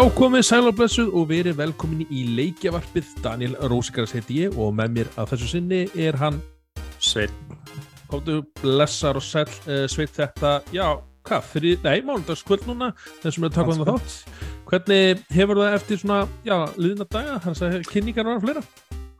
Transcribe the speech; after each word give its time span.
Já, 0.00 0.06
komið 0.16 0.44
sæl 0.48 0.64
og 0.64 0.76
blessuð 0.78 1.08
og 1.12 1.26
verið 1.28 1.58
velkomin 1.58 2.06
í 2.08 2.22
leikjavarpið. 2.32 3.08
Daniel 3.20 3.52
Rósikaras 3.68 4.14
heiti 4.16 4.38
ég 4.46 4.54
og 4.56 4.70
með 4.72 4.94
mér 4.94 5.10
að 5.20 5.34
þessu 5.34 5.48
sinni 5.50 5.80
er 5.92 6.16
hann 6.16 6.38
Sveit 6.96 7.34
Komdu, 8.08 8.38
blessar 8.62 9.20
og 9.20 9.26
sæl 9.26 9.44
uh, 9.44 9.82
sveit 9.92 10.14
þetta, 10.16 10.54
já, 10.72 10.86
hvað, 11.28 11.44
fyrir, 11.50 11.76
nei, 11.84 12.00
mánudagskvöld 12.08 12.64
núna, 12.70 12.88
þessum 13.20 13.44
við 13.44 13.52
takum 13.58 13.82
það 13.82 13.90
þátt. 13.90 14.40
Hvernig 14.70 15.20
hefur 15.36 15.60
það 15.60 15.76
eftir 15.82 16.00
svona, 16.00 16.22
já, 16.48 16.56
liðna 16.80 17.08
daga, 17.18 17.36
þannig 17.44 17.76
að 17.82 17.92
kynningar 17.92 18.30
var 18.30 18.42
fleira? 18.46 18.64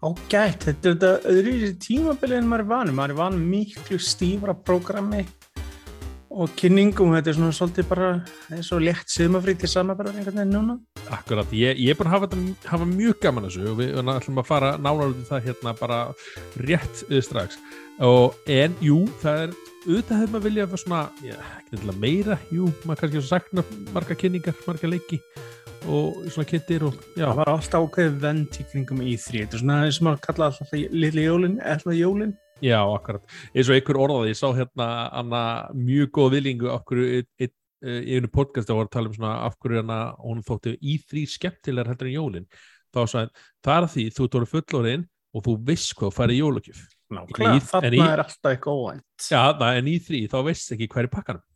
Ágætt, 0.00 0.64
þetta 0.64 0.94
er 0.94 0.96
þetta 0.96 1.34
öðru 1.34 1.56
í 1.58 1.70
tímabili 1.84 2.40
en 2.40 2.48
maður 2.48 2.64
er 2.64 2.72
vanið, 2.72 2.96
maður 3.02 3.18
er 3.18 3.20
vanið 3.20 3.46
miklu 3.52 4.00
stífra 4.00 4.56
prógrami 4.56 5.26
og 6.30 6.52
kynningum, 6.58 7.10
þetta 7.16 7.32
er 7.32 7.36
svona 7.38 7.54
svolítið 7.56 7.86
bara 7.90 8.10
eins 8.54 8.70
og 8.74 8.82
létt 8.84 9.10
sumafrítið 9.10 9.72
samanbæðar 9.72 10.18
einhvern 10.20 10.38
veginn 10.38 10.54
núna. 10.54 10.76
Akkurat, 11.10 11.50
ég, 11.56 11.80
ég 11.82 11.90
er 11.90 11.98
búin 11.98 12.10
að 12.10 12.16
hafa, 12.16 12.28
þetta, 12.30 12.70
hafa 12.70 12.88
mjög 12.92 13.18
gaman 13.24 13.46
að 13.48 13.56
þessu 13.56 13.72
og 13.72 13.80
við 13.80 14.12
ætlum 14.14 14.42
að 14.42 14.50
fara 14.50 14.72
í 14.78 15.26
það 15.30 15.48
hérna 15.48 15.74
bara 15.80 16.00
rétt 16.62 17.02
uh, 17.08 17.18
strax 17.24 17.58
og 18.06 18.38
en, 18.48 18.76
jú, 18.80 19.02
það 19.20 19.42
er 19.44 19.56
auðvitað 19.80 20.20
hefur 20.20 20.32
maður 20.34 20.44
viljað 20.46 20.74
að 20.74 20.82
svona, 20.84 21.00
já, 21.24 21.36
ekki 21.58 21.74
nefnilega 21.74 22.02
meira, 22.04 22.36
jú, 22.52 22.68
maður 22.84 23.02
kannski 23.02 23.24
sakna 23.26 23.64
marga 23.94 24.16
kynningar, 24.22 24.62
marga 24.68 24.90
leiki 24.92 25.18
og 25.88 26.20
svona 26.28 26.48
kynntir 26.48 26.84
og, 26.86 27.00
já. 27.16 27.24
Það 27.24 27.38
var 27.40 27.50
alltaf 27.54 27.86
ákveðið 27.86 28.18
vend 28.22 28.58
í 28.60 28.66
í 29.10 29.16
þrý, 29.18 29.42
þetta 29.42 29.56
er 29.56 29.64
svona 29.64 29.78
eins 29.86 30.00
og 30.00 30.06
maður 30.06 30.22
kalla 30.28 30.50
alltaf 30.50 30.74
lili 30.76 31.26
jólin, 31.26 31.58
eða 31.64 31.96
jólin. 31.96 32.34
Já, 32.64 32.80
akkurat, 32.82 33.24
eins 33.54 33.70
og 33.70 33.76
einhver 33.76 34.00
orðaði, 34.00 34.34
ég 34.34 34.38
sá 34.40 34.48
hérna 34.56 34.88
anna 35.16 35.42
mjög 35.76 36.12
góð 36.18 36.36
viljingu 36.36 36.70
af 36.72 36.84
hverju 36.88 37.24
í 37.40 37.48
einu 37.80 38.28
podcast 38.28 38.68
að 38.68 38.80
voru 38.80 38.90
að 38.90 38.94
tala 38.96 39.08
um 39.08 39.16
svona 39.16 39.32
af 39.46 39.56
hverju 39.56 39.80
hana, 39.80 40.00
hún 40.20 40.42
þótti 40.44 40.76
í 40.80 40.98
þrý 41.08 41.24
skemmtilegar 41.32 41.88
heldur 41.92 42.10
en 42.10 42.16
jólin, 42.16 42.48
þá 42.92 43.00
sagði 43.08 43.46
það 43.64 43.76
er 43.76 43.90
því 43.94 44.06
þú 44.16 44.28
tóru 44.34 44.50
fullorinn 44.50 45.06
og 45.30 45.44
þú 45.46 45.54
viss 45.70 45.94
hvað 45.96 46.16
færi 46.16 46.40
jólakjöf. 46.40 46.80
Nákvæmlega, 47.10 47.62
þarna 47.66 48.08
er 48.12 48.22
alltaf 48.24 48.52
eitthvað 48.52 48.80
óvænt. 48.80 49.06
Já, 49.24 49.40
það, 49.58 49.78
en 49.78 49.90
í 49.90 49.96
þrý 50.06 50.20
þá 50.30 50.38
viss 50.46 50.74
ekki 50.74 50.90
hverju 50.90 51.12
pakkanum. 51.14 51.46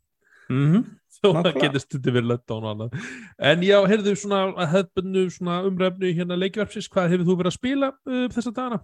Mm 0.49 0.65
-hmm. 0.71 0.83
Þó 1.15 1.27
það 1.31 1.61
getur 1.61 1.81
stundið 1.81 2.15
verið 2.17 2.29
lötta 2.29 2.55
og 2.55 2.65
annað. 2.69 2.97
En 3.39 3.63
já, 3.63 3.77
heyrðu 3.87 4.15
svona 4.19 4.67
hefðbundu 4.73 5.29
svona 5.31 5.61
umræfnu 5.65 6.11
hérna 6.13 6.35
leikverfsins, 6.37 6.89
hvað 6.91 7.09
hefur 7.13 7.25
þú 7.25 7.37
verið 7.39 7.51
að 7.51 7.59
spila 7.59 7.91
uh, 7.91 8.27
þessa 8.35 8.51
dagana? 8.51 8.79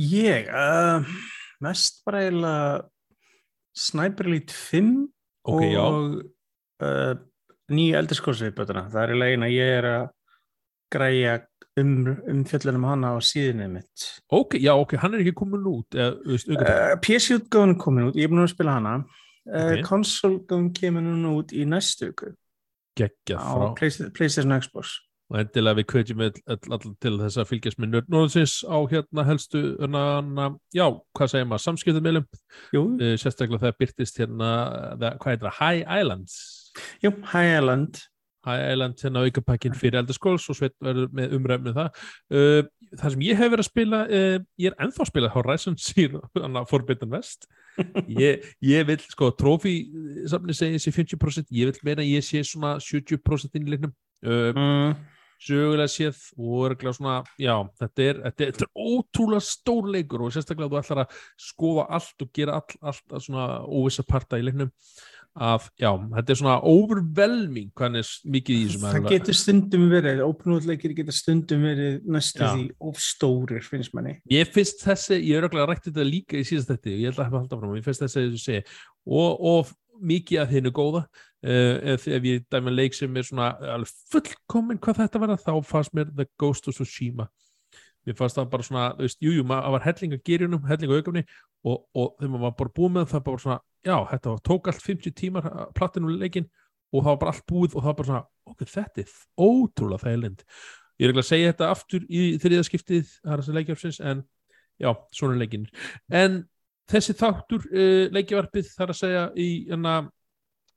Ég, 0.00 0.48
uh, 0.50 1.06
mest 1.62 2.02
bara 2.06 2.24
eiginlega 2.24 2.82
Sniper 3.74 4.26
Elite 4.26 4.54
5 4.54 4.90
okay, 5.46 5.76
og 5.78 6.16
uh, 6.82 7.14
nýja 7.70 8.00
eldurskórsviðbötuna. 8.02 8.88
Það 8.90 9.02
er 9.04 9.14
eiginlega 9.14 9.48
að 9.48 9.54
ég 9.54 9.74
er 9.78 9.88
að 9.90 10.06
græja 10.94 11.36
um, 11.82 11.94
um 12.30 12.42
fjöllunum 12.50 12.88
hana 12.90 13.14
á 13.14 13.18
síðinni 13.22 13.70
mitt. 13.70 14.08
Ok, 14.34 14.58
já, 14.62 14.72
ok, 14.74 14.96
hann 15.02 15.14
er 15.14 15.22
ekki 15.22 15.36
komin 15.38 15.70
út. 15.70 15.98
Uh, 15.98 16.94
PC-utgáðun 17.04 17.78
komin 17.78 18.10
út, 18.10 18.18
ég 18.18 18.26
er 18.26 18.34
búin 18.34 18.44
að 18.46 18.54
spila 18.56 18.78
hana. 18.80 18.98
Okay. 19.44 19.82
Konsolgáðun 19.84 20.70
kemur 20.74 21.04
núna 21.04 21.34
út 21.38 21.50
í 21.52 21.66
næstu 21.68 22.08
viku. 22.10 22.34
Gekkja 22.98 23.38
frá. 23.38 23.70
Á 23.70 23.74
PlayStation 24.14 24.54
Xbox 24.58 24.98
og 25.32 25.40
endilega 25.40 25.78
við 25.78 25.86
kveitjum 25.90 26.22
allar 26.24 26.88
til 27.02 27.14
þess 27.20 27.40
að 27.40 27.50
fylgjast 27.50 27.80
með 27.80 28.00
Nörðsins 28.12 28.56
á 28.68 28.76
hérna 28.90 29.24
helstu 29.24 29.62
hana, 29.80 30.48
já, 30.74 30.86
hvað 31.16 31.30
segir 31.32 31.46
maður, 31.48 31.64
samskiptumilum 31.64 32.26
uh, 32.28 33.14
sérstaklega 33.20 33.62
það 33.62 33.78
byrtist 33.80 34.20
hérna 34.20 34.50
það, 35.00 35.06
hvað 35.22 35.30
heitir 35.30 35.46
það, 35.46 35.60
High 35.60 36.02
Islands. 36.02 36.34
Jú, 37.04 37.14
High 37.30 37.54
Island. 37.54 38.02
High 38.44 38.74
Island, 38.74 39.00
hérna 39.00 39.22
aukapakkin 39.24 39.76
fyrir 39.80 40.02
elderskóls 40.02 40.44
og 40.52 40.58
sveit 40.58 40.74
verður 40.84 41.08
með 41.16 41.32
umræfnið 41.38 41.78
það. 41.78 42.02
Uh, 42.28 42.90
það 42.92 43.14
sem 43.14 43.24
ég 43.24 43.40
hef 43.40 43.54
verið 43.54 43.64
að 43.64 43.70
spila 43.70 44.02
uh, 44.04 44.36
ég 44.60 44.68
er 44.68 44.84
ennþá 44.84 45.06
að 45.06 45.10
spila 45.14 45.32
Horizon 45.32 45.80
Zero 45.80 46.20
Forbidden 46.70 47.16
West. 47.16 47.48
Ég, 48.06 48.44
ég 48.62 48.84
vil, 48.86 49.00
sko, 49.10 49.32
trófi 49.34 49.72
samni 50.30 50.54
segja 50.54 50.76
þessi 50.76 50.92
50% 50.94 51.48
ég 51.58 51.72
vil 51.72 51.80
meina 51.88 52.04
ég 52.06 52.22
sé 52.22 52.44
svona 52.46 52.76
70% 52.78 53.58
inn 53.58 53.66
í 53.66 53.72
leiknum. 53.72 53.96
Mm 54.22 54.92
sögulega 55.44 55.90
séð 55.92 56.20
og 56.38 56.68
örgulega 56.70 56.96
svona, 56.98 57.16
já, 57.40 57.54
þetta 57.80 58.06
er, 58.06 58.20
þetta 58.26 58.46
er, 58.46 58.54
þetta 58.54 58.68
er 58.68 58.92
ótrúlega 58.94 59.48
stór 59.48 59.90
leikur 59.94 60.24
og 60.24 60.34
sérstaklega 60.34 60.72
þú 60.72 60.80
ætlar 60.80 61.02
að 61.04 61.18
skoða 61.48 61.88
allt 61.98 62.24
og 62.24 62.32
gera 62.36 62.60
all, 62.60 62.78
allt 62.92 63.18
svona 63.26 63.48
óvisa 63.68 64.06
parta 64.08 64.40
í 64.40 64.46
leiknum 64.46 64.72
að, 65.34 65.68
já, 65.82 65.90
þetta 66.14 66.32
er 66.32 66.38
svona 66.38 66.56
overwhelming 66.70 67.70
hvernig 67.76 68.10
mikið 68.30 68.56
í 68.56 68.66
þessum 68.68 68.84
Það 68.86 69.08
getur 69.10 69.38
stundum 69.38 69.86
verið, 69.90 70.22
ópnúðleikir 70.28 70.94
getur 70.94 71.16
stundum 71.16 71.64
verið 71.66 71.96
næstu 72.14 72.44
því 72.44 72.66
ofstórir, 72.90 73.64
finnst 73.66 73.96
manni. 73.96 74.18
Ég 74.30 74.52
finnst 74.54 74.84
þessi, 74.86 75.18
ég 75.18 75.40
er 75.40 75.48
örgulega 75.48 75.72
rættið 75.72 75.90
þetta 75.90 76.06
líka 76.06 76.38
í 76.38 76.46
síðast 76.46 76.70
þetta 76.70 76.92
og 76.92 77.00
ég 77.00 77.08
held 77.10 77.18
að 77.18 77.30
hafa 77.30 77.40
haldið 77.42 77.64
fram, 77.64 77.78
ég 77.80 77.88
finnst 77.88 78.04
þessi 78.04 78.20
að 78.20 78.28
þessu 78.28 78.44
sé 78.44 78.60
og, 79.04 79.42
og 79.50 79.74
mikið 80.04 80.42
af 80.42 80.54
hennu 80.54 80.74
góða 80.74 81.04
ef, 81.44 82.06
ef 82.08 82.28
ég 82.28 82.44
dæmi 82.52 82.72
að 82.72 82.78
leik 82.80 82.96
sem 82.96 83.16
er 83.16 83.26
svona 83.28 83.50
fullkominn 84.12 84.80
hvað 84.82 85.02
þetta 85.02 85.22
var 85.22 85.34
þá 85.40 85.54
fannst 85.68 85.96
mér 85.96 86.12
The 86.12 86.28
Ghost 86.40 86.68
of 86.70 86.76
Tsushima. 86.78 87.28
Mér 88.04 88.16
fannst 88.18 88.36
það 88.36 88.50
bara 88.52 88.66
svona, 88.66 88.88
þú 88.98 89.06
veist, 89.06 89.20
jújú 89.24 89.44
maður 89.48 89.76
var 89.76 89.86
helling 89.86 90.16
að 90.16 90.24
gerjunum, 90.28 90.64
helling 90.68 90.90
að 90.92 90.98
auðgafni 90.98 91.24
og, 91.64 91.78
og 91.96 92.10
þegar 92.18 92.32
maður 92.34 92.44
var 92.44 92.56
bara 92.58 92.74
búið 92.76 92.94
með 92.96 93.06
það 93.12 93.24
bara 93.28 93.42
svona 93.44 93.58
já, 93.84 93.96
þetta 94.10 94.30
var, 94.30 94.40
tók 94.44 94.70
allt 94.70 94.84
50 94.84 95.16
tímar 95.18 95.50
plattinu 95.76 96.14
leikin 96.14 96.48
og 96.92 97.02
það 97.02 97.10
var 97.10 97.20
bara 97.22 97.34
allt 97.34 97.46
búið 97.50 97.74
og 97.74 97.80
það 97.82 97.90
var 97.90 97.98
bara 98.00 98.10
svona, 98.10 98.24
okkur 98.52 98.72
þetta 98.74 99.04
er 99.04 99.14
ótrúlega 99.40 100.04
þægilind 100.04 100.44
ég 100.44 101.06
er 101.06 101.12
ekki 101.12 101.22
að 101.24 101.30
segja 101.30 101.52
þetta 101.52 101.70
aftur 101.74 102.04
í 102.08 102.24
þriðaskiptið, 102.42 103.14
það 103.22 103.34
er 103.34 103.42
þessi 103.42 103.56
leikjafsins 103.58 104.00
en 104.12 104.24
já, 104.80 104.90
svona 105.16 105.38
leikin 105.40 105.66
en 106.12 106.42
þessi 106.90 107.16
þáttur 107.18 107.64
uh, 107.70 108.04
leikjavarpið 108.14 108.70
þar 108.76 108.94
að 108.94 109.00
segja 109.00 109.24
í, 109.40 109.48
enna, 109.74 109.96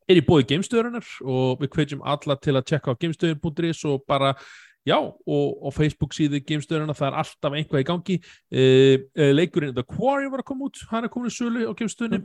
er 0.08 0.22
í 0.22 0.24
bóði 0.26 0.48
geimstöðurinnar 0.54 1.10
og 1.28 1.62
við 1.62 1.74
kveitjum 1.76 2.06
alla 2.08 2.38
til 2.40 2.56
að 2.56 2.68
tjekka 2.72 2.96
á 2.96 3.00
geimstöðun.is 3.02 3.84
og 3.90 4.06
bara 4.08 4.34
já 4.88 4.98
og, 5.00 5.18
og 5.28 5.74
Facebook 5.76 6.16
síðu 6.16 6.40
geimstöðurinnar 6.48 6.98
það 6.98 7.10
er 7.10 7.20
alltaf 7.24 7.58
einhvað 7.58 7.84
í 7.84 7.90
gangi. 7.90 8.22
Uh, 8.52 8.96
uh, 9.20 9.34
leikurinn 9.36 9.76
The 9.76 9.84
Quarry 9.84 10.32
var 10.32 10.46
að 10.46 10.50
koma 10.54 10.70
út 10.70 10.86
hann 10.92 11.08
er 11.08 11.14
komin 11.14 11.34
í 11.34 11.38
sölu 11.38 11.68
á 11.68 11.74
geimstöðunni 11.76 12.24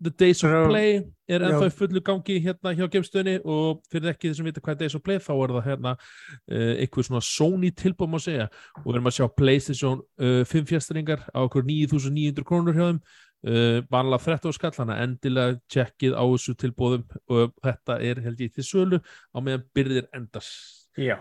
The 0.00 0.10
Days 0.10 0.44
of 0.44 0.68
Play 0.68 1.00
er 1.26 1.42
ennþá 1.42 1.66
í 1.66 1.72
fullu 1.74 2.00
gangi 2.06 2.36
hérna 2.42 2.70
hjá 2.76 2.84
geimstöðunni 2.92 3.40
og 3.42 3.80
fyrir 3.90 4.12
ekki 4.12 4.30
þessum 4.30 4.46
vita 4.46 4.62
hvað 4.62 4.76
er 4.76 4.80
Days 4.84 4.94
of 4.94 5.02
Play 5.02 5.18
þá 5.18 5.32
er 5.34 5.54
það 5.56 5.66
hérna 5.66 5.94
uh, 5.98 6.74
eitthvað 6.78 7.08
svona 7.08 7.22
Sony 7.26 7.72
tilbúið 7.74 8.12
má 8.12 8.20
segja. 8.22 8.46
Og 8.78 8.86
við 8.86 8.94
erum 8.94 9.10
að 9.10 9.16
sjá 9.18 9.26
PlayStation 9.40 10.04
uh, 10.22 10.44
5 10.46 10.68
fjastringar 10.70 11.24
á 11.34 11.38
okkur 11.42 11.66
9.900 11.66 12.46
krónur 12.46 12.78
hjá 12.78 12.84
þeim 12.84 13.02
uh, 13.46 13.78
vanlega 13.92 14.24
13 14.24 14.56
skall 14.56 14.74
þannig 14.76 14.96
að 14.96 15.06
endilega 15.06 15.58
tjekkið 15.70 16.18
á 16.18 16.24
þessu 16.24 16.56
tilbúðum 16.58 17.06
og 17.34 17.54
þetta 17.64 17.98
er 18.10 18.22
held 18.26 18.44
ég 18.44 18.54
til 18.54 18.66
sölu 18.66 19.00
á 19.04 19.38
meðan 19.38 19.66
byrðir 19.76 20.10
endast. 20.16 20.88
Já. 20.98 21.18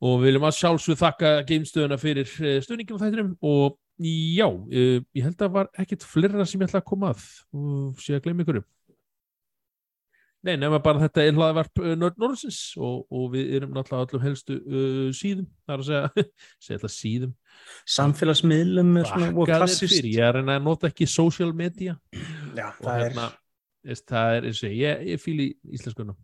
Og 0.00 0.22
við 0.22 0.30
viljum 0.30 0.48
að 0.48 0.56
sjálfsög 0.56 0.96
þakka 0.96 1.36
geimstöðuna 1.48 2.00
fyrir 2.00 2.28
stöðningum 2.64 3.00
þættinum. 3.02 3.32
Og 3.44 3.76
Já, 4.00 4.46
uh, 4.48 5.00
ég 5.12 5.26
held 5.26 5.42
að 5.44 5.50
var 5.52 5.66
ekkit 5.76 6.06
flera 6.08 6.44
sem 6.48 6.62
ég 6.62 6.70
ætla 6.70 6.80
að 6.80 6.86
koma 6.88 7.10
að. 7.12 7.24
Og 7.52 7.98
sé 8.00 8.14
að 8.16 8.22
gleyma 8.24 8.46
ykkur 8.46 8.62
Nei, 10.40 10.54
nefnum 10.56 10.80
bara 10.84 11.02
þetta 11.02 11.24
er 11.26 11.34
hlaðvarp 11.36 11.82
Nörd 12.00 12.20
Norðsins 12.20 12.60
og, 12.80 13.02
og 13.12 13.26
við 13.34 13.50
erum 13.58 13.74
náttúrulega 13.76 14.06
allum 14.06 14.24
helstu 14.24 14.56
uh, 14.56 15.10
síðum, 15.16 15.50
það 15.68 15.74
er 15.74 15.82
að 15.82 15.90
segja 15.90 16.24
segja 16.64 16.78
alltaf 16.78 16.94
síðum. 16.94 17.34
Samfélagsmiðlum 17.98 18.96
er 19.02 19.10
svona 19.10 19.30
og 19.34 19.52
klassist 19.52 20.00
Ég 20.00 20.24
er 20.24 20.40
að 20.40 20.56
nota 20.64 20.88
ekki 20.88 21.08
social 21.10 21.52
media. 21.56 21.98
Já, 22.56 22.70
það 22.80 23.04
hérna, 23.04 23.28
er 23.28 23.38
það 23.80 24.34
er 24.36 24.46
eins 24.48 24.60
og 24.64 24.72
ég, 24.76 25.02
ég 25.08 25.20
fýl 25.20 25.36
í 25.40 25.46
íslenskunum 25.72 26.16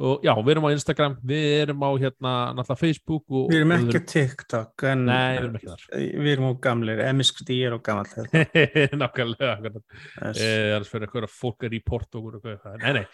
og 0.00 0.22
já, 0.24 0.32
við 0.38 0.50
erum 0.54 0.66
á 0.68 0.70
Instagram 0.72 1.16
við 1.28 1.44
erum 1.60 1.84
á 1.84 1.90
hérna 2.00 2.32
náttúrulega 2.56 2.80
Facebook 2.80 3.24
og, 3.28 3.50
Við 3.52 3.58
erum 3.60 3.74
ekki 3.76 4.00
TikTok 4.08 4.84
en 4.88 5.04
Nei, 5.10 5.36
við 5.36 5.42
erum 5.42 5.58
ekki 5.58 5.70
þar. 5.72 5.84
Við 6.24 6.30
erum 6.32 6.48
á 6.48 6.52
emiskti 7.10 7.58
ég 7.60 7.68
er 7.68 7.76
á 7.76 7.80
gammal 7.84 8.06
Nákvæmlega 9.02 9.52
annars 9.60 10.92
fyrir 10.92 11.06
eitthvað 11.06 11.28
fólk 11.36 11.66
að 11.68 11.76
report 11.76 12.20
okkur 12.20 12.40
Nei, 12.80 12.92
nei, 12.96 13.04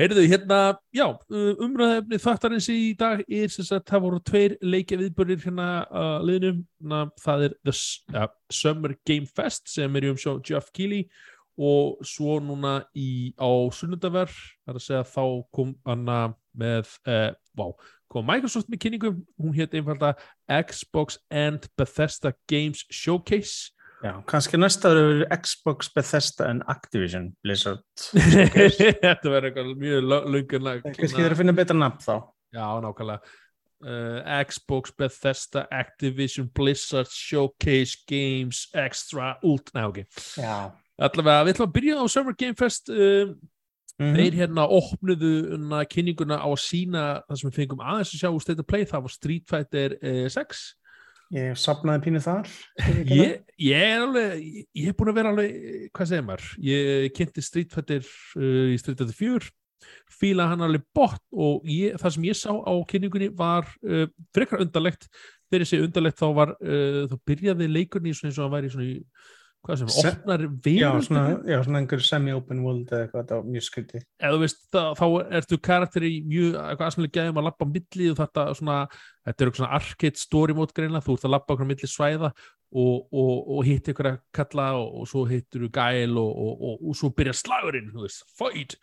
heyrðu 0.00 0.22
hérna 0.30 0.58
já, 0.96 1.04
umræðefni 1.30 2.18
þáttarins 2.22 2.68
í 2.72 2.78
dag 2.98 3.20
er 3.26 3.50
sem 3.52 3.66
sagt, 3.66 3.90
það 3.90 4.04
voru 4.06 4.20
tveir 4.24 4.54
leikja 4.64 4.98
viðbörðir 5.00 5.42
hérna 5.44 5.66
að 5.86 6.28
liðnum. 6.28 6.62
Það 7.20 7.44
er 7.46 7.56
The 7.68 7.74
uh, 8.16 8.30
Summer 8.52 8.96
Game 9.08 9.28
Fest 9.28 9.68
sem 9.72 10.00
er 10.00 10.08
um 10.10 10.20
sjá 10.20 10.32
Geoff 10.46 10.72
Keighley 10.76 11.08
og 11.60 12.00
svo 12.08 12.38
núna 12.40 12.78
í, 12.96 13.34
á 13.36 13.50
sunnundaverð, 13.76 14.36
það 14.64 14.72
er 14.72 14.78
að 14.78 14.86
segja 14.86 15.08
þá 15.10 15.24
kom 15.52 15.74
hana 15.84 16.20
með 16.56 16.94
eh, 17.10 17.34
wow, 17.58 17.74
kom 18.08 18.24
Microsoft 18.24 18.70
með 18.72 18.80
kynningum. 18.86 19.18
Hún 19.36 19.52
hétt 19.58 19.76
einfalda 19.76 20.14
Xbox 20.48 21.20
and 21.28 21.68
Bethesda 21.76 22.32
Games 22.48 22.86
Showcase 22.88 23.74
Já, 24.00 24.14
kannski 24.24 24.56
næsta 24.56 24.94
eru 24.94 25.26
Xbox, 25.28 25.90
Bethesda 25.92 26.46
and 26.48 26.64
Activision 26.72 27.30
Blizzard 27.44 27.82
Þetta 29.04 29.28
verður 29.28 29.50
eitthvað 29.50 29.70
mjög 29.82 30.08
lungan 30.08 30.70
Kannski 30.86 31.20
þeir 31.20 31.34
að 31.34 31.40
finna 31.42 31.56
betra 31.58 31.76
nafn 31.76 32.04
þá. 32.06 32.14
Já, 32.56 32.64
nákvæmlega. 32.80 33.36
Uh, 33.80 34.40
Xbox, 34.48 34.92
Bethesda, 34.96 35.66
Activision 35.72 36.48
Blizzard, 36.56 37.08
Showcase 37.12 38.02
Games, 38.08 38.66
Extra, 38.76 39.34
Ult 39.44 39.72
Nei, 39.76 39.86
ok. 39.88 40.02
Já. 40.36 40.56
Allavega, 41.00 41.46
við 41.46 41.54
ætlum 41.54 41.68
að 41.70 41.76
byrja 41.78 42.00
á 42.00 42.04
Summer 42.12 42.36
Game 42.36 42.58
Fest 42.60 42.92
um, 42.92 43.38
Mhm. 44.00 44.16
Þeir 44.16 44.36
hérna 44.38 44.64
opnuðu 44.64 45.30
hérna, 45.50 45.82
kynninguna 45.84 46.38
á 46.40 46.48
að 46.48 46.62
sína 46.62 47.02
það 47.28 47.36
sem 47.36 47.50
við 47.50 47.56
fengum 47.58 47.82
aðeins 47.84 48.12
að 48.14 48.22
sjá 48.22 48.30
úr 48.32 48.40
State 48.40 48.62
of 48.62 48.68
Play, 48.70 48.86
það 48.88 49.02
var 49.04 49.12
Street 49.12 49.50
Fighter 49.50 49.96
uh, 50.00 50.28
6 50.32 50.62
Ég 51.30 51.54
sapnaði 51.62 52.02
pínu 52.08 52.20
þar. 52.24 52.48
ég, 53.06 53.36
ég 53.62 53.84
er 53.86 54.02
alveg 54.02 54.40
ég, 54.42 54.88
er 54.90 54.96
búin 54.98 55.12
að 55.12 55.18
vera 55.20 55.30
alveg, 55.30 55.56
hvað 55.94 56.10
segir 56.10 56.26
maður 56.26 56.48
ég 56.66 57.10
kynnti 57.14 57.44
Street 57.46 57.74
Fighter 57.74 58.02
uh, 58.02 58.70
í 58.74 58.78
Street 58.80 58.98
Fighter 58.98 59.14
4 59.14 59.52
fíla 60.10 60.48
hann 60.50 60.64
alveg 60.66 60.82
bort 60.94 61.22
og 61.30 61.68
ég, 61.70 61.94
það 62.00 62.16
sem 62.16 62.26
ég 62.26 62.38
sá 62.38 62.50
á 62.50 62.72
kynningunni 62.90 63.30
var 63.36 63.68
uh, 63.86 64.08
frekar 64.34 64.64
undarlegt 64.64 65.06
þegar 65.46 65.64
ég 65.64 65.70
segi 65.70 65.86
undarlegt 65.86 66.18
þá 66.18 66.26
var 66.36 66.56
uh, 66.58 67.04
þá 67.12 67.16
byrjaði 67.30 67.70
leikurni 67.70 68.12
eins 68.14 68.34
og 68.34 68.44
hann 68.48 68.56
væri 68.56 68.72
svona 68.74 68.88
í 68.90 68.98
hvað 69.66 69.80
sem, 69.82 69.90
Se- 69.92 70.10
opnar 70.14 70.44
Já, 70.46 70.50
veröld 70.64 71.04
svona, 71.06 71.24
já, 71.44 71.56
svona 71.66 71.80
einhver 71.82 72.04
semi-open 72.06 72.62
world 72.64 72.92
eða 72.92 73.02
eitthvað, 73.06 73.24
þetta 73.24 73.40
var 73.40 73.50
mjög 73.54 73.66
skrítið. 73.66 74.04
eða 74.20 74.32
þú 74.36 74.40
veist, 74.44 74.62
þá, 74.72 74.80
þá 75.00 75.04
ertu 75.40 75.58
karakter 75.68 76.06
í 76.08 76.12
mjög, 76.24 76.54
eitthvað 76.62 76.86
aðsannlega 76.86 77.16
gæðum 77.18 77.40
að 77.42 77.46
lappa 77.50 77.68
á 77.68 77.72
milli 77.74 78.08
og 78.12 78.16
þetta 78.22 78.46
svona, 78.60 78.78
þetta 79.28 79.44
er 79.44 79.50
eitthvað 79.50 79.60
svona 79.62 79.76
arcade 79.80 80.22
story 80.22 80.56
mót 80.56 80.72
greinlega, 80.76 81.04
þú 81.06 81.18
ert 81.18 81.28
að 81.28 81.34
lappa 81.36 81.54
okkur 81.56 81.68
á 81.68 81.70
milli 81.74 81.90
svæða 81.92 82.32
og, 82.70 82.96
og, 83.10 83.36
og 83.58 83.62
hitt 83.66 83.92
ykkur 83.92 84.10
að 84.12 84.18
kalla 84.40 84.66
og, 84.80 84.90
og 85.02 85.08
svo 85.10 85.24
hittur 85.28 85.66
þú 85.66 85.70
gæl 85.76 86.18
og, 86.22 86.32
og, 86.46 86.66
og, 86.70 86.82
og 86.88 86.98
svo 87.00 87.12
byrja 87.20 87.36
slagurinn, 87.36 87.92
þú 87.92 88.04
veist, 88.06 88.24
fight 88.38 88.76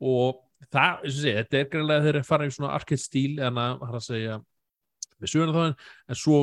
og 0.00 0.40
það, 0.68 1.04
eins 1.04 1.14
og 1.16 1.20
sé, 1.24 1.36
þetta 1.40 1.60
er 1.62 1.68
greinlega 1.72 2.04
þeir 2.04 2.14
eru 2.16 2.24
að 2.24 2.30
fara 2.32 2.48
í 2.48 2.54
svona 2.54 2.72
arcade 2.76 3.00
stíl 3.04 3.38
en 3.40 3.60
að, 3.60 3.78
það 3.80 3.92
er 3.94 4.00
að 4.00 4.08
segja 4.08 4.40
við 5.20 5.32
söguna 5.34 5.54
þá 5.54 5.86
en 6.10 6.18
svo 6.18 6.40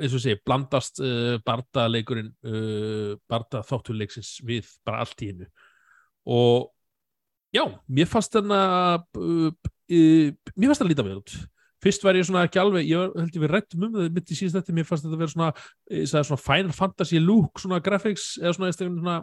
eins 0.00 0.14
og 0.16 0.22
sé, 0.22 0.36
blandast 0.46 1.00
uh, 1.02 1.36
bardaleikurinn 1.46 2.30
uh, 2.46 3.14
barda 3.30 3.62
þáttuleiksins 3.66 4.36
við 4.46 4.68
bara 4.86 5.04
allt 5.04 5.24
í 5.24 5.30
hennu 5.32 5.48
og 6.24 6.70
já, 7.54 7.64
mér 7.86 8.08
fannst 8.10 8.34
þarna 8.34 8.60
uh, 9.00 9.50
mér 9.90 10.70
fannst 10.70 10.80
það 10.80 10.88
líta 10.90 11.04
vel 11.04 11.18
út. 11.20 11.34
Fyrst 11.84 12.04
var 12.06 12.16
ég 12.16 12.24
svona 12.24 12.46
ekki 12.46 12.56
alveg, 12.62 12.86
ég 12.88 13.12
held 13.12 13.34
ég 13.36 13.42
við 13.42 13.50
rættum 13.52 13.82
um 13.84 13.96
það 13.98 14.14
mitt 14.16 14.30
í 14.32 14.38
síðast 14.38 14.56
þetta, 14.56 14.74
mér 14.78 14.86
fannst 14.88 15.04
þetta 15.04 15.18
vera 15.20 15.32
svona, 15.34 15.48
svona 16.08 16.40
Final 16.40 16.72
Fantasy 16.72 17.20
look, 17.20 17.60
svona 17.60 17.82
graphics 17.84 18.30
eða 18.40 18.54
svona, 18.56 18.70
svona, 18.78 19.18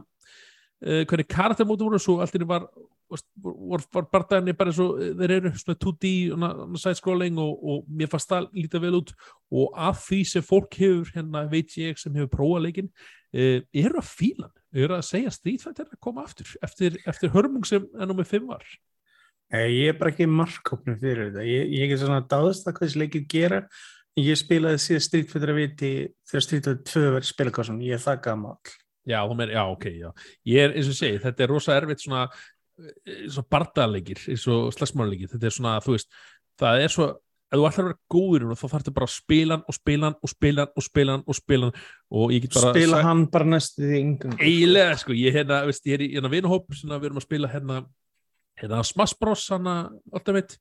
hvernig 1.10 1.30
karaktermóti 1.32 1.88
voru, 1.88 2.02
svo 2.02 2.20
allt 2.22 2.38
í 2.38 2.42
einu 2.44 2.52
var 2.52 2.68
var 3.12 4.06
bardaðinni 4.14 4.56
bara 4.58 4.72
eins 4.72 4.82
og 4.84 5.00
eh, 5.02 5.14
þeir 5.20 5.34
eru 5.38 5.54
svona 5.60 5.80
2D 5.84 6.12
og 6.36 6.78
side-scrolling 6.80 7.40
og, 7.42 7.64
og 7.64 7.90
mér 7.90 8.12
fannst 8.12 8.32
það 8.32 8.48
líta 8.58 8.82
vel 8.84 8.94
út 9.02 9.16
og 9.52 9.82
af 9.90 10.04
því 10.06 10.22
sem 10.34 10.46
fólk 10.46 10.78
hefur 10.80 11.12
hérna 11.16 11.44
veit 11.52 11.76
ég 11.80 12.00
sem 12.00 12.16
hefur 12.16 12.32
prófað 12.38 12.68
leikinn 12.68 12.92
uh, 12.92 13.60
eru 13.84 14.00
að 14.00 14.08
fílan, 14.08 14.54
eru 14.74 14.98
að 14.98 15.08
segja 15.10 15.34
Fighter 15.42 15.90
að 15.90 16.00
koma 16.04 16.24
aftur, 16.24 16.48
eftir, 16.64 17.00
eftir 17.08 17.34
hörmung 17.36 17.68
sem 17.68 17.88
ennum 18.00 18.22
með 18.22 18.32
5 18.38 18.50
var 18.50 18.66
Nei, 19.52 19.66
Ég 19.82 19.92
er 19.92 19.98
bara 20.00 20.14
ekki 20.14 20.30
markkópnum 20.32 20.96
fyrir 21.02 21.28
þetta. 21.28 21.44
Ég, 21.44 21.74
ég 21.76 21.92
er 21.92 22.00
svona 22.00 22.22
dáðast 22.24 22.70
að 22.70 22.78
hvað 22.78 22.88
þessi 22.88 23.02
leikir 23.02 23.26
gera. 23.34 23.58
Ég 24.20 24.40
spilaði 24.40 24.80
síðan 24.80 25.04
Street 25.04 25.28
Fighter 25.28 25.52
að 25.52 25.60
viti 25.60 25.90
þegar 26.30 26.46
Street 26.46 26.70
Fighter 26.70 26.78
2 26.88 27.04
verið 27.18 27.28
spilakossun. 27.28 27.82
Ég 27.84 27.98
er 27.98 28.04
það 28.06 28.22
gammal. 28.30 28.56
Já, 29.08 29.20
meir, 29.34 29.52
já, 29.52 29.62
ok, 29.66 29.86
já. 29.98 30.10
Ég 30.46 30.64
er, 30.64 30.76
eins 30.78 30.90
og 30.92 30.98
segi, 30.98 31.20
þetta 31.24 31.44
er 31.44 31.52
rosa 31.52 31.76
erfitt 31.76 32.04
svona, 32.04 32.26
eh, 32.80 33.26
svona 33.28 33.50
bardalegir, 33.52 34.22
eins 34.32 34.48
og 34.52 34.72
slagsmáleikir. 34.78 35.32
Þetta 35.34 35.50
er 35.50 35.56
svona, 35.58 35.76
þú 35.84 35.98
veist, 35.98 36.10
það 36.62 36.86
er 36.86 36.94
svo, 36.94 37.08
ef 37.52 37.58
þú 37.60 37.66
ætlar 37.68 37.84
að 37.84 37.90
vera 37.90 38.00
góður 38.16 38.46
þá 38.56 38.62
þarf 38.64 38.76
þetta 38.78 38.94
bara 38.98 39.08
að 39.10 39.16
spila 39.16 39.56
hann 39.58 39.66
og 39.68 39.76
spila 39.76 40.08
hann 40.08 40.20
og 40.22 40.32
spila 40.32 40.64
hann 40.66 40.72
og 40.80 40.86
spila 40.86 41.16
hann 41.18 41.26
og 41.28 41.36
spila 41.40 41.68
hann 41.68 41.82
og 42.22 42.32
ég 42.36 42.46
get 42.46 42.54
bara... 42.56 42.70
Spila 42.78 42.96
sagt- 43.02 43.08
hann 43.10 43.26
bara 43.34 43.50
næstu 43.52 43.82
því 43.90 43.98
yngung. 44.06 44.38
eiginlega 44.40 44.94
sko, 45.02 45.18
ég 45.20 45.36
hérna, 45.36 45.58
veist, 45.68 45.90
ég 45.90 45.98
er 45.98 46.06
í 46.06 46.14
hérna 46.16 46.32
vinahóp 46.32 46.72
sem 46.78 46.94
við 46.94 47.10
erum 47.10 47.20
að 47.20 47.28
spila 47.28 47.52
hérna 47.52 47.82
hérna 48.62 48.80
Smash 48.88 49.18
Bros 49.20 49.44
hana 49.52 49.76
alltaf 50.14 50.38
veit 50.38 50.56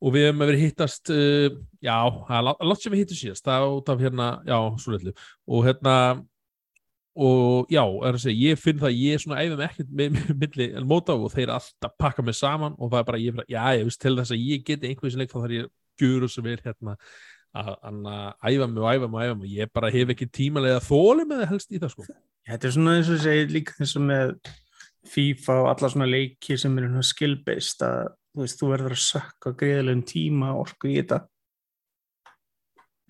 og 0.00 0.14
við 0.14 0.28
hefum 0.28 0.44
að 0.46 0.48
vera 0.52 0.60
hittast 0.62 1.10
uh, 1.12 1.50
já, 1.84 1.96
það 2.28 2.36
er 2.38 2.44
lá- 2.46 2.62
látt 2.70 2.84
sem 2.86 2.94
við 2.94 3.02
hittum 3.02 3.18
síðast 3.24 3.44
það 3.50 3.66
er 3.66 3.74
út 3.80 3.90
af 3.92 4.04
hérna, 4.06 4.28
já, 4.46 4.58
svo 4.80 4.94
litlu 4.94 5.12
og 5.50 5.66
hérna 5.66 5.96
og 7.16 7.72
já, 7.72 7.82
er 7.82 8.14
að 8.14 8.22
segja, 8.22 8.52
ég 8.52 8.60
finn 8.60 8.78
það 8.78 8.90
að 8.90 9.00
ég 9.00 9.16
er 9.16 9.24
svona 9.24 9.42
æfum 9.42 9.64
ekkert 9.66 9.90
með, 10.00 10.20
milli 10.44 10.68
en 10.78 10.88
móta 10.88 11.16
og 11.16 11.34
þeir 11.34 11.52
alltaf 11.56 11.96
pakka 11.98 12.24
mig 12.26 12.38
saman 12.38 12.78
og 12.78 12.92
það 12.92 13.02
er 13.02 13.10
bara, 13.10 13.20
ég, 13.24 13.36
bara, 13.36 13.50
já, 13.50 13.60
ég 13.80 13.88
veist 13.88 14.02
til 14.04 14.16
þess 14.18 14.36
að 14.36 14.46
ég 14.46 14.64
geti 14.68 14.90
einhverjum 14.90 15.22
leik 15.22 15.34
þá 15.34 15.38
þarf 15.40 15.56
ég 15.56 15.68
að 15.68 16.04
gjöra 16.04 16.30
svo 16.30 16.46
vel 16.46 16.56
hérna 16.64 16.96
að, 17.50 17.70
að, 17.74 18.00
að 18.14 18.54
æfa 18.54 18.70
mig 18.70 18.82
og 18.82 18.90
æfa 18.94 19.10
mig 19.10 19.18
og 19.18 19.26
æfa 19.26 19.38
mig 19.40 19.58
ég 19.58 19.72
bara 19.74 19.92
hef 19.92 20.14
ekki 20.14 20.30
tímalega 20.30 20.84
þóli 20.86 21.26
með 21.26 21.42
það 21.42 21.52
helst 21.54 21.74
í 21.74 21.82
það 21.82 21.94
sko 21.96 22.08
Þetta 22.50 22.66
er 22.66 22.74
svona 22.74 22.94
eins 22.96 23.10
og 23.12 23.20
segir 23.20 23.52
líka 23.52 23.74
eins 23.78 23.92
og 23.98 24.06
með 24.06 24.30
FIFA 25.10 25.56
og 25.60 25.68
alla 25.70 25.90
svona 25.92 26.08
leiki 26.08 26.56
sem 26.60 26.78
svona 26.78 27.04
skill-based 27.06 27.84
að 27.84 28.00
þú 28.30 28.44
veist, 28.44 28.60
þú 28.60 28.70
verður 28.70 28.94
að 28.94 29.04
sökka 29.04 29.52
greiðilegum 29.60 30.02
tíma 30.08 30.52
og 30.54 30.64
orku 30.64 30.90
í 30.90 30.96
þetta. 31.00 31.20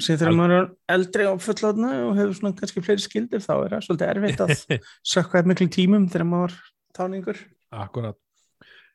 Sér 0.01 0.17
þegar 0.21 0.37
maður 0.39 0.55
er 0.57 0.67
eldri 0.95 1.27
og 1.29 1.41
fullotna 1.45 1.91
og 2.09 2.15
hefur 2.19 2.37
svona 2.39 2.57
kannski 2.59 2.83
fleiri 2.85 3.03
skildir 3.05 3.43
þá 3.45 3.53
er 3.67 3.75
það 3.77 3.85
svolítið 3.87 4.13
erfitt 4.15 4.43
að 4.45 4.53
sökka 5.13 5.39
eitthvað 5.41 5.51
miklu 5.53 5.69
tímum 5.77 6.07
þegar 6.13 6.29
maður 6.31 6.57
táningur. 6.97 7.41
Akkurat. 7.71 8.19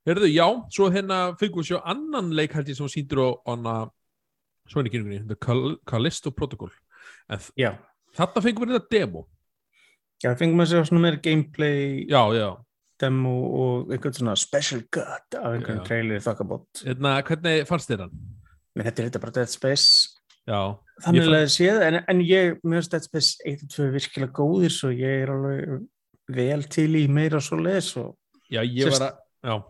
Herðu, 0.06 0.28
já, 0.30 0.46
svo 0.70 0.90
hérna 0.94 1.20
fengum 1.40 1.64
við 1.64 1.72
sjá 1.72 1.80
annan 1.90 2.28
leik 2.38 2.54
held 2.54 2.68
ég 2.70 2.78
sem 2.78 2.90
síndur 2.94 3.22
á 3.26 3.30
hana 3.50 3.76
svona 4.70 4.90
í 4.90 4.94
kynningunni, 4.94 5.24
The 5.30 5.38
Cal 5.42 5.78
Callisto 5.90 6.32
Protocol. 6.34 6.70
En 7.30 7.42
Já, 7.58 7.72
þarna 8.18 8.44
fengum 8.46 8.68
við 8.70 8.76
þetta 8.80 8.94
demo. 9.00 9.26
já, 10.24 10.32
fengum 10.38 10.58
maður 10.62 10.72
sér 10.76 10.88
svona 10.90 11.04
meira 11.08 11.22
gameplay 11.22 12.06
Já, 12.10 12.22
já. 12.38 12.48
demo 13.02 13.34
og 13.62 13.92
einhvern 13.94 14.14
svona 14.18 14.36
special 14.40 14.82
cut 14.94 15.38
af 15.38 15.54
einhvern 15.58 15.82
trailer 15.86 16.22
þokkabót. 16.26 16.84
Hérna, 16.86 17.16
hvernig 17.28 17.66
fannst 17.70 17.90
þér 17.92 18.06
hann? 18.06 18.14
Men 18.76 18.86
þetta 18.90 19.02
er 19.02 19.10
þetta 19.10 19.24
bara 19.26 19.36
Dead 19.40 19.52
Space 19.52 20.15
Já. 20.46 20.60
þannig 21.06 21.30
að 21.34 21.48
séð, 21.54 21.80
en, 21.88 22.00
en 22.08 22.20
ég 22.22 22.60
mér 22.64 22.82
finnst 22.84 22.94
Dead 22.94 23.06
Space 23.08 23.48
1 23.50 23.64
og 23.66 23.72
2 23.76 23.88
virkilega 23.96 24.36
góðir 24.38 24.74
svo 24.76 24.92
ég 24.94 25.24
er 25.24 25.32
alveg 25.34 25.88
vel 26.36 26.66
til 26.72 26.92
í 27.00 27.06
meira 27.12 27.42
svo 27.44 27.58
les 27.62 27.92
og, 28.02 28.14
Já, 28.54 28.62
Sérst- 28.62 29.08
að, 29.08 29.64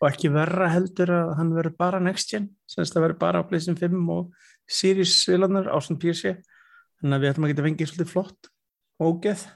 og 0.00 0.08
ekki 0.10 0.28
verra 0.34 0.68
heldur 0.74 1.12
að 1.14 1.30
hann 1.38 1.54
verður 1.54 1.76
bara 1.78 2.00
next 2.02 2.32
gen, 2.34 2.50
semst 2.68 2.96
að 2.98 3.06
verður 3.06 3.20
bara 3.22 3.40
á 3.40 3.46
PlayStation 3.48 3.78
5 3.78 4.10
og 4.12 4.34
Series 4.66 5.14
vilanar 5.30 5.70
á 5.70 5.78
svona 5.78 6.02
PC 6.02 6.34
þannig 7.00 7.14
að 7.16 7.22
við 7.22 7.30
ætlum 7.30 7.46
að 7.46 7.52
geta 7.52 7.66
fengið 7.68 7.90
svolítið 7.92 8.12
flott 8.12 8.50
ógeð 8.98 9.46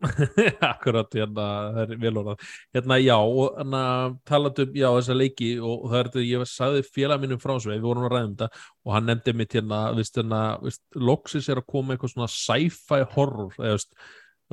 akkurat, 0.72 1.10
hérna, 1.12 1.46
það 1.74 1.80
er 1.82 2.00
vel 2.00 2.12
orðað. 2.22 2.44
Hérna, 2.76 2.96
já, 3.02 3.16
og 3.16 3.58
hérna, 3.58 3.82
talandi 4.28 4.64
um, 4.66 4.78
já, 4.80 4.86
þessa 4.96 5.16
leiki 5.16 5.50
og, 5.58 5.82
það 5.90 5.98
er 5.98 6.08
þetta, 6.10 6.24
ég 6.28 6.46
sagði 6.50 6.84
félag 6.88 7.24
mínum 7.24 7.42
frá 7.42 7.54
svo, 7.56 7.74
við 7.74 7.84
vorum 7.84 8.06
að 8.08 8.14
ræða 8.14 8.28
um 8.28 8.36
þetta 8.36 8.48
og 8.86 8.94
hann 8.96 9.10
nefndi 9.10 9.34
mitt 9.36 9.58
hérna, 9.58 9.80
viðst, 9.98 10.20
hérna, 10.20 10.40
viðst, 10.64 10.82
Loxis 11.10 11.50
er 11.52 11.60
að 11.60 11.68
koma 11.74 11.96
eitthvað 11.96 12.14
svona 12.14 12.30
sci-fi 12.32 13.02
horror, 13.16 13.52
eða, 13.58 13.74
veist, 13.76 13.92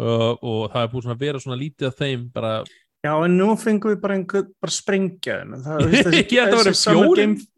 uh, 0.02 0.34
og 0.36 0.68
það 0.74 0.82
er 0.84 0.94
svona 0.98 1.18
að 1.18 1.24
vera 1.28 1.44
svona 1.46 1.62
lítið 1.64 1.92
af 1.92 2.02
þeim, 2.02 2.28
bara, 2.36 2.58
Já, 3.06 3.14
en 3.24 3.38
nú 3.38 3.52
fengum 3.62 3.94
við 3.94 4.02
bara 4.04 4.16
einhver 4.18 4.48
bara 4.60 4.74
sprengja 4.74 5.40
það, 5.54 5.78
þú 5.86 5.92
veist, 5.94 6.16
Ég 6.18 6.42
held 6.42 6.58
að 6.58 6.64
vera 6.66 6.76
Summer 6.76 7.06
fjórir. 7.06 7.24
Game- 7.24 7.54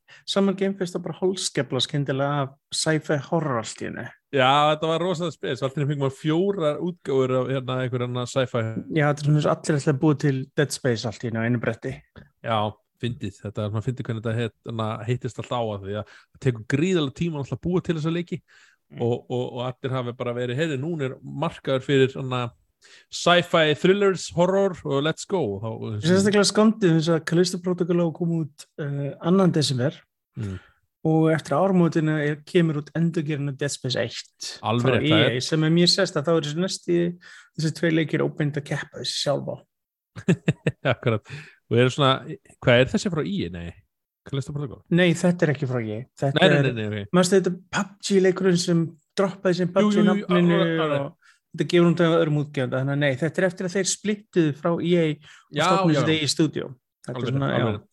Fest 0.77 0.93
var 0.93 1.01
bara 1.08 1.17
holskepla 1.24 1.79
skyndilega 1.81 2.41
af 2.43 2.51
sci-fi 2.75 3.15
horror 3.31 3.63
allt 3.63 3.79
í 3.81 3.88
henni 3.88 4.03
já, 4.36 4.50
þetta 4.71 4.91
var 4.91 5.05
rosalega 5.05 5.36
spes, 5.36 5.63
alltaf 5.63 5.86
fengum 5.86 6.05
við 6.07 6.19
fjórar 6.19 6.83
útgáfur 6.86 7.36
af 7.39 7.53
hérna 7.53 7.79
einhver 7.83 8.05
hérna 8.05 8.25
sci-fi, 8.29 8.65
Já, 8.95 9.07
þetta 9.07 9.25
er 9.25 9.29
svona 9.29 9.55
allir 9.55 9.89
að 9.93 10.03
búa 10.03 10.19
til 10.25 10.38
Dead 10.57 10.75
Space 10.75 11.09
allt 11.09 11.25
í 11.25 11.29
henni 11.29 11.43
á 11.43 11.48
einu 11.48 11.62
bretti. 11.63 11.95
Já, 12.45 12.57
fyndið, 13.00 13.38
þetta 13.43 13.65
er, 13.65 13.74
maður 13.74 13.88
fyndið 13.89 14.09
hvernig 14.09 14.25
þetta 14.25 14.38
heit, 14.38 14.57
hérna, 14.67 14.89
heitist 15.07 15.39
alltaf 15.41 15.55
á 15.55 15.63
að 15.63 15.86
því 15.86 16.01
að 16.01 16.17
það 16.17 16.43
tekur 16.45 16.67
gríðalega 16.75 17.17
tíma 17.21 17.43
alltaf 17.43 17.63
búa 17.63 17.83
til 17.86 17.98
þessa 18.00 18.13
leiki. 18.13 18.43
Mm. 18.89 19.03
og, 19.05 19.25
og, 19.29 19.43
og 19.53 19.65
allir 19.67 19.93
hafi 19.93 20.13
bara 20.17 20.33
verið 20.33 20.57
heyrði, 20.57 20.79
núna 20.81 21.05
er 21.05 21.19
markaður 21.21 21.83
fyrir 21.86 22.09
svona 22.09 22.48
sci-fi 23.13 23.75
thrillers, 23.77 24.29
horror 24.33 24.74
og 24.88 25.03
let's 25.05 25.27
go. 25.29 25.41
Sérstaklega 26.01 26.48
skondið 26.48 26.95
þess 26.98 27.12
að 27.13 27.19
Callisto 27.29 27.59
Protocol 27.62 28.00
á 28.01 28.05
að 28.07 28.15
koma 28.17 28.39
út 28.45 28.65
uh, 28.81 29.12
annan 29.29 29.53
desember. 29.53 30.00
Mm. 30.39 30.57
Og 31.08 31.29
eftir 31.32 31.56
ármótinu 31.56 32.15
er, 32.20 32.39
kemur 32.48 32.82
út 32.82 32.89
endurgerinu 32.98 33.53
Dead 33.56 33.72
Space 33.72 34.00
1 34.00 34.50
Alveg 34.68 34.86
frá 34.86 34.96
rétt, 34.98 35.12
það 35.13 35.36
EA 35.38 35.44
sem 35.46 35.63
er 35.63 35.75
mjög 35.75 35.91
sérst 35.94 36.18
að 36.20 36.25
þá 36.27 36.32
er 36.34 36.48
þessi 36.48 36.63
næsti 36.63 36.98
þessi 37.56 37.75
tvei 37.77 37.91
leikir 37.94 38.24
óbeint 38.25 38.60
að 38.60 38.65
keppa 38.72 39.03
þessi 39.03 39.22
sjálfa. 39.22 39.56
Akkurat, 40.94 41.32
og 41.70 41.79
er 41.79 41.94
svona 41.94 42.12
hvað 42.60 42.82
er 42.82 42.91
þessi 42.96 43.13
frá 43.13 43.24
í, 43.24 43.38
nei? 43.53 43.70
Nei, 44.91 45.08
þetta 45.18 45.48
er 45.48 45.53
ekki 45.56 45.70
frá 45.70 45.79
EA 45.79 46.01
þetta 46.20 46.36
Nei, 46.36 46.50
nei, 46.50 46.58
er, 46.58 46.68
nei, 46.68 46.74
nei, 46.75 46.89
ok. 46.89 47.15
Maður 47.15 47.32
þetta 47.38 47.56
PUBG 47.77 48.20
leikurinn 48.25 48.60
sem 48.60 48.84
droppaði 49.18 49.62
sem 49.62 49.72
PUBG 49.74 50.03
nafninu 50.06 50.60
og 50.60 51.08
þetta 51.56 51.70
gefur 51.72 51.88
hún 51.88 51.96
til 51.98 52.10
öðrum 52.10 52.44
útgefanda. 52.44 52.84
Þannig 52.84 52.98
að 52.98 53.01
nei, 53.06 53.15
þetta 53.24 53.41
er 53.41 53.48
eftir 53.48 53.70
að 53.70 53.75
þeir 53.77 53.89
splittuðu 53.94 54.51
frá 54.60 54.72
EA 54.75 55.08
og 55.15 55.24
stofnum 55.56 55.96
já, 55.96 56.01
þetta 56.01 56.18
í 56.20 56.29
stúdíu 56.36 56.68
þetta 57.10 57.15
er 57.15 57.22
alveg, 57.24 57.34
svona, 57.34 57.50
alveg. 57.56 57.79
já, 57.79 57.88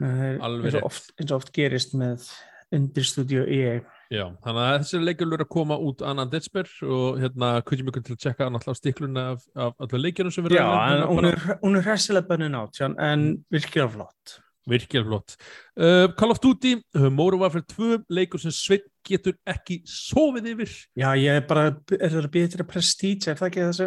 eins 0.00 0.78
og 0.78 0.86
oft, 0.90 1.10
eins 1.18 1.30
og 1.30 1.40
oft 1.40 1.52
gerist 1.56 1.96
með 1.98 2.28
undirstúdíu 2.74 3.46
EA 3.46 3.80
Já, 4.10 4.24
þannig 4.42 4.64
að 4.64 4.76
þessi 4.82 5.00
leikur 5.04 5.28
eru 5.30 5.44
að 5.44 5.52
koma 5.54 5.76
út 5.86 6.00
annan 6.02 6.30
detsper 6.32 6.70
og 6.82 7.20
hérna 7.22 7.50
kveikjum 7.66 7.90
ykkur 7.92 8.04
til 8.06 8.16
að 8.16 8.22
checka 8.24 8.48
náttúrulega 8.50 8.78
stikluna 8.80 9.26
af, 9.36 9.44
af 9.54 9.84
allir 9.86 10.02
leikjunum 10.02 10.34
sem 10.34 10.46
við 10.46 10.56
Já, 10.58 10.64
en 10.66 10.94
hérna, 10.96 11.10
hún 11.10 11.28
er, 11.28 11.44
hún 11.60 11.78
er 11.78 11.86
hressilega 11.86 12.26
bönnin 12.26 12.58
átján 12.58 12.96
en 12.98 13.26
virkilega 13.54 13.92
flott 13.94 14.34
Virkilega 14.68 15.08
flott. 15.08 15.36
Uh, 15.80 16.10
Call 16.18 16.34
of 16.34 16.40
Duty, 16.40 16.74
uh, 16.98 17.08
Modern 17.08 17.40
Warfare 17.40 17.64
2, 17.64 18.02
leikur 18.12 18.42
sem 18.42 18.52
Sveinn 18.52 18.84
getur 19.08 19.32
ekki 19.48 19.78
sofið 19.88 20.50
yfir. 20.52 20.74
Já, 20.98 21.08
ég 21.16 21.38
er 21.40 21.46
bara, 21.48 21.70
er 21.96 22.12
það 22.12 22.28
betra 22.34 22.66
prestíge, 22.68 23.32
er 23.32 23.38
það 23.38 23.48
ekki 23.48 23.62
þessu 23.70 23.86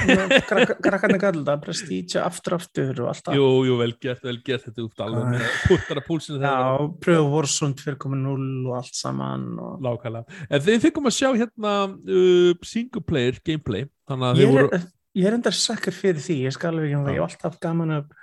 krakkarnir 0.84 1.22
kallar 1.22 1.46
það, 1.48 1.62
prestíge 1.64 2.20
aftur 2.20 2.58
aftur 2.58 3.00
og 3.00 3.10
allt 3.14 3.24
það 3.30 3.40
Jú, 3.40 3.48
jú, 3.70 3.78
vel 3.80 3.96
gert, 4.04 4.22
vel 4.28 4.36
gert, 4.44 4.66
þetta 4.68 4.82
er 4.82 4.86
út 4.90 5.02
alveg 5.06 5.32
með 5.32 5.56
puttara 5.70 6.04
púlsinu 6.04 6.36
þegar 6.42 6.68
Já, 6.68 6.86
pröfu 7.06 7.32
Warzone 7.32 7.80
2.0 7.80 8.46
og 8.68 8.78
allt 8.82 9.00
saman 9.00 9.50
og... 9.56 9.74
lákala. 9.88 10.24
En 10.50 10.64
þið 10.68 10.80
fengum 10.84 11.08
að 11.08 11.18
sjá 11.22 11.28
hérna 11.30 11.76
uh, 11.88 12.64
single 12.74 13.06
player 13.08 13.40
gameplay, 13.40 13.88
þannig 14.10 14.28
að 14.28 14.42
þið 14.42 14.56
voru, 14.58 14.72
er, 14.76 14.88
ég 15.22 15.30
er 15.30 15.40
enda 15.40 15.56
sakkar 15.56 15.96
fyrir 15.96 16.20
því, 16.20 16.42
ég 16.50 16.58
skal 16.58 16.74
alveg 16.74 16.90
ekki 16.90 17.00
um 17.00 17.08
það, 17.08 17.16
ég 17.16 17.24
hef 17.24 17.30
alltaf 17.32 17.62
gaman 17.64 17.96
af 18.02 18.18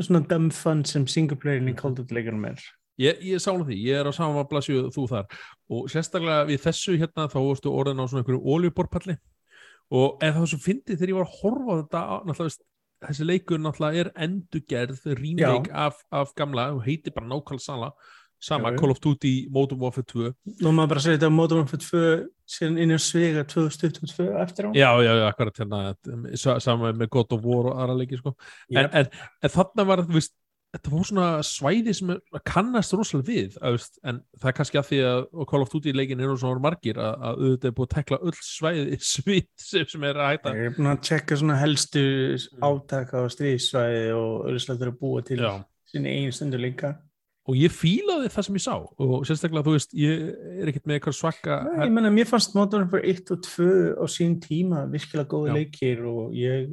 svona 0.00 0.20
dumb 0.28 0.52
fun 0.54 0.84
sem 0.84 1.06
single 1.10 1.36
playerin 1.40 1.68
í 1.72 1.74
of 1.84 1.94
Duty 1.96 2.14
leikunum 2.14 2.44
er. 2.50 2.60
Ég, 3.00 3.20
ég 3.24 3.40
sála 3.40 3.64
því, 3.64 3.76
ég 3.88 3.96
er 4.02 4.08
á 4.08 4.12
sama 4.12 4.42
blasju 4.44 4.90
þú 4.92 5.06
þar. 5.08 5.26
Og 5.72 5.86
sérstaklega 5.88 6.44
við 6.50 6.60
þessu 6.66 6.98
hérna 7.00 7.28
þá 7.32 7.38
varstu 7.40 7.72
orðin 7.72 8.02
á 8.02 8.04
svona 8.04 8.20
einhverju 8.24 8.42
oljuborpalli 8.54 9.16
og 9.90 10.20
ef 10.22 10.34
það 10.36 10.42
var 10.44 10.50
svo 10.52 10.60
fyndið 10.62 10.98
þegar 11.00 11.10
ég 11.12 11.16
var 11.18 11.26
að 11.26 11.38
horfa 11.40 11.78
þetta, 11.80 12.00
á- 12.06 12.24
náttúrulega 12.28 13.08
þessi 13.08 13.26
leikur 13.26 13.58
náttúrulega 13.64 14.04
er 14.04 14.10
endurgerð 14.26 15.00
remake 15.18 15.72
af, 15.72 15.96
af 16.12 16.34
gamla 16.36 16.68
og 16.76 16.84
heitir 16.84 17.14
bara 17.16 17.26
nákvæmlega 17.32 17.64
sama, 17.64 17.88
sama. 18.40 18.72
Call 18.78 18.90
of 18.94 19.00
Duty 19.04 19.32
Modern 19.52 19.80
Warfare 19.82 20.06
2 20.08 20.32
Nú 20.64 20.72
maður 20.72 20.92
bara 20.94 21.04
segja 21.04 21.18
þetta 21.20 21.32
Modern 21.36 21.62
Warfare 21.64 21.84
2 21.84 22.28
síðan 22.50 22.78
inn 22.82 22.96
í 22.96 22.98
svega 22.98 23.44
2022 23.46 24.28
eftir 24.42 24.66
á 24.66 24.70
já, 24.74 24.90
já, 25.04 25.12
já, 25.20 25.24
akkurat 25.30 25.60
hérna 25.62 25.80
sa- 26.40 26.58
sama 26.64 26.92
með 26.96 27.12
God 27.14 27.32
of 27.36 27.44
War 27.46 27.70
og 27.70 27.80
aðra 27.84 27.98
leiki 28.00 28.18
sko. 28.18 28.32
en, 28.72 28.76
Jep. 28.80 28.94
en, 28.94 29.10
en 29.44 29.52
þarna 29.54 29.86
var 29.86 30.02
veist, 30.08 30.32
þetta 30.70 30.90
var 30.92 31.06
svona 31.08 31.28
svæði 31.46 31.92
sem 31.98 32.10
er, 32.14 32.18
kannast 32.46 32.92
rosalega 32.94 33.26
við 33.28 33.56
að, 33.60 33.76
veist, 33.76 34.00
en 34.06 34.20
það 34.38 34.48
er 34.50 34.56
kannski 34.58 34.78
að 34.80 34.88
því 34.90 35.00
að 35.10 35.20
Call 35.50 35.64
of 35.66 35.70
Duty 35.74 35.94
leikin 35.98 36.20
eru 36.22 36.36
svona 36.38 36.62
margir 36.62 36.98
að, 37.02 37.14
að 37.28 37.40
auðvitað 37.44 37.70
er 37.70 37.76
búið 37.78 37.88
að 37.88 37.94
tekla 37.96 38.18
öll 38.30 38.34
svæði 38.48 38.98
svið 39.12 39.46
sem, 39.58 39.86
sem 39.94 40.08
er 40.10 40.20
að 40.22 40.32
hætta 40.32 40.54
Ég 40.58 40.70
er 40.70 40.76
búin 40.78 40.90
að 40.94 41.04
tjekka 41.10 41.38
svona 41.42 41.58
helstu 41.60 42.04
átaka 42.62 43.22
á 43.22 43.24
stríðsvæði 43.34 44.04
og 44.16 44.48
auðvitað 44.48 44.86
að 44.90 44.98
búa 45.02 45.24
til 45.26 45.40
sinni 45.90 46.16
einu 46.20 46.34
stundu 46.34 46.58
líka 46.62 46.96
og 47.50 47.56
ég 47.58 47.72
fílaði 47.74 48.30
það 48.30 48.46
sem 48.46 48.58
ég 48.58 48.64
sá 48.64 48.74
og 48.78 49.24
sérstaklega 49.26 49.66
þú 49.66 49.74
veist, 49.74 49.96
ég 49.98 50.22
er 50.60 50.70
ekkert 50.70 50.86
með 50.86 50.98
eitthvað 50.98 51.16
svaka 51.18 51.58
Nei, 51.66 51.88
Ég 51.88 51.96
menna, 51.96 52.12
mér 52.14 52.28
fannst 52.30 52.54
Modern 52.56 52.86
Warfare 52.86 53.10
1 53.10 53.34
og 53.34 53.42
2 53.48 53.66
á 53.98 54.04
sín 54.12 54.38
tíma 54.42 54.84
virkilega 54.92 55.30
góði 55.30 55.50
Já. 55.50 55.56
leikir 55.58 56.06
og 56.10 56.36
ég 56.38 56.70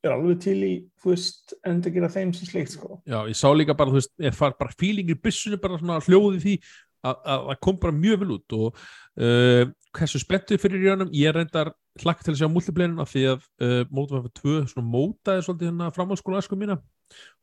er 0.00 0.14
alveg 0.14 0.38
til 0.40 0.58
í, 0.64 0.74
þú 1.00 1.12
veist, 1.12 1.56
enda 1.68 1.92
gera 1.92 2.08
þeim 2.12 2.30
sem 2.32 2.48
sleikt, 2.48 2.72
sko. 2.72 3.02
já, 3.04 3.18
ég 3.28 3.36
sá 3.36 3.50
líka 3.52 3.76
bara, 3.76 3.92
þú 3.92 4.00
veist, 4.00 4.14
ég 4.24 4.36
far 4.36 4.54
bara 4.60 4.72
fílingir 4.80 5.18
byssinu 5.20 5.58
bara 5.60 5.80
svona 5.80 5.98
hljóði 6.06 6.40
því 6.44 6.54
að 6.60 7.20
að 7.32 7.44
það 7.48 7.60
kom 7.64 7.76
bara 7.80 7.96
mjög 7.96 8.22
vel 8.22 8.32
út 8.36 8.54
og 8.56 8.80
uh, 9.24 9.62
hversu 9.96 10.20
spenntu 10.20 10.58
fyrir 10.60 10.84
í 10.84 10.90
önum 10.92 11.12
ég 11.16 11.32
reyndar 11.32 11.72
hlakka 12.00 12.26
til 12.26 12.34
að 12.34 12.42
sjá 12.42 12.48
multiplayerinn 12.52 13.00
af 13.00 13.12
því 13.12 13.22
að 13.32 13.46
uh, 13.64 13.82
Modern 13.88 14.20
Warfare 14.20 14.34
2 14.42 14.72
svona 14.74 14.92
mótaði 14.92 15.46
svolítið 15.46 15.70
hérna 15.70 16.58
mína 16.60 16.76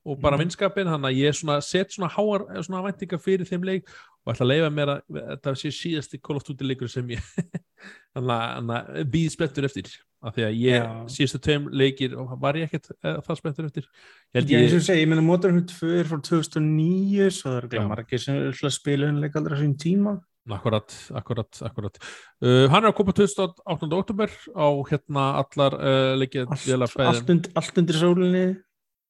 og 0.07 0.21
bara 0.21 0.37
Mhm. 0.37 0.45
vinskapin, 0.45 0.87
þannig 0.87 1.09
að 1.11 1.19
ég 1.19 1.35
svona 1.35 1.61
set 1.61 1.89
svona 1.91 2.09
háar 2.09 2.45
eh, 2.55 2.61
svona 2.63 2.83
væntingar 2.85 3.19
fyrir 3.19 3.45
þeim 3.49 3.63
leik 3.65 3.89
og 4.25 4.33
ætla 4.33 4.45
að 4.45 4.51
leifa 4.53 4.69
mér 4.71 4.89
að 4.93 5.01
þetta 5.17 5.55
sé 5.55 5.69
síðasti 5.71 6.21
Call 6.23 6.37
of 6.37 6.43
Duty 6.47 6.63
leikur 6.67 6.89
sem 6.89 7.07
ég 7.07 7.19
þannig 8.15 8.77
að- 8.77 9.09
býð 9.11 9.29
spenntur 9.35 9.65
eftir 9.67 9.89
af 10.23 10.33
því 10.33 10.43
að 10.47 10.55
ég, 10.57 10.81
Já. 10.81 11.05
síðustu 11.13 11.39
tveim 11.45 11.67
leikir 11.77 12.15
og 12.17 12.31
var 12.41 12.53
ég 12.57 12.65
ekkert 12.71 12.89
uh, 13.03 13.19
það 13.21 13.37
spenntur 13.37 13.65
eftir 13.69 13.83
ég 13.83 14.39
held 14.39 14.49
ég, 14.49 14.63
og 14.63 14.73
ég 14.79 14.81
segi, 14.87 15.03
ég 15.03 15.07
menna 15.11 15.21
Modern 15.21 15.59
Warfare 15.59 15.91
2 15.91 15.99
er 15.99 16.09
frá 16.09 16.17
2009, 16.25 17.29
svo 17.37 17.51
það 17.53 17.61
Já. 17.61 17.69
glæð 17.75 17.87
margir 17.91 18.23
sem 18.23 18.35
er 18.35 18.49
að 18.57 18.73
spila 18.73 19.07
henni 19.11 19.21
leik 19.27 19.35
aldrei 19.37 19.59
á 19.59 19.61
sín 19.61 19.75
tíma. 19.77 20.15
Akkurat, 20.49 20.93
akkurat, 21.11 21.51
akkurat. 21.67 21.97
Uh, 22.41 22.69
hann 22.71 22.85
er 22.85 22.89
að 22.93 22.95
koma 22.95 23.11
28. 23.11 23.91
oktober 23.99 24.31
á 24.55 24.67
hérna 24.89 25.25
allar 25.43 25.73
uh, 25.75 26.13
leikið 26.15 26.47
Allt, 26.47 27.49
allt 27.59 27.77
undir 27.83 27.99
sólinni, 27.99 28.45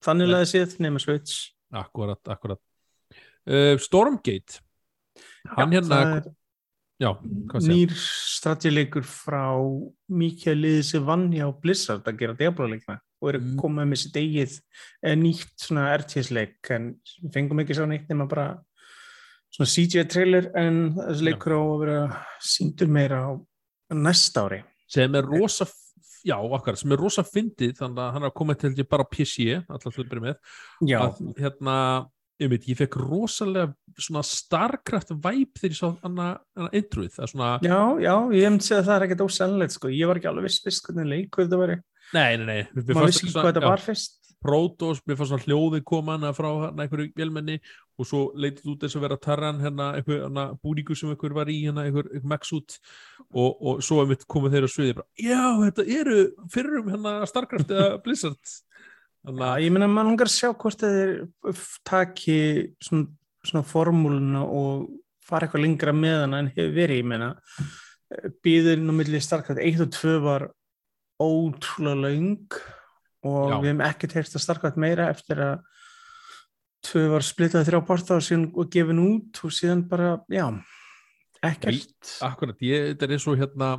þannig 0.06 0.28
Ja. 0.30 0.34
laðið 0.36 0.52
séð, 0.54 0.78
nema 0.80 1.00
Switch. 1.02 1.52
Akkurat, 1.74 2.20
akkurat. 2.28 2.60
Uh, 3.48 3.78
Stormgate, 3.80 4.60
hann 5.56 5.72
hérna, 5.72 5.88
það 5.88 6.16
er 6.18 6.32
já, 7.00 7.12
nýr 7.64 7.92
strategileikur 7.96 9.04
frá 9.08 9.56
mikið 10.12 10.58
liðið 10.62 10.84
sem 10.84 11.06
vann 11.08 11.30
hjá 11.32 11.48
Blizzard 11.62 12.04
að 12.10 12.18
gera 12.20 12.34
Diablo-leikna 12.34 13.00
og 13.22 13.30
eru 13.32 13.40
Mm. 13.40 13.56
komið 13.58 13.88
með 13.88 13.98
sitt 13.98 14.14
eigið 14.20 14.60
eh, 15.04 15.16
nýtt 15.16 15.54
svona 15.58 15.98
RTS-leik 15.98 16.72
en 16.72 17.00
fengum 17.34 17.60
ekki 17.64 17.74
svo 17.76 17.86
neitt 17.88 18.08
nema 18.10 18.28
bara 18.30 18.60
svona 19.50 19.72
CGI-trailer 19.72 20.52
en 20.56 20.94
þessi 20.94 21.24
Já. 21.24 21.28
leikur 21.32 21.56
á 21.56 21.62
að 21.64 21.80
vera 21.80 22.26
síndur 22.42 22.88
meira 22.88 23.22
á 23.26 23.32
næsta 23.96 24.44
ári. 24.48 24.64
Sem 24.88 25.16
er 25.16 25.24
rosa, 25.24 25.66
já, 26.28 26.36
akkurat, 26.38 26.80
sem 26.82 26.94
er 26.94 27.02
rosa 27.02 27.24
fyndið, 27.26 27.74
þannig 27.80 28.04
að 28.04 28.14
hann 28.16 28.26
er 28.26 28.32
að 28.32 28.38
koma 28.42 28.56
til 28.60 28.86
bara 28.90 29.08
PC, 29.08 29.48
alltaf 29.64 29.90
að 29.94 30.12
byrja 30.12 30.26
með. 30.28 30.38
Já, 30.90 31.00
Að, 31.06 31.22
hérna, 31.40 31.78
ég 32.42 32.52
veit, 32.52 32.68
ég 32.70 32.78
fekk 32.78 33.00
rosalega 33.02 33.72
svona 33.98 34.24
Starcraft 34.28 35.16
vibe 35.16 35.58
þegar 35.58 35.74
ég 35.74 35.80
sá 35.80 35.88
hana, 36.04 36.30
hana 36.58 36.70
introið, 36.78 37.16
það 37.16 37.26
er 37.26 37.34
svona, 37.34 37.50
já, 37.66 37.80
já, 38.04 38.14
ég 38.38 38.46
hef 38.46 38.62
segið 38.68 38.80
að 38.82 38.88
það 38.90 38.96
er 38.98 39.08
ekkert 39.08 39.26
ósennlegt 39.26 39.78
sko, 39.78 39.92
ég 39.94 40.12
var 40.12 40.20
ekki 40.20 40.32
alveg 40.32 40.48
viss 40.48 40.64
fyrst 40.66 40.86
hvernig 40.86 41.10
leikur 41.14 41.46
þetta 41.48 41.62
veri, 41.64 41.80
nei, 42.14 42.30
nei, 42.38 42.46
nei, 42.46 42.60
maður 42.78 43.10
vissi 43.10 43.26
ekki 43.26 43.34
hvað 43.34 43.52
þetta 43.52 43.68
var 43.72 43.86
fyrst. 43.88 44.24
Protoss, 44.38 45.02
mér 45.10 45.18
fannst 45.18 45.34
svona 45.34 45.48
hljóðið 45.48 45.82
koma 45.90 46.14
hana 46.14 46.30
frá 46.38 46.52
hana 46.68 46.84
einhverju 46.86 47.10
vélmenni 47.18 47.56
og 47.98 48.06
svo 48.06 48.22
leitið 48.38 48.72
út 48.74 48.84
þess 48.86 48.98
að 48.98 49.04
vera 49.08 49.18
Tarran 49.22 49.62
hérna, 49.64 49.88
einhver 49.98 50.24
hana, 50.28 50.46
búningu 50.62 50.96
sem 50.98 51.10
einhver 51.10 51.34
var 51.34 51.50
í 51.50 51.58
hérna, 51.64 51.88
einhver, 51.88 52.10
einhver 52.12 52.30
max 52.30 52.54
út. 52.54 52.78
Og, 53.34 53.58
og 53.58 53.82
svo 53.86 54.04
komið 54.30 54.58
þeirra 54.58 54.70
sviði 54.72 54.98
bara, 55.00 55.10
já, 55.18 55.42
þetta 55.64 55.88
eru 55.98 56.20
fyrir 56.54 56.80
um 56.82 56.92
hérna 56.94 57.16
Starcraft 57.30 57.74
eða 57.74 57.98
Blizzard. 58.06 58.54
Þannig 59.28 59.48
að, 59.48 59.64
ég 59.66 59.74
meina, 59.76 59.90
maður 59.92 60.12
langar 60.12 60.30
að 60.30 60.36
sjá 60.38 60.52
hvort 60.54 60.86
þeir 60.86 61.16
taki 61.88 62.40
svona, 62.86 63.10
svona 63.44 63.68
formúluna 63.68 64.46
og 64.46 64.88
fara 65.28 65.48
eitthvað 65.48 65.66
lengra 65.66 65.96
með 65.96 66.22
hana 66.22 66.44
en 66.44 66.54
hefur 66.54 66.78
verið, 66.78 67.02
ég 67.02 67.10
meina. 67.12 67.34
Býðin 68.46 68.88
á 68.88 68.94
milli 68.96 69.20
Starcraft 69.20 69.60
1 69.60 69.84
og 69.84 69.92
2 69.98 70.20
var 70.24 70.48
ótrúlega 71.18 71.98
löng 72.06 72.60
og 73.26 73.50
Já. 73.50 73.58
við 73.58 73.68
hefum 73.72 73.84
ekkert 73.90 74.16
heyrst 74.16 74.38
að 74.38 74.44
Starcraft 74.46 74.80
meira 74.80 75.10
eftir 75.12 75.42
að 75.44 75.66
2 76.88 77.06
var 77.12 77.26
splittað 77.26 77.68
þrjá 77.68 77.80
parta 77.88 78.18
og 78.18 78.74
gefin 78.74 79.04
út 79.04 79.44
og 79.44 79.54
síðan 79.54 79.86
bara, 79.90 80.18
já 80.32 80.48
ekkert. 81.46 82.18
Akkurat, 82.26 82.60
ég, 82.66 82.92
þetta 82.94 83.08
er 83.08 83.16
eins 83.16 83.28
og 83.30 83.40
hérna 83.40 83.72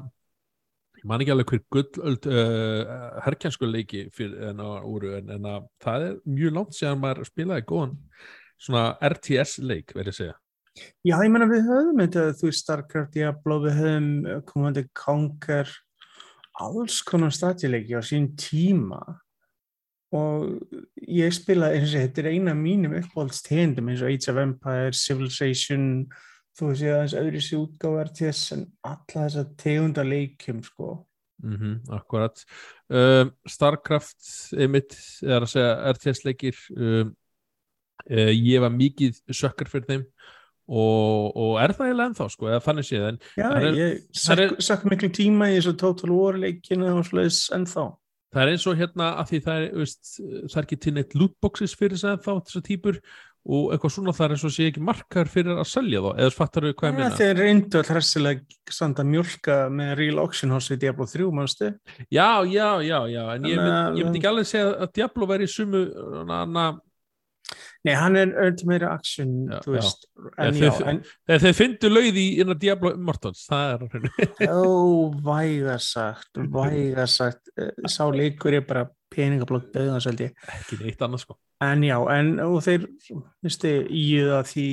ég 0.98 1.06
man 1.08 1.22
ekki 1.22 1.34
alveg 1.34 1.52
hver 1.52 1.62
gullöld 1.74 2.28
uh, 2.30 3.22
herkjansku 3.24 3.68
leiki 3.68 4.08
fyrir 4.14 4.50
en 4.50 4.60
en, 4.62 5.32
en 5.36 5.48
að 5.54 5.70
það 5.82 6.06
er 6.08 6.18
mjög 6.26 6.54
langt 6.58 6.76
síðan 6.78 7.02
maður 7.02 7.30
spilaði 7.30 7.66
góðan 7.68 7.96
svona 8.58 8.84
RTS 9.06 9.58
leik, 9.62 9.94
verið 9.94 10.12
að 10.12 10.18
segja. 10.18 10.36
Já, 11.06 11.14
ég 11.22 11.30
meina 11.30 11.46
við 11.50 11.66
höfum 11.66 12.00
þetta, 12.02 12.24
þú 12.38 12.48
veist, 12.48 12.64
Starcraft, 12.64 13.14
Diablo, 13.14 13.60
við 13.62 13.78
höfum 13.78 14.42
komandi 14.46 14.84
Conquer, 14.94 15.70
alls 16.58 17.00
konar 17.06 17.34
statileiki 17.34 17.94
á 17.98 18.02
sín 18.02 18.32
tíma 18.38 19.00
og 20.16 20.54
ég 21.04 21.34
spila, 21.36 21.72
eins 21.76 21.92
og 21.92 22.00
þetta 22.00 22.22
er 22.22 22.30
eina 22.32 22.54
af 22.54 22.60
mínum 22.62 22.94
uppáhaldstegundum 22.96 23.90
eins 23.92 24.00
og 24.04 24.08
Age 24.12 24.32
of 24.32 24.40
Empires, 24.40 25.02
Civilization, 25.04 25.84
þú 26.56 26.70
veist, 26.70 26.82
ég 26.86 26.94
aðeins 26.96 27.16
öðru 27.20 27.42
sér 27.44 27.60
útgáfa 27.60 28.06
RTS 28.06 28.40
en 28.56 28.64
alla 28.88 29.04
þessa 29.28 29.44
tegunda 29.60 30.04
leikjum, 30.06 30.62
sko. 30.64 30.94
Mm 31.38 31.76
akkurat 31.94 32.40
um, 32.90 33.28
Starcraft 33.46 34.26
einmitt, 34.58 34.96
er 35.22 35.44
að 35.44 35.52
segja 35.52 35.68
RTS 35.92 36.24
leikir 36.26 36.56
um, 36.74 37.12
uh, 38.10 38.32
ég 38.34 38.58
var 38.64 38.72
mikið 38.74 39.20
sökkar 39.30 39.70
fyrir 39.70 39.86
þeim 39.86 40.02
og, 40.66 41.36
og 41.38 41.52
er 41.62 41.76
það 41.76 41.86
eiginlega 41.86 42.10
ennþá 42.10 42.26
sko, 42.34 42.48
eða 42.50 42.64
þannig 42.64 42.88
séð 42.88 43.06
en 43.12 43.20
Já, 43.38 43.46
er- 43.54 43.78
ég 43.78 44.02
sökk, 44.66 44.88
miklu 44.90 45.12
tíma 45.14 45.52
í 45.52 45.60
þessu 45.60 45.76
Total 45.78 46.10
War 46.16 46.40
leikina 46.42 46.90
og 46.98 47.06
svoleiðis 47.06 47.44
ennþá. 47.54 47.86
Það 48.34 48.42
er 48.44 48.52
eins 48.52 48.66
og 48.68 48.76
hérna 48.82 49.12
að 49.22 49.30
því 49.32 49.40
það 49.46 49.62
er, 49.64 49.70
veist, 49.80 50.12
það 50.52 50.58
er 50.60 50.66
ekki 50.68 50.78
til 50.84 50.92
neitt 50.98 51.14
lootboxes 51.18 51.74
fyrir 51.78 51.96
þess 51.96 52.10
að 52.12 52.22
þá 52.26 52.32
þessar 52.48 52.66
típur 52.68 53.00
og 53.48 53.70
eitthvað 53.72 53.92
svona 53.94 54.12
það 54.12 54.24
er 54.26 54.32
eins 54.34 54.42
og 54.44 54.52
sé 54.52 54.64
ekki 54.68 54.82
markar 54.84 55.28
fyrir 55.32 55.56
að 55.62 55.68
selja 55.70 56.00
þá 56.04 56.08
eða 56.20 56.32
fattar 56.36 56.66
við 56.68 56.74
hvað 56.76 56.88
ég 56.90 56.92
Ja, 56.92 56.98
minna 56.98 57.16
þeir 57.16 57.38
reyndu 57.38 57.78
að 57.80 57.92
hressilega 57.94 58.74
samt 58.76 58.98
að 59.00 59.08
mjölka 59.14 59.56
með 59.72 59.92
Real 60.02 60.18
Auction 60.20 60.52
House 60.52 60.74
í 60.74 60.80
Diablo 60.82 61.06
3, 61.08 61.30
mannstu? 61.38 61.70
já, 62.12 62.28
já, 62.44 62.68
já, 62.84 62.98
já, 63.08 63.22
en 63.38 63.48
ég, 63.48 63.56
mynd, 63.56 63.72
að- 63.78 63.96
ég 64.02 64.04
myndi 64.10 64.20
ekki 64.20 64.30
alveg 64.34 64.50
segja 64.50 64.74
að 64.84 64.92
Diablo 65.00 65.30
væri 65.30 65.48
í 65.48 65.54
sumu 65.54 65.80
na, 66.28 66.42
na, 66.44 66.66
Nei, 67.86 67.94
hann 67.94 68.16
er 68.18 68.32
öll 68.42 68.64
meira 68.66 68.90
Já, 68.98 69.60
þú 69.62 69.74
veist, 69.76 70.06
en 70.42 70.56
já, 70.58 70.70
Þegar 70.74 71.42
þeir 71.44 71.56
fyndu 71.56 71.90
lauð 71.92 72.18
í 72.18 72.26
innan 72.42 72.58
Diablo 72.58 72.90
Immortals, 72.96 73.44
það 73.48 73.74
er 73.74 73.84
hreinu. 73.92 74.10
ó, 74.50 74.66
vægasagt, 75.28 76.40
vægasagt, 76.58 77.52
eh, 77.56 77.70
sá 77.86 78.02
leikur 78.10 78.56
er 78.58 78.66
bara 78.66 78.88
peningablokk 79.14 79.70
döðans, 79.72 80.08
held 80.10 80.24
ég. 80.26 80.34
ekki 80.58 80.80
neitt 80.82 81.04
annað 81.06 81.22
sko. 81.22 81.38
En 81.64 81.82
já, 81.86 81.96
en 82.14 82.34
þeir, 82.66 82.84
veistu, 83.42 83.72
íða 83.90 84.42
því 84.46 84.68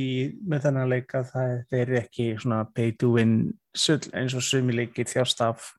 með 0.45 0.67
þennan 0.67 0.91
leika 0.91 1.23
það 1.29 1.79
eru 1.79 1.99
ekki 2.01 2.27
svona 2.41 2.65
pay 2.75 2.91
to 2.99 3.13
win 3.15 3.37
sull 3.75 4.01
eins 4.13 4.35
og 4.37 4.43
sumi 4.45 4.75
leikir 4.75 5.07
þjást 5.09 5.41
af. 5.45 5.71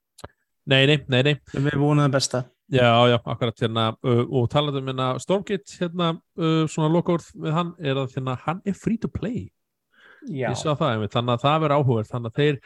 Nei, 0.67 0.85
nei, 0.87 0.99
nei, 1.11 1.23
nei. 1.23 1.35
Við 1.55 1.79
vonaðum 1.79 2.17
besta. 2.17 2.47
Já, 2.73 2.89
já, 3.07 3.17
akkurat 3.23 3.61
hérna 3.63 3.83
uh, 4.03 4.23
og 4.35 4.49
talað 4.51 4.81
um 4.81 4.89
hérna 4.91 5.09
Stormgate 5.23 5.77
hérna, 5.79 6.09
uh, 6.39 6.65
svona 6.67 6.89
lokaord 6.91 7.23
við 7.39 7.53
hann 7.55 7.75
er 7.79 8.01
að 8.01 8.17
hérna, 8.17 8.35
hann 8.43 8.63
er 8.67 8.75
free 8.75 8.99
to 8.99 9.07
play. 9.09 9.53
Já, 10.27 10.49
ég 10.51 10.57
sá 10.59 10.73
það 10.75 10.97
einmitt, 10.97 11.13
þannig 11.15 11.37
að 11.37 11.45
það 11.45 11.61
verður 11.63 11.77
áhugaverð 11.77 12.11
þannig 12.11 12.33
að 12.33 12.41
þeir 12.41 12.57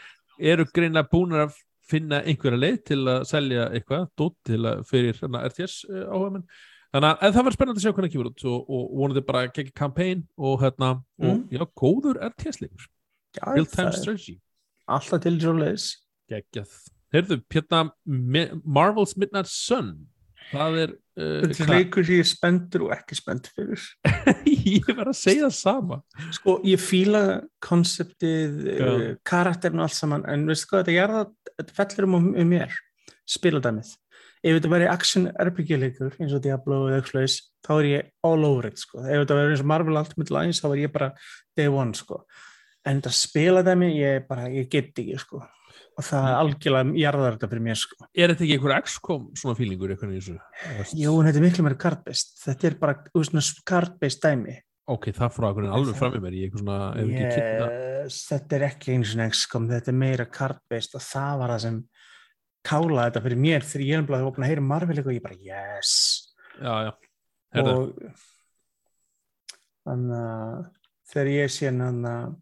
eru 0.55 0.65
greinlega 0.73 1.11
búinir 1.13 1.43
að 1.45 1.59
finna 1.91 2.21
einhverja 2.25 2.61
leið 2.63 2.79
til 2.89 3.01
að 3.13 3.25
selja 3.29 3.67
eitthvað 3.75 4.07
dótt 4.17 4.37
til 4.49 4.61
að 4.71 4.85
fyrir 4.89 5.19
hérna, 5.21 5.43
RTS 5.51 5.75
uh, 5.91 6.07
áhugamenn 6.15 6.47
þannig 6.95 7.11
að 7.11 7.35
það 7.35 7.45
verður 7.45 7.57
spennandi 7.59 7.81
að 7.81 7.85
sjá 7.85 7.93
hvernig 7.99 8.13
kemur 8.15 8.31
út 8.31 8.45
og, 8.51 8.71
og 8.79 8.87
vonandi 9.03 9.25
bara 9.27 9.43
að 9.45 9.53
gegja 9.59 9.75
campaign 9.83 10.23
og 10.39 10.57
hérna, 10.65 10.89
og 11.21 11.35
Mm. 11.37 11.43
já, 11.53 11.63
góður 11.77 12.23
RTS-leikur 12.31 12.89
real 13.45 13.67
það 13.67 13.77
time 13.77 13.93
strategy. 13.93 14.39
alltaf 14.89 15.21
til 15.23 15.37
svo 15.41 15.53
leiðis. 15.61 15.91
geggjað 16.33 16.73
Heyrðu, 17.11 17.41
Mi- 18.07 18.51
Marvel's 18.65 19.17
Midnight 19.19 19.51
Sun 19.51 19.95
það 20.51 20.77
er 20.83 20.93
uh, 20.95 21.41
Þetta 21.45 21.65
er 21.65 21.73
leikur 21.75 22.07
sem 22.07 22.17
ég 22.17 22.25
er 22.25 22.29
spenntur 22.29 22.85
og 22.87 22.93
ekki 22.95 23.19
spennt 23.19 23.51
fyrir. 23.55 23.87
ég 24.75 24.91
verð 24.91 25.13
að 25.13 25.19
segja 25.21 25.47
það 25.47 25.57
sama 25.59 26.01
Sko, 26.37 26.57
ég 26.67 26.83
fíla 26.83 27.23
konseptið, 27.65 28.61
uh, 28.75 29.07
karakterin 29.27 29.81
og 29.83 29.89
allt 29.89 29.99
saman, 29.99 30.27
en 30.31 30.47
veistu 30.49 30.73
hvað, 30.73 30.87
þetta, 30.89 31.05
er 31.05 31.17
það, 31.17 31.55
þetta 31.63 31.79
fellur 31.79 32.09
um, 32.09 32.31
um 32.31 32.55
mér, 32.55 32.79
spiladæmið. 33.31 33.95
Ef 34.41 34.57
þetta 34.57 34.73
væri 34.73 34.87
action 34.89 35.27
RPG-leikur, 35.37 36.15
eins 36.17 36.33
og 36.33 36.45
Diablo 36.45 36.87
eða 36.89 37.01
eitthvað 37.03 37.27
slags, 37.27 37.41
þá 37.67 37.73
er 37.75 37.89
ég 37.91 38.13
all 38.25 38.47
over 38.49 38.71
it, 38.71 38.81
sko. 38.81 39.03
Ef 39.05 39.25
þetta 39.25 39.37
væri 39.37 39.53
eins 39.55 39.65
og 39.65 39.69
Marvel 39.69 40.01
Ultimate 40.01 40.33
Alliance, 40.33 40.65
þá 40.65 40.71
er 40.73 40.85
ég 40.87 40.95
bara 40.95 41.11
day 41.59 41.69
one, 41.69 41.93
sko. 41.99 42.23
En 42.89 43.03
þetta 43.03 43.13
spiladæmi, 43.19 43.91
ég 44.01 44.25
bara, 44.31 44.49
ég 44.49 44.71
get 44.73 44.97
ekki, 44.97 45.19
sko. 45.21 45.43
Og 46.01 46.07
það 46.07 46.27
er 46.31 46.39
algjörlega 46.39 46.97
jarðar 47.03 47.37
þetta 47.37 47.51
fyrir 47.53 47.65
mér, 47.67 47.79
sko. 47.83 48.09
er 48.15 48.33
þetta 48.33 48.47
ekki 48.47 48.57
einhver 48.57 48.75
XCOM 48.79 49.29
svona 49.37 49.59
fílingur 49.59 49.93
eitthvað 49.93 50.17
í 50.17 50.21
þessu 50.23 50.97
Jú, 50.97 51.15
þetta 51.27 51.41
er 51.41 51.45
miklu 51.45 51.67
meira 51.67 51.81
card-based. 51.85 52.35
Þetta 52.47 52.69
er 52.71 52.77
bara, 52.81 52.97
veist, 53.13 53.35
svona 53.35 53.67
card-based 53.69 54.25
dæmi. 54.25 54.57
ok, 54.91 55.11
það 55.15 55.35
frá 55.37 55.49
einhvern 55.51 55.75
alveg 55.77 55.99
fram 56.01 56.17
í 56.17 56.23
mér 56.25 56.37
ég 56.39 56.49
eitthvað 56.49 56.65
svona, 56.65 56.79
yes, 58.01 58.25
þetta 58.31 58.57
er 58.57 58.65
ekki 58.71 58.95
eins 58.97 59.13
og 59.15 59.21
XCOM, 59.29 59.69
þetta 59.71 59.93
er 59.93 59.99
meira 60.01 60.27
card-based 60.27 60.97
og 60.99 61.05
það 61.05 61.43
var 61.43 61.53
það 61.55 61.65
sem 61.67 61.77
kálaði 62.67 63.07
þetta 63.09 63.23
fyrir 63.25 63.41
mér 63.41 63.67
þegar 63.67 63.87
ég 63.87 64.01
er 64.01 64.09
bara 64.09 64.29
opna 64.29 64.47
að 64.47 64.53
heyra 64.53 64.67
Marvel 64.67 65.01
og 65.03 65.15
ég 65.15 65.25
bara 65.25 65.39
yes 65.41 65.93
já, 66.61 66.75
já, 66.87 66.93
og 67.63 67.95
þannig 69.87 70.17
að 70.21 70.67
þegar 71.11 71.33
ég 71.35 71.55
sé 71.55 71.71
hann 71.71 72.11
að 72.11 72.35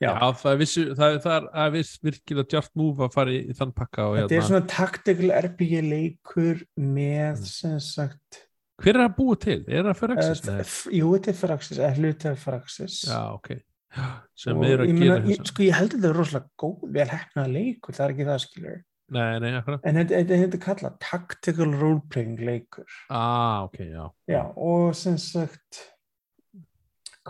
já. 0.00 0.10
já, 0.10 0.26
það 0.42 0.52
er 0.52 0.60
vissu 0.62 0.84
það 0.96 1.06
er, 1.14 1.18
það 1.24 1.34
er, 1.36 1.48
það 1.54 1.64
er 1.66 1.74
viss 1.76 1.94
virkilega 2.06 2.50
djart 2.54 2.72
múf 2.80 3.02
að 3.06 3.16
fara 3.16 3.34
í, 3.34 3.40
í 3.46 3.56
þann 3.58 3.74
pakka 3.76 4.06
þetta 4.16 4.26
er 4.26 4.36
hérna, 4.36 4.48
svona 4.50 4.70
tactical 4.74 5.32
RPG 5.40 5.82
leikur 5.88 6.62
með 6.76 7.34
Mm. 7.40 7.48
sem 7.50 7.80
sagt 7.84 8.44
hver 8.80 8.96
er 8.96 9.04
að 9.04 9.16
búa 9.18 9.36
til? 9.36 9.58
er 9.68 9.84
það 9.90 9.98
fyrir 10.00 10.20
uh, 10.20 10.76
jú, 10.96 11.10
þetta 11.16 11.30
er 11.34 11.40
Firaxis, 11.42 11.78
eða 11.80 11.96
hluti 12.00 12.30
af 12.30 12.44
Firaxis 12.46 13.00
já, 13.08 13.18
ok 13.36 13.50
sem 14.40 14.56
og 14.56 14.64
er 14.68 14.84
að 14.84 14.92
gera 14.94 15.18
þess 15.26 15.50
sko, 15.50 15.66
ég 15.66 15.76
held 15.76 15.90
að 15.90 15.98
þetta 15.98 16.10
er 16.12 16.20
rosalega 16.20 16.62
góð 16.62 16.86
vel 16.96 17.08
hefnaða 17.10 17.52
leikur, 17.56 17.96
það 17.96 18.06
er 18.06 18.14
ekki 18.14 18.28
það 18.30 18.40
skilur 18.46 18.78
nei, 19.10 19.40
nei, 19.42 19.50
akkurat 19.58 19.86
En 19.88 19.98
þetta, 19.98 20.36
er 20.38 20.60
kallað 20.62 20.98
tactical 21.02 21.72
role-playing 21.74 22.42
leikur. 22.46 22.86
ah, 23.10 23.66
ok, 23.66 23.80
já, 23.90 24.04
Já, 24.30 24.42
og 24.56 24.94
sem 24.96 25.18
sagt, 25.18 25.80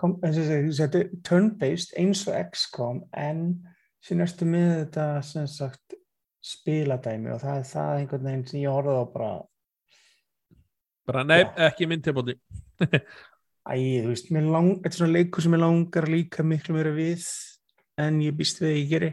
kom, 0.00 0.16
sem 0.24 0.70
sagt 0.72 0.80
þetta 0.80 1.00
er 1.04 1.10
turn-based 1.28 1.94
eins 2.00 2.24
og 2.28 2.36
XCOM, 2.50 3.02
en 3.12 3.44
síðan 4.04 4.24
ertu 4.26 4.48
með 4.48 4.70
þetta 4.78 5.06
sem 5.28 5.48
sagt 5.50 5.96
spiladæmi 6.40 7.32
og 7.34 7.42
það 7.42 7.58
er 7.60 7.66
það 7.68 7.96
einhvern 7.98 8.28
veginn 8.30 8.44
sem 8.48 8.62
ég 8.62 8.72
horfði 8.72 8.96
á 8.96 9.04
bara, 9.12 9.32
bara 11.10 11.24
nei, 11.28 11.42
Já. 11.42 11.50
ekki 11.68 11.88
minn 11.90 12.04
tilbúti 12.04 12.36
æ, 12.80 13.74
þú 13.76 14.08
veist, 14.08 14.30
mér 14.32 14.48
lang, 14.48 14.70
þetta 14.80 14.94
er 14.94 14.98
svona 15.02 15.16
leikur 15.18 15.44
sem 15.44 15.56
ég 15.56 15.60
langar 15.60 16.08
líka 16.08 16.46
miklu 16.46 16.78
meira 16.78 16.94
við 16.96 17.26
en 18.00 18.22
ég 18.24 18.36
býst 18.38 18.62
við 18.62 18.70
að 18.70 18.78
ég 18.78 18.88
geri. 18.94 19.10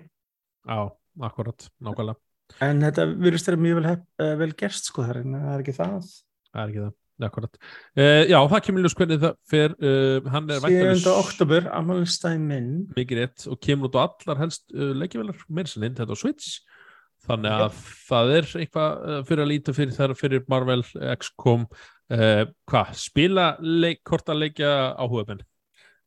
já, 0.63 0.79
akkurat, 1.27 1.67
nákvæmlega 1.83 2.21
En 2.63 2.79
þetta 2.79 3.03
virðist 3.11 3.43
þeirra 3.49 3.59
mjög 3.59 3.75
vel, 3.81 3.87
hef, 3.89 4.03
uh, 4.23 4.33
vel 4.39 4.53
gerst 4.55 4.87
sko 4.87 5.03
þar, 5.03 5.17
en 5.25 5.33
það 5.35 5.49
er 5.51 5.63
ekki 5.65 5.73
það. 5.75 6.05
það 6.47 6.61
er 6.61 6.69
ekki 6.71 6.83
það, 6.85 6.93
akkurat 7.25 7.57
uh, 7.57 8.23
já, 8.29 8.37
það 8.37 8.63
kemur 8.67 8.85
ljós 8.85 8.95
hvernig 8.99 9.21
það 9.23 9.35
fer 9.49 9.75
uh, 9.77 10.29
hann 10.33 10.49
er 10.53 10.61
7. 10.61 10.67
væntanlega 10.67 11.15
oktober, 11.23 11.67
amalistæði 11.79 12.41
minn. 12.43 12.71
mikið 12.97 13.21
rétt 13.23 13.47
og 13.51 13.59
kemur 13.63 13.89
út 13.89 13.97
á 13.97 14.01
allar 14.05 14.41
helst 14.43 14.67
uh, 14.75 14.93
leikjavelar, 15.01 15.43
meira 15.49 15.71
sem 15.71 15.85
Nintendo 15.85 16.17
Switch 16.17 16.61
þannig 17.27 17.65
að 17.65 17.83
það 18.07 18.33
er 18.37 18.49
eitthvað 18.61 19.05
fyrir 19.27 19.43
að 19.43 19.51
líta 19.51 19.75
fyrir 19.75 19.95
þar 19.97 20.13
fyrir 20.15 20.45
Marvel, 20.47 20.83
XCOM 21.17 21.65
hvað, 22.07 22.91
spila 22.95 23.47
leik, 23.59 23.99
korta 24.07 24.37
leikja 24.37 24.69
áhugamenn 24.95 25.41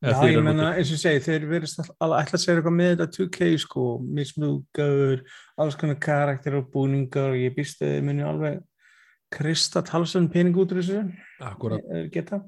Já, 0.01 0.15
ég 0.33 0.41
menna, 0.41 0.71
eins 0.81 0.89
og 0.89 0.97
ég 0.97 1.01
segi, 1.03 1.21
þeir 1.27 1.43
verðist 1.51 1.83
ætla 1.83 2.17
að 2.17 2.41
segja 2.41 2.55
eitthvað 2.57 2.73
með 2.73 2.93
þetta 2.95 3.07
2K 3.19 3.49
sko, 3.61 3.89
mismúgaður, 4.01 5.21
alls 5.61 5.77
konar 5.77 5.99
karakter 6.01 6.57
og 6.57 6.71
búningar 6.73 7.35
og 7.35 7.37
ég 7.37 7.53
býst 7.53 7.85
að 7.85 7.99
þið 7.99 8.07
muni 8.07 8.25
alveg 8.25 8.63
krista 9.31 9.83
talsum 9.87 10.29
pening 10.33 10.57
út 10.59 10.73
úr 10.75 10.81
þessu, 10.83 11.03
Akkurat, 11.41 11.83
eh, 11.95 12.09
geta. 12.13 12.41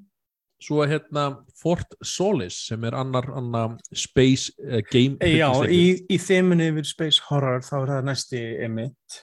svo 0.63 0.83
er 0.85 0.93
hérna 0.97 1.25
Fort 1.59 1.95
Solis 2.03 2.57
sem 2.69 2.85
er 2.85 2.95
annar, 2.95 3.27
annar 3.35 3.77
space 3.95 4.53
uh, 4.63 4.81
game 4.91 5.17
Eh, 5.21 5.39
Já, 5.39 5.51
í, 5.67 6.07
í 6.11 6.19
þeiminu 6.19 6.69
yfir 6.73 6.87
Space 6.87 7.23
Horror 7.29 7.63
þá 7.67 7.75
er 7.81 7.93
það 7.97 8.09
næsti 8.11 8.43
emitt. 8.67 9.21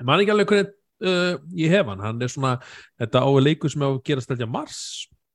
En 0.00 0.06
man 0.06 0.20
ekki 0.22 0.32
alveg 0.32 0.52
hvernig 0.52 0.74
uh, 1.04 1.38
ég 1.58 1.72
hef 1.72 1.86
hann, 1.90 2.02
hann 2.02 2.22
er 2.22 2.32
svona 2.32 2.56
þetta 3.00 3.24
ái 3.24 3.40
leikur 3.44 3.72
sem 3.72 3.84
á 3.84 3.88
að 3.90 4.02
gera 4.08 4.24
stæðja 4.24 4.48
Mars 4.50 4.80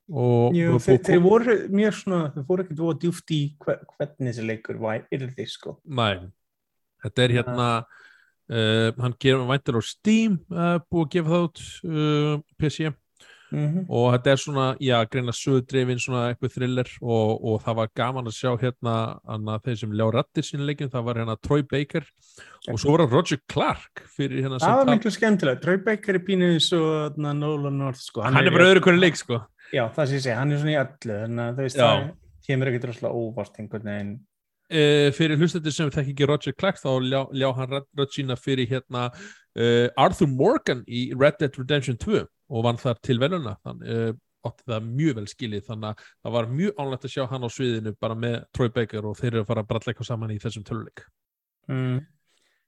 og, 0.09 0.55
Jú, 0.57 0.77
þeir, 0.83 1.01
þeir 1.07 1.21
voru 1.23 1.57
mjög 1.71 1.99
svona, 2.01 2.21
þeir 2.35 2.47
voru 2.47 2.65
ekkert 2.65 3.03
djúft 3.03 3.33
í 3.35 3.41
hver, 3.63 3.83
hvernig 3.95 4.29
þessi 4.33 4.47
leikur 4.47 4.79
var 4.81 5.05
yrði 5.15 5.45
sko. 5.49 5.77
Nei, 5.85 6.27
þetta 7.05 7.23
er 7.23 7.35
hérna 7.39 7.67
uh, 7.81 8.01
hann 8.49 9.15
gerir 9.23 9.45
væntir 9.47 9.79
á 9.79 9.81
Steam 9.87 10.41
uh, 10.51 10.75
búið 10.91 11.05
að 11.05 11.13
gefa 11.15 11.33
það 11.33 11.47
út 11.47 11.63
uh, 11.87 12.35
PC 12.59 12.91
Mm 13.53 13.85
og 13.93 14.07
þetta 14.13 14.31
er 14.31 14.39
svona, 14.41 14.65
já, 14.81 14.95
greina 15.11 15.33
sögudrifin 15.35 15.99
svona 16.01 16.23
eitthvað 16.31 16.53
thriller 16.55 16.89
og, 17.01 17.43
og 17.45 17.59
það 17.61 17.75
var 17.79 17.91
gaman 17.99 18.29
að 18.29 18.37
sjá 18.37 18.49
hérna 18.61 19.57
þeir 19.65 19.77
sem 19.81 19.93
ljá 19.99 20.05
rattir 20.15 20.47
sín 20.47 20.63
leikin, 20.65 20.89
það 20.89 21.05
var 21.09 21.19
hérna 21.21 21.35
Troy 21.43 21.65
Baker. 21.69 22.07
Og 22.71 22.79
svo 22.81 22.95
var 22.95 23.03
það 23.03 23.15
Roger 23.17 23.41
Clark 23.51 24.03
fyrir 24.15 24.45
hérna 24.45 24.61
Það 24.63 24.79
var 24.79 24.91
miklu 24.93 25.13
skemmtilegt. 25.13 25.61
Troy 25.65 25.79
Baker 25.85 26.17
er 26.17 26.25
pínu 26.25 26.49
eins 26.55 26.71
og 26.77 27.19
na, 27.21 27.35
Nolan 27.37 27.77
North 27.83 28.01
sko. 28.01 28.23
hann 28.25 28.41
er 28.41 28.55
bara 28.55 28.71
öðru 28.71 28.85
hverju 28.87 29.03
leik 29.03 29.19
sko. 29.19 29.43
Já, 29.73 29.85
það 29.93 30.09
sé 30.09 30.17
ég 30.17 30.25
segi, 30.25 30.37
hann 30.39 30.53
er 30.53 30.63
svona 30.63 30.73
í 30.73 30.79
öllu 30.81 31.19
þannig 31.23 31.45
að 31.45 31.77
það 31.77 32.07
kemur 32.47 32.71
ekkert 32.71 32.89
rosalega 32.89 33.21
óvart 33.21 33.59
einhvern 33.61 33.91
veginn 33.91 34.13
uh, 34.71 35.09
fyrir 35.15 35.39
hlustendur 35.39 35.73
sem 35.75 35.91
þekki 35.93 36.13
ekki 36.15 36.29
Roger 36.29 36.57
Clark 36.57 36.81
þá 36.81 36.91
ljá, 37.03 37.21
ljá 37.35 37.49
hann 37.59 37.79
rödd 37.79 38.13
sína 38.13 38.37
fyrir 38.39 38.69
hérna 38.69 39.09
uh, 39.09 39.87
Arthur 39.99 40.29
Morgan 40.31 40.83
í 40.87 41.09
Red 41.15 41.41
Dead 41.41 41.57
Redemption 41.59 41.99
2 41.99 42.21
og 42.23 42.67
vann 42.67 42.79
þar 42.81 43.01
til 43.03 43.19
veluna 43.21 43.57
þannig 43.65 43.89
uh, 43.89 44.13
átti 44.47 44.65
það 44.67 44.87
mjög 44.91 45.19
vel 45.19 45.27
skilið. 45.31 45.65
Þannig 45.67 45.89
að 45.89 46.07
það 46.25 46.35
var 46.37 46.49
mjög 46.51 46.81
ánlegt 46.83 47.07
að 47.07 47.13
sjá 47.15 47.25
hann 47.31 47.47
á 47.47 47.49
sviðinu 47.55 47.93
bara 48.03 48.17
með 48.19 48.39
Troy 48.55 48.71
Baker 48.75 49.09
og 49.09 49.19
þeir 49.19 49.31
eru 49.31 49.43
að 49.43 49.51
fara 49.51 49.63
að 49.63 49.69
bralla 49.69 49.93
eitthvað 49.93 50.09
saman 50.09 50.33
í 50.33 50.39
þessum 50.43 50.65
töluleik. 50.67 51.05
Mm. 51.71 51.99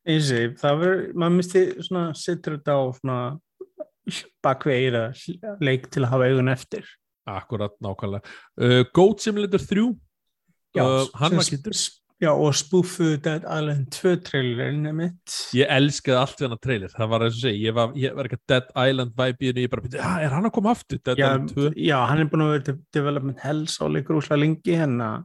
ég, 0.08 0.54
það 0.62 0.78
verður 0.84 1.02
maður 1.20 1.36
misti 1.36 1.64
svona, 1.84 2.06
setur 2.16 2.56
þetta 2.58 2.78
á 2.80 2.84
svona 2.96 3.20
bakvið 4.46 4.86
eira 4.86 5.04
leik 5.60 5.90
til 5.92 6.06
að 6.06 6.12
hafa 6.14 6.30
augun 6.32 6.54
eftir. 6.54 6.88
Akkurat, 7.26 7.74
nákvæmlega. 7.82 8.36
Goat 8.96 9.24
Simulator 9.24 9.64
3 9.66 9.88
uh, 10.84 11.06
hann 11.22 11.38
var 11.40 11.48
kynntur 11.48 11.78
Já, 12.24 12.30
og 12.32 12.54
spoofu 12.56 13.18
Dead 13.20 13.44
Island 13.44 13.90
2 13.92 14.14
trailerinn 14.24 14.88
er 14.88 14.94
mitt. 14.96 15.34
Ég 15.58 15.68
elskaði 15.68 16.16
allt 16.16 16.40
við 16.40 16.46
hann 16.48 16.56
að 16.56 16.62
trailer. 16.64 16.92
Það 16.94 17.10
var 17.12 17.26
eins 17.26 17.36
og 17.36 17.42
segi, 17.44 17.64
ég 17.66 17.76
var, 17.76 17.90
ég 18.00 18.14
var 18.16 18.30
ekki 18.30 18.40
Dead 18.48 18.70
Island 18.72 19.12
vibe 19.20 19.44
í 19.44 19.50
henni, 19.50 19.66
ég 19.66 19.74
bara 19.74 19.84
byrja, 19.84 20.00
ja, 20.00 20.12
er 20.24 20.36
hann 20.38 20.48
að 20.48 20.54
koma 20.56 20.72
aftur 20.72 21.02
Dead 21.02 21.20
já, 21.20 21.26
Island 21.28 21.52
2 21.58 21.74
já, 21.84 21.96
hann 22.08 22.24
er 22.24 22.30
búin 22.32 22.46
að 22.46 22.54
vera 22.54 22.66
de- 22.70 22.78
development 22.96 23.44
hells 23.44 23.76
á 23.84 23.86
leikur 23.92 24.22
úslega 24.22 24.40
lengi 24.46 24.78
henn 24.80 24.96
að 25.04 25.18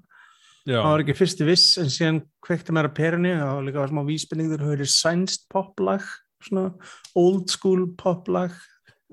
já, 0.67 0.81
hann 0.81 0.91
var 0.91 1.05
ekki 1.05 1.17
fyrst 1.21 1.45
í 1.45 1.47
viss 1.47 1.69
en 1.79 1.95
síðan 1.95 2.21
kvekti 2.49 2.75
mér 2.75 2.91
að 2.91 2.97
perunni 2.99 3.37
og 3.39 3.63
líka 3.69 3.85
var 3.85 3.95
smá 3.95 4.03
vísbendingur 4.11 4.67
höfður 4.67 4.91
sænst 4.91 5.47
poplag 5.55 6.11
svona 6.43 6.73
old 7.15 7.55
school 7.55 7.87
poplag 8.03 8.59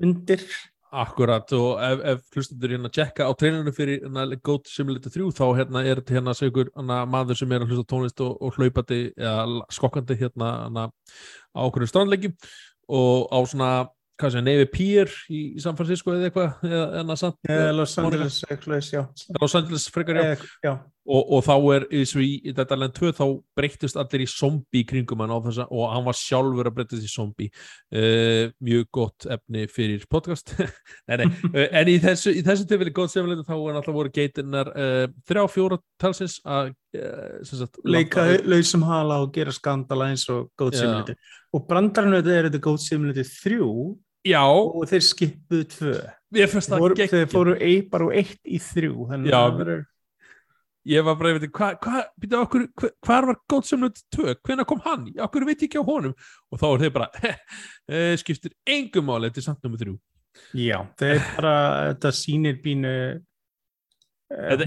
undir 0.02 0.41
Akkurat 0.88 1.52
og 1.58 1.82
ef, 1.84 2.04
ef 2.13 2.36
hlustundur 2.36 2.71
hérna 2.71 2.91
tjekka 2.93 3.28
á 3.28 3.32
treinunum 3.36 3.76
fyrir 3.76 4.06
hérna, 4.06 4.23
Goat 4.39 4.69
Simulator 4.71 5.12
3 5.12 5.34
þá 5.36 5.45
hérna 5.58 5.84
er 5.84 6.00
þetta 6.00 6.15
hérna 6.15 6.36
segur 6.38 6.69
hérna, 6.69 7.02
maður 7.12 7.41
sem 7.41 7.52
er 7.52 7.65
að 7.65 7.73
hlusta 7.73 7.89
tónlist 7.91 8.23
og, 8.23 8.38
og 8.39 8.56
hlaupandi 8.56 9.02
eða 9.17 9.67
skokkandi 9.76 10.17
hérna, 10.21 10.54
hérna 10.63 10.88
á 10.88 11.60
okkur 11.65 11.88
strandlegjum 11.91 12.38
og 12.88 13.28
á 13.36 13.39
svona 13.43 13.71
hvað 14.17 14.34
sé, 14.34 14.43
Navy 14.47 14.67
Pier 14.71 15.12
í, 15.30 15.41
í 15.58 15.62
San 15.62 15.78
Francisco 15.78 16.13
eða 16.15 16.30
eitthvað 16.30 16.67
eða, 16.67 16.86
eða, 16.88 17.73
Los 17.78 17.97
Angeles. 18.02 18.39
Los 19.38 19.58
Angeles 19.60 19.89
frekar 19.93 20.21
já. 20.21 20.45
Já, 20.63 20.73
og, 21.08 21.32
og 21.38 21.43
þá 21.46 21.54
er 21.76 21.86
eins 22.00 22.13
og 22.17 22.24
í, 22.24 22.32
þetta 22.52 22.78
land 22.78 22.96
2 22.98 23.12
þá 23.17 23.24
breyttust 23.58 24.00
allir 24.00 24.26
í 24.26 24.30
zombie 24.32 24.84
í 24.84 24.88
kringum 24.88 25.24
hann 25.24 25.34
á 25.34 25.39
þessa 25.46 25.67
og 25.72 25.91
hann 25.93 26.06
var 26.08 26.20
sjálfur 26.20 26.70
að 26.70 26.78
breyttast 26.78 27.08
í 27.08 27.12
zombie 27.12 27.50
uh, 27.50 28.52
mjög 28.63 28.88
gott 29.00 29.28
efni 29.38 29.67
fyrir 29.72 30.08
podcast 30.12 30.54
nei, 31.08 31.24
nei. 31.24 31.28
uh, 31.54 31.63
en 31.67 31.93
í 31.93 31.98
þessu, 32.04 32.36
í 32.36 32.43
þessu 32.46 32.67
tilfelli 32.70 32.96
góð 32.96 33.13
semlega 33.15 33.48
þá 33.48 33.56
er 33.58 33.80
alltaf 33.80 33.98
voru 33.98 34.13
geitinnar 34.13 34.74
uh, 34.74 35.06
þrjá 35.30 35.46
fjóra 35.54 35.80
talsins 36.02 36.39
að 36.48 36.74
leika 37.86 38.26
lausum 38.48 38.86
hala 38.88 39.22
og 39.24 39.34
gera 39.36 39.54
skandala 39.54 40.10
eins 40.12 40.26
og 40.34 40.48
Já. 40.58 40.82
Simulator. 40.82 41.17
Og 41.54 41.65
brandarinn 41.67 42.15
þetta 42.17 42.34
er 42.34 42.48
þetta 42.48 42.62
Goat 42.63 42.84
Simulator 42.84 43.28
3 43.28 43.60
já, 44.28 44.43
og 44.43 44.88
þeir 44.89 45.06
skipuðu 45.06 45.67
tvö. 45.74 45.93
Þeir 46.36 46.50
fóru, 46.52 46.96
geggjað. 46.98 47.22
þeir 47.22 47.30
fóru 47.32 47.54
ei, 47.60 47.78
bara 47.91 48.08
úr 48.10 48.17
eitt 48.20 48.39
í 48.43 48.60
þrjú. 48.60 49.08
Þannig 49.12 49.32
að 49.32 49.46
það 49.46 49.62
verður 49.62 49.86
ég 50.88 51.04
var 51.06 51.15
bara, 51.19 51.34
ég 51.34 51.39
veit, 51.41 51.52
hvað 51.52 51.78
hva, 51.84 52.02
hva, 52.23 52.41
okkur, 52.45 52.65
hva, 52.80 52.89
hvar 53.08 53.28
var 53.30 53.39
semlega 53.67 54.04
2 54.15 54.36
hvenær 54.47 54.67
kom 54.69 54.82
hann, 54.86 55.08
okkur 55.28 55.45
veit 55.50 55.63
ekki 55.67 55.82
á 55.82 55.84
honum? 55.88 56.13
Og 56.52 56.62
þá 56.62 56.67
er 56.73 56.84
þeir 56.86 56.93
bara 56.95 57.10
uh, 57.21 58.13
skiptir 58.21 58.54
engum 58.65 59.10
þetta 59.32 59.43
er 59.43 59.47
samt 59.50 59.65
nummer 59.67 59.82
3 59.82 59.95
Já, 60.62 60.78
þeir 61.02 61.23
bara, 61.36 61.54
þetta 61.93 62.12
sýnir 62.13 62.60
bínu 62.63 62.91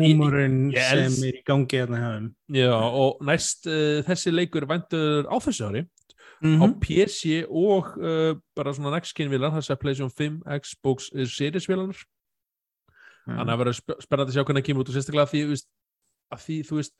ég- 0.00 0.74
ég 0.74 0.86
sem 0.90 0.98
els- 1.04 1.22
er 1.28 1.36
í 1.38 1.42
gangi 1.46 1.76
hérna 1.78 1.98
hjá 2.00 2.10
þeim. 2.16 2.28
Já, 2.56 2.70
og 2.74 3.18
næst 3.28 3.66
uh, 3.68 4.00
þessi 4.08 4.32
leikur 4.32 4.64
væntur 4.70 5.28
á 5.28 5.36
þessu 5.40 5.66
ári 5.68 5.82
á 5.84 5.88
Mhm. 6.40 6.78
PC 6.80 7.42
og 7.52 7.90
uh, 8.00 8.32
bara 8.56 8.72
svona 8.72 8.94
vilar, 9.28 9.50
það 9.52 9.66
sé 9.66 9.74
PlayStation 9.76 10.08
5, 10.10 10.38
Xbox 10.64 11.10
uh, 11.12 11.26
Series 11.28 11.66
vilanar 11.68 11.98
þannig 13.28 13.52
að 13.52 13.58
vera 13.60 13.74
sp 13.76 13.92
spennandi 14.00 14.32
að 14.32 14.38
sjá 14.38 14.44
hvernig 14.48 14.62
það 14.64 14.68
kemur 14.70 14.80
út 14.86 14.88
og 14.88 14.96
sérstaklega 14.96 15.26
að 15.28 15.32
því, 15.34 15.42
þú 15.50 15.58
að 16.34 16.46
því, 16.46 16.56
þú 16.70 16.80
veist 16.80 16.96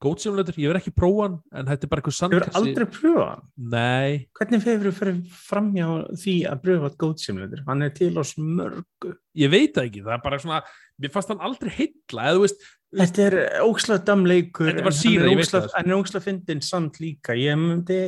Goat 0.00 0.22
Simulator, 0.22 0.56
ég 0.56 0.70
verð 0.70 0.80
ekki 0.80 0.94
prófan 0.96 1.34
en 1.52 1.66
þetta 1.68 1.84
er 1.84 1.90
bara 1.92 2.00
eitthvað 2.00 2.14
sandkassi 2.16 2.56
aldrei 2.56 2.86
pröfað 2.88 3.26
hann? 3.26 3.42
Nei, 3.74 4.12
Hvernig 4.38 4.62
hefur 4.64 4.94
fyrir 4.96 5.18
framhjá 5.44 5.88
því 6.22 6.36
að 6.48 6.62
pröfa 6.64 6.90
Goat 7.02 7.20
Simulator? 7.20 7.60
Hann 7.66 7.84
er 7.84 7.92
til 7.98 8.08
ás 8.16 8.30
mörgu. 8.40 9.12
ég 9.36 9.52
veit 9.52 9.74
það 9.76 9.90
ekki, 9.90 10.04
það 10.06 10.14
er 10.16 10.22
bara 10.24 10.38
svona 10.40 10.62
mér 11.00 11.12
fannst 11.12 11.34
hann 11.34 11.44
aldrei 11.44 11.74
heilla, 11.76 12.24
eða 12.30 12.38
þú 12.38 12.44
veist 12.46 12.64
Þetta 12.90 13.22
er 13.28 13.36
ókslega 13.62 14.02
damleikur 14.08 14.66
Þetta 14.72 14.86
var 14.88 14.96
en 14.96 15.20
hann 15.20 15.38
er 15.44 15.50
það. 15.52 15.68
hann 15.76 15.94
ókslega 16.00 16.24
fyndin 16.24 16.64
samt 16.64 16.96
líka 16.98 17.36
ég 17.38 17.60
myndi 17.60 18.00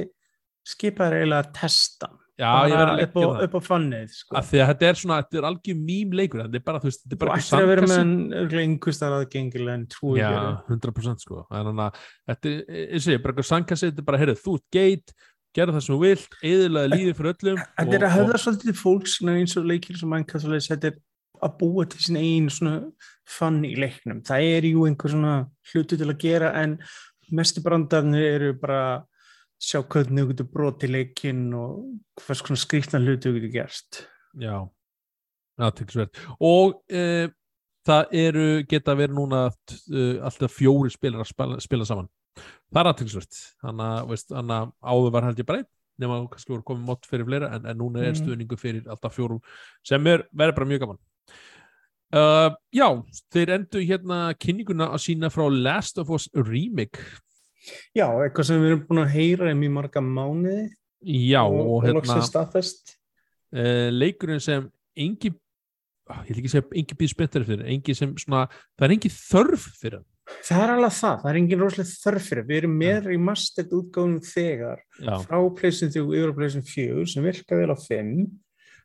skipa 0.66 1.06
þér 1.11 1.20
eiginlega 1.20 1.44
að 1.44 1.52
testa 1.61 2.08
hann. 2.08 2.21
Já, 2.42 2.50
ég 2.68 2.74
verð 2.74 2.83
Bara 2.83 2.92
að 2.92 3.00
leggja 3.00 3.26
það 3.26 3.44
upp 3.46 3.57
á 3.57 3.61
fannið 3.68 4.14
sko. 4.18 4.37
af 4.40 4.48
því 4.50 4.62
að 4.62 4.70
þetta 4.72 4.88
er 4.88 5.00
svona, 5.02 5.18
þetta 5.22 5.40
er 5.40 5.48
algjör 5.50 5.83
mím 5.90 6.16
leikur 6.20 6.42
þetta 6.42 6.61
er 6.61 6.64
bara, 6.68 6.83
þú 6.83 6.90
veist, 6.90 7.05
þetta 7.05 7.14
er 7.14 7.20
þú 7.20 7.24
bara 7.24 7.37
ættir 7.38 7.59
að 7.59 7.70
vera 7.72 7.90
með 7.92 8.40
örglega 8.42 8.64
einhverstaðar 8.68 9.18
aðgengilega 9.18 9.76
en 9.78 9.85
trúi 9.92 10.16
Já, 10.18 10.33
100% 10.72 11.26
sko 11.26 11.44
þannig 11.52 11.85
að 11.87 12.00
þetta 12.33 12.52
er, 12.52 12.83
eins 12.88 13.07
og 13.07 13.14
ég, 13.14 13.22
bara 13.22 13.37
eitthvað 13.37 13.50
sangkassi 13.52 13.90
þetta 13.90 14.02
er 14.05 14.11
bara, 14.11 14.22
heyrðu, 14.22 14.40
þú 14.42 14.57
ert 14.59 14.68
geit 14.78 15.16
gerðu 15.52 15.76
það 15.76 15.85
sem 15.85 15.94
þú 15.94 16.02
vilt, 16.02 16.37
eðilega 16.42 16.92
lífið 16.96 17.16
fyrir 17.18 17.35
öllum 17.37 17.62
Þetta 17.62 17.96
er 17.98 18.05
að 18.07 18.14
höfða 18.16 18.42
svolítið 18.42 18.78
fólks 18.81 19.16
eins 19.22 19.57
og 19.61 19.66
leikir 19.68 19.98
sem 20.00 20.09
mann 20.09 20.24
kannski 20.28 20.61
þetta 20.72 20.92
er 20.92 21.00
að 21.42 21.57
búa 21.61 21.87
til 21.90 22.02
sín 22.02 22.18
einn 22.20 22.50
svona 22.52 22.76
fann 23.28 23.62
í 23.66 23.74
leiknum. 23.78 24.22
Það 24.26 24.48
er 24.57 24.68
jú 24.70 24.87
einhver 24.87 25.12
svona 25.12 25.35
hlutu 25.72 25.98
til 25.98 26.11
að 26.11 26.20
gera 26.22 26.52
en 26.62 26.76
mestu 27.35 27.62
brandarnir 27.64 28.37
eru 28.37 28.52
bara 28.61 28.83
sjá 29.62 29.79
hvernig 29.83 30.25
þú 30.25 30.33
getur 30.33 30.48
brotið 30.53 30.94
leikinn 30.96 31.44
og 31.55 32.25
hvers 32.25 32.42
konar 32.42 32.62
skrýtna 32.62 33.03
hlutu 33.03 33.31
þú 33.31 33.37
getur 33.38 33.55
gerst. 33.55 34.03
Já, 34.42 34.57
aðtilsverð 35.62 36.25
og 36.40 36.81
uh, 36.92 37.29
það 37.87 38.16
eru 38.25 38.48
geta 38.70 38.96
verið 38.98 39.18
núna 39.18 39.44
uh, 39.53 40.16
alltaf 40.25 40.57
fjóri 40.57 40.90
spilar 40.94 41.22
að 41.25 41.31
spila, 41.31 41.61
spila 41.62 41.87
saman. 41.88 42.11
Það 42.72 42.83
er 42.83 42.90
aðtilsverð 42.92 43.40
þannig 43.62 44.53
að, 44.57 44.75
áður 44.81 45.14
var 45.14 45.29
held 45.29 45.42
ég 45.42 45.48
bara 45.48 45.62
einn 45.62 45.70
nema 46.03 46.18
að 46.18 46.29
kannski 46.33 46.55
voru 46.55 46.64
komið 46.66 46.87
mótt 46.88 47.09
fyrir 47.09 47.27
fleira 47.29 47.51
en, 47.55 47.66
en 47.68 47.79
núna 47.79 48.01
er 48.03 48.12
Mm. 48.12 48.20
stuðningu 48.22 48.59
fyrir 48.59 48.87
alltaf 48.90 49.14
fjórum 49.14 49.42
sem 49.87 50.07
er, 50.09 50.25
verður 50.33 50.57
bara 50.57 50.70
mjög 50.70 50.81
gaman. 50.87 51.03
Uh, 52.12 52.51
Já, 52.75 52.88
þeir 53.33 53.53
endur 53.57 53.85
hérna 53.88 54.16
kynninguna 54.40 54.90
að 54.92 55.05
sína 55.07 55.31
frá 55.33 55.46
Last 55.48 56.01
of 56.01 56.11
Us 56.11 56.29
Remake 56.35 57.01
Já, 57.94 58.07
eitthvað 58.07 58.48
sem 58.48 58.62
við 58.62 58.72
erum 58.72 58.87
búin 58.88 59.03
að 59.05 59.12
heyra 59.16 59.51
í 59.53 59.59
mjög 59.59 59.75
marga 59.77 60.03
mánuði 60.03 60.62
Já, 61.03 61.42
og, 61.42 61.61
og 61.66 61.85
hérna 61.87 62.22
uh, 62.22 63.88
leikurinn 63.90 64.42
sem 64.42 64.68
engi 64.94 65.33
ah, 66.11 66.22
ég 66.27 66.35
vil 66.35 66.42
ekki 66.42 66.53
segja 66.53 66.68
engi 66.83 66.98
býð 66.98 67.12
spenntar 67.14 67.46
fyrir 67.46 67.68
engi 67.72 67.96
sem 67.98 68.14
svona, 68.20 68.46
það 68.79 68.88
er 68.88 68.96
engi 68.96 69.12
þörf 69.14 69.68
fyrir 69.81 69.98
hann. 70.01 70.09
Það 70.46 70.62
er 70.62 70.72
alveg 70.72 70.94
það, 70.94 71.16
það 71.22 71.29
er 71.31 71.38
engin 71.40 71.61
rosalega 71.61 72.01
þörf 72.05 72.29
fyrir. 72.31 72.44
Við 72.46 72.59
erum 72.61 72.77
með 72.79 73.09
remastered 73.11 73.72
útgáðum 73.77 74.20
þegar 74.25 74.85
Já, 75.03 75.14
frá 75.25 75.38
PlayStation 75.59 76.07
3 76.09 76.20
yfir 76.20 76.35
PlayStation 76.37 76.68
4 76.70 77.07
sem 77.11 77.27
virka 77.27 77.59
vel 77.59 77.75
á 77.75 77.79
5 77.79 78.12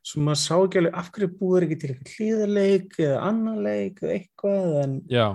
svo 0.08 0.24
maður 0.24 0.40
sá 0.40 0.54
ekki 0.56 0.80
alveg 0.80 0.98
af 0.98 1.12
hverju 1.14 1.28
búður 1.38 1.66
ekki 1.66 1.78
til 1.78 1.90
eitthvað 1.92 2.16
hlýðarleik 2.16 2.98
eða 3.04 3.20
annan 3.28 3.62
leik 3.64 4.02
eða 4.02 4.16
eitthvað 4.16 4.76
en 4.82 4.98
já. 5.10 5.26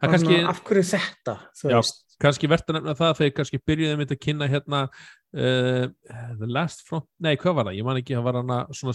Af 0.00 0.62
hverju 0.66 0.86
þetta 0.90 1.36
þú 1.56 1.70
Já. 1.70 1.76
veist 1.76 2.09
kannski 2.20 2.48
verðt 2.50 2.70
að 2.70 2.78
nefna 2.78 2.94
það 2.98 3.16
þegar 3.20 3.34
kannski 3.38 3.60
byrjuði 3.70 3.98
mitt 4.00 4.14
að 4.14 4.20
kynna 4.24 4.48
hérna 4.50 4.80
uh, 4.86 5.86
The 6.40 6.48
Last 6.48 6.84
Front, 6.88 7.06
nei 7.22 7.32
hvað 7.40 7.56
var 7.58 7.68
það? 7.70 7.78
Ég 7.78 7.88
man 7.88 8.00
ekki, 8.00 8.16
það 8.18 8.26
var 8.28 8.38
hana 8.40 8.58
svona 8.76 8.94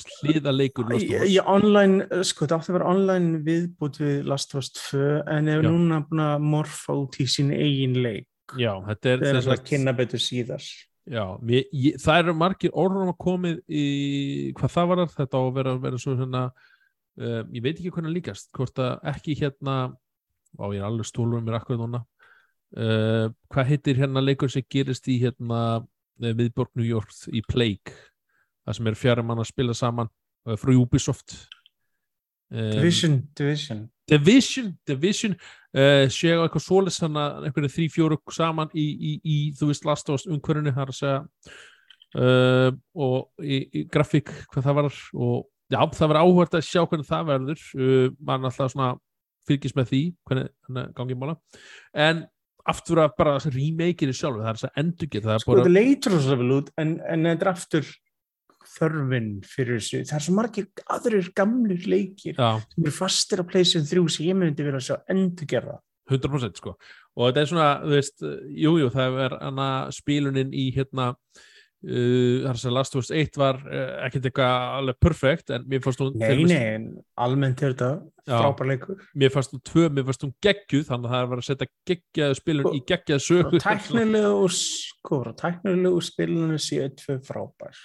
Us. 1.00 1.06
í 1.32 1.38
online, 1.42 2.08
uh, 2.10 2.24
sko 2.28 2.46
þetta 2.46 2.60
átti 2.60 2.74
að 2.74 2.78
vera 2.80 2.90
online 2.94 3.42
viðbútt 3.46 4.02
við 4.04 4.30
Last 4.30 4.58
Us 4.60 4.72
2 4.78 5.04
en 5.36 5.52
Já. 5.52 5.62
núna 5.66 6.02
búin 6.06 6.26
að 6.26 6.50
morfa 6.54 6.98
út 7.02 7.20
í 7.22 7.28
sín 7.30 7.54
eigin 7.56 7.98
leik 8.06 8.30
Já, 8.62 8.76
þetta 8.86 9.16
er 9.16 9.42
sem 9.42 9.56
að 9.56 9.66
kynna 9.72 9.96
betur 9.98 10.22
síðar 10.22 10.70
Já, 11.06 11.26
mér, 11.42 11.68
ég, 11.70 12.00
það 12.02 12.24
eru 12.24 12.34
margir 12.38 12.74
orðum 12.74 13.12
að 13.12 13.20
komið 13.22 13.60
í 13.70 13.84
hvað 14.58 14.72
það 14.74 14.88
var 14.92 15.04
þetta 15.14 15.38
á 15.38 15.42
að 15.42 15.52
vera, 15.60 15.76
vera 15.84 16.02
svo 16.02 16.16
hérna 16.18 16.48
uh, 16.50 17.42
ég 17.54 17.62
veit 17.62 17.76
ekki 17.76 17.94
hvernig 17.94 18.20
líkast 18.20 18.50
hvort 18.58 18.82
að 18.82 18.98
ekki 19.14 19.38
hérna 19.38 19.76
á 20.56 20.66
ég 20.72 20.80
er 20.80 20.88
alveg 20.88 21.08
stólur 21.10 21.42
um 21.42 21.46
mér 21.46 21.60
akkur 21.60 21.78
núna 21.80 22.02
uh, 22.78 23.32
hvað 23.52 23.72
heitir 23.72 24.00
hérna 24.00 24.24
leikur 24.24 24.52
sem 24.52 24.66
gerist 24.72 25.08
í 25.12 25.18
hérna 25.24 25.60
eh, 26.22 26.32
viðborg 26.32 26.72
New 26.76 26.88
York 26.88 27.14
í 27.32 27.44
Plague 27.48 27.96
það 28.66 28.78
sem 28.78 28.90
er 28.90 28.98
fjara 29.00 29.26
mann 29.26 29.42
að 29.42 29.52
spila 29.52 29.76
saman 29.78 30.10
uh, 30.48 30.56
frá 30.60 30.74
Ubisoft. 30.74 31.38
Um, 32.54 32.72
Division, 32.78 33.20
Division. 33.38 33.86
Division, 34.10 34.74
Division. 34.88 35.38
Uh, 35.76 36.06
séu 36.14 36.44
eitthvað 36.44 36.66
svoleiðs 36.66 37.02
þannig 37.02 37.24
að 37.24 37.48
einhverju 37.50 37.72
þrý, 37.76 37.88
fjóru 37.94 38.20
saman 38.34 38.72
í, 38.74 38.86
í, 38.86 39.16
í 39.24 39.38
þú 39.58 39.72
veist 39.72 39.88
Last 39.88 40.10
of 40.10 40.20
Us 40.20 40.28
umhverfinu 40.30 40.74
það 40.76 40.86
er 40.86 40.94
að 40.94 41.00
segja. 41.00 41.24
Og 42.16 43.44
í, 43.44 43.58
í 43.76 43.82
grafík 43.92 44.30
hvað 44.54 44.70
það 44.70 44.78
var 44.78 44.86
og 44.88 45.42
já, 45.72 45.80
það 45.98 46.12
verður 46.12 46.22
áhvert 46.22 46.56
að 46.56 46.68
sjá 46.68 46.84
hvernig 46.84 47.10
það 47.10 47.28
verður. 47.32 47.66
Uh, 47.76 48.08
mann 48.24 48.48
alltaf 48.48 48.72
svona 48.74 48.94
fylgist 49.46 49.78
með 49.78 49.92
því 49.92 50.02
hvernig 50.30 50.94
gangið 50.98 51.20
mála. 51.22 51.36
En 51.94 52.24
aftur 52.72 53.04
að 53.04 53.14
bara 53.20 53.36
remakeinu 53.44 54.16
sjálfu 54.16 54.42
það 54.42 54.50
er 54.52 54.60
þess 54.60 54.70
að 54.70 54.82
endur 54.82 55.12
geta 55.14 55.30
það 55.32 55.44
sko 55.44 55.52
bara, 55.52 55.64
þetta 55.66 55.76
leitur 55.76 56.18
svo 56.18 56.40
vel 56.42 56.52
út 56.56 56.72
en, 56.82 56.96
en 57.06 57.30
þetta 57.30 57.46
er 57.46 57.52
aftur 57.52 57.94
þörfin 58.76 59.32
fyrir 59.48 59.80
þessu. 59.80 60.04
Það 60.10 60.18
er 60.18 60.24
svo 60.26 60.36
margir 60.36 60.86
aðrir 60.96 61.28
gamlir 61.38 61.90
leikir 61.90 62.38
já, 62.38 62.48
sem 62.60 62.86
eru 62.86 62.96
fastir 62.96 63.44
á 63.44 63.46
PlayStation 63.48 63.88
3 63.88 64.16
sem 64.16 64.30
ég 64.30 64.40
myndi 64.40 64.66
vilja 64.66 64.84
sjá 64.84 64.96
endur 65.12 65.50
gera 65.50 65.78
100% 66.12 66.62
sko. 66.62 66.76
Og 67.16 67.30
þetta 67.30 67.42
er 67.42 67.50
svona, 67.50 67.70
þú 67.82 67.94
veist, 67.96 68.26
jújú 68.54 68.84
jú, 68.84 68.90
það 68.94 69.20
er 69.26 69.38
hana 69.42 69.70
spilunin 69.96 70.52
í 70.54 70.68
hérna 70.76 71.14
uh, 71.86 72.50
að 72.50 72.58
segja 72.62 72.74
Last 72.76 72.96
of 72.98 73.04
Us 73.06 73.12
1 73.14 73.38
var 73.40 73.60
uh, 73.66 74.06
ekkert 74.08 74.26
eitthvað 74.30 74.56
alveg 74.80 74.98
perfekt 75.06 75.54
en 75.56 75.68
mér 75.70 75.84
fannst 75.86 76.02
hún 76.02 76.16
Nei, 76.20 76.44
nei, 76.50 76.62
en 76.80 76.88
almennt 77.22 77.62
er 77.62 77.76
þetta 77.76 77.90
frábær 78.26 78.70
leikur. 78.72 79.04
Mér 79.14 79.34
fannst 79.34 79.54
hún 79.54 79.62
tvö, 79.70 79.86
mér 79.94 80.08
fannst 80.08 80.26
hún 80.26 80.34
geggjuð 80.46 80.88
þannig 80.90 81.12
að 81.12 81.16
það 81.16 81.30
verið 81.34 81.44
að 81.44 81.50
setja 81.52 81.70
geggjaðu 81.92 82.40
spilun 82.42 82.70
Og- 82.72 82.76
í 82.76 82.82
geggjaðu 82.92 83.26
sögu. 83.28 83.54
og 83.60 83.66
tæknilegu 83.68 84.34
og 84.42 84.52
sko, 84.58 85.22
tæknilegu 85.44 86.02
spilinu 86.10 86.58
séu 86.58 86.90
tvö 87.04 87.20
frábær. 87.30 87.78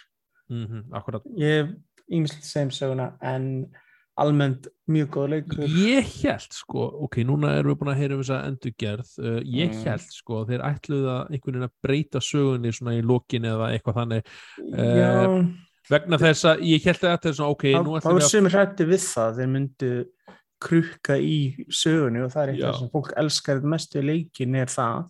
Mm 0.50 0.82
akkurat. 0.96 1.22
Ég 1.38 1.60
hef 1.60 1.76
ýmislegt 2.10 2.48
sem 2.48 2.70
söguna 2.74 3.12
en 3.22 3.66
almennt 4.20 4.66
mjög 4.90 5.08
góð 5.14 5.28
leikur. 5.34 5.64
Ég 5.86 6.08
held 6.24 6.52
sko, 6.52 6.86
ok, 7.06 7.20
núna 7.24 7.54
erum 7.58 7.72
við 7.72 7.78
búin 7.80 7.92
að 7.94 8.00
heyra 8.02 8.16
um 8.16 8.22
þessa 8.24 8.40
endurgerð 8.50 9.12
uh, 9.22 9.38
ég 9.46 9.70
Mm. 9.74 9.82
held 9.86 10.06
sko, 10.12 10.44
þeir 10.48 10.64
ætluðu 10.66 11.08
að 11.14 11.22
einhvern 11.30 11.54
veginn 11.54 11.68
að 11.68 11.74
breyta 11.86 12.20
sögunni 12.20 12.72
svona 12.74 12.96
í 12.98 13.02
lokin 13.06 13.44
eða 13.48 13.70
eitthvað 13.74 13.98
þannig. 14.00 14.32
Já, 14.76 15.10
vegna 15.90 16.18
þess 16.20 16.44
að 16.50 16.64
ég 16.68 16.84
held 16.90 17.04
að 17.04 17.14
þetta 17.14 17.28
er 17.30 17.36
svona 17.38 17.54
ok, 17.56 17.64
nú 17.72 17.94
þá 17.96 18.00
ætlum 18.00 18.18
við 18.20 18.26
að 18.26 18.30
sem 18.34 18.50
hrætti 18.54 18.88
við 18.90 19.04
það 19.08 19.36
þeir 19.40 19.52
myndu 19.56 19.92
krukka 20.60 21.16
í 21.16 21.38
sögunni 21.72 22.20
og 22.20 22.32
það 22.34 22.42
er 22.42 22.50
eitthvað 22.54 22.78
sem 22.82 22.90
fólk 22.92 23.12
elskar 23.22 23.62
mest 23.64 23.94
við 23.96 24.04
leikin 24.10 24.58
er 24.60 24.68
það 24.68 25.06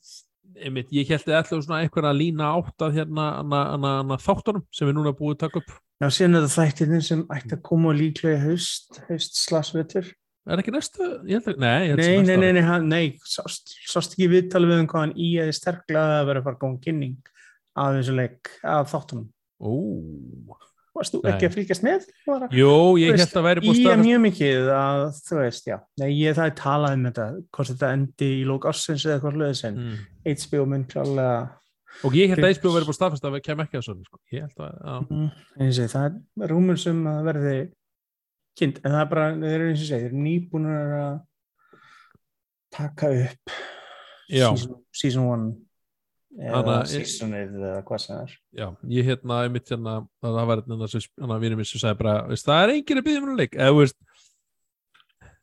einmitt, 0.65 0.91
ég 0.95 1.09
held 1.11 1.29
að 1.29 1.39
ætlum 1.41 1.63
svona 1.65 1.83
eitthvað 1.85 2.11
að 2.11 2.19
lína 2.21 2.51
átt 2.57 2.85
að 2.87 2.99
hérna 3.01 4.19
þáttunum 4.21 4.67
sem 4.75 4.89
við 4.89 4.99
núna 4.99 5.15
búið 5.17 5.37
að 5.37 5.43
taka 5.47 5.63
upp 5.63 5.79
Já, 6.01 6.07
síðan 6.17 6.39
er 6.39 6.47
það 6.47 6.55
þættirinn 6.55 7.03
sem 7.05 7.23
ætti 7.35 7.57
að 7.59 7.63
koma 7.67 7.91
líklega 7.93 8.39
haust, 8.41 9.03
haust 9.11 9.35
slagsvetur. 9.37 10.07
er 10.49 10.63
ekki 10.63 10.73
næstu, 10.73 11.09
held 11.29 11.49
að, 11.51 11.59
nei, 11.61 11.91
Nei, 11.99 12.23
nei, 12.25 12.37
nei, 12.41 12.53
nei, 12.57 12.63
hann, 12.65 12.87
nei, 12.89 13.03
sást, 13.29 13.75
sást 13.85 14.17
ekki 14.17 14.31
viðtalið 14.33 14.73
við 14.73 14.81
um 14.81 14.89
hvað 14.89 15.05
hann 15.05 15.13
í 15.21 15.29
eða 15.43 15.57
sterklega 15.59 16.23
að 16.23 16.31
vera 16.31 16.41
að 16.41 16.49
fara 16.49 16.57
að 16.57 16.63
koma 16.63 16.81
kynning 16.87 17.19
af 17.85 17.99
þessu 17.99 18.17
leik, 18.17 18.53
af 18.65 18.89
þáttunum. 18.95 19.29
Ó, 19.61 19.73
Varst 20.97 21.15
þú 21.15 21.21
ekki 21.31 21.47
að 21.47 21.55
fylgjast 21.55 21.85
með? 21.87 22.07
Jú, 22.57 22.73
ég 22.99 23.15
held 23.15 23.37
að 23.39 23.47
væri 23.47 23.63
búið 23.63 23.69
Í 23.71 23.79
er 23.79 23.85
staðfest 23.85 24.07
mjög 24.09 24.21
mikið 24.25 24.71
að, 24.75 25.03
þú 25.29 25.39
veist, 25.39 25.69
já, 25.71 25.77
nei, 26.03 26.09
ég 26.19 26.37
það 26.39 26.51
er 26.51 26.57
talað 26.59 26.97
um 26.97 27.05
þetta, 27.07 27.27
hvort 27.55 27.71
þetta 27.71 27.91
endi 27.95 28.31
í 28.35 28.43
lók 28.49 28.67
ársins 28.71 29.07
eða 29.07 29.21
hvort 29.23 29.39
löðis 29.39 29.63
en 29.69 29.79
mm. 29.79 30.01
HBO 30.27 30.67
mun 30.73 30.87
klálega, 30.91 31.37
og 32.07 32.19
ég 32.19 32.35
held 32.35 32.43
að 32.43 32.57
HBO 32.59 32.75
væri 32.75 32.91
búið 32.91 32.99
staðfest 32.99 33.29
að 33.29 33.37
við 33.37 33.47
kem 33.47 33.65
ekki 33.65 33.79
að 33.79 33.87
svona 33.87 34.09
sko. 34.09 34.21
ég 34.35 34.49
held 34.49 34.67
að, 34.67 34.75
já, 34.83 34.97
mm, 35.07 35.31
ég 35.63 35.73
segi, 35.79 35.93
það 35.95 36.09
er 36.11 36.55
rúmur 36.55 36.83
sem 36.83 37.01
að 37.13 37.23
verði 37.31 37.57
kynnt, 38.59 38.83
en 38.83 38.97
það 38.97 39.03
er 39.05 39.11
bara, 39.15 39.31
þeir 39.39 39.55
eru 39.55 39.71
eins 39.71 39.79
og 39.79 39.87
ég 39.87 39.93
segi, 39.93 40.03
þeir 40.03 40.11
eru 40.11 40.25
nýbúinur 40.27 40.95
að 40.99 41.19
taka 42.75 43.15
upp 43.15 43.59
Já. 44.31 44.51
season, 44.51 44.79
season 44.95 45.27
one 45.27 45.51
eða 46.39 46.77
að- 46.77 46.91
seasonið 46.93 47.57
eða 47.59 47.83
hvað 47.89 48.01
sem 48.05 48.17
er. 48.21 48.35
Já, 48.61 48.67
ég 48.97 49.09
hérna 49.11 49.41
einmitt 49.45 49.69
hérna, 49.73 49.97
að 50.23 50.37
það 50.39 50.47
var 50.53 50.63
hérna 50.63 50.89
sem 50.93 51.01
hérna 51.19 51.41
vinur 51.43 51.59
mér 51.59 51.67
sem 51.71 51.83
sagði 51.83 51.99
bara, 52.05 52.15
veist, 52.31 52.47
það 52.47 52.63
er 52.65 52.75
enginn 52.77 53.01
að 53.03 53.07
byggja 53.09 53.25
mér 53.25 53.33
um 53.35 53.41
leik. 53.41 53.57
Eða, 53.59 53.73
þú 53.75 53.81
veist, 53.83 53.99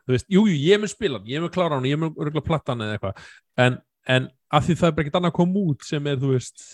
þú 0.08 0.16
veist, 0.16 0.28
jú, 0.32 0.46
jú, 0.48 0.56
ég 0.64 0.80
mun 0.80 0.88
spila 0.92 1.20
ég 1.28 1.42
mun 1.44 1.52
klára 1.54 1.76
hann, 1.78 1.88
ég 1.90 2.00
mun 2.00 2.14
örgulega 2.16 2.46
platta 2.48 2.72
hann 2.74 2.86
eða 2.86 2.96
eitthvað, 2.98 3.24
en, 3.66 3.78
en 4.08 4.30
af 4.56 4.64
því 4.68 4.76
það 4.80 4.88
er 4.88 4.96
bara 4.98 5.04
ekkert 5.06 5.20
annað 5.20 5.34
að 5.34 5.40
koma 5.42 5.64
út 5.74 5.84
sem 5.88 6.08
er, 6.08 6.20
þú 6.22 6.34
veist 6.38 6.68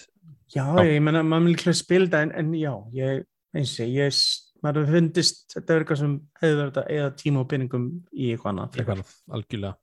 Já, 0.53 0.67
Já. 0.77 0.83
ég 0.85 1.01
menna, 1.01 1.23
maður 1.25 1.47
vil 1.47 1.53
líklega 1.55 1.79
spila 1.79 2.05
þetta 2.05 2.19
en, 2.27 2.31
en 2.37 2.51
já, 2.53 2.73
ég, 2.93 3.23
eins 3.57 3.71
og 3.81 3.87
ég, 3.89 4.11
ég 4.13 4.61
maður 4.63 4.83
hefur 4.85 4.93
fundist, 4.99 5.39
þetta 5.55 5.73
er 5.73 5.81
eitthvað 5.83 6.01
sem 6.03 6.11
hefur 6.43 6.59
verið 6.61 6.77
að 6.83 6.91
eða 6.99 7.07
tíma 7.23 7.41
og 7.41 7.47
pinningum 7.49 7.87
í 8.13 8.27
eitthvað 8.35 8.51
annað 8.53 8.77
eitthvað 8.77 8.93
annað, 8.99 9.15
algjörlega. 9.39 9.73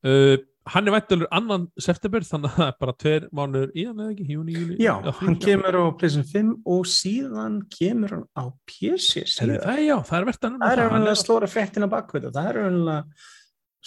Uh, 0.00 0.36
hann 0.74 0.86
er 0.88 0.94
vættalur 0.94 1.28
annan 1.34 1.64
september 1.80 2.24
þannig 2.26 2.50
að 2.50 2.56
það 2.60 2.68
er 2.70 2.76
bara 2.84 2.94
tveir 3.02 3.26
mánuður 3.36 3.72
í 3.74 3.84
hann 3.88 4.02
eða 4.04 4.12
ekki, 4.14 4.26
júni, 4.36 4.54
júli 4.58 4.78
Já, 4.82 4.92
hann 5.20 5.38
kemur 5.42 5.78
á 5.78 5.84
PlayStation 5.98 6.28
5 6.30 6.52
og 6.74 6.88
síðan 6.90 7.58
kemur 7.74 8.14
hann 8.16 8.24
á 8.38 8.44
PC 8.70 9.24
það, 9.26 9.54
er- 9.56 9.84
já, 9.86 9.96
það 10.10 10.18
er 10.20 10.28
verðt 10.30 10.48
að 10.50 11.06
að 11.14 11.20
slóra 11.22 11.50
fréttina 11.50 11.90
bakvið 11.90 12.28
og 12.30 12.36
það 12.36 12.50
er 12.52 12.60
alveg 12.68 13.26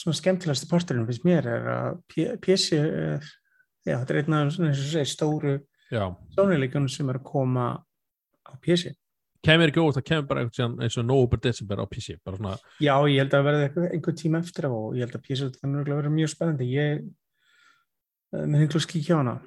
svona 0.03 0.17
skemmtilegasti 0.17 0.69
parturinn 0.71 1.05
finnst 1.09 1.25
mér 1.27 1.47
er 1.53 1.69
að 1.77 2.01
PC 2.41 2.79
er, 2.79 3.27
já, 3.85 3.95
þetta 3.99 4.13
er 4.15 4.21
einn 4.23 4.37
af 4.39 4.51
svona, 4.55 4.71
eins 4.73 4.81
og 4.81 4.91
segir, 4.95 5.11
stóru 5.13 5.55
stónuleikunum 6.33 6.89
sem 6.89 7.09
er 7.13 7.19
að 7.19 7.27
koma 7.29 7.65
á 8.49 8.51
PC. 8.63 8.89
Kemur 9.43 9.71
ekki 9.71 9.82
óvart, 9.82 9.97
það 9.99 10.08
kemur 10.10 10.27
bara 10.29 10.45
eins 10.45 10.97
og 10.99 11.06
nóvubur 11.08 11.41
desember 11.43 11.84
á 11.84 11.86
PC 11.89 12.17
svona, 12.23 12.56
Já, 12.79 12.95
ég 13.12 13.19
held 13.21 13.38
að 13.38 13.45
verði 13.49 13.67
eitthvað, 13.67 13.88
einhver 13.97 14.17
tíma 14.19 14.41
eftir 14.43 14.69
og 14.69 14.97
ég 14.97 15.06
held 15.06 15.17
að 15.19 15.25
PC 15.27 15.51
þannig 15.60 15.84
að 15.84 16.01
vera 16.01 16.13
mjög 16.13 16.34
spennandi. 16.34 16.67
Ég, 16.73 17.06
eh, 18.34 18.43
mér 18.45 18.63
hefði 18.63 18.73
klúst 18.75 18.91
kíkja 18.91 19.17
á 19.17 19.21
hana. 19.21 19.39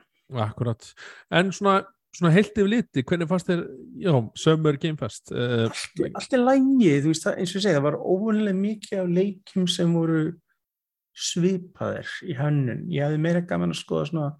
akkurat 0.42 0.82
en 1.30 1.52
svona, 1.54 1.84
svona 2.12 2.32
heilt 2.34 2.56
yfir 2.56 2.68
liti, 2.68 3.02
hvernig 3.02 3.28
fannst 3.30 3.46
þér 3.46 3.62
já, 4.02 4.14
Summer 4.34 4.76
Game 4.76 4.98
Fest 4.98 5.30
uh, 5.30 5.70
Allt 5.70 6.32
er 6.34 6.42
lægið, 6.42 7.04
þú 7.04 7.12
veist 7.12 7.26
það, 7.28 7.38
eins 7.38 7.52
og 7.52 7.60
ég 7.60 7.62
segi, 7.62 7.76
það 7.76 7.86
var 7.86 8.00
óvunlega 8.00 8.58
mikið 8.58 9.02
af 9.04 9.12
leikjum 9.20 9.68
sem 9.70 9.94
voru 9.94 10.24
svipaðir 11.16 12.10
í 12.28 12.36
hönnun. 12.36 12.84
Ég 12.92 13.06
hefði 13.06 13.22
meira 13.24 13.44
gaman 13.48 13.72
að 13.72 13.80
skoða 13.80 14.08
svona 14.10 14.32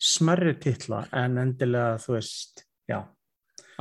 smerri 0.00 0.54
titla 0.62 1.02
en 1.16 1.40
endilega, 1.42 1.98
þú 2.00 2.14
veist, 2.16 2.64
já. 2.88 3.02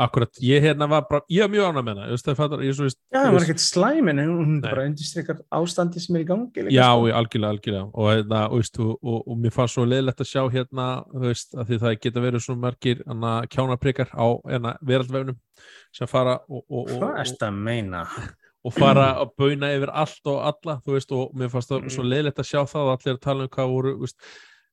Akkurat, 0.06 0.40
ég 0.44 0.64
hérna 0.64 0.88
var 0.90 1.06
bara 1.10 1.22
ég 1.32 1.44
var 1.44 1.52
mjög 1.54 1.70
ánað 1.70 1.86
með 1.88 2.00
hana, 2.02 2.18
það 2.26 2.40
fattar 2.40 2.64
ég 2.66 2.76
svo 2.78 2.88
veist, 2.88 3.00
Já, 3.12 3.20
það 3.20 3.36
var 3.36 3.46
ekkert 3.46 3.64
slæmin 3.64 4.22
en 4.24 4.32
hún 4.34 4.52
Nei. 4.56 4.64
bara 4.66 4.86
undirstrykkar 4.90 5.40
ástandi 5.60 6.04
sem 6.04 6.18
er 6.20 6.26
í 6.26 6.28
gangi. 6.30 6.66
Já, 6.74 6.88
sko. 6.90 7.08
ég, 7.10 7.16
algjörlega, 7.20 7.54
algjörlega 7.56 7.86
og, 7.94 8.10
hérna, 8.14 8.42
og, 8.50 8.58
veist, 8.64 8.82
og, 8.84 8.92
og, 9.04 9.22
og 9.28 9.40
mér 9.44 9.56
fannst 9.56 9.78
svo 9.78 9.86
leiðilegt 9.88 10.26
að 10.26 10.32
sjá 10.32 10.44
hérna, 10.56 10.90
þú 11.14 11.24
veist, 11.28 11.56
að 11.56 11.72
því 11.72 11.82
það 11.86 11.98
geta 12.08 12.26
verið 12.28 12.46
svo 12.46 12.58
margir 12.60 13.06
hana, 13.08 13.34
kjánaprikar 13.52 14.14
á 14.16 14.28
hérna, 14.50 14.76
veraldvefnum 14.82 15.40
sem 15.96 16.08
fara 16.10 16.38
og, 16.48 16.62
og, 16.68 16.84
og, 16.86 16.94
Hvað 16.98 17.10
og, 17.12 17.18
erst 17.24 17.44
að 17.46 17.58
meina? 17.70 18.06
og 18.66 18.76
fara 18.76 19.10
að 19.22 19.34
bauna 19.40 19.72
yfir 19.72 19.92
allt 19.96 20.28
og 20.28 20.40
alla, 20.50 20.80
þú 20.84 20.96
veist, 20.98 21.12
og 21.16 21.36
mér 21.40 21.52
fannst 21.54 21.72
það 21.72 21.86
Mm. 21.86 21.94
svo 21.96 22.04
leiðilegt 22.04 22.42
að 22.44 22.50
sjá 22.50 22.62
það 22.68 22.82
og 22.88 22.92
allir 22.98 23.16
að 23.16 23.22
tala 23.24 23.46
um 23.46 23.52
hvað 23.56 23.70
voru, 23.72 23.94
veist, 24.02 24.18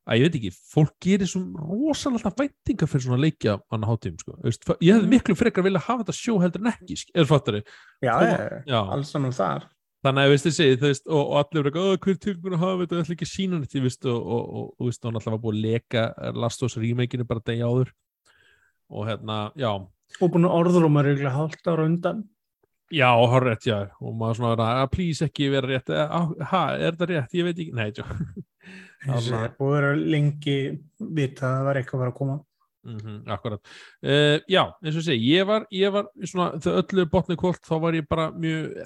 að 0.07 0.19
ég 0.21 0.23
veit 0.27 0.37
ekki, 0.39 0.51
fólk 0.75 0.93
gerir 1.03 1.27
svo 1.27 1.41
rosalega 1.59 2.31
væntinga 2.39 2.87
fyrir 2.87 3.03
svona 3.07 3.21
leikja 3.25 3.57
á 3.59 3.63
annar 3.75 3.91
hátíðum, 3.91 4.21
sko, 4.23 4.37
ég 4.81 4.95
hefði 4.95 5.07
Mm. 5.07 5.11
miklu 5.17 5.35
frekar 5.37 5.65
vilja 5.67 5.81
hafa 5.83 6.05
þetta 6.05 6.15
sjó 6.15 6.37
heldur 6.41 6.61
en 6.63 6.73
ekki, 6.73 6.95
sk- 6.97 7.15
eða 7.15 7.27
fattar 7.27 7.63
Já, 8.03 8.15
ég, 8.23 8.65
Já. 8.67 8.81
alls 8.93 9.11
saman 9.11 9.33
þar. 9.33 9.67
þannig 10.05 10.23
að 10.23 10.31
veist 10.31 10.47
þið 10.47 10.55
segið, 10.61 10.77
þú 10.79 10.87
veist, 10.87 11.07
og, 11.09 11.23
og 11.27 11.37
allir 11.41 11.63
verið 11.63 11.73
eitthvað, 11.73 11.91
"Ó, 11.91 11.97
hver 12.07 12.19
tilbúin 12.23 12.55
að 12.55 12.63
hafa 12.63 12.87
þetta, 12.87 13.01
ætla 13.03 13.15
ekki 13.17 13.27
að 13.27 13.35
sína 13.35 13.61
þetta, 13.67 13.83
veist, 13.83 14.05
og, 14.07 14.27
og, 14.27 14.55
og, 14.55 14.75
og 14.79 14.87
veist, 14.87 15.01
og 15.03 15.09
hann 15.11 15.15
alltaf 15.19 15.33
var 15.35 15.43
búið 15.43 15.57
að 15.57 15.65
leka 15.67 16.33
Last 16.37 16.63
of 16.63 16.67
Us 16.71 16.77
remake-inu 16.77 17.25
bara 17.27 17.41
degi 17.41 17.63
áður. 17.67 17.91
Og 18.91 19.07
hérna, 19.09 19.51
já. 19.57 19.73
Og 20.23 20.31
búin 20.31 20.47
að 20.47 20.55
orðrúma 20.55 21.03
regla 21.03 21.31
hálft 21.35 21.67
ára 21.67 21.83
undan. 21.85 22.29
já, 22.93 23.11
horrið, 23.11 23.65
já, 23.67 23.91
og 24.01 24.15
maður 24.15 24.37
svona 24.39 24.55
að 24.55 24.61
"Ah, 24.61 24.87
please 24.87 25.21
ekki 25.27 25.51
vera 25.51 25.67
rétt, 25.67 25.91
eh, 25.91 26.45
ha, 26.45 26.71
er 26.79 26.93
þetta 26.93 27.07
rétt? 27.09 27.33
Ég 27.35 27.43
veit 27.43 27.57
ekki, 27.59 27.73
nei, 27.75 27.91
já 27.91 28.05
Þarna- 29.07 29.45
er 29.45 29.55
búið 29.59 29.71
að 29.71 29.81
vera 29.81 29.95
lengi 30.17 30.59
vita 30.99 31.47
að 31.47 31.57
það 31.57 31.65
var 31.71 31.77
eitthvað 31.81 31.97
að 31.99 32.05
vera 32.07 32.13
að 32.15 32.21
koma. 32.21 32.37
Mm 32.87 33.25
akkurat 33.35 33.61
uh, 34.07 34.39
já, 34.47 34.63
eins 34.85 34.95
og 34.97 35.03
segi, 35.03 35.25
ég 35.35 35.47
var, 35.49 35.65
ég 35.75 35.91
var 35.91 36.07
svona, 36.23 36.53
þau 36.63 36.73
öllu 36.85 37.05
botni 37.11 37.35
kvöld, 37.37 37.59
þá 37.67 37.81
var 37.83 37.97
ég 37.99 38.07
bara 38.07 38.29
mjög, 38.31 38.77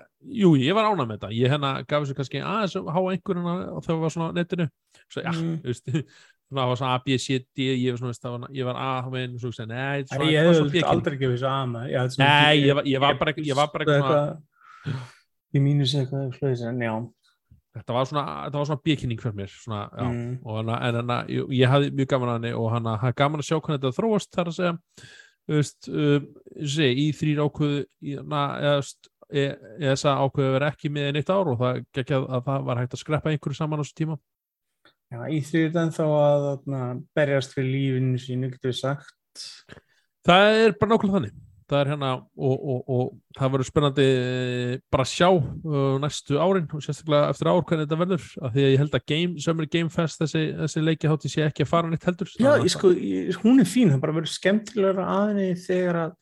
jú, 0.40 0.54
ég 0.56 0.72
var 0.72 0.88
ánað 0.88 1.10
með 1.10 1.18
þetta 1.18 1.30
ég 1.36 1.52
hérna 1.52 1.72
gaf 1.84 2.06
þessu 2.06 2.16
kannski 2.16 2.40
aðeins 2.40 2.76
að 2.80 2.88
háa 2.96 3.02
einhverjuna 3.12 3.54
og 3.76 3.84
það 3.84 4.00
var 4.00 4.14
svona 4.14 4.30
netinu 4.38 4.66
svo, 5.04 5.20
já, 5.20 5.30
Mm. 5.36 5.60
veist 5.66 5.84
það 6.50 6.70
var 6.72 6.80
svona 6.80 6.94
A, 6.96 7.02
B, 7.04 7.18
C, 7.20 7.38
D, 7.52 7.66
ég 7.76 7.92
var 7.92 8.00
svona, 8.00 8.16
það 8.24 8.38
var, 8.38 8.48
ég 8.56 8.64
var 8.70 8.80
A, 8.80 8.88
og 9.04 9.40
svo 9.44 9.52
sagði, 9.52 9.68
nei, 9.68 10.00
svona, 10.08 10.24
ég 10.32 10.40
það 10.40 10.48
hef 10.48 10.88
aldrei 10.96 11.18
gefið 11.20 11.38
svo 11.44 11.50
ama. 11.60 11.84
Nei, 12.24 12.56
ég 12.64 12.74
var- 12.80 12.84
bara 13.20 13.32
ég 13.36 13.54
var 13.60 13.68
bara 13.76 13.84
svona- 13.84 15.04
Ég 15.52 15.60
mínus 15.60 15.92
eitthvað 15.94 16.32
já. 16.80 16.94
Þetta 17.76 17.94
var 17.94 18.09
svona, 18.11 18.24
svona 18.50 18.80
B-kynning 18.85 19.20
fyrir 19.22 19.37
mér, 19.38 19.52
svona, 19.54 19.83
já, 19.94 20.06
Mm. 20.11 20.33
hana, 20.44 20.78
en 20.88 20.94
hana, 21.00 21.18
ég, 21.30 21.46
ég 21.61 21.70
hafði 21.70 21.90
mjög 21.94 22.09
gaman 22.11 22.28
að 22.33 22.38
henni 22.38 22.52
og 22.59 22.70
hana, 22.74 22.96
hafði 22.98 23.18
gaman 23.20 23.40
að 23.40 23.48
sjá 23.48 23.61
hvernig 23.61 23.80
þetta 23.80 23.98
þróast 23.98 24.30
þar 24.35 24.50
að 24.50 24.56
segja, 24.59 24.74
veist, 25.50 25.88
um, 25.88 26.26
sé, 26.66 26.88
í 26.94 27.06
þrýr 27.14 27.42
ákvöðu, 27.46 27.85
na, 28.26 28.42
eða, 28.59 28.74
veist, 28.80 29.11
e- 29.30 29.56
ákveðu 30.26 30.48
að 30.48 30.56
vera 30.59 30.70
ekki 30.74 30.90
með 30.90 31.06
einn 31.11 31.20
eitt 31.20 31.30
ár 31.30 31.52
og 31.52 31.59
það 31.61 31.85
að, 31.94 32.26
að 32.26 32.44
það 32.48 32.64
var 32.70 32.83
hægt 32.83 32.96
að 32.96 33.02
skreppa 33.04 33.30
einhverju 33.30 33.56
saman 33.61 33.78
á 33.78 33.83
þessu 33.85 33.98
tíma. 34.00 34.18
Já, 35.11 35.20
í 35.26 35.40
því 35.42 35.62
er 35.66 35.72
þá 35.94 36.04
að 36.06 36.44
þarna, 36.46 36.80
berjast 37.18 37.54
fyrir 37.54 37.70
lífinu 37.74 38.18
sínu, 38.22 38.50
getur 38.50 38.70
við 38.70 38.78
sagt. 38.78 39.46
Það 40.26 40.59
er 40.64 40.74
bara 40.78 40.92
nákvæmlega 40.92 41.16
þannig. 41.18 41.38
Það 41.70 41.80
er 41.80 41.90
hérna 41.92 42.11
og, 42.18 42.54
og, 42.72 42.80
og 42.90 43.37
það 43.38 43.52
verður 43.54 43.68
spennandi 43.68 44.06
eh, 44.11 44.72
bara 44.90 45.04
að 45.06 45.12
sjá 45.12 45.28
uh, 45.30 45.98
næstu 46.02 46.40
árin 46.42 46.66
og 46.66 46.83
sérstaklega 46.83 47.28
eftir 47.30 47.50
ár 47.50 47.61
hvernig 47.62 47.87
þetta 47.87 47.98
verður 48.00 48.24
af 48.40 48.56
því 48.56 48.64
að 48.64 48.72
ég 48.72 48.83
held 48.83 48.96
að 48.98 49.04
game, 49.12 49.44
Summer 49.44 49.68
Game 49.70 49.92
Fest 49.94 50.24
þessi, 50.24 50.42
þessi 50.59 50.83
leikjahátti 50.83 51.30
sé 51.30 51.44
ekki 51.46 51.66
að 51.66 51.70
fara 51.70 51.92
neitt 51.92 52.09
heldur 52.09 52.33
Já, 52.35 52.50
ég 52.59 52.74
sko, 52.74 52.90
ég, 52.96 53.38
hún 53.44 53.62
er 53.62 53.70
fín, 53.70 53.92
það 53.94 54.02
bara 54.02 54.16
verður 54.18 54.35
skemmtilegra 54.35 55.06
aðinni 55.14 55.54
þegar 55.62 56.00
að 56.09 56.18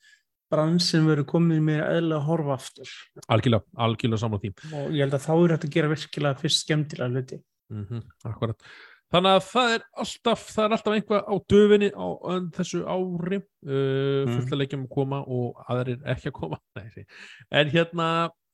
bransin 0.52 1.08
verður 1.08 1.28
komið 1.28 1.64
með 1.64 1.80
eðla 1.86 2.18
að 2.18 2.28
horfa 2.28 2.54
aftur. 2.56 2.92
algjörlega, 3.28 3.68
algjörlega 3.88 4.22
samla 4.22 4.42
því 4.44 4.52
Og 4.68 4.94
ég 4.96 5.02
held 5.04 5.16
að 5.18 5.26
þá 5.26 5.32
er 5.34 5.54
þetta 5.54 5.68
að 5.68 5.74
gera 5.74 5.90
virkilega 5.92 6.42
fyrst 6.42 6.64
skemmtilega 6.64 7.10
hluti. 7.12 7.40
mm 7.72 8.04
akkurat 8.28 8.68
þannig 9.12 9.36
að 9.38 9.44
það 9.48 9.74
er 9.76 9.84
alltaf 10.04 10.42
það 10.54 10.64
er 10.66 10.74
alltaf 10.76 10.96
einhvað 10.98 11.22
á 11.28 11.34
döfinni 11.52 11.90
á, 11.96 12.06
á 12.18 12.30
þessu 12.58 12.82
ári 12.84 13.38
uh, 13.38 13.46
Mm. 13.68 14.34
fullt 14.36 14.52
að 14.54 14.60
leikjum 14.60 14.84
að 14.86 14.92
koma 14.94 15.22
og 15.26 15.62
aðrir 15.68 16.02
ekki 16.06 16.30
að 16.30 16.36
koma 16.36 16.58
Nei, 16.78 17.06
en 17.50 17.70
hérna 17.72 18.08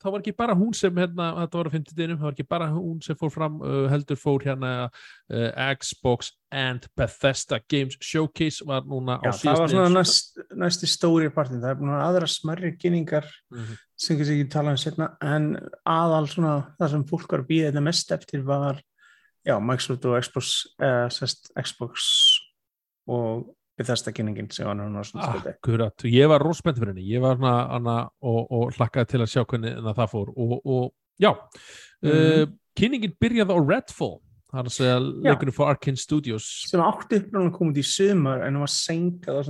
það 0.04 0.12
var 0.12 0.20
ekki 0.22 0.32
bara 0.36 0.54
hún 0.56 0.74
sem 0.76 0.96
hérna, 1.00 1.26
þetta 1.38 1.58
var 1.58 1.68
að 1.68 1.74
finna 1.74 1.90
þetta 1.90 2.16
það 2.16 2.24
var 2.26 2.34
ekki 2.36 2.46
bara 2.54 2.66
hún 2.72 2.98
sem 3.04 3.16
fór 3.20 3.30
fram 3.32 3.54
uh, 3.64 3.84
heldur 3.92 4.18
fór 4.20 4.42
hérna 4.44 4.70
uh, 4.88 5.74
Xbox 5.80 6.32
and 6.52 6.86
Bethesda 6.96 7.58
Games 7.72 7.96
Showcase 8.04 8.64
var 8.68 8.84
núna 8.88 9.16
á 9.20 9.32
Já, 9.32 9.32
það 9.44 9.60
var 9.62 9.72
svona 9.74 9.92
næst, 9.96 10.38
næsti 10.60 10.88
stóri 10.92 11.30
partin. 11.32 11.60
Það 11.62 11.72
er 11.72 11.78
búin 11.80 11.94
að 11.96 12.04
aðra 12.08 12.28
smerri 12.30 12.74
kynningar 12.76 13.28
Mhm. 13.52 13.76
sem 13.96 14.16
kannski 14.18 14.36
ekki 14.40 14.50
tala 14.52 14.70
um 14.74 14.76
setna, 14.76 15.08
en 15.22 15.54
aðal 15.88 16.26
svona 16.28 16.54
það 16.78 16.90
sem 16.90 17.04
fólk 17.08 17.28
var 17.32 17.40
að 17.44 17.48
býða 17.48 17.70
þetta 17.72 17.82
mest 17.88 18.12
eftir 18.12 18.42
var 18.44 18.80
já, 19.46 19.59
Microsoft 19.61 20.09
og 20.09 20.16
Xbox, 20.24 20.54
uh, 20.80 21.07
sest, 21.12 21.52
Xbox 21.61 22.09
og 23.11 23.44
Bethesda 23.78 24.12
kynningin 24.14 24.50
sem 24.54 24.68
var 24.68 24.76
núna 24.78 25.02
svona 25.07 25.33
spildi 25.33 25.54
Akkurat, 25.57 26.04
ég 26.07 26.28
var 26.30 26.42
rosspennt 26.44 26.78
fyrir 26.78 26.94
henni. 26.94 27.07
Ég 27.11 27.22
var 27.24 27.40
hana, 27.42 27.96
og, 28.22 28.52
og 28.54 28.76
hlakkaði 28.76 29.11
til 29.11 29.24
að 29.24 29.33
sjá 29.33 29.42
hvernig 29.42 29.74
það 29.88 30.12
fór. 30.12 30.30
Og, 30.37 30.54
og 30.62 30.85
já. 31.20 31.33
Mm. 32.04 32.12
uh, 32.12 32.44
kynningin 32.78 33.16
byrjaði 33.20 33.57
á 33.57 33.59
Redfall 33.59 34.20
það 34.54 34.60
er 34.60 34.68
að 34.70 34.74
segja 34.74 34.98
leikunum 35.02 35.54
fyrir 35.56 35.70
Arkane 35.72 36.00
Studios. 36.00 36.46
Sem 36.70 36.82
átti 36.84 37.18
uppnáðan 37.20 37.50
að 37.50 37.56
koma 37.56 37.72
út 37.72 37.80
í 37.80 37.84
sumar 37.88 38.44
en 38.46 38.58
það 38.58 38.64
var 38.64 38.72
senkað 38.74 39.38
á 39.38 39.42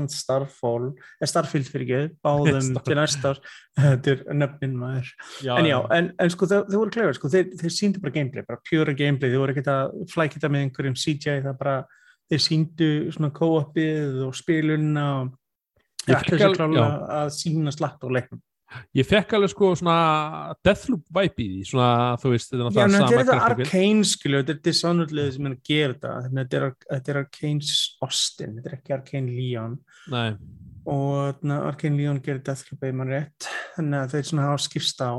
eða 1.21 1.29
Starfield 1.31 1.69
fyrir 1.71 1.85
ekki, 1.85 2.17
báðum 2.25 2.71
til 2.87 2.97
næsta 2.99 3.35
er 4.15 4.25
nöfnin 4.33 4.79
maður. 4.81 5.13
Já, 5.45 5.53
en 5.59 5.69
já, 5.69 5.77
en, 5.99 6.11
en 6.25 6.33
sko 6.33 6.49
þau, 6.51 6.59
voru 6.73 6.95
klefur 6.95 7.19
sko, 7.19 7.33
þeir, 7.35 7.53
þeir 7.61 7.77
síndi 7.77 8.03
bara 8.05 8.17
gameplay, 8.17 8.47
bara 8.49 8.63
pjúra 8.65 8.97
gameplay. 8.97 9.35
Þau 9.35 9.45
voru 9.45 9.55
ekki 9.55 9.67
að 9.75 9.95
flækita 10.15 10.51
með 10.53 10.67
einhverjum 10.69 10.99
CGI 11.05 11.45
það 11.45 11.61
bara 11.61 11.77
þeir 12.33 12.45
síndu 12.47 12.91
svona 13.15 13.33
co-opið 13.37 14.25
og 14.25 14.35
spilunna 14.39 15.07
og 15.21 15.33
ætti 16.09 16.37
þessi 16.39 16.57
klála 16.57 16.89
að 17.21 17.33
sína 17.37 17.73
slatt 17.75 18.01
á 18.01 18.09
leiknum 18.09 18.41
Ég 18.97 19.07
fekk 19.09 19.37
alveg 19.37 19.53
sko 19.53 19.71
svona 19.79 20.55
Deathloop 20.65 21.05
vibe 21.19 21.45
í 21.45 21.49
því 21.53 21.65
svona 21.71 21.89
þú 22.23 22.33
veist 22.35 22.51
þetta 22.51 22.61
er 22.61 22.69
náttúrulega 22.69 22.95
sama 22.95 23.11
Þetta 23.15 23.37
er 23.37 23.47
Arkane 23.49 24.11
skilu, 24.11 24.41
þetta 24.41 24.55
er 24.55 24.61
Dishonored 24.69 25.15
sem 25.37 25.49
er 25.49 25.57
að 25.57 25.71
gera 25.71 25.97
þetta 25.97 26.71
þetta 26.91 27.15
er 27.15 27.21
Arkane's 27.23 27.73
Austin, 28.05 28.59
þetta 28.59 28.73
er 28.73 28.79
ekki 28.79 28.97
Arkane 28.99 29.35
Leon. 29.39 29.77
Nei. 30.15 30.29
og 30.91 31.45
Arkane 31.59 32.01
Leon 32.01 32.23
gerir 32.25 32.45
Deathloop 32.45 32.85
eða 32.85 32.99
mann 33.01 33.15
rétt 33.15 33.51
þannig 33.77 34.01
að 34.01 34.17
þeir 34.17 34.31
svona 34.31 34.49
hafa 34.51 34.65
skipst 34.67 35.05
á. 35.05 35.13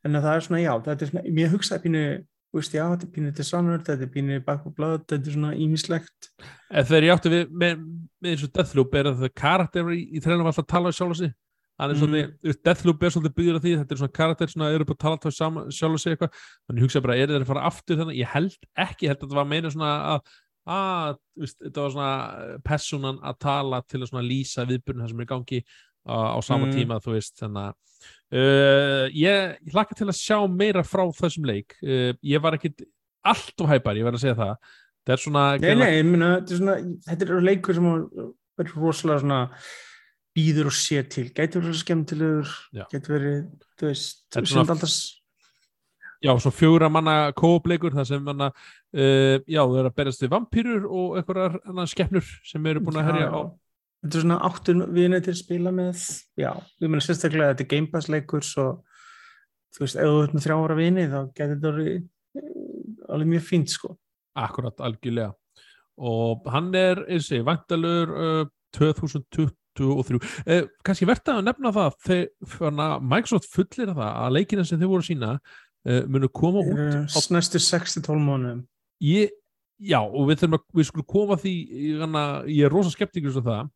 En 0.00 0.16
það 0.16 0.34
er 0.34 0.44
svona 0.46 0.60
já, 0.62 0.72
þetta 0.86 1.04
er 1.04 1.10
svona, 1.12 1.32
mér 1.36 1.50
hugsaði 1.52 1.84
pínu 1.84 2.04
veist, 2.56 2.74
já, 2.74 2.84
þetta 2.88 3.06
er 3.06 3.12
pínir 3.14 3.34
Dishonored, 3.36 3.84
þetta 3.86 4.06
er 4.06 4.10
pínir 4.14 4.40
Back 4.46 4.66
of 4.66 4.74
Blood, 4.74 5.04
þetta 5.10 5.30
er 5.30 5.36
svona 5.36 5.52
ímislegt 5.54 6.30
Þegar 6.70 7.06
ég 7.06 7.14
átti 7.14 7.32
við 7.32 7.52
með, 7.62 7.84
með 8.18 8.32
eins 8.32 8.44
og 8.46 8.52
Deathloop 8.56 8.96
er 8.98 9.10
að 9.10 9.22
það 9.22 9.32
karakter 9.42 9.92
í, 9.94 10.00
í 10.10 10.22
trænum 10.24 10.50
alltaf 10.50 10.66
tala 10.70 10.92
sjálf 10.94 11.14
og 11.14 11.20
sig 11.20 11.34
mm. 11.80 12.52
Deathloop 12.66 13.02
er 13.02 13.14
svolítið 13.14 13.36
byggður 13.38 13.58
af 13.58 13.64
því 13.64 13.74
þetta 13.80 13.96
er 13.96 14.02
svona 14.02 14.16
karakter 14.20 14.52
sem 14.52 14.66
eru 14.68 14.86
bara 14.88 14.98
að 15.14 15.24
tala 15.24 15.34
sjálf 15.34 15.96
og 15.96 16.02
sig 16.02 16.14
eitthvað, 16.14 16.38
þannig 16.68 16.86
hugsa 16.86 17.04
bara, 17.04 17.16
er 17.16 17.32
það 17.32 17.40
að 17.40 17.50
fara 17.50 17.66
aftur 17.70 18.00
þannig, 18.00 18.20
ég 18.20 18.32
held 18.34 18.56
ekki, 18.84 19.06
ég 19.06 19.12
held 19.12 19.20
að 19.20 19.26
þetta 19.26 19.40
var 19.40 19.50
meina 19.50 19.74
svona 19.74 19.92
að 20.14 20.32
að, 20.70 21.20
þetta 21.46 21.84
var 21.84 21.94
svona 21.94 22.10
personan 22.66 23.22
að 23.26 23.38
tala 23.42 23.80
til 23.88 24.02
að 24.04 24.26
lýsa 24.28 24.66
viðbyrjun 24.68 25.04
það 25.04 25.12
sem 25.14 25.22
er 25.22 25.26
í 25.26 25.30
gangi 25.30 25.60
á, 26.04 26.16
á 26.36 26.38
sama 26.44 26.68
mm. 26.68 26.74
tíma, 26.76 27.00
þú 27.04 27.16
veist, 27.16 27.38
þannig 27.40 27.72
Uh, 28.30 29.10
ég, 29.10 29.56
ég 29.66 29.74
hlakka 29.74 29.96
til 29.98 30.06
að 30.06 30.16
sjá 30.16 30.36
meira 30.46 30.84
frá 30.86 31.02
þessum 31.18 31.48
leik 31.48 31.74
uh, 31.82 32.12
ég 32.22 32.40
var 32.40 32.54
ekkit 32.54 32.84
allt 33.26 33.64
of 33.64 33.68
hæpar, 33.68 33.98
ég 33.98 34.06
verði 34.06 34.20
að 34.20 34.22
segja 34.22 34.36
það 34.38 34.52
þetta 34.62 35.12
er 35.16 35.22
svona, 35.24 35.42
nei, 35.58 35.74
nei, 35.80 35.96
myna, 36.06 36.28
þetta, 36.38 36.54
er 36.54 36.60
svona 36.60 36.76
þetta 37.08 37.26
er 37.26 37.44
leikur 37.48 37.76
sem 37.76 37.88
verður 37.90 38.84
rosalega 38.84 39.24
svona 39.24 39.40
býður 40.36 40.70
og 40.70 40.76
sé 40.76 41.02
til, 41.10 41.28
gæti 41.34 41.58
verið 41.58 41.80
skemmtilegur 41.80 42.52
gæti 42.92 43.10
verið, 43.10 43.40
þú 43.80 43.88
veist 43.90 44.38
alltaf 44.38 44.84
já, 46.20 46.32
svona 46.36 46.56
fjóra 46.56 46.90
manna 46.92 47.16
kópleikur 47.36 47.94
það 47.96 48.08
sem 48.12 48.22
manna, 48.24 48.50
uh, 48.52 49.40
já, 49.48 49.62
þau 49.62 49.78
eru 49.80 49.90
að 49.90 49.96
berast 49.96 50.24
við 50.24 50.32
vampýrur 50.34 50.86
og 50.86 51.18
einhverjar 51.20 51.90
skeppnur 51.90 52.30
sem 52.46 52.70
eru 52.70 52.84
búin 52.84 53.00
að 53.00 53.10
herja 53.10 53.32
á. 53.32 53.40
Þetta 54.00 54.16
er 54.16 54.24
svona 54.24 54.38
áttun 54.48 54.84
til 54.96 55.18
að 55.18 55.34
spila 55.36 55.72
með, 55.76 56.04
já, 56.40 56.52
við 56.80 56.88
munum 56.88 57.04
sérstaklega 57.04 57.50
að 57.50 57.52
þetta 57.54 57.66
er 57.66 57.72
Game 57.74 57.90
Pass 57.92 58.08
leikur 58.08 58.46
svo, 58.46 58.68
þú 59.76 59.84
veist, 59.84 59.98
ef 59.98 60.08
þú 60.08 60.22
ert 60.22 60.36
með 60.36 60.46
þrjá 60.46 60.56
ára 60.56 60.78
vinið 60.78 61.12
þá 61.12 61.20
getur 61.40 61.58
þetta 61.58 61.84
eh, 61.90 62.54
alveg 63.10 63.32
mjög 63.34 63.44
fínt 63.48 63.74
sko. 63.74 63.92
Akkurat, 64.40 64.80
algjörlega. 64.86 65.34
Og 66.00 66.48
hann 66.48 66.70
er, 66.78 67.02
eins 67.12 67.28
og 67.28 67.40
ég, 67.40 67.44
vantalur 67.44 68.14
uh, 68.16 68.42
2023. 69.78 70.30
Eh, 70.46 70.62
Kanski 70.86 71.08
verðt 71.08 71.32
að 71.32 71.42
nefna 71.46 71.72
það 71.76 71.98
þegar 72.06 73.04
Microsoft 73.04 73.50
fullir 73.52 73.92
það 73.92 74.06
að 74.08 74.34
leikina 74.38 74.64
sem 74.66 74.80
þau 74.80 74.88
voru 74.94 75.06
sína 75.06 75.34
uh, 75.36 76.02
munu 76.10 76.30
koma 76.34 76.64
út 76.64 76.80
á... 77.06 77.18
Snæstu 77.20 77.60
6-12 77.62 78.24
mánuðum. 78.24 78.64
Ég, 79.04 79.34
já, 79.78 80.00
og 80.02 80.28
við 80.28 80.42
þurfum 80.42 80.58
að, 80.58 80.64
við 80.78 80.88
skulum 80.90 81.08
koma 81.14 81.38
því, 81.40 81.54
ég 82.50 82.64
er 82.66 82.74
rosa 82.74 82.92
skeptikur 82.92 83.34
sem 83.36 83.46
það 83.46 83.68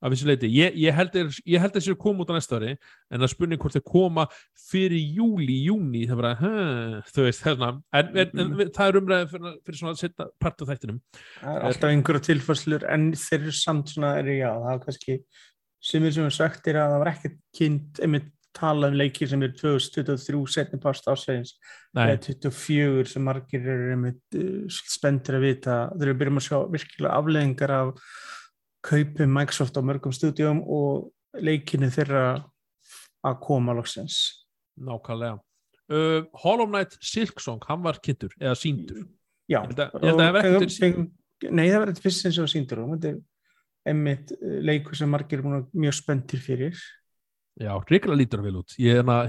af 0.00 0.14
þessu 0.14 0.28
leiti, 0.30 0.48
ég, 0.54 0.76
ég 0.80 0.96
held 0.96 1.18
að 1.20 1.90
að 1.92 1.98
koma 2.00 2.24
út 2.24 2.32
á 2.32 2.36
næsta 2.36 2.56
ári, 2.56 2.72
en 3.10 3.20
það 3.20 3.32
spurning 3.34 3.60
hvort 3.60 3.76
það 3.76 3.84
koma 3.90 4.26
fyrir 4.70 5.14
júli, 5.18 5.58
júni 5.66 6.06
það 6.08 6.22
bara, 6.22 6.32
þú 7.10 7.26
veist, 7.26 7.44
það 7.44 7.52
er 7.52 7.58
svona 7.58 7.70
en, 7.76 8.10
en, 8.10 8.32
en, 8.32 8.56
en 8.64 8.74
það 8.76 8.86
er 8.86 9.00
umræðið 9.02 9.34
fyrir, 9.34 9.60
fyrir 9.66 9.80
svona 9.82 9.94
að 9.94 10.02
setja 10.04 10.28
part 10.40 10.64
af 10.64 10.72
þættinum. 10.72 11.00
Það 11.42 11.54
er 11.54 11.68
alltaf 11.70 11.94
einhverja 11.94 12.26
tilfæslur, 12.30 12.88
en 12.96 13.06
þeir 13.26 13.40
eru 13.40 13.56
samt 13.60 13.94
svona, 13.94 14.16
er 14.22 14.34
já, 14.38 14.50
það 14.50 14.74
er 14.74 14.84
kannski 14.86 15.18
sem 15.90 16.04
er 16.04 16.12
sem 16.16 16.28
er 16.28 16.36
sagt 16.36 16.68
er 16.68 16.80
að 16.80 16.94
það 16.94 17.02
var 17.02 17.12
ekkert 17.14 17.40
kynnt, 17.56 18.00
einmitt 18.04 18.28
tala 18.56 18.88
um 18.90 18.96
leikir 18.98 19.28
sem 19.30 19.42
er 19.46 19.52
2023 19.54 20.40
setni 20.50 20.80
past 20.82 21.06
ásveins 21.10 21.54
eða 21.94 22.16
24 22.24 23.12
sem 23.12 23.24
margir 23.24 23.62
eru 23.62 23.92
einmitt 23.94 24.38
uh, 24.38 24.64
spenntir 24.70 25.38
að 25.38 25.46
vita, 25.46 25.76
þeir 25.94 26.08
eru 26.08 26.18
byrjum 26.22 26.40
að 26.40 26.46
sjá 26.48 26.56
virkilega 26.74 27.20
afleðingar 27.20 27.74
af 27.76 27.92
kaupið 28.86 29.28
Microsoft 29.28 29.76
á 29.76 29.82
mörgum 29.84 30.14
stúdíum 30.14 30.62
og 30.64 31.10
leikinu 31.40 31.90
þeirra 31.92 32.24
að 33.26 33.40
koma 33.44 33.74
loksins. 33.76 34.20
Nákvæmlega. 34.80 35.38
Uh, 35.90 36.22
Hollow 36.38 36.68
Knight 36.70 36.94
Silksong, 37.02 37.62
hann 37.66 37.82
var 37.82 37.98
kynntur 37.98 38.30
eða 38.38 38.54
síndur 38.54 39.00
Já, 39.50 39.58
ég 39.58 39.72
held 39.72 39.80
að, 39.82 39.94
ég 39.98 40.12
held 40.12 40.20
að 40.22 40.36
og, 40.38 40.66
og, 40.68 41.08
Nei, 41.50 41.64
það 41.66 41.80
var 41.80 41.90
eitthvað 41.90 42.04
fyrst 42.04 42.22
sem 42.22 42.36
var 42.44 42.50
síndur 42.52 42.82
og 42.84 42.90
þetta 42.92 43.10
er 43.10 43.90
emmitt 43.90 44.32
uh, 44.36 44.58
leiku 44.68 44.94
sem 44.94 45.10
margir 45.10 45.42
er 45.42 45.64
mjög 45.72 45.96
spenntir 45.98 46.42
fyrir. 46.44 46.82
Já, 47.60 47.72
reykla 47.90 48.14
lítur 48.14 48.44
vel 48.44 48.60
út. 48.60 48.76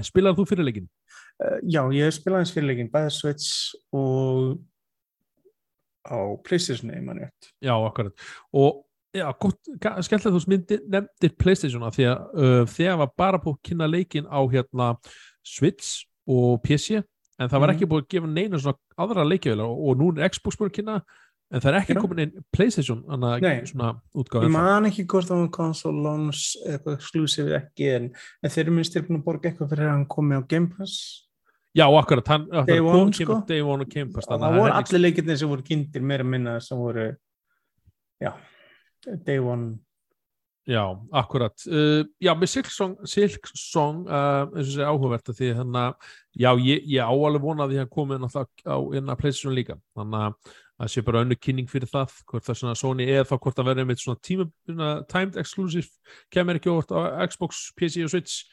Spilaðu 0.06 0.42
þú 0.42 0.46
fyrirleikin? 0.52 0.86
Uh, 1.42 1.58
já, 1.66 1.80
ég 1.96 2.14
spilaði 2.14 2.44
hans 2.44 2.54
fyrirleikin 2.54 2.92
bæða 2.92 3.10
Switch 3.16 3.74
og 3.96 4.60
á 6.06 6.18
Playstation 6.46 6.94
Já, 7.58 7.74
akkurat. 7.74 8.14
Og 8.54 8.84
Já, 9.12 9.26
skemmt 10.00 10.24
að 10.24 10.38
þú 10.38 10.54
nefndir 10.56 11.32
Playstation 11.36 11.82
því 11.92 12.06
að 12.08 12.20
uh, 12.32 12.60
þegar 12.72 13.00
var 13.02 13.10
bara 13.20 13.40
búið 13.42 13.58
að 13.58 13.66
kynna 13.68 13.88
leikin 13.90 14.28
á 14.28 14.40
hérna 14.48 14.86
Switch 15.44 16.06
og 16.24 16.62
PC 16.64 17.02
en 17.42 17.50
það 17.50 17.58
var 17.58 17.66
mhm. 17.66 17.74
ekki 17.74 17.88
búið 17.90 18.04
að 18.04 18.14
gefa 18.14 18.30
neina 18.30 18.60
svona 18.62 19.04
aðra 19.04 19.26
leikjavíla 19.26 19.66
og, 19.66 19.82
og 19.90 20.00
nú 20.00 20.08
er 20.16 20.32
Xbox 20.32 20.56
búið 20.56 20.70
að 20.70 20.76
kynna 20.78 20.94
en 21.52 21.60
það 21.60 21.68
er 21.68 21.78
ekki 21.82 21.96
komin 21.98 22.22
inn 22.24 22.46
Playstation 22.56 23.02
svona 23.68 23.90
útgáð 24.16 24.46
Ég 24.46 24.54
man 24.54 24.88
ekki 24.88 25.04
hvort 25.12 25.32
var 25.32 25.50
console 25.58 26.04
launch 26.06 26.54
eitthvað 26.62 26.96
exclusive 26.96 27.58
ekki 27.58 27.90
en, 27.98 28.06
en 28.40 28.54
þeir 28.54 28.64
eru 28.64 28.76
minnst 28.78 28.96
til 28.96 29.02
að 29.04 29.20
borga 29.26 29.50
eitthvað 29.50 29.74
fyrir 29.74 29.90
að 29.90 29.92
hann 29.92 30.06
komi 30.14 30.40
á 30.40 30.42
Game 30.48 30.70
Pass. 30.72 31.26
Já, 31.76 31.84
akkurat, 31.88 32.28
hann, 32.28 32.48
Day 32.68 32.80
One 32.84 33.12
sko. 33.16 33.42
Day 33.48 33.60
One 33.64 33.84
og 33.84 33.92
Game 33.92 34.12
Pass 34.12 34.28
Það 34.28 34.56
voru 34.56 34.72
allir 34.76 35.04
leikirnir 35.04 35.38
sem 35.40 35.52
voru 35.52 35.64
kynntir 35.68 36.04
meira 36.04 36.24
minna 36.24 36.56
sem 36.64 36.80
voru 36.80 37.10
já 38.22 38.32
Day 39.06 39.40
One. 39.42 39.78
Já, 40.68 40.94
akkurat. 41.10 41.58
Uh, 41.66 42.04
Já, 42.22 42.36
með 42.38 42.52
Silksong, 42.52 42.92
Silksong 43.08 44.04
uh, 44.06 44.44
eins 44.54 44.68
og 44.68 44.74
sé 44.76 44.84
áhugavert 44.86 45.32
að 45.32 45.40
því 45.40 45.48
að 45.58 45.72
já, 46.38 46.50
ég, 46.62 46.84
ég 46.86 47.02
áalveg 47.02 47.42
vonaði 47.42 47.80
að 47.82 47.90
komið 47.90 48.22
náttúrulega 48.22 48.70
á 48.70 48.78
einna 48.94 49.16
pleysisum 49.18 49.56
líka. 49.56 49.78
Þannig 49.98 50.28
að 50.28 50.52
það 50.52 50.92
sé 50.94 51.04
bara 51.08 51.24
önnu 51.26 51.38
kynning 51.38 51.70
fyrir 51.70 51.90
það 51.90 52.14
hvort 52.30 52.46
það 52.46 52.54
er 52.54 52.60
svona 52.60 52.78
Sony 52.78 53.08
eða 53.10 53.26
þá 53.26 53.34
hvort 53.34 53.58
það 53.58 53.68
verður 53.72 53.88
með 53.90 54.04
svona 54.04 54.22
tíma, 54.22 54.46
timed 55.10 55.40
exclusive 55.42 56.14
kemur 56.30 56.60
ekki 56.60 56.70
óvart 56.70 56.94
á 56.94 57.26
Xbox, 57.26 57.64
PC 57.78 58.06
og 58.06 58.14
Switch. 58.14 58.46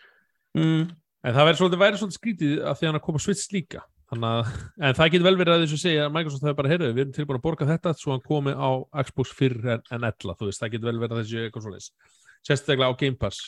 Mm. 0.57 0.89
en 1.21 1.35
það 1.35 1.45
verður 1.45 1.59
svolítið, 1.59 1.97
svolítið 2.01 2.17
skrítið 2.17 2.53
að 2.65 2.77
því 2.79 2.87
að 2.87 2.89
hann 2.95 3.03
koma 3.05 3.19
Switch 3.21 3.51
líka 3.53 3.83
Að, 4.09 4.47
en 4.81 4.95
það 4.97 5.11
getur 5.13 5.25
vel 5.27 5.37
verið 5.37 5.53
að 5.53 5.63
þess 5.63 5.75
að 5.75 5.81
segja 5.83 6.05
að 6.07 6.13
Microsoft 6.15 6.45
hefur 6.47 6.57
bara, 6.57 6.69
heyrðu, 6.71 6.87
við 6.95 7.03
erum 7.03 7.13
tilbúin 7.13 7.37
að 7.37 7.43
borga 7.43 7.67
þetta 7.69 7.91
svo 7.99 8.13
hann 8.15 8.23
komi 8.25 8.53
á 8.57 8.69
Xbox 9.05 9.33
fyrr 9.37 9.59
en, 9.75 9.83
en 9.93 10.07
ella, 10.09 10.35
þú 10.39 10.49
veist, 10.49 10.61
það 10.63 10.71
getur 10.73 10.89
vel 10.89 11.01
verið 11.03 11.13
að 11.13 11.21
þessi 11.21 11.43
eitthvað 11.43 11.65
svolítið, 11.67 12.15
sérstaklega 12.49 12.89
á 12.89 12.99
Game 13.03 13.19
Pass. 13.21 13.43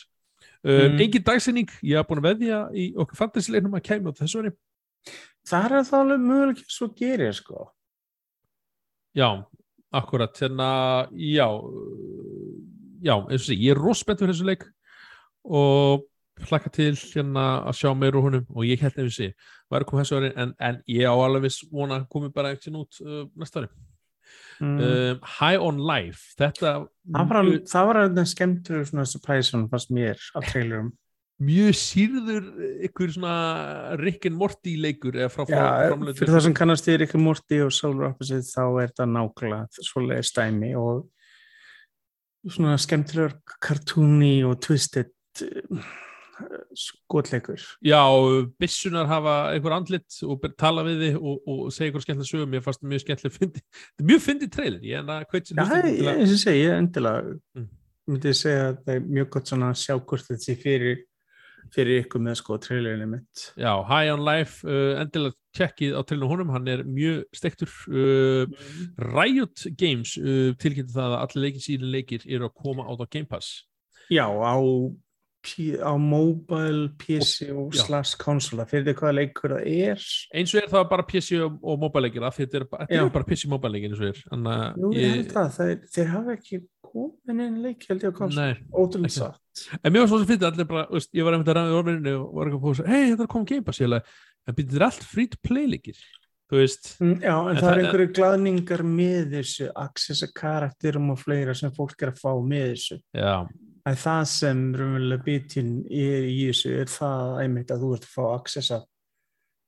Um, 0.62 0.76
mm. 0.76 1.02
engin 1.02 1.26
dagsinning 1.26 1.74
ég 1.82 1.98
hafa 1.98 2.10
búin 2.12 2.22
að 2.22 2.28
veðja 2.30 2.60
í 2.78 2.86
okkur 3.02 3.18
fantasy-leiknum 3.18 3.78
að 3.80 3.86
kemja 3.90 4.14
á 4.14 4.20
þessu 4.22 4.42
veri 4.42 4.54
Það 5.50 5.66
er 5.66 5.86
það 5.90 6.04
alveg 6.04 6.26
möguleg 6.28 6.62
svo 6.70 6.88
gerir, 6.98 7.34
sko. 7.34 7.66
Já, 9.18 9.30
akkurat 9.98 10.38
hérna, 10.38 10.70
já 11.18 11.48
já, 13.02 13.16
eins 13.18 13.42
og 13.42 13.48
sé, 13.48 13.58
ég 13.58 13.74
er 13.74 13.82
rossbent 13.82 14.22
fyrir 14.22 14.36
þessu 14.36 14.48
leik 14.48 14.66
og 15.42 16.06
hlaka 16.50 16.72
til 16.74 16.94
hérna 16.96 17.46
að 17.70 17.78
sjá 17.80 17.92
meir 17.98 18.18
úr 18.18 18.28
húnum 18.28 18.48
og 18.50 18.66
ég 18.68 18.82
held 18.82 18.98
að 18.98 19.08
við 19.08 19.16
sé 19.18 19.30
að 19.72 19.88
koma 19.90 20.04
þessu 20.04 20.20
ári 20.20 20.34
en, 20.36 20.54
en 20.60 20.82
ég 20.92 21.08
á 21.08 21.16
alveg 21.16 21.48
viss 21.48 21.66
vona 21.72 22.02
að 22.02 22.10
komi 22.12 22.32
bara 22.34 22.54
ekkert 22.56 22.80
út 22.82 23.02
uh, 23.06 23.24
næsta 23.40 23.64
ári. 23.64 23.72
Mm. 24.62 24.78
um, 24.78 25.22
High 25.40 25.60
on 25.60 25.80
Life 25.82 26.36
þetta 26.40 26.74
það 27.10 27.32
var, 27.32 27.48
það 27.68 27.88
var 27.90 28.00
alveg 28.04 28.28
skemmtur 28.30 28.84
svona 28.88 29.08
surprise 29.10 29.56
hún 29.56 29.70
fannst 29.72 29.94
mér 29.94 30.20
af 30.38 30.46
trailerum. 30.52 30.92
Mjög 31.42 31.74
sýrður 31.74 32.50
ykkur 32.86 33.16
svona 33.16 33.96
Rick 33.98 34.28
and 34.30 34.38
Morty 34.38 34.76
leikur 34.78 35.18
Já, 35.18 35.26
fyrir 35.34 36.30
það 36.36 36.44
sem 36.46 36.54
kannast 36.58 36.90
í 36.92 37.00
Rick 37.02 37.16
and 37.18 37.26
Morty 37.26 37.64
og 37.66 37.74
Solar 37.74 38.12
Opposite 38.12 38.46
þá 38.46 38.62
er 38.68 38.92
þetta 38.92 39.08
nákvæmlega 39.10 39.88
svolítið 39.90 40.30
stæmi 40.30 40.72
og 40.78 41.02
svona 42.46 42.78
skemmtilegur 42.82 43.58
cartoony 43.58 44.36
og 44.46 44.60
twisted 44.62 45.10
uh, 45.42 45.90
skotleikur 46.78 47.66
Já, 47.86 48.02
bissunar 48.62 49.10
hafa 49.10 49.36
einhver 49.52 49.76
andlit 49.76 50.18
og 50.28 50.48
tala 50.60 50.86
við 50.88 51.04
þið 51.06 51.20
og, 51.20 51.44
og 51.46 51.62
segja 51.76 51.90
einhver 51.90 52.06
skemmtilega 52.06 52.32
sögum, 52.32 52.58
ég 52.58 52.66
fannst 52.66 52.84
mjög 52.86 53.04
skemmtilega 53.06 53.38
fyndi. 53.38 53.64
Þetta 53.82 54.06
er 54.06 54.10
mjög 54.14 54.26
fyndið 54.26 54.52
trailer, 54.56 54.82
ég 54.88 55.04
en 55.04 55.14
að 55.14 55.28
hvað 55.32 55.54
Já, 55.54 55.68
ég, 55.92 56.12
eins 56.16 56.36
og 56.36 56.44
segi, 56.46 56.66
ég 56.66 56.76
endilega 56.80 57.38
Mm. 57.52 57.70
myndi 58.10 58.34
segja 58.36 58.68
að 58.72 58.78
það 58.86 58.96
er 58.96 59.08
mjög 59.16 59.32
gott 59.36 59.50
svona 59.52 59.72
að 59.72 59.80
sjá 59.82 59.94
hvort 60.00 60.28
þetta 60.28 60.44
sé 60.44 60.56
fyrir 60.60 61.02
fyrir 61.72 62.02
ykkur 62.02 62.24
með 62.24 62.38
sko 62.40 62.58
trailerinu 62.62 63.08
mitt 63.12 63.44
Já, 63.60 63.72
High 63.88 64.12
on 64.14 64.24
Life, 64.26 64.66
uh, 64.68 65.00
endilega 65.02 65.38
tjekkið 65.56 65.96
á 65.96 66.02
trailinu 66.08 66.30
honum, 66.32 66.52
hann 66.56 66.68
er 66.72 66.84
mjög 66.88 67.26
stektur. 67.36 67.72
Uh, 67.92 68.48
Riot 69.12 69.66
Games 69.80 70.16
uh, 70.20 70.52
tilkynnti 70.62 70.96
það 70.96 71.18
að 71.18 71.24
allir 71.26 71.46
leikir 71.46 71.66
síðan 71.66 71.94
leikir 71.96 72.26
eru 72.28 72.48
að 72.48 72.58
koma 72.64 72.88
át 72.88 73.04
á 73.04 73.08
Game 73.12 73.30
Pass. 73.30 73.66
Já, 74.12 74.26
á, 74.28 74.56
á 75.82 75.94
mobile, 75.98 76.92
PC 77.02 77.50
og 77.54 77.74
slash 77.76 78.20
konsola 78.22 78.66
fyrir 78.70 78.86
því 78.90 78.94
hvaða 79.00 79.16
leikur 79.18 79.56
það 79.56 79.70
er? 79.72 80.04
Eins 80.38 80.54
og 80.54 80.62
er 80.62 80.70
það 80.72 80.86
bara 80.92 81.08
PC 81.08 81.40
og, 81.42 81.58
og 81.62 81.80
mobile 81.82 82.08
leikir, 82.08 82.28
þetta 82.38 82.60
er, 82.60 82.68
þetta 82.76 83.02
er 83.02 83.12
bara 83.16 83.28
PC 83.30 83.48
og 83.48 83.56
mobile 83.56 83.76
leikir 83.76 83.92
eins 83.92 84.04
og 84.04 84.12
er. 84.12 84.22
Að 84.38 84.84
Jú, 84.84 84.94
ég 84.98 85.18
held 85.18 85.36
að 85.42 85.52
þeir, 85.58 85.76
þeir 85.96 86.14
hafa 86.16 86.38
ekki 86.38 86.62
komin 86.92 87.44
inn 87.46 87.60
leik 87.64 87.86
held 87.90 88.06
ég 88.06 88.14
á 88.14 88.16
konsola 88.16 88.48
ótrúlega 88.72 89.16
satt. 89.18 89.68
En 89.82 89.92
mér 89.92 90.06
var 90.06 90.12
svo 90.12 90.22
sem 90.22 90.30
fyrir 90.32 90.50
allir 90.52 90.68
bara, 90.70 90.88
veist, 90.92 91.12
ég 91.16 91.28
var 91.28 91.36
einmitt 91.36 91.52
að 91.52 91.58
ræða 91.60 91.72
í 91.72 91.78
orðminni 91.80 92.16
og 92.18 92.34
var 92.38 92.50
eitthvað 92.50 92.62
að 92.62 92.68
pósa, 92.68 92.88
hei, 92.88 93.04
þetta 93.12 93.26
er 93.26 93.32
komið 93.36 93.52
Game 93.52 93.68
Pass, 93.68 93.82
ég 93.82 93.90
alveg, 93.90 94.18
en 94.48 94.58
býttir 94.58 94.72
þetta 94.72 94.82
er 94.82 94.88
allt 94.88 95.08
free 95.12 95.32
to 95.32 95.42
play 95.48 95.70
leikir, 95.72 96.00
þú 96.00 96.21
veist, 96.60 96.98
Mm, 97.00 97.22
Já, 97.22 97.36
en, 97.40 97.48
En 97.50 97.56
það 97.56 97.72
er 97.72 97.78
það- 97.78 97.86
einhverju 97.86 98.14
glaðningar 98.14 98.82
með 98.84 99.32
þessu 99.32 99.72
accessa 99.76 100.28
karakterum 100.36 101.10
og 101.12 101.20
fleira 101.20 101.56
sem 101.56 101.72
fólk 101.72 101.96
er 102.02 102.12
að 102.12 102.20
fá 102.20 102.32
með 102.44 102.66
þessu. 102.74 103.00
Já, 103.16 103.48
að 103.88 103.96
það 103.98 104.26
sem 104.28 104.74
raunverulega 104.76 105.24
bitin 105.24 105.86
er 105.90 106.24
í 106.28 106.40
þessu 106.50 106.72
er 106.82 106.86
það 106.86 107.42
einmitt 107.44 107.72
að 107.72 107.80
þú 107.82 107.94
ert 107.96 108.04
að 108.04 108.16
fá 108.16 108.24
accessa 108.40 108.84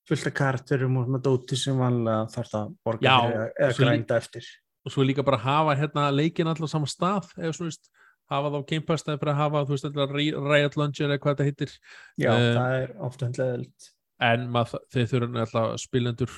fullt 0.07 0.27
af 0.27 0.33
karakterum 0.33 0.97
og 0.97 1.07
svona 1.07 1.21
dóti 1.23 1.55
sem 1.57 1.77
vanlega 1.77 2.27
þarf 2.33 2.49
það 2.51 2.63
að 2.67 2.75
borga 2.85 3.01
Já, 3.07 3.17
fyrir 3.21 3.37
eða- 3.39 3.53
eða 3.59 3.77
grænda 3.79 4.15
eftir. 4.17 4.43
og 4.85 4.91
svo 4.91 5.03
líka 5.07 5.23
bara 5.23 5.37
hafa 5.37 5.75
hérna 5.79 6.11
leikin 6.11 6.45
allar 6.47 6.67
á 6.67 6.69
sama 6.69 6.85
stað, 6.85 7.31
eða 7.39 7.53
svona, 7.55 7.71
veist, 7.71 7.89
hafa 8.29 8.49
þá 8.51 8.67
Game 8.67 8.81
Pass, 8.85 9.03
það 9.03 9.13
er 9.13 9.17
bara 9.17 9.33
hafa, 9.35 9.65
þú 9.65 9.69
veist, 9.69 10.43
Riot 10.51 10.75
Launcher 10.77 11.07
eða 11.07 11.19
hvað 11.19 11.35
þetta 11.37 11.45
heitir, 11.47 11.71
Já, 12.19 12.31
Eh, 12.33 12.53
það 12.57 12.83
er 12.83 12.95
ofta 12.99 13.25
hendleðilt 13.29 13.89
en 14.23 14.47
þeir 14.93 15.09
þurfa 15.11 15.43
alltaf 15.43 15.75
spilendur, 15.83 16.31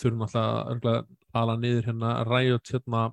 þurfa 0.00 0.44
alltaf 0.74 1.08
ala 1.42 1.56
niður 1.60 1.88
hérna 1.90 2.12
Riot 2.28 2.72
hérna, 2.74 3.06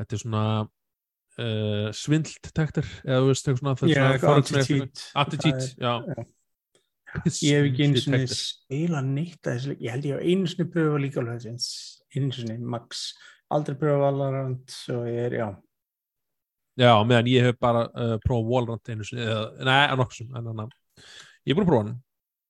þetta 0.00 0.16
er 0.16 0.22
svona 0.22 0.44
uh, 0.62 1.88
svindldetektor, 1.96 2.92
eða 3.06 3.24
þú 3.24 3.32
veist, 3.32 3.48
eitthvað 3.48 3.82
svona, 3.82 4.12
er 4.12 4.22
svona 4.22 4.38
attitude 4.42 5.08
Attitude, 5.24 5.66
Það 5.78 5.84
já. 5.86 5.92
já. 6.12 6.30
Ég 7.12 7.58
hef 7.58 7.66
ekki 7.68 7.84
einu 7.84 8.00
Detector. 8.00 8.38
spila 8.40 9.02
neitt 9.04 9.44
að 9.44 9.58
þessu. 9.58 9.74
Ég 9.84 9.92
held 9.92 10.06
ég 10.08 10.14
hef 10.16 10.30
einu 10.32 10.48
sinni 10.48 10.68
pröfa 10.72 11.00
líka 11.02 11.20
alveg 11.20 11.42
þess, 11.44 11.66
einu 12.16 12.30
sinni, 12.32 12.56
max. 12.74 13.02
Aldrei 13.52 13.76
pröfa 13.80 14.06
Valorant 14.06 14.76
og 14.94 15.02
ég 15.10 15.26
er, 15.26 15.36
já. 15.42 15.48
Já, 16.80 16.92
meðan 17.04 17.28
ég 17.28 17.44
hef 17.50 17.58
bara 17.60 17.84
uh, 17.90 18.14
prófað 18.24 18.48
Valorant 18.48 18.92
einu 18.94 19.04
sinni, 19.04 19.26
eða, 19.26 19.44
nei, 19.68 19.82
að 19.82 20.00
nokkuð 20.00 20.22
sem, 20.22 20.32
ég 20.32 21.52
er 21.52 21.58
búin 21.58 21.66
að 21.66 21.70
prófa 21.72 21.82
hann. 21.82 21.92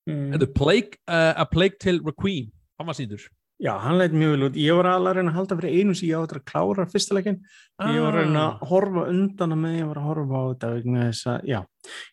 Mm. 0.09 0.35
Plague, 0.57 0.97
uh, 1.07 1.33
A 1.39 1.45
Plague 1.47 1.77
Tale 1.79 2.01
Requiem, 2.03 2.51
hann 2.79 2.87
var 2.89 2.97
síndur. 2.97 3.23
Já, 3.63 3.77
hann 3.79 3.95
leitt 3.99 4.11
mjög 4.11 4.31
vel 4.33 4.45
út. 4.49 4.55
Ég 4.59 4.75
var 4.75 4.87
alveg 4.89 5.13
að 5.13 5.17
reyna 5.19 5.31
að 5.31 5.35
halda 5.37 5.55
fyrir 5.59 5.75
einu 5.79 5.93
sem 5.95 6.09
ég 6.09 6.17
átti 6.19 6.35
að 6.35 6.45
klára 6.49 6.85
fyrsta 6.91 7.15
leikin. 7.15 7.37
Ég 7.79 8.01
var 8.03 8.11
að 8.11 8.17
reyna 8.25 8.41
Ah. 8.43 8.57
að 8.59 8.67
horfa 8.73 9.03
undan 9.13 9.53
að 9.55 9.61
með 9.61 9.77
ég 9.77 9.87
var 9.87 9.99
að 10.01 10.07
horfa 10.09 10.35
á 10.35 10.43
þetta 10.51 10.71
vegna 10.73 11.05
þess 11.07 11.27
að, 11.31 11.45
já, 11.47 11.59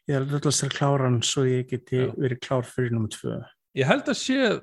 ég 0.07 0.15
er 0.15 0.21
alltaf 0.21 0.61
að 0.63 0.75
klára 0.77 1.09
hann 1.09 1.21
svo 1.27 1.43
ég 1.49 1.67
geti 1.73 1.97
Já. 2.07 2.13
verið 2.15 2.41
klár 2.45 2.69
fyrir 2.69 2.91
nummið 2.95 3.17
tvö. 3.17 3.39
Ég 3.75 3.87
held 3.91 4.05
að 4.13 4.19
sé, 4.21 4.61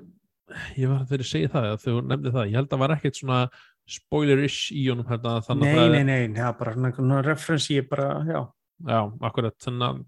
ég 0.78 0.88
var 0.88 1.04
þegar 1.04 1.24
ég 1.26 1.28
segi 1.34 1.50
það, 1.52 1.66
þegar 1.82 1.98
þú 1.98 2.06
nefndi 2.08 2.32
það, 2.38 2.46
ég 2.48 2.56
held 2.56 2.72
að 2.72 2.78
var 2.86 2.94
ekkert 2.96 3.16
svona 3.20 3.40
spoilerish 3.88 4.72
í 4.72 4.86
honum 4.88 5.08
hérna, 5.08 5.34
þannig 5.44 5.66
Nei, 5.68 5.74
að 5.74 5.82
það 5.82 5.92
nei, 5.92 6.04
nei, 6.04 6.34
það 6.38 6.48
er 6.48 6.58
bara 6.62 6.92
svona 6.96 7.20
referens 7.26 7.68
ég 7.74 7.88
bara, 7.90 8.08
já. 8.24 8.40
Já, 8.86 9.00
akkurat, 9.28 9.56
þannig 9.60 9.84
að 9.90 10.00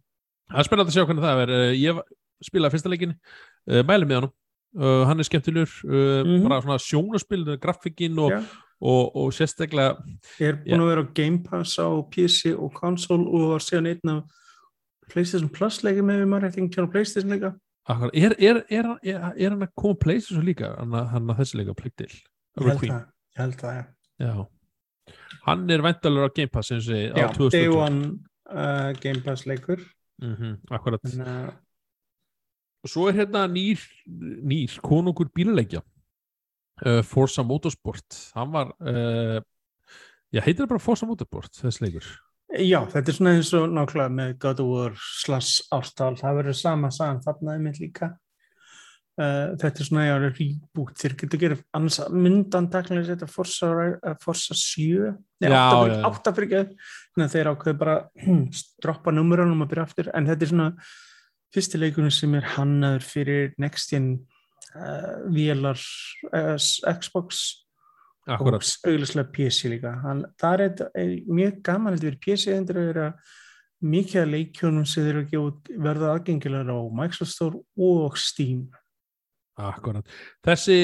það 0.51 0.59
er 0.62 0.68
spennandi 0.71 0.93
að 0.93 0.97
sjá 0.97 1.05
hvernig 1.11 1.25
það 1.27 1.43
er. 1.45 1.51
Uh, 1.51 1.73
Ég 1.77 2.01
spilaði 2.47 2.72
fyrsta 2.76 2.91
leikin, 2.93 3.14
uh, 3.70 3.82
mælið 3.88 4.09
með 4.11 4.18
honum, 4.20 4.32
uh, 4.80 5.05
hann 5.09 5.20
er 5.20 5.28
skemmtilegur, 5.28 5.72
uh, 5.86 6.24
Mhm. 6.24 6.49
bara 6.49 6.61
svona 6.62 6.78
sjónaspil, 6.78 7.45
grafikinn 7.61 8.18
og, 8.18 8.30
já. 8.32 8.41
og, 8.80 9.16
og 9.16 9.32
sérstaklega, 9.32 9.97
Ég 10.41 10.49
er 10.49 10.61
búin 10.64 10.80
að 10.84 10.91
vera 10.93 11.03
á 11.05 11.12
Game 11.14 11.43
Pass 11.43 11.78
á 11.78 11.88
PC 12.11 12.55
og 12.57 12.72
konsól 12.74 13.26
og 13.26 13.51
var 13.55 13.59
síðan 13.64 13.88
einn 13.95 14.14
af 14.16 14.22
PlayStation 15.11 15.49
Plus 15.51 15.80
leikið 15.82 16.05
með 16.07 16.20
við 16.22 16.28
maður 16.30 16.49
eftir 16.49 16.64
ekki 16.68 16.84
á 16.86 16.93
PlayStation 16.93 17.30
leika. 17.34 17.55
er, 18.14 18.34
er, 18.38 18.62
er, 18.70 18.86
er, 19.03 19.32
er 19.36 19.51
hann 19.51 19.62
að 19.66 19.74
koma 19.76 20.20
svo 20.20 20.41
líka, 20.45 20.76
hann 20.78 20.93
að, 20.95 21.09
hann 21.11 21.26
þessi 21.36 21.57
leika 21.59 21.74
pliktil? 21.74 22.11
Ég 22.61 22.66
held 22.66 22.80
það, 22.80 23.07
ég 23.36 23.41
held 23.43 23.57
það, 23.61 23.74
já. 23.74 23.84
Já. 24.20 24.47
Hann 25.47 25.70
er 25.70 25.82
væntalur 25.82 26.28
á 26.28 26.34
Game 26.34 26.49
Pass 26.53 26.70
eins 26.70 26.88
og 26.88 26.95
ég, 26.95 27.11
á 27.11 27.16
Já, 27.16 27.26
Day 27.51 27.66
2020. 27.66 27.76
One 27.80 28.95
Game 29.01 29.20
Pass 29.24 29.47
leikur. 29.47 29.80
Mm 30.20 30.57
akkurat. 30.70 31.01
En, 31.05 31.20
Og 31.22 31.55
svo 32.89 33.09
er 33.11 33.18
hérna 33.20 33.45
nýr, 33.51 33.83
nýr 34.07 34.78
konungur 34.85 35.28
bílaleikja 35.35 35.83
uh, 36.87 37.03
Forza 37.07 37.45
Motorsport 37.47 38.18
hann 38.37 38.53
var 38.55 38.72
uh, 38.81 39.39
já, 40.33 40.41
heitir 40.41 40.64
það 40.64 40.74
bara 40.74 40.85
Forza 40.87 41.09
Motorsport 41.11 41.61
þessi 41.61 41.87
leikur 41.87 42.09
já, 42.59 42.81
þetta 42.91 43.12
er 43.12 43.16
svona 43.16 43.37
eins 43.37 43.53
og 43.57 43.68
nákvæmlega 43.70 44.14
með 44.16 44.33
God 44.43 44.64
of 44.64 44.72
War 44.72 44.99
slash 45.20 45.68
ártal. 45.74 46.16
Það 46.18 46.41
verður 46.41 46.59
sama 46.59 46.91
sagan 46.95 47.22
þarna 47.24 47.57
einmitt 47.57 47.81
líka. 47.83 48.14
Uh, 49.20 49.53
þetta 49.61 49.83
er 49.83 49.87
svona, 49.87 50.07
já, 50.09 50.14
reboot. 50.22 50.95
Þeir 50.97 51.14
getur 51.20 51.43
gerð 51.43 51.62
annars 51.76 51.99
myndan 52.14 52.70
taklega 52.72 53.05
þetta 53.11 53.28
Forza, 53.28 53.68
uh, 53.93 54.16
Forza 54.22 54.57
7. 54.57 55.12
Nei, 55.45 55.51
Já, 55.51 55.61
8 55.68 55.93
já, 55.93 55.99
já. 55.99 56.09
8 56.09 56.35
fyrir 56.39 56.49
ekki. 56.49 56.89
Þannig 57.12 57.26
að 57.26 57.37
þeir 57.37 57.53
ákveðu 57.53 57.81
bara 57.85 57.97
droppa 58.85 59.14
numurunum 59.14 59.66
og 59.66 59.70
byrja 59.70 59.87
aftur. 59.87 60.11
En 60.16 60.31
þetta 60.31 60.47
er 60.47 60.53
svona 60.55 60.70
fyrsti 61.55 61.80
leikunum 61.80 62.12
sem 62.14 62.34
er 62.38 62.46
hannaður 62.57 63.03
fyrir 63.07 63.53
Next 63.59 63.90
Gen 63.92 64.12
uh, 64.76 65.26
vélar 65.34 65.80
uh, 66.32 66.57
Xbox 67.01 67.40
akkurat, 68.30 68.62
og 68.62 68.90
auðvitað 68.92 69.30
PC 69.34 69.70
líka. 69.72 69.94
Hann, 70.05 70.24
það 70.38 70.53
er, 70.55 70.64
þetta- 70.68 70.90
er 71.03 71.14
mjög 71.40 71.62
gaman 71.66 71.96
að 71.96 72.05
vera 72.09 72.20
PC 72.26 72.53
endur 72.55 72.78
að 72.82 72.90
vera 72.92 73.07
mikið 73.80 74.20
af 74.20 74.28
leikjónum 74.34 74.84
sem 74.86 75.07
þeir 75.07 75.22
eru 75.22 75.40
að 75.40 75.72
verða 75.88 76.11
aðgengilegar 76.14 76.68
á 76.76 76.78
Microsoft 77.01 77.32
Store 77.32 77.62
og 77.80 78.18
Steam. 78.20 78.66
Akkurat 79.61 80.07
þessi 80.46 80.76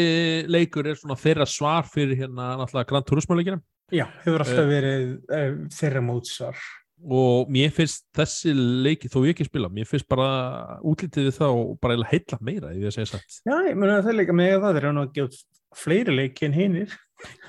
leikur 0.53 0.89
er 0.91 0.97
svona 0.99 1.15
þeirra 1.17 1.47
svar 1.49 1.87
fyrir 1.89 2.19
hérna 2.19 2.55
náttúrulega 2.61 2.89
Grand 2.91 3.07
Turismo 3.09 3.37
leikina 3.39 3.61
já, 3.95 4.05
hefur 4.25 4.43
alltaf 4.43 4.65
Eh. 4.65 4.69
verið 4.69 5.05
uh, 5.33 5.55
þeirra 5.73 6.03
mótsvar 6.05 6.59
og 7.05 7.51
mér 7.53 7.71
finnst 7.77 8.07
þessi 8.17 8.55
leiki 8.57 9.09
þó 9.13 9.19
ég 9.27 9.35
ekki 9.35 9.45
spila, 9.51 9.69
mér 9.69 9.85
finnst 9.89 10.09
bara 10.09 10.79
útlítið 10.83 11.29
við 11.29 11.35
það 11.37 11.57
og 11.61 11.75
bara 11.83 11.97
heilla 12.11 12.39
meira 12.41 12.71
ef 12.73 12.79
ég 12.81 12.89
að 12.89 12.95
segja 12.97 13.11
satt. 13.13 13.41
Já, 13.45 13.57
ég 13.69 13.77
meina 13.77 13.99
það 14.03 14.13
er 14.15 14.19
líka 14.23 14.37
með 14.37 14.55
það 14.65 14.79
eru 14.81 14.93
nú 14.97 15.03
að 15.05 15.13
gefa 15.19 15.43
fleiri 15.77 16.15
leiki 16.17 16.47
en 16.49 16.57
hinnir 16.57 16.95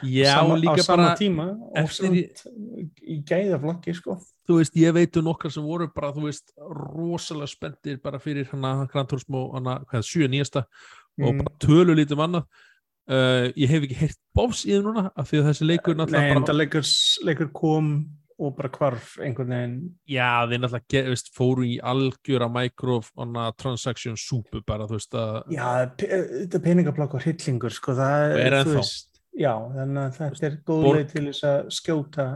já, 0.03 0.33
sama, 0.35 0.55
á 0.55 0.61
líka 0.63 0.83
sama 0.83 1.03
bara, 1.05 1.15
tíma 1.19 1.45
og 1.55 1.79
eftir 1.79 2.17
í- 2.17 3.21
gæðaflokki 3.27 3.95
sko. 3.95 4.17
Þú 4.47 4.59
veist, 4.61 4.75
ég 4.79 4.93
veit 4.95 5.17
um 5.19 5.25
nokkar 5.27 5.51
sem 5.51 5.63
voru 5.63 5.87
bara, 5.95 6.11
þú 6.15 6.27
veist, 6.27 6.51
rosalega 6.59 7.47
spenntir 7.51 7.97
bara 8.03 8.19
fyrir 8.19 8.47
hana 8.51 8.85
Grand 8.91 9.07
Turismo 9.11 9.47
hana, 9.55 9.79
hvað, 9.89 10.03
sjö 10.07 10.27
nýjasta 10.31 10.65
og 11.19 11.33
Mm. 11.33 11.37
bara 11.43 11.55
tölu 11.59 11.95
lítum 11.95 12.19
annað. 12.23 12.45
Uh, 13.07 13.47
ég 13.55 13.69
hef 13.71 13.83
ekki 13.87 13.95
heyrt 13.95 14.17
bófs 14.35 14.65
í 14.67 14.73
það 14.75 14.83
núna 14.83 15.11
af 15.15 15.29
því 15.31 15.37
að 15.39 15.45
þessi 15.47 15.65
leikur 15.67 15.95
Nei, 15.95 16.31
en 16.35 16.43
það 16.43 16.57
leikur, 16.59 16.83
leikur 17.23 17.49
kom 17.55 18.09
og 18.39 18.53
bara 18.57 18.69
hvarf 18.69 19.15
einhvern 19.23 19.49
veginn 19.49 19.77
já, 20.07 20.27
þeir 20.45 20.59
náttúrulega 20.61 20.91
ge- 20.93 21.05
veist, 21.09 21.31
fóru 21.33 21.63
í 21.65 21.79
algjöra 21.81 22.47
micro 22.53 22.99
hana, 23.17 23.47
transaction 23.57 24.13
súpu 24.15 24.61
bara, 24.65 24.85
þú 24.85 24.99
veist 24.99 25.17
að 25.17 25.55
Já, 25.55 25.69
pe- 25.97 26.11
þetta 26.45 26.61
peningablokk 26.61 27.15
og 27.17 27.25
hryllingur 27.25 27.73
sko, 27.73 27.95
það 27.97 28.35
Og 28.35 28.43
er 28.45 28.57
ennþá. 28.61 28.85
Já, 29.37 29.53
þannig 29.73 30.03
að 30.03 30.15
þetta 30.21 30.45
er 30.51 30.55
góð 30.65 30.87
leið 30.95 31.11
til 31.15 31.25
þess 31.31 31.43
að 31.49 31.67
skjóta 31.79 32.27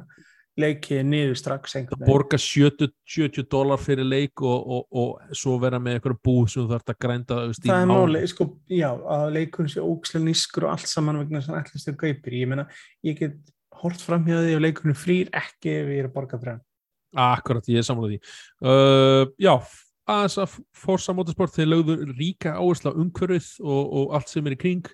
leikið 0.62 1.06
niður 1.08 1.38
strax 1.40 1.76
einhvern 1.80 2.04
borga 2.06 2.38
70, 2.38 2.90
70 3.08 3.46
dólar 3.50 3.80
fyrir 3.80 4.04
leik 4.06 4.42
og, 4.44 4.66
og, 4.68 4.84
og 4.92 5.38
svo 5.38 5.56
vera 5.62 5.80
með 5.80 5.96
einhverju 6.00 6.20
búð 6.28 6.50
sem 6.52 6.66
þú 6.66 6.74
þarf 6.74 6.92
að 6.92 7.00
grænda 7.06 7.38
veist, 7.48 7.64
Það 7.64 7.78
er 7.82 7.88
mánuð. 7.88 8.04
máli, 8.12 8.22
sko, 8.34 8.48
já, 8.70 8.90
að 9.16 9.26
leikurinn 9.38 9.72
sé 9.72 9.86
ókslega 9.86 10.26
nískur 10.28 10.68
og 10.68 10.74
allt 10.76 10.92
saman 10.92 11.22
vegna 11.24 11.42
sem 11.46 11.56
ætlast 11.56 11.88
þau 11.88 11.96
gaupir. 12.04 12.36
Ég 12.42 12.52
meina, 12.52 12.68
ég 13.08 13.18
get 13.22 13.38
hort 13.82 14.02
fram 14.04 14.26
hjá 14.28 14.38
því 14.40 14.58
og 14.58 14.64
leikurinn 14.66 14.98
frýr 14.98 15.32
ekki 15.38 15.74
ef 15.82 15.90
ég 15.94 16.04
er 16.04 16.10
að 16.10 16.14
borga 16.18 16.40
fyrir 16.42 16.54
hann. 16.56 16.66
Akkurat, 17.22 17.66
ég 17.68 17.82
er 17.82 17.88
sammála 17.88 18.12
því. 18.14 18.20
Uh, 18.64 19.26
Já, 19.42 19.56
aðeins 20.12 20.38
að 20.40 20.54
Forza 20.84 21.16
Motorsport 21.18 21.56
þeir 21.58 21.70
lögður 21.74 22.06
ríka 22.20 22.54
áherslu 22.56 22.94
á 22.94 23.00
umhverfið 23.02 23.50
og, 23.66 23.82
og 24.02 24.16
allt 24.16 24.32
sem 24.32 24.48
er 24.48 24.56
í 24.56 24.62
kring. 24.62 24.88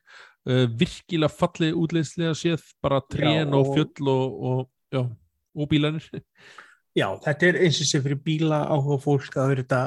Uh, 0.47 0.63
virkilega 0.79 1.29
fallið 1.33 1.77
útleyslega 1.83 2.33
séð 2.39 2.63
bara 2.81 3.01
trén 3.11 3.51
og 3.53 3.67
og- 3.67 3.75
fjöll 3.75 4.11
og, 4.13 4.67
og, 4.95 5.11
bílanir 5.69 6.05
Já, 6.97 7.11
þetta 7.21 7.45
er 7.51 7.57
eins 7.67 7.77
og 7.83 7.89
sé 7.91 7.99
fyrir 8.01 8.17
bíla 8.25 8.63
áhuga 8.73 8.97
fólk 9.03 9.35
að 9.37 9.51
vera 9.51 9.65
þetta 9.65 9.81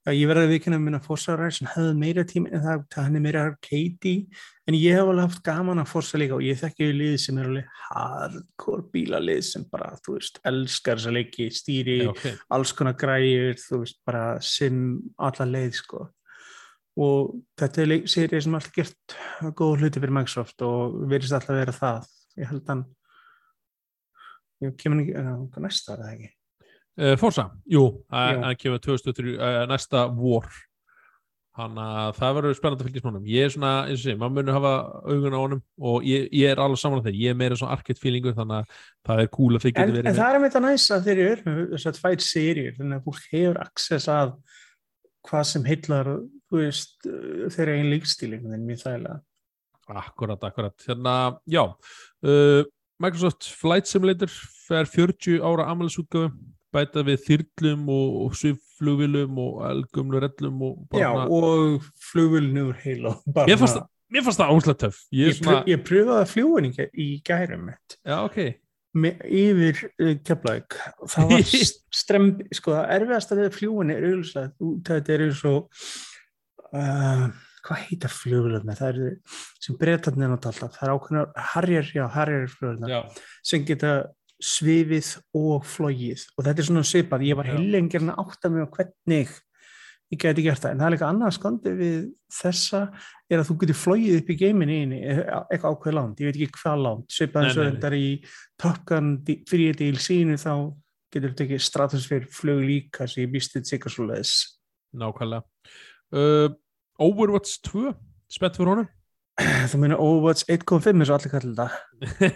Já, 0.00 0.14
ég 0.16 0.30
verði 0.30 0.46
að 0.46 0.52
vikina 0.54 0.78
að 0.78 0.84
minna 0.86 0.98
fórsaræðir 1.04 1.52
sem 1.52 1.68
hefði 1.68 1.96
meira 2.00 2.22
tíma 2.24 2.48
en 2.56 2.62
það, 2.64 2.84
það 2.94 3.04
hann 3.04 3.18
er 3.18 3.22
meira 3.26 3.40
arcade 3.50 4.12
en 4.70 4.76
ég 4.78 4.94
hef 4.96 5.10
alveg 5.10 5.26
haft 5.26 5.42
gaman 5.44 5.82
að 5.82 5.90
fórsa 5.90 6.20
líka 6.22 6.38
og 6.38 6.44
ég 6.46 6.56
þekki 6.56 6.86
við 6.88 6.96
lið 6.96 7.16
sem 7.20 7.40
er 7.40 7.50
alveg 7.50 7.74
hardcore 7.90 8.86
bílalið 8.94 9.42
sem 9.50 9.66
bara, 9.68 9.90
þú 10.00 10.14
veist, 10.16 10.40
elskar 10.48 11.02
þessa 11.02 11.12
leiki, 11.18 11.50
stýri, 11.52 11.98
Já, 12.06 12.14
ok. 12.14 12.24
alls 12.56 12.72
konar 12.80 12.96
græjur, 13.04 13.60
þú 13.60 13.82
veist, 13.82 14.00
bara 14.08 14.24
sim 14.40 14.80
alla 15.20 15.48
leið, 15.52 15.76
sko. 15.82 16.06
Og 17.04 17.36
þetta 17.60 17.84
er 17.84 17.94
serið 18.16 18.44
sem 18.46 18.56
alltaf 18.56 18.76
gert 18.80 19.20
góð 19.60 19.84
hluti 19.84 20.00
fyrir 20.00 20.16
Microsoft 20.16 20.64
og 20.64 20.96
verðist 21.12 21.36
alltaf 21.36 21.52
að 21.52 21.60
vera 21.60 21.76
það. 21.76 22.10
Ég 22.40 22.52
held 22.54 22.72
að 22.72 22.84
ég 24.64 24.76
kemur 24.80 25.04
ekki, 25.04 25.60
næsta 25.60 25.92
var 25.92 26.06
það 26.06 26.14
ekki 26.16 26.36
Uh, 26.98 27.14
Forza, 27.20 27.50
jú, 27.70 27.84
Já. 28.10 28.34
það 28.42 28.58
kemur 28.64 28.82
2003, 28.84 29.36
uh, 29.38 29.62
næsta 29.70 30.08
vor. 30.16 30.48
Þannig 31.60 31.96
að 32.00 32.10
það 32.16 32.34
verður 32.36 32.56
spennandi 32.56 32.84
að 32.84 32.88
fylgjast 32.88 33.04
með 33.04 33.10
honum. 33.10 33.28
Ég 33.30 33.46
er 33.46 33.52
svona, 33.52 33.70
eins 33.84 34.00
og 34.00 34.04
sé, 34.04 34.14
maður 34.16 34.34
munur 34.36 34.56
hafa 34.56 34.72
augun 35.10 35.34
á 35.34 35.40
honum 35.40 35.62
og 35.90 36.06
ég, 36.06 36.28
ég 36.40 36.52
er 36.52 36.62
alveg 36.62 36.80
saman 36.80 37.02
þeir 37.04 37.18
ég 37.18 37.34
er 37.34 37.38
meira 37.40 37.58
svona 37.58 37.74
arcade 37.74 38.00
feelingu 38.00 38.32
þannig 38.36 38.60
að 38.60 38.84
það 39.08 39.22
er 39.24 39.30
cool 39.34 39.58
að 39.58 39.64
þið 39.64 39.70
En, 39.70 39.76
getur 39.80 39.90
en 39.90 39.98
verið 39.98 40.20
það 40.20 40.36
er 40.36 40.38
með 40.38 40.52
þetta 40.52 40.62
næst 40.66 40.94
að 40.94 41.08
þeir 41.08 41.22
eru 41.24 41.56
þess 41.72 41.90
að 41.90 41.98
tvær 41.98 42.24
serjur, 42.26 42.76
þannig 42.78 43.00
að 43.00 43.08
fólk 43.08 43.26
hefur 43.34 43.60
access 43.64 44.10
að 44.14 44.32
hvað 45.28 45.48
sem 45.50 45.66
heillar, 45.68 46.12
þú 46.48 46.62
veist, 46.62 46.94
uh, 47.10 47.48
þeirra 47.56 47.76
einn 47.76 47.90
líkstíling, 47.92 48.46
en 48.46 48.68
mjög 48.68 48.84
þægilega. 48.84 49.18
Akkurat, 50.00 50.46
akkurat. 50.46 50.86
Hérna, 50.86 51.16
já, 51.50 51.64
uh, 51.66 52.62
Microsoft 53.02 53.50
Flight 53.58 53.90
Simulator 53.90 54.30
fer 54.68 54.86
40 54.86 55.42
ára 55.42 55.66
amalisútgöfu, 55.74 56.30
bæta 56.74 57.02
við 57.06 57.22
þyrlum 57.26 57.86
og, 57.90 58.16
og 58.24 58.34
sviflugvilum 58.40 59.38
og 59.42 59.60
elgumlu 59.70 60.20
rellum 60.22 60.62
og 60.68 60.76
bara 60.92 61.02
Já, 61.02 61.10
og 61.26 61.86
flugvölinu 62.10 62.68
úr 62.70 62.78
heila. 62.84 63.14
Mér 63.46 63.58
fannst, 63.60 63.80
mér 64.10 64.26
fannst 64.26 64.40
það 64.42 64.54
ánslega 64.54 64.80
töff. 64.86 65.02
Ég 65.12 65.28
Ég, 65.30 65.34
er 65.34 65.38
svona, 65.42 65.60
ég 65.70 65.84
pröfaði 65.86 66.24
að 66.24 66.32
fljúin 66.34 66.68
í, 66.70 66.72
gæ- 66.78 66.90
í 66.94 67.08
gærum 67.26 67.66
mitt, 67.70 67.98
já, 68.06 68.16
ok. 68.24 68.38
með, 69.00 69.20
yfir 69.42 69.82
uh, 69.88 70.14
keflaug. 70.26 70.78
Það 71.12 71.28
var 71.34 71.44
st- 71.52 71.84
stremb, 71.94 72.40
sko, 72.58 72.74
það 72.78 72.94
erfiðast 72.98 73.34
að 73.36 73.42
við 73.44 73.52
fljúin 73.58 73.92
er 73.94 74.08
auðvitað, 74.08 74.50
þetta 74.88 75.14
er 75.18 75.26
eins 75.28 75.44
og, 75.50 75.86
uh, 76.74 77.26
hvað 77.66 77.82
heita 77.90 78.08
flugvölinu? 78.10 78.74
Það 78.78 78.88
eru 78.94 79.10
sem 79.60 79.76
breytarnir 79.80 80.30
nátt 80.32 80.46
alltaf, 80.48 80.72
það 80.78 80.86
er 80.88 80.94
ákveðnar, 80.96 81.30
harjar, 81.52 81.90
já, 81.94 82.04
harjar. 82.14 82.54
Já, 82.90 83.00
sem 83.46 83.66
geta 83.68 83.92
svifið 84.40 85.12
og 85.36 85.68
flogið. 85.68 86.24
Og 86.36 86.46
þetta 86.46 86.62
er 86.62 86.68
svona 86.68 86.88
svipað, 86.88 87.28
ég 87.28 87.38
var 87.38 87.48
Já. 87.48 87.54
heilengir 87.56 88.04
að 88.04 88.50
mig 88.54 88.66
á 88.66 88.74
hvernig 88.74 89.32
ég 90.10 90.18
geti 90.18 90.42
gert 90.42 90.58
það, 90.58 90.72
en 90.72 90.80
það 90.80 90.86
er 90.88 90.94
líka 90.96 91.08
annað 91.08 91.34
skandi 91.36 91.72
við 91.78 91.98
þessa 92.34 92.80
er 93.30 93.38
að 93.38 93.46
þú 93.46 93.56
getur 93.60 93.78
flogið 93.78 94.16
upp 94.18 94.30
í 94.32 94.36
geiminni 94.40 94.78
inni, 94.84 95.00
eitthvað 95.06 95.76
ákveð 95.76 95.96
land. 95.96 96.18
Ég 96.22 96.30
veit 96.30 96.38
ekki 96.40 96.58
hvað 96.58 96.82
land, 96.86 97.04
svipað 97.14 97.46
eins 97.46 97.58
og 97.58 97.68
þetta 97.68 97.90
er 97.90 97.98
í 97.98 98.08
Gun 98.90 99.12
fyrir 99.48 99.78
díl 99.78 100.00
sínu 100.02 100.38
þá 100.40 100.54
getur 101.14 101.30
þetta 101.30 101.46
ekki 101.46 101.60
stratosfér 101.62 102.26
flög 102.34 102.64
líka 102.66 103.06
sem 103.10 103.22
ég 103.24 103.32
býst 103.32 103.54
þetta 103.54 103.70
sikkert 103.70 103.94
svo 103.94 104.08
leiðis 104.08 104.34
nákvæmlega. 104.98 105.46
Uh, 106.10 106.50
Overwatch 107.00 107.60
2, 107.70 107.94
spennt 108.30 108.58
fyrir 108.58 108.74
honum? 108.74 108.90
Þú 109.70 109.80
meina 109.80 109.96
Overwatch 110.00 110.46
1.5 110.50 110.90
eins 110.90 111.10
og 111.10 111.16
allir 111.16 111.32
kallir 111.32 111.54
þetta. 111.54 111.66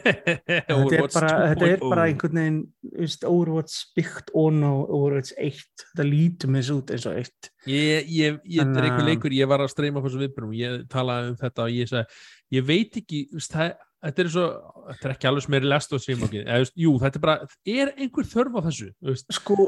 Þetta 0.45 0.99
er 0.99 1.09
bara, 1.15 1.31
þetta 1.51 1.69
er 1.69 1.81
2.0. 1.81 1.91
bara 1.91 2.05
einhvern 2.09 2.41
veginn 2.41 2.59
veist, 3.01 3.25
Overwatch 3.29 3.95
byggt 3.97 4.33
ón 4.37 4.61
á 4.65 4.73
Overwatch 4.73 5.33
1 5.41 5.63
þetta 5.83 6.07
lítur 6.09 6.53
með 6.53 6.63
þessu 6.65 6.77
út 6.81 6.93
eins 6.95 7.09
og 7.09 7.19
1 7.23 7.51
Ég, 7.71 8.13
ég, 8.13 8.39
ég 8.45 8.61
er 8.61 8.87
einhver 8.89 9.09
leikur, 9.09 9.35
ég 9.35 9.49
var 9.51 9.65
að 9.65 9.73
streyma 9.73 10.01
á 10.01 10.05
þessu 10.05 10.21
viðbjörnum, 10.21 10.55
ég 10.59 10.85
talaði 10.93 11.33
um 11.33 11.41
þetta 11.41 11.65
og 11.65 11.75
ég 11.75 11.91
sagði, 11.91 12.23
ég 12.59 12.69
veit 12.69 13.01
ekki, 13.01 13.23
veist, 13.33 13.55
það, 13.55 13.75
þetta 14.05 14.25
er 14.25 14.31
svo, 14.37 14.47
þetta 14.91 15.09
er 15.09 15.17
ekki 15.17 15.31
alveg 15.31 15.47
sem 15.47 15.59
er 15.59 15.69
lest 15.73 15.97
og 15.97 16.05
þú 16.05 16.17
veist, 16.29 16.79
jú, 16.85 16.95
þetta 17.03 17.21
er 17.21 17.25
bara, 17.25 17.51
er 17.75 17.93
einhver 17.97 18.31
þörf 18.35 18.61
á 18.61 18.61
þessu, 18.69 18.91
veist, 19.09 19.37
sko, 19.41 19.59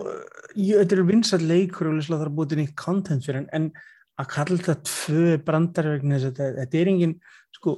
ég, 0.55 0.83
þetta 0.83 0.99
er 0.99 1.05
vinsall 1.09 1.45
leikur 1.49 1.91
og 1.93 2.01
það 2.05 2.27
er 2.27 2.35
búið 2.37 2.59
nýtt 2.61 2.77
content 2.81 3.25
fyrir 3.25 3.43
hann 3.43 3.53
en 3.57 3.71
að 4.17 4.31
kalla 4.33 4.57
þetta 4.61 4.77
tvö 4.89 5.37
brandar 5.45 5.91
vegna 5.95 6.17
þess 6.17 6.31
að 6.31 6.59
þetta, 6.61 6.81
er 6.81 6.91
engin 6.93 7.15
sko, 7.57 7.77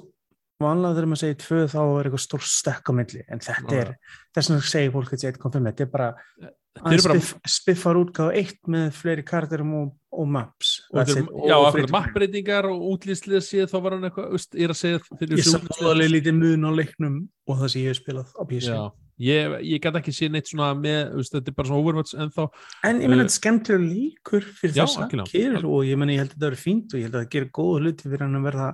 vanlega 0.62 0.98
þegar 0.98 1.10
maður 1.10 1.22
segir 1.24 1.40
tvö 1.42 1.64
þá 1.72 1.80
er 1.82 2.08
eitthvað 2.08 2.24
stór 2.24 2.46
stekk 2.52 2.90
á 2.90 2.92
milli 2.98 3.24
en 3.26 3.42
þetta 3.48 3.74
Já, 3.74 3.82
er, 3.82 3.92
þess 4.36 4.52
vegna 4.52 4.70
segir 4.72 4.94
fólk 4.94 5.10
að 5.10 5.24
þetta 5.24 5.30
er 5.30 5.40
1.5 5.40 5.68
þetta 5.68 5.84
er 5.86 5.90
bara, 5.94 6.08
er 6.44 6.84
bara, 6.84 7.00
spiff, 7.06 7.32
spiffar 7.58 8.00
útgáð 8.02 8.38
eitt 8.42 8.70
með 8.70 8.86
fleiri 8.98 9.26
karakterum 9.26 9.74
og, 9.80 9.90
og 10.14 10.30
maps 10.38 10.76
og 10.92 11.02
er, 11.02 11.12
it. 11.24 11.34
já, 11.50 11.56
to 11.58 11.74
play. 11.74 11.90
mappbreytingar 11.96 12.70
og 12.70 12.86
útlýstlið 12.94 13.44
séð, 13.48 13.66
þá 13.72 13.78
var 13.82 13.98
hann 13.98 14.08
eitthvað, 14.10 14.48
ég 14.54 14.68
er 14.68 14.76
að 14.76 14.80
segja 14.84 15.02
ég 15.34 15.90
alveg 15.90 16.14
lítið 16.14 16.38
mun 16.38 16.70
á 16.70 16.72
leiknum 16.74 17.20
og 17.48 17.62
það 17.62 17.74
sem 17.74 17.82
ég 17.82 17.92
hef 17.92 18.02
spilað 18.02 18.34
á 18.38 18.42
PC 18.46 18.70
Já, 18.70 18.82
ég, 19.22 19.56
ég 19.66 19.82
gæti 19.82 20.00
ekki 20.00 20.14
séð 20.14 20.34
neitt 20.34 20.50
svona 20.50 20.70
með, 20.78 21.00
veist, 21.18 21.34
þetta 21.34 21.52
er 21.52 21.56
bara 21.58 21.70
svona 21.70 21.82
Overwatch 21.82 22.18
en 22.18 22.30
þá, 22.34 22.42
en 22.88 23.02
ég 23.02 23.10
menn 23.10 23.18
Uh, 23.18 23.22
að 23.22 23.24
þetta 23.24 23.32
er 23.32 23.38
skemmtilega 23.38 23.88
líkur 23.88 24.46
fyrir 24.60 24.76
já, 24.76 24.84
þessa 24.84 25.04
algjörlega. 25.06 25.32
kýr 25.32 25.68
og 25.68 25.80
ég 25.88 26.00
menn 26.00 26.14
ég 26.14 26.22
held 26.22 26.30
að 26.30 26.36
þetta 26.36 26.46
verður 26.46 26.64
fínt 26.64 26.94
og 26.94 27.00
ég 27.00 27.08
held 27.08 27.16
að 27.18 27.24
það 27.24 27.32
gerir 27.34 27.50
góða 27.58 27.82
hluti 27.82 28.08
fyrir 28.08 28.24
hann 28.26 28.38
að 28.38 28.48
verða 28.48 28.68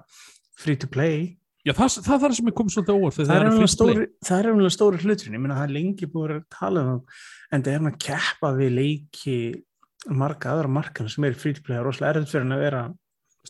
free 0.64 0.80
to 0.80 0.90
play. 0.90 1.22
Já, 1.64 1.72
það, 1.72 1.94
það, 2.04 2.18
það 2.18 2.26
er 2.28 2.34
sem 2.36 2.48
ég 2.50 2.56
kom 2.58 2.72
svolítið 2.72 2.98
óvart, 2.98 3.16
það 3.16 3.30
það 3.30 3.38
er 3.38 4.50
umlega 4.52 4.72
stóri, 4.74 4.98
er 4.98 5.06
hluturinn, 5.08 5.36
ég 5.38 5.40
menna 5.40 5.56
það 5.56 5.68
er 5.70 5.76
lengi 5.78 6.08
búið 6.12 6.34
að 6.34 6.34
að 6.36 6.48
tala 6.52 6.82
um 6.84 6.98
en 7.54 7.64
það 7.64 7.72
er 7.72 7.80
hann 7.80 7.88
að 7.88 8.02
keppa 8.04 8.50
við 8.58 8.74
leiki 8.76 9.36
marga 10.12 10.52
aðra 10.52 10.68
markana 10.68 11.08
sem 11.08 11.24
er 11.24 11.38
free 11.40 11.56
to 11.56 11.64
play, 11.64 11.78
er 11.78 11.86
rosalega 11.86 12.18
erfitt 12.18 12.34
fyrir 12.34 12.44
hann 12.44 12.56
að 12.58 12.64
vera 12.66 12.82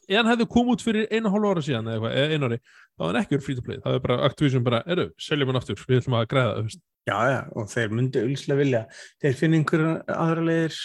ef 0.02 0.16
hann 0.16 0.30
hefði 0.32 0.48
komið 0.54 0.74
út 0.74 0.84
fyrir 0.84 1.06
einu 1.10 1.30
og 1.30 1.36
hálfa 1.36 1.52
ára 1.54 1.64
síðan 1.66 1.92
eða 1.94 2.12
einu 2.34 2.48
ári, 2.48 2.58
þá 2.94 3.04
var 3.04 3.12
hann 3.12 3.20
ekki 3.22 3.36
verið 3.36 3.46
free 3.46 3.58
to 3.58 3.66
play. 3.66 3.80
Það 3.84 3.98
er 3.98 4.02
bara 4.06 4.18
Activision 4.28 4.66
bara, 4.66 4.82
eru, 4.94 5.06
seljum 5.20 5.52
hann 5.52 5.60
aftur 5.60 5.84
við 5.88 6.02
ætlum 6.02 6.18
að 6.18 6.28
græða, 6.32 6.56
þú 6.58 6.66
veist. 6.68 6.82
Já, 7.04 7.16
já, 7.28 7.40
og 7.52 7.68
þeir 7.68 7.90
myndi 7.92 8.22
auðvitað 8.22 8.60
vilja. 8.62 8.82
Þeir 9.20 9.34
finna 9.36 9.60
einhverja 9.60 9.90
aðra 10.14 10.44
leiðir 10.48 10.78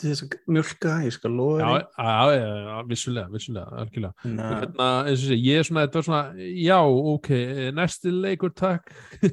til 0.00 0.10
þess 0.10 0.22
að 0.24 0.34
mjölka, 0.56 0.92
ég 1.04 1.12
skal 1.14 1.32
já, 1.36 1.66
þér 1.68 1.72
já, 1.76 2.14
já, 2.40 2.46
já, 2.64 2.76
vissulega, 2.88 3.28
vissulega 3.34 3.80
algjörlega, 3.82 4.14
hérna, 4.24 4.86
eins 5.10 5.24
og 5.26 5.26
sé 5.28 5.36
ég 5.36 5.60
er 5.60 5.66
svona, 5.68 5.82
þetta 5.84 6.00
var 6.00 6.06
svona, 6.08 6.46
já, 6.64 6.78
ok 7.14 7.28
næsti 7.76 8.14
leikur, 8.16 8.54
takk. 8.56 8.88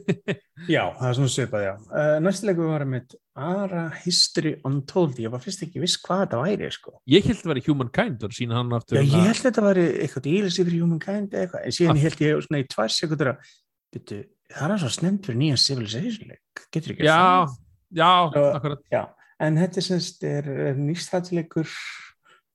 Já, 0.66 0.82
það 0.98 1.06
er 1.12 1.14
svona 1.20 1.30
svipað, 1.30 1.64
já. 1.68 1.72
Uh, 1.94 2.16
næstilega 2.26 2.66
var 2.66 2.84
með 2.90 3.12
Ara 3.38 3.84
History 4.02 4.56
Untold, 4.66 5.20
ég 5.22 5.30
var 5.30 5.44
fyrst 5.44 5.62
ekki 5.68 5.84
viss 5.84 6.00
hvað 6.02 6.24
þetta 6.24 6.40
væri, 6.42 6.70
sko. 6.74 6.96
Ég 7.14 7.28
held 7.30 7.44
að 7.44 7.52
vera 7.52 7.64
Humankind 7.68 8.26
og 8.26 8.34
sína 8.34 8.58
hann 8.58 8.74
aftur 8.74 8.98
Já, 8.98 9.04
hérna- 9.04 9.20
ég 9.22 9.28
held 9.30 9.38
að 9.38 9.46
þetta 9.52 9.66
væri 9.68 9.84
eitthvað 10.02 10.26
DLC 10.26 10.58
fyrir 10.66 10.82
Humankind 10.82 11.38
eitthvað, 11.38 11.62
en 11.70 11.76
síðan 11.78 11.94
Ah. 11.94 12.02
held 12.08 12.24
ég 12.26 12.42
svona 12.48 12.64
í 12.64 12.66
tvær 12.74 12.96
sekundur 12.98 13.30
að, 13.36 13.54
byrju, 13.94 14.20
það 14.58 14.74
er 14.74 14.82
svo 14.82 14.92
snemt 14.98 15.30
fyrir 15.30 15.40
nýja 15.44 15.62
Civilization 15.62 16.34
leik, 16.34 16.66
getur 16.74 16.98
já, 17.06 17.20
það? 17.22 17.56
já, 18.02 18.10
akkurat. 18.58 18.82
Já, 18.98 19.04
en 19.40 19.58
þetta 19.58 19.84
semst 19.84 20.24
er, 20.28 20.48
er 20.70 20.78
nýstættileikur 20.80 21.70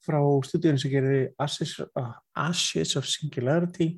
frá 0.02 0.18
stúdíun 0.46 0.80
sem 0.82 0.90
gerði 0.90 1.26
Ashes, 1.38 1.76
uh, 1.80 2.14
Ashes 2.34 2.96
of 2.98 3.06
Singularity 3.06 3.94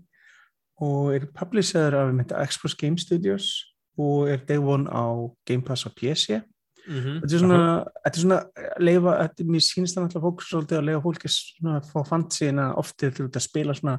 og 0.85 1.15
er 1.15 1.29
publisher 1.33 1.95
af 1.97 2.49
Xbox 2.51 2.75
Game 2.77 2.99
Studios 2.99 3.53
og 3.99 4.29
er 4.31 4.43
day 4.45 4.59
one 4.59 4.91
á 4.91 5.31
Game 5.47 5.63
Pass 5.63 5.87
á 5.87 5.91
PC 5.95 6.43
Mhm, 6.85 7.21
þetta 7.23 7.37
er 7.37 7.41
svona, 7.41 7.59
þetta 8.05 8.19
er 8.19 8.23
svona 8.23 8.39
að 8.45 8.83
leifa, 8.85 9.13
þetta 9.23 9.41
er 9.41 9.51
mér 9.55 9.63
sínist 9.65 9.97
það 9.97 10.05
náttúrulega 10.05 10.25
fókus 10.27 10.49
svolítið 10.51 10.79
að 10.79 10.89
leifa 10.89 11.05
fólki 11.07 11.31
svona 11.33 11.77
að 11.79 11.87
fá 11.89 12.01
fantasíina 12.11 12.67
ofti 12.83 13.11
til 13.17 13.29
að 13.31 13.45
spila 13.45 13.77
svona 13.79 13.95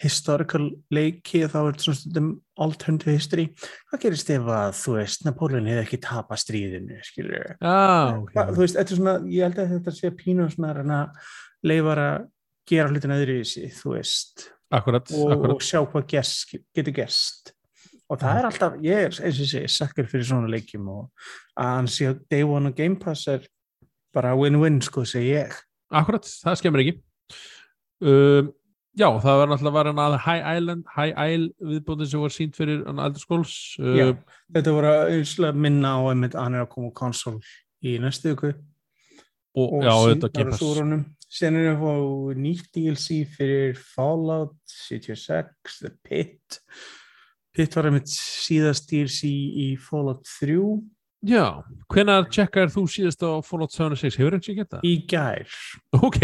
historical 0.00 0.70
leiki 0.92 1.42
þá 1.44 1.58
er 1.60 1.66
þetta 1.70 1.84
svona 1.84 2.00
stundum 2.00 2.30
alternative 2.60 3.14
history. 3.16 3.46
Hvað 3.90 4.02
gerist 4.04 4.32
ef 4.32 4.48
að 4.56 4.72
þú 4.80 4.96
veist 4.96 5.26
Napoleon 5.26 5.68
hefði 5.68 5.84
ekki 5.84 6.00
tapað 6.06 6.42
stríðinu 6.44 6.98
skilur 7.04 7.36
já, 7.36 7.52
ok. 7.60 8.34
Hva, 8.34 8.46
þú 8.50 8.64
veist, 8.64 8.78
þetta 8.78 8.94
er 8.96 9.00
svona, 9.00 9.14
ég 9.28 9.46
held 9.46 9.60
að 9.60 9.74
þetta 9.76 9.96
sé 9.96 10.12
pínu 10.16 10.48
svona 10.54 10.72
að 10.72 10.94
að 10.96 11.30
leifar 11.70 12.02
að 12.06 12.26
gera 12.70 12.90
hlutin 12.90 13.14
öðru 13.16 13.38
í 13.40 13.46
sig, 13.48 13.70
þú 13.76 13.94
veist. 13.96 14.50
Akkurat, 14.70 15.08
og, 15.16 15.32
akkurat 15.34 15.56
og 15.56 15.64
sjá 15.66 15.80
hvað 15.82 16.06
gerst, 16.12 16.54
getur 16.76 16.94
gerst. 17.00 17.54
Og 18.10 18.18
það 18.18 18.38
er 18.38 18.46
alltaf, 18.48 18.76
ég 18.82 19.04
er 19.06 19.16
eins 19.26 19.40
og 19.42 19.48
segi 19.50 19.70
sakkar 19.70 20.08
fyrir 20.10 20.26
svona 20.26 20.50
leikjum 20.50 20.88
og 20.90 21.26
að 21.58 21.74
hann 21.76 21.90
sé 21.90 22.08
að 22.10 22.22
Day 22.32 22.46
One 22.46 22.72
og 22.72 22.78
Game 22.78 22.98
Pass 22.98 23.28
er 23.30 23.44
bara 24.14 24.32
win-win, 24.38 24.80
sko, 24.82 25.04
segi 25.06 25.34
ég. 25.36 25.54
Akkurat, 25.94 26.26
það 26.26 26.58
skemmir 26.58 26.84
ekki. 26.84 26.96
Um, 28.00 28.50
Já, 28.98 29.06
það 29.22 29.36
var 29.38 29.50
náttúrulega 29.50 29.76
var 29.76 29.88
hann 29.90 30.00
að 30.02 30.16
High 30.24 30.48
Island, 30.58 30.88
High 30.96 31.20
Isle 31.30 31.68
viðbúndin 31.70 32.08
sem 32.10 32.22
var 32.24 32.32
sínt 32.34 32.56
fyrir 32.58 32.80
hann 32.88 33.02
Elder 33.04 33.22
Scrolls 33.22 33.54
Já. 33.78 34.08
uh, 34.10 34.40
þetta 34.56 34.74
voru 34.74 34.94
einslega 35.14 35.62
minna 35.66 35.92
á 35.94 36.00
einmitt 36.10 36.34
að 36.34 36.48
hann 36.48 36.58
er 36.58 36.64
að 36.64 36.72
koma 36.74 36.90
á 36.90 36.98
konsól 36.98 37.36
í 37.86 37.94
næstu 38.02 38.32
viku. 38.34 38.50
Og, 39.54 39.66
og 39.78 39.86
já, 39.86 39.94
þetta 40.22 40.58
súrunum 40.58 41.04
síðan 41.30 41.60
er 41.60 41.68
að 41.72 41.84
fá 41.84 42.38
nýtt 42.42 42.70
DLC 42.74 43.20
fyrir 43.30 43.78
Fallout 43.78 44.56
76 44.90 45.78
The 45.84 45.92
Pit. 46.06 46.60
Pit 47.54 47.76
var 47.78 47.88
einmitt 47.90 48.10
síðast 48.10 48.90
DLC 48.90 49.30
í 49.30 49.68
Fallout 49.82 50.26
3 50.40 50.58
Já, 51.20 51.60
hvenær 51.92 52.24
tjekkar 52.32 52.70
þú 52.72 52.86
síðast 52.88 53.20
á 53.20 53.44
Fallout 53.44 53.74
76? 53.74 54.16
Hefur 54.16 54.36
ekki 54.38 54.54
gett 54.56 54.70
það? 54.72 54.84
í 54.88 54.92
gær 55.10 55.42
Ok, 55.98 56.20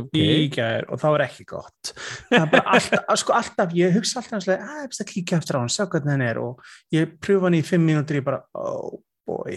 ok. 0.00 0.16
í 0.18 0.48
gær 0.50 0.88
og 0.90 0.98
það 0.98 1.12
var 1.14 1.22
ekki 1.28 1.44
gott 1.52 1.92
það 1.94 2.38
er 2.40 2.48
bara 2.56 2.72
alltaf, 2.74 3.04
sko 3.22 3.36
alltaf 3.38 3.76
ég 3.78 3.94
hugsa 3.94 4.18
alltaf 4.24 4.48
að 4.48 4.64
ég 4.64 4.88
best 4.90 5.04
að 5.04 5.10
kíkja 5.12 5.38
eftir 5.38 5.58
á 5.58 5.60
hann, 5.62 5.70
sjá 5.70 5.84
hvernig 5.86 6.14
hann 6.16 6.24
er 6.26 6.40
og 6.42 6.64
ég 6.96 7.12
pröfa 7.22 7.46
hann 7.46 7.58
í 7.60 7.62
fimm 7.68 7.86
mínútur 7.86 8.18
ég 8.18 8.26
bara, 8.26 8.40
oh 8.58 8.98
boy 9.28 9.54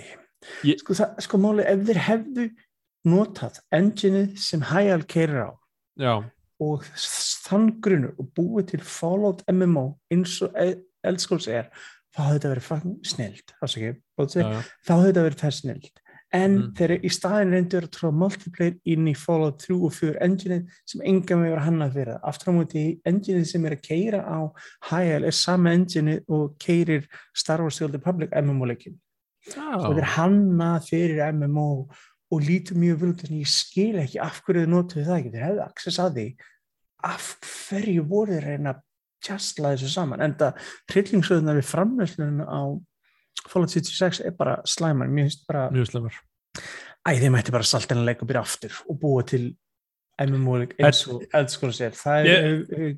Ég- 0.67 0.77
sko, 0.83 0.93
það, 1.01 1.17
sko 1.25 1.41
máli, 1.41 1.65
ef 1.73 1.83
þeir 1.89 2.01
hefðu 2.11 2.47
notað 3.09 3.57
engineið 3.73 4.37
sem 4.45 4.61
Hæal 4.69 5.01
keirir 5.09 5.41
á 5.47 5.51
Já, 5.97 6.13
og 6.61 6.85
þann 7.47 7.71
grunur 7.81 8.13
og 8.21 8.29
búið 8.37 8.69
til 8.75 8.83
Fallout 8.85 9.41
MMO 9.49 9.87
eins 10.13 10.37
og 10.45 10.53
Eldskóls 11.03 11.49
er 11.51 11.67
þá 12.13 12.19
hafði 12.23 12.37
þetta 12.39 12.53
verið 12.53 12.67
fucking 12.69 12.95
snild 13.13 13.53
já, 14.43 14.47
þá 14.47 14.53
já. 14.53 14.63
hafði 14.93 15.11
þetta 15.11 15.27
verið 15.27 15.43
það 15.43 15.55
snild 15.59 15.91
en 16.33 16.53
Mm. 16.57 16.69
þeir 16.73 16.91
eru 16.95 17.05
í 17.05 17.09
staðin 17.13 17.51
reyndur 17.53 17.85
að 17.85 17.91
tróða 17.93 18.17
multiplayer 18.17 18.77
inn 18.89 19.05
í 19.05 19.13
Fallout 19.13 19.59
3 19.61 19.75
og 19.85 19.91
4 19.93 20.15
engine 20.25 20.55
sem 20.89 21.01
enga 21.05 21.35
með 21.37 21.51
vera 21.51 21.65
hannað 21.67 21.91
fyrir 21.93 22.13
það. 22.15 22.23
aftur 22.31 22.49
á 22.49 22.53
móti 22.57 22.83
engine 23.05 23.45
sem 23.45 23.65
er 23.69 23.75
að 23.75 23.83
keira 23.85 24.21
á 24.25 24.39
HL 24.89 25.27
er 25.29 25.31
sama 25.37 25.73
engine 25.77 26.15
og 26.27 26.55
keirir 26.57 27.05
Star 27.37 27.61
Wars 27.61 27.77
The 27.77 27.85
Old 27.85 27.93
Republic 27.99 28.33
MMO-leikin 28.33 28.97
og 29.77 29.93
þetta 29.93 30.01
er 30.01 30.11
hannað 30.15 30.89
fyrir 30.89 31.21
MMO 31.37 31.69
og 32.33 32.41
lítur 32.41 32.81
mjög 32.81 32.97
vel 33.03 33.11
út 33.13 33.23
að 33.27 33.35
ég 33.37 33.47
skil 33.53 33.95
ekki 34.01 34.17
af 34.23 34.41
hverju 34.41 34.65
þau 34.65 34.71
notuðu 34.73 35.05
það 35.05 35.19
ekki, 35.19 35.31
þeir 35.35 35.45
hefðu 35.45 35.63
access 35.67 35.99
að 36.01 36.17
því 36.17 36.27
af 37.13 37.27
hverju 37.69 38.05
voru 38.09 38.33
þeir 38.33 38.41
að 38.47 38.49
reyna 38.55 38.73
að 38.73 38.81
tjastla 39.23 39.73
þessu 39.73 39.91
saman 39.93 40.23
en 40.25 40.35
það 40.39 40.61
hryllingsöðunar 40.93 41.59
við 41.59 41.69
framlöslunum 41.71 42.43
á 42.47 42.61
Fallout 43.49 43.73
76 43.73 44.21
er 44.23 44.35
bara 44.37 44.59
slæmar, 44.69 45.09
mér 45.11 45.27
finnst 45.27 45.47
bara 45.49 45.67
æ, 47.03 47.11
þeim 47.19 47.35
ætti 47.35 47.51
bara 47.51 47.67
saltina 47.67 48.05
leik 48.05 48.21
og 48.23 48.29
byrja 48.29 48.43
aftur 48.45 48.77
og 48.87 48.99
búa 49.01 49.25
til 49.27 49.49
MMO-leik 50.21 50.75
eins 50.77 51.01
og 51.09 51.23
eldskóla 51.33 51.73
sér, 51.73 51.95
það 51.97 52.27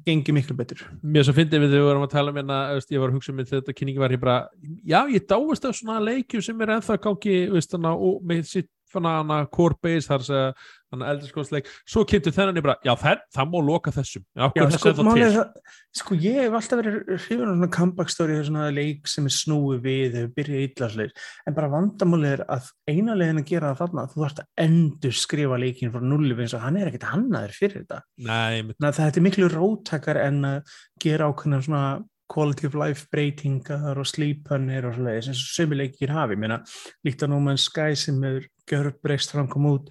gengið 0.04 0.36
miklu 0.36 0.56
betur. 0.60 0.82
Mér 1.00 1.24
svo 1.24 1.36
fyndið 1.38 1.64
við 1.64 1.70
þegar 1.72 1.80
við 1.80 1.88
vorum 1.88 2.04
að 2.04 2.12
tala 2.12 2.34
um 2.34 2.40
hérna, 2.42 2.58
ég 2.76 3.00
var 3.02 3.14
að 3.14 3.16
hugsa 3.16 3.32
um 3.32 3.40
þetta 3.40 3.76
kynningi 3.78 4.04
var 4.04 4.16
ég 4.16 4.22
bara, 4.22 4.36
já, 4.84 4.98
ég 5.14 5.24
dáist 5.30 5.68
af 5.70 5.78
svona 5.80 6.02
leikjum 6.04 6.44
sem 6.44 6.66
er 6.66 6.74
ennþá 6.76 7.00
hana, 7.00 7.94
og 7.96 8.20
með 8.28 8.44
sitt 8.52 8.70
hana 9.04 9.46
core 9.52 9.76
base, 9.84 10.08
þar 10.08 10.24
sem 10.24 10.54
hana 10.94 11.10
eldurskóðsleik, 11.12 11.68
svo 11.84 12.06
kynntu 12.08 12.32
þennan 12.32 12.56
ég 12.56 12.64
bara, 12.64 12.78
já, 12.86 12.94
það, 13.02 13.26
það 13.36 13.50
má 13.52 13.58
loka 13.68 13.92
þessum, 13.92 14.24
já, 14.32 14.46
Já, 14.56 14.64
sko, 14.78 14.94
málið 15.04 15.36
það 15.36 15.76
sko 16.00 16.18
ég 16.24 16.40
hef 16.40 16.56
alltaf 16.60 16.82
verið 16.82 16.98
hrifin 17.10 17.44
á 17.44 17.52
svona 17.52 17.70
comeback 17.76 18.14
story 18.14 18.40
svona 18.48 18.70
leik 18.72 19.12
sem 19.12 19.28
er 19.28 19.36
snúið 19.36 19.84
við 19.84 20.18
hefur 20.22 20.34
byrjað 20.40 20.66
illasleir, 20.70 21.14
en 21.44 21.60
bara 21.60 21.72
vandamálið 21.76 22.32
er 22.38 22.46
að 22.56 22.72
eina 22.88 23.20
leiðin 23.20 23.44
að 23.44 23.52
gera 23.52 23.76
það 23.76 23.84
þarna 23.84 24.08
þú 24.14 24.24
þarfst 24.24 24.42
að 24.46 24.66
endur 24.66 25.20
skrifa 25.26 25.62
leikin 25.62 25.94
frá 25.94 26.04
nulli 26.08 26.40
eins 26.40 26.56
og 26.56 26.66
hann 26.66 26.80
er 26.80 26.92
ekkert 26.92 27.08
hannaður 27.12 27.56
fyrir 27.60 27.84
þetta. 27.84 28.02
Nei, 28.24 28.64
þannig 28.72 28.90
að 28.94 29.00
þetta 29.04 29.22
er 29.22 29.28
miklu 29.30 29.52
róttakar 29.52 30.22
en 30.24 30.44
að 30.56 30.76
gera 31.04 31.32
ákveðna 31.32 31.64
svona 31.66 31.86
quality 32.28 32.68
of 32.68 32.76
life 32.76 33.06
breytingar 33.12 34.00
og 34.00 34.08
slípanir 34.10 34.88
og 34.90 34.96
svoleiðis 34.98 35.30
eins 35.32 35.44
og 35.44 35.54
sömu 35.54 35.78
leikir 35.78 36.14
hafi, 36.14 36.36
ég 36.36 36.42
meina 36.42 36.62
líkt 37.06 37.24
að 37.24 37.34
No 37.34 37.42
Man's 37.44 37.68
Sky 37.70 37.94
sem 38.00 38.18
er 38.26 38.48
gjörbreyst 38.70 39.34
fram 39.34 39.50
kom 39.52 39.68
út, 39.72 39.90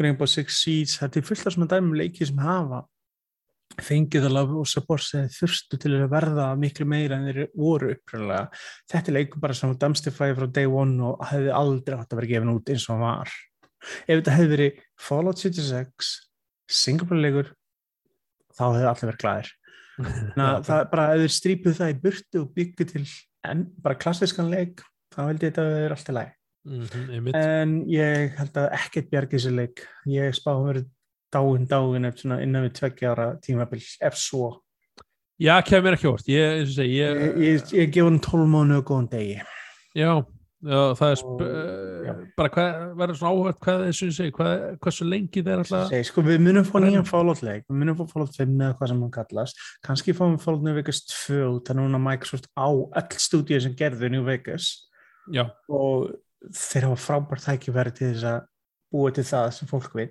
Rainbow 0.00 0.28
Six 0.28 0.62
Siege 0.62 0.96
þetta 0.96 1.20
er 1.20 1.28
fullt 1.28 1.46
af 1.46 1.54
svona 1.54 1.68
dæmum 1.70 1.98
leiki 1.98 2.26
sem 2.28 2.40
hafa 2.40 2.84
fengið 3.80 4.26
að 4.26 4.34
lafa 4.34 4.56
og 4.60 4.68
support 4.68 5.04
sem 5.04 5.28
þeir 5.28 5.36
þurftu 5.36 5.78
til 5.80 5.92
að 5.94 6.08
verða 6.10 6.46
miklu 6.58 6.86
meira 6.90 7.16
en 7.16 7.28
þeir 7.28 7.52
voru 7.54 7.92
upprænlega 7.94 8.48
þetta 8.90 9.12
er 9.12 9.16
leikur 9.16 9.44
bara 9.44 9.56
sem 9.56 9.76
dumpstify 9.84 10.32
frá 10.36 10.48
day 10.50 10.66
one 10.66 10.98
og 11.06 11.22
hefði 11.30 11.54
aldrei 11.54 11.96
átt 11.96 12.10
að 12.10 12.20
vera 12.20 12.32
gefin 12.32 12.52
út 12.54 12.72
eins 12.72 12.88
og 12.88 12.96
hann 12.96 13.04
var. 13.06 13.36
Ef 14.04 14.18
þetta 14.18 14.36
hefði 14.36 14.52
verið 14.56 14.82
Fallout 15.00 15.40
76 15.40 16.10
Singapore 16.80 17.22
leikur 17.22 17.54
þá 18.56 18.64
hefði 18.66 18.90
allir 18.90 19.10
verið 19.10 19.22
glæðir 19.24 19.54
það 20.66 20.76
er 20.76 20.90
bara 20.92 21.06
að 21.12 21.24
þeir 21.24 21.36
strípuð 21.36 21.78
það 21.78 21.94
í 21.94 21.98
burtu 22.04 22.42
og 22.42 22.52
byggju 22.56 22.88
til 22.92 23.06
en, 23.46 23.64
bara 23.80 24.00
klassiskan 24.00 24.52
leik 24.52 24.84
þá 25.14 25.22
held 25.26 25.40
ég 25.40 25.50
þetta 25.50 25.64
að 25.64 25.74
það 25.74 25.86
er 25.86 25.96
alltaf 25.96 26.16
læg 26.16 26.36
mm 26.64 27.12
einmitt. 27.14 27.34
en 27.36 27.76
ég 27.88 28.34
held 28.38 28.58
að 28.60 28.72
ekkert 28.78 29.10
bjargi 29.10 29.36
þessi 29.38 29.52
leik. 29.56 29.84
Ég 30.06 30.34
spá 30.36 30.52
að 30.54 30.66
vera 30.66 30.82
dáin 31.32 31.66
dáin 31.70 32.10
innan 32.42 32.66
við 32.66 32.74
tveggja 32.80 33.12
ára 33.14 33.28
tímabil 33.40 33.80
ef 34.00 34.14
svo. 34.18 34.60
Já, 35.40 35.54
kemur 35.64 35.94
ekki 35.96 36.10
óvart, 36.10 36.26
ég, 36.28 36.66
ég, 36.68 36.90
ég, 36.92 37.38
ég, 37.40 37.70
ég 37.72 37.90
gef 37.94 38.04
hann 38.04 38.20
12 38.20 38.44
mánu 38.52 38.76
og 38.76 38.84
góðan 38.90 39.06
degi. 39.08 39.38
Já, 39.96 40.10
já, 40.60 40.80
það 40.98 41.12
er 41.14 41.22
Og- 41.24 41.40
eh, 41.40 42.02
já. 42.04 42.12
bara 42.36 42.48
hvað, 42.50 42.74
verður 43.00 43.16
svona 43.16 43.32
áhört 43.32 43.60
hvað 43.64 43.84
þessu 43.86 44.10
segi, 44.12 44.32
hvað, 44.36 44.78
hversu 44.84 45.08
lengi 45.08 45.42
þeir 45.42 45.62
alltaf, 45.62 45.88
Segi, 45.88 46.04
sko, 46.10 46.20
við 46.22 46.38
munum 46.44 46.64
fá 46.68 46.76
nýjan 46.84 47.06
Fallout 47.08 47.40
leik. 47.42 47.64
Við 47.70 47.78
munum 47.80 47.96
fá 47.96 48.04
Fallout 48.12 48.36
5 48.36 48.52
eða 48.60 48.76
hvað 48.76 48.88
sem 48.92 49.00
hann 49.00 49.10
kallast. 49.16 49.56
Kannski 49.82 50.12
fáum 50.12 50.36
við 50.36 50.42
Fallout 50.44 50.62
New 50.62 50.74
Vegas 50.74 51.00
2 51.08 51.40
út 51.56 51.64
þannig 51.64 51.88
núna 51.88 52.02
Microsoft 52.04 52.46
á 52.60 52.68
öll 52.68 53.16
stúdíu 53.16 53.62
sem 53.62 53.74
gerðu 53.74 54.10
New 54.10 54.24
Vegas. 54.24 54.90
Já, 55.32 55.48
og 55.70 56.10
þeir 56.48 56.86
hafa 56.88 57.00
frábært 57.06 57.44
tækifæri 57.46 57.92
til 57.96 58.12
þess 58.14 58.28
að 58.30 58.38
búa 58.90 59.10
til 59.14 59.24
það 59.28 59.50
sem 59.54 59.68
fólk 59.70 59.92
vil 59.94 60.08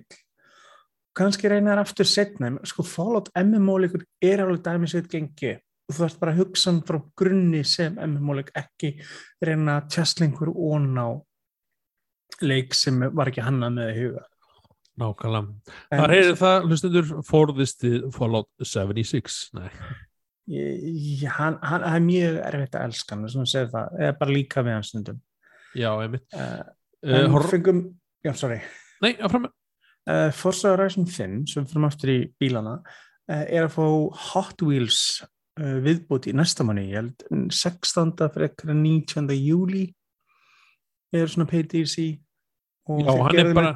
kannski 1.20 1.48
reyna 1.50 1.74
þær 1.74 1.80
aftur 1.82 2.06
setna 2.08 2.50
sko 2.70 2.84
Fallout 2.86 3.28
MMO-leikur 3.36 4.04
er 4.24 4.40
alveg 4.44 4.62
dæmisveit 4.64 5.08
gengi. 5.10 5.56
Og 5.90 5.96
þú 5.96 6.04
þarfst 6.04 6.20
bara 6.20 6.32
að 6.32 6.38
hugsa 6.44 6.70
hann 6.70 6.82
frá 6.86 7.00
grunni 7.18 7.64
sem 7.66 7.96
MMO-leik 7.98 8.52
ekki 8.56 8.92
reyna 9.42 9.80
tjastlingur 9.90 10.52
ón 10.54 10.86
á 10.96 11.08
leik 12.46 12.76
sem 12.78 13.02
var 13.10 13.28
ekki 13.32 13.42
hannað 13.44 13.74
með 13.74 13.90
í 13.90 13.96
huga. 14.04 14.22
Nákvæmlega. 15.00 15.74
En- 15.90 16.00
Það 16.00 16.08
reyður 16.12 16.38
það, 16.44 16.68
hlustundur, 16.68 17.10
forðisti 17.26 17.90
Fallout 18.14 18.48
76, 18.62 19.40
nei. 19.58 19.68
Ég- 20.50 21.26
hann, 21.36 21.58
hann, 21.62 21.82
er 21.90 22.00
mjög 22.06 22.38
erfitt 22.46 22.74
að 22.78 22.86
elska 22.88 23.14
hann 23.16 23.28
sem 23.28 23.46
segir 23.46 23.68
það, 23.74 23.98
eða 24.00 24.18
bara 24.18 24.30
líka 24.30 24.62
við 24.62 24.72
hann 24.78 24.86
stundum 24.86 25.20
Já, 25.76 25.90
einmitt. 26.02 26.26
uh, 26.34 26.62
Uh, 27.00 27.14
en 27.16 27.30
hor... 27.32 27.46
fengum, 27.48 27.78
já, 28.20 28.34
sorry 28.36 28.58
Nei, 29.00 29.14
áfram. 29.24 29.46
uh, 29.48 30.28
Forza 30.36 30.74
Horizon 30.74 31.06
5 31.08 31.46
sem 31.48 31.64
fyrir 31.64 31.86
aftur 31.88 32.10
í 32.12 32.16
bílana 32.36 32.74
uh, 32.84 33.44
er 33.48 33.64
að 33.64 33.70
fá 33.72 33.86
Hot 34.34 34.60
Wheels 34.66 34.98
uh, 35.24 35.78
viðbúti 35.80 36.28
í 36.28 36.36
næsta 36.36 36.66
manni, 36.68 36.90
ég 36.90 36.98
held 37.00 37.24
16. 37.56 38.12
fyrir 38.34 38.50
ekkert 38.50 38.74
19. 38.76 39.32
júli 39.40 39.86
er 41.16 41.32
svona 41.32 41.48
DLC 41.48 42.04
og 42.84 43.00
Já, 43.00 43.14
þeir 43.16 43.40
er 43.40 43.48
þeim- 43.48 43.56
bara, 43.62 43.72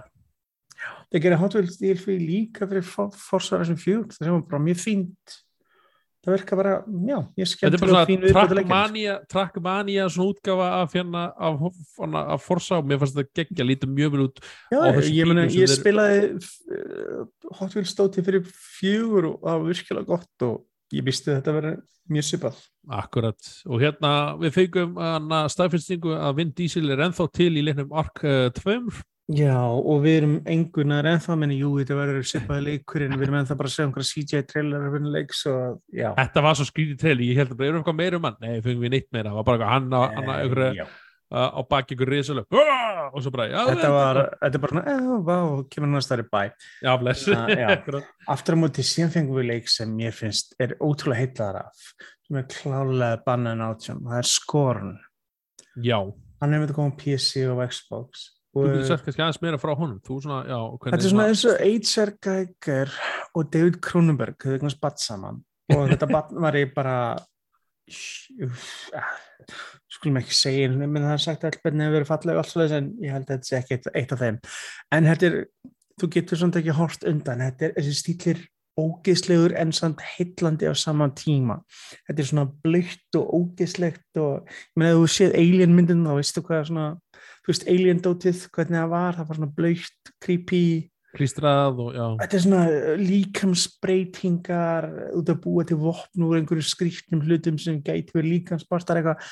þeir 1.09 1.25
gera 1.25 1.41
Hot 1.41 1.57
Wheels 1.57 1.81
DLC 1.81 2.19
líka 2.21 2.69
fyrir 2.69 2.85
For- 2.85 3.17
Forza 3.17 3.57
Horizon 3.57 3.81
4 3.81 4.05
það 4.13 4.21
sem 4.21 4.37
var 4.37 4.45
bara 4.53 4.67
mjög 4.69 4.83
fínt 4.85 5.39
það 6.25 6.35
verka 6.35 6.57
bara, 6.59 6.75
já, 6.85 7.17
ég 7.37 7.45
þetta 7.45 7.45
er 7.45 7.51
skemmt 7.53 7.81
bara 7.85 7.91
svona 7.93 8.03
að 8.05 8.35
trackmania, 8.35 9.15
trackmania 9.31 10.07
svona 10.13 10.33
útgafa 10.33 10.69
af 10.81 10.95
hérna 10.97 11.25
af, 11.37 11.65
af, 12.25 12.45
Forza 12.45 12.81
og 12.81 12.89
mér 12.89 13.03
fannst 13.03 13.19
þetta 13.19 13.41
geggja 13.43 13.69
lítið 13.69 13.95
mjög 13.99 14.15
vel 14.15 14.27
út 14.29 14.43
Já, 14.73 14.79
ég, 15.05 15.29
meni, 15.29 15.47
ég 15.53 15.69
þeir- 15.69 15.75
spilaði 15.79 16.21
uh, 16.35 17.25
Hot 17.61 17.77
Wheels 17.77 17.93
stóti 17.93 18.25
fyrir 18.25 18.45
fjögur 18.49 19.35
og 19.35 19.43
það 19.45 19.59
var 19.61 19.69
virkilega 19.73 20.11
gott 20.15 20.49
og 20.49 20.63
ég 20.95 21.05
að 21.35 21.41
þetta 21.41 21.57
verið 21.59 21.83
mjög 22.15 22.27
svipað. 22.29 22.57
Akkurat, 22.93 23.47
og 23.65 23.81
hérna 23.81 24.11
við 24.43 24.53
fengum 24.59 24.99
hana 25.01 25.45
staðfinnstingu 25.49 26.13
að 26.19 26.35
Vin 26.37 26.53
Diesel 26.57 26.93
er 26.93 27.01
ennþá 27.07 27.27
til 27.33 27.53
í 27.57 27.63
leiknum 27.65 27.95
Ark 27.97 28.21
uh, 28.29 28.51
2 28.59 28.75
Já, 29.33 29.57
og 29.57 30.03
við 30.05 30.15
erum 30.19 30.33
engunar 30.53 31.07
ennþá, 31.09 31.35
menni, 31.41 31.57
jú, 31.63 31.71
þetta 31.79 31.97
verður 31.97 32.27
svipaði 32.29 32.65
leikurinn, 32.67 33.15
við 33.17 33.25
erum 33.25 33.37
ennþá 33.39 33.55
bara 33.57 33.71
að 33.71 33.73
segja 33.73 33.87
einhverja 33.89 34.09
CGI-trailer 34.11 34.83
af 34.85 34.97
henni 34.99 35.13
leik, 35.15 35.31
svo 35.33 35.53
að, 35.57 35.79
já. 35.97 36.09
Þetta 36.19 36.43
var 36.45 36.59
svo 36.59 36.67
skrítið 36.69 36.99
trailer, 37.01 37.23
ég 37.25 37.39
held 37.41 37.55
að 37.55 37.57
bara 37.57 37.71
erum 37.71 37.79
við 37.79 37.81
eitthvað 37.81 37.97
meira 38.03 38.19
um 38.21 38.27
hann 38.29 38.37
Nei, 38.45 38.59
fengum 38.67 38.83
við 38.85 38.93
neitt 38.93 39.09
meira, 39.17 39.31
það 39.33 39.39
var 39.39 39.47
bara 39.49 39.71
hann 39.71 39.87
á, 39.97 40.01
hann 40.13 40.29
á, 40.29 40.35
einhverju, 40.43 40.67
já. 40.77 40.85
uh, 41.33 41.49
á 41.57 41.61
baki 41.71 41.97
ykkur 41.97 42.13
risalöf 42.13 42.59
og 43.15 43.17
svo 43.25 43.33
bara, 43.33 43.47
já, 43.49 43.63
Þetta 43.71 43.93
var, 43.95 44.21
þetta 44.43 44.61
er 44.61 44.65
bara 44.67 44.85
eða, 44.93 45.17
vá, 45.31 45.39
kemur 45.73 45.93
næst 45.95 46.13
þar 46.13 46.25
í 46.25 46.27
bæ. 46.35 46.43
Já, 46.85 46.91
bless 47.01 47.33
Ah. 47.33 48.05
Aftur 48.35 48.57
á 48.57 48.59
móti 48.61 48.85
síðan 48.85 49.15
fengum 49.15 49.41
við 49.41 49.49
leik 49.55 49.73
sem 49.73 49.97
ég 50.05 50.13
finnst 50.21 50.53
er 50.61 50.77
ótrúlega 50.85 51.23
heitlaðar 51.25 51.63
af, 51.63 51.89
sem 52.29 52.43
er 52.43 52.47
klálega 52.53 53.25
bannan 53.25 53.65
átján, 53.71 54.05
það 54.05 54.21
er 54.21 54.31
Skorn. 54.35 54.95
Já, 55.81 55.97
Hann 56.45 56.59
að 56.61 56.75
koma 56.77 56.93
á 56.93 56.99
PC 57.01 57.47
og 57.49 57.63
Xbox. 57.73 58.34
Þú 58.55 58.63
Og- 58.63 58.71
getur 58.71 58.87
sagt 58.89 59.05
kannski 59.09 59.23
aðeins 59.25 59.43
meira 59.43 59.59
frá 59.59 59.75
honum. 59.77 59.99
Svona, 60.07 60.41
já, 60.47 60.59
Þetta 60.85 61.01
er 61.01 61.11
svona 61.11 61.29
eins 61.29 61.45
og 61.51 61.61
H.R. 61.61 62.13
Geiger 62.23 62.95
og 63.35 63.51
David 63.51 63.81
Cronenberg 63.83 64.37
höfðu 64.39 64.59
eignast 64.61 64.81
batt 64.81 65.01
saman. 65.03 65.43
Og 65.75 65.89
þetta 65.91 66.09
batt 66.11 66.33
var 66.33 66.53
ég 66.61 66.75
bara 66.75 66.97
skulum 69.93 70.19
ekki 70.21 70.35
segja 70.37 70.71
menn 70.73 71.03
það 71.05 71.13
er 71.17 71.23
sagt 71.25 71.45
að 71.45 71.53
allbenni 71.53 71.85
hefur 71.85 71.97
verið 71.99 72.11
fallega 72.11 72.41
alls 72.43 72.53
svoleiðis, 72.55 72.77
en 72.79 72.91
ég 73.05 73.13
held 73.15 73.29
að 73.29 73.35
þetta 73.37 73.51
sé 73.51 73.59
ekki 73.61 73.77
eitt, 73.79 73.89
eitt 74.01 74.15
af 74.17 74.23
þeim. 74.25 74.39
En 74.97 75.09
þetta 75.11 75.29
er, 75.29 75.37
þú 76.01 76.11
getur 76.17 76.41
svona 76.41 76.61
ekki 76.63 76.77
hort 76.79 77.07
undan, 77.11 77.45
þetta 77.45 77.69
er 77.69 77.77
þessi 77.79 77.97
stílir 78.01 78.43
ógeðslegur 78.81 79.53
en 79.61 79.71
samt 79.77 80.01
heillandi 80.03 80.67
á 80.67 80.75
saman 80.75 81.13
tíma. 81.15 81.61
Þetta 82.09 82.25
er 82.25 82.27
svona 82.31 82.47
blöytt 82.65 83.19
og 83.21 83.29
ógeðslegt 83.39 84.19
og 84.19 84.49
ég 84.49 84.81
meina 84.81 84.97
ef 84.97 85.03
þú 85.05 85.13
séð 85.15 85.37
alien 85.39 85.77
myndin 85.77 86.03
þá 86.09 86.17
veistu 86.19 86.43
hvað 86.43 86.65
svona 86.73 86.89
þú 87.45 87.53
veist, 87.53 87.69
alien 87.71 88.01
dótið, 88.03 88.43
hvernig 88.55 88.81
það 88.81 88.91
var 88.95 89.19
það 89.19 89.29
var 89.31 89.41
svona 89.41 89.57
blöytt, 89.59 90.13
creepy. 90.25 90.65
Klístrað 91.15 91.83
og 91.85 91.91
já, 91.95 92.07
þetta 92.25 92.37
er 92.37 92.43
svona 92.43 92.63
líkamsbreytingar 92.99 94.89
út 95.15 95.29
að 95.31 95.43
búa 95.45 95.67
til 95.69 95.79
vopn 95.79 96.25
úr 96.27 96.41
einhverju 96.41 96.67
skrýtnum 96.67 97.23
hlutum 97.23 97.61
sem 97.63 97.79
gæti 97.85 98.17
verið 98.17 98.33
líkamspartar 98.33 98.99
eitthvað. 98.99 99.31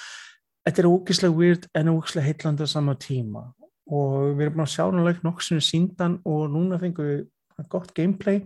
Þetta 0.62 0.84
er 0.84 0.90
ógislega 0.92 1.34
weird 1.34 1.66
en 1.74 1.90
ógislega 1.90 2.28
heitlandi 2.28 2.62
á 2.62 2.70
sama 2.70 2.94
tíma. 2.94 3.48
Og 3.90 4.36
við 4.38 4.44
erum 4.46 4.60
búin 4.60 4.66
að 4.68 4.74
sjá 4.76 4.84
nálega 4.94 5.26
nokksinu 5.26 5.64
síndan 5.66 6.20
og 6.22 6.46
núna 6.54 6.78
fengum 6.78 7.08
við 7.08 7.26
gott 7.72 7.90
gameplay 7.96 8.44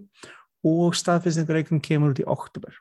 og 0.67 0.97
staðfestingareiknum 0.97 1.83
kemur 1.85 2.15
út 2.15 2.23
í 2.23 2.27
oktober 2.27 2.75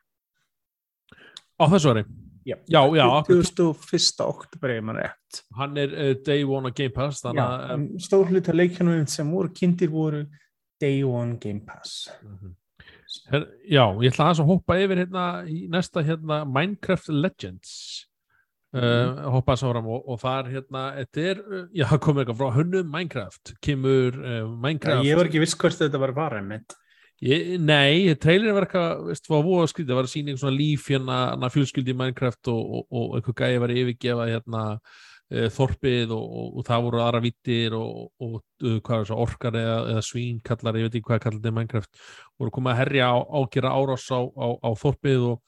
á 1.56 1.64
þessu 1.72 1.94
ári 1.94 2.04
Já. 2.46 2.56
já, 2.70 2.82
já, 2.94 3.06
akkurat. 3.10 3.48
21. 3.58 4.26
oktober 4.26 4.70
ef 4.76 4.84
maður 4.86 5.00
rétt 5.02 5.40
hann 5.58 5.78
er 5.82 5.94
uh, 5.96 6.12
day 6.28 6.44
one 6.46 6.70
á 6.70 6.72
Game 6.78 6.94
Pass 6.94 7.24
að 7.26 7.40
en 7.74 7.88
stór 8.06 8.30
hluta 8.30 8.54
leikjanum 8.54 9.08
sem 9.10 9.32
voru 9.34 9.50
kynntir 9.56 9.90
voru 9.90 10.26
Day 10.82 11.02
One 11.08 11.40
Game 11.42 11.66
Pass 11.66 12.12
Mhm. 12.22 12.54
Her, 13.32 13.46
já, 13.70 13.84
ég 14.04 14.12
ætla 14.12 14.32
að 14.34 14.48
hoppa 14.50 14.76
yfir 14.82 15.00
hérna 15.06 15.24
í 15.48 15.68
næsta 15.72 16.02
hérna 16.04 16.42
Minecraft 16.46 17.10
Legends 17.14 17.72
uh, 18.76 19.30
hoppa 19.32 19.56
þess 19.56 19.68
áfram 19.70 19.88
og, 19.94 20.02
og 20.12 20.20
það 20.20 20.40
er 20.42 20.50
hérna 20.56 20.82
þetta 21.00 21.26
er, 21.32 21.42
uh, 21.46 21.68
já, 21.74 21.86
það 21.92 22.02
komur 22.06 22.24
eitthvað 22.24 22.42
frá 22.42 22.56
hönnum 22.58 22.90
Minecraft, 22.92 23.54
kemur 23.64 24.18
uh, 24.20 24.34
Já, 24.42 24.50
Minecraft 24.68 25.08
ég 25.08 25.20
var 25.22 25.30
ekki 25.30 25.44
viss 25.46 25.58
hvort 25.62 25.80
þetta 25.80 26.02
var 26.02 26.16
varðið 26.18 26.50
mitt 26.50 26.76
Ég, 27.24 27.56
nei, 27.64 28.12
trailerin 28.20 28.58
var 28.58 28.66
eitthvað 28.66 29.06
veist, 29.08 29.30
var 29.32 29.44
voða 29.46 29.70
skrítið, 29.72 29.94
það 29.94 30.00
var 30.02 30.08
að 30.10 30.12
sína 30.12 30.32
einhver 30.32 30.42
svona 30.42 30.58
líf 30.60 30.88
hérna, 30.92 31.20
hérna 31.32 31.50
fjölskyldi 31.54 31.94
í 31.94 31.98
Minecraft 32.02 32.50
og, 32.52 32.74
og, 32.76 32.88
og 32.92 33.14
eitthvað 33.16 33.38
gæði 33.40 33.62
var 33.64 33.74
yfirgefa 33.76 34.26
hérna 34.34 34.64
uh, 34.76 35.48
þorpið 35.56 36.12
og, 36.12 36.26
og, 36.50 36.60
það 36.68 36.84
voru 36.90 37.02
aðra 37.06 37.22
vittir 37.24 37.78
og, 37.80 38.02
uh, 38.20 38.36
það, 38.84 39.14
orkar 39.16 39.56
eða, 39.62 39.80
eða 39.94 40.04
svín 40.10 40.44
kallar, 40.44 40.82
ég 40.82 40.90
veit 40.90 41.00
ekki 41.00 41.08
hvað 41.08 41.24
kallar 41.24 41.40
þetta 41.40 41.54
í 41.54 41.58
Minecraft 41.62 42.04
voru 42.36 42.56
komið 42.58 42.74
að 42.74 42.80
herja 42.84 43.08
á, 43.08 43.18
ágera 43.40 43.74
árás 43.80 44.12
á, 44.12 44.20
á, 44.20 44.48
á 44.60 44.70
þorpið 44.84 45.28
og, 45.32 45.42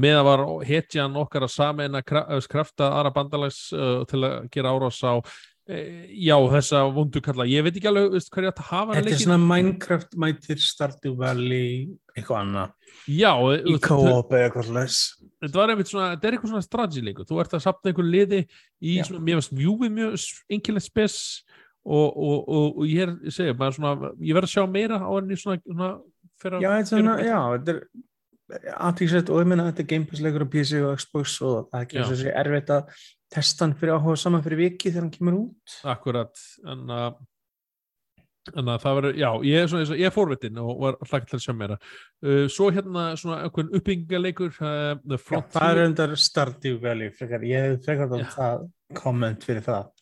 meða 0.00 0.26
var 0.30 0.46
hetjan 0.64 1.20
okkar 1.20 1.44
að 1.44 1.56
sameina 1.58 2.00
krafta 2.08 2.88
aðra 2.88 3.12
bandalags 3.20 3.66
uh, 3.76 4.00
til 4.08 4.24
að 4.24 4.48
gera 4.56 4.72
árás 4.72 5.04
á 5.04 5.20
já, 6.22 6.34
þessa 6.52 6.82
vondu 6.94 7.22
kalla, 7.24 7.46
ég 7.48 7.64
veit 7.66 7.76
ekki 7.78 7.90
alveg 7.90 8.14
hvað 8.32 8.46
ég 8.46 8.52
ætti 8.52 8.64
að 8.64 8.70
hafa 8.70 8.96
Þetta 8.98 9.12
er 9.14 9.22
svona 9.22 9.40
Minecraft 9.42 10.16
mætir 10.22 10.62
Stardew 10.62 11.16
Valley 11.18 11.88
eitthvað 12.16 12.40
annað. 12.42 12.72
Já, 13.08 13.32
í 13.56 13.76
þú- 13.76 13.82
co-op 13.88 14.34
eða 14.36 14.48
eitthvað 14.48 14.70
slags 14.70 15.00
þetta 15.42 15.86
svona, 15.90 16.08
þetta 16.14 16.28
er 16.28 16.36
eitthvað 16.36 16.52
svona 16.52 16.66
strategy 16.66 17.02
leikur. 17.02 17.26
Þú 17.26 17.40
ert 17.42 17.56
að 17.56 17.64
sapna 17.64 17.90
einhver 17.90 18.06
liði 18.06 18.40
í 18.82 18.98
svona, 19.02 19.24
finnst 19.26 19.56
vjúið 19.58 19.94
mjög 19.96 20.26
einkilegt 20.52 20.86
spes 20.86 21.16
og, 21.82 22.08
og, 22.14 22.36
og, 22.46 22.78
og 22.78 22.86
ég 22.86 23.08
er, 23.08 23.54
maður 23.58 23.78
svona 23.78 24.12
ég 24.22 24.36
verð 24.36 24.48
að 24.48 24.54
sjá 24.54 24.66
meira 24.70 25.00
á 25.02 25.10
henni 25.16 25.38
svona, 25.40 25.58
svona 25.66 25.90
fyrir 26.42 26.62
Já, 26.62 26.68
þetta 26.70 26.82
er 26.82 26.90
svona, 26.92 27.16
já, 27.26 27.38
þetta 27.56 27.74
er 27.74 27.82
aðtíksett 28.76 29.32
og 29.32 29.42
ég 29.42 29.50
meina 29.50 29.66
þetta 29.70 29.84
er 29.84 29.90
Game 29.90 30.08
Pass 30.08 30.22
leikur 30.24 30.46
á 30.46 30.52
PC 30.52 30.80
og 30.84 30.94
Xbox 31.00 31.34
og 31.42 31.68
það 31.72 31.78
er 31.78 31.86
ekki 31.86 32.00
eins 32.00 32.14
og 32.14 32.20
sé 32.20 32.32
erfitt 32.42 32.72
að 32.74 33.02
testa 33.32 33.64
hann 33.66 33.76
fyrir 33.80 33.96
áhuga 33.96 34.16
saman 34.20 34.44
fyrir 34.44 34.60
viki 34.60 34.90
þegar 34.90 35.06
hann 35.06 35.12
kemur 35.14 35.38
út. 35.38 35.76
Akkurat 35.88 36.42
en 36.68 36.90
að 36.92 37.20
en 38.58 38.72
að 38.72 38.80
það 38.82 38.96
verður, 38.98 39.18
já, 39.20 39.28
ég 39.46 39.60
er 39.62 39.68
svona 39.70 39.84
eins 39.84 39.92
og 39.94 40.00
ég 40.00 40.08
er 40.08 40.14
fórvitin 40.14 40.56
og 40.58 40.70
var 40.82 40.96
alltaf 40.98 41.28
til 41.30 41.38
að 41.38 41.44
sjá 41.44 41.52
meira. 41.54 41.76
Uh, 42.24 42.44
svo 42.50 42.72
hérna 42.74 43.04
svona 43.20 43.38
einhvern 43.46 43.70
uppbyggingaleikur 43.78 44.56
uh, 44.56 44.96
The 45.04 45.18
Frontier 45.22 45.54
það 45.54 45.76
er 45.76 45.82
endar 45.84 46.14
Stardew 46.18 46.80
Valley 46.82 47.12
frekar, 47.14 47.46
ég 47.46 47.68
hef 47.68 47.84
frekar 47.86 48.10
þá 48.10 48.34
það 48.34 48.66
komment 48.98 49.46
fyrir 49.46 49.62
það. 49.68 49.92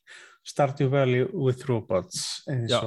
Stardew 0.51 0.89
Valley 0.89 1.27
with 1.37 1.69
robots 1.69 2.43
Já, 2.49 2.81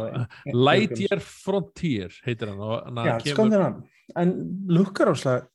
Lightyear 0.50 1.22
Frontier 1.22 2.16
heitir 2.26 2.50
hann 2.50 2.64
og 2.66 2.80
hann 2.88 3.06
Já, 3.06 3.14
skoðum 3.30 3.62
hann 3.62 3.76
en 4.20 4.34
lukkar 4.70 5.12
áslega 5.14 5.48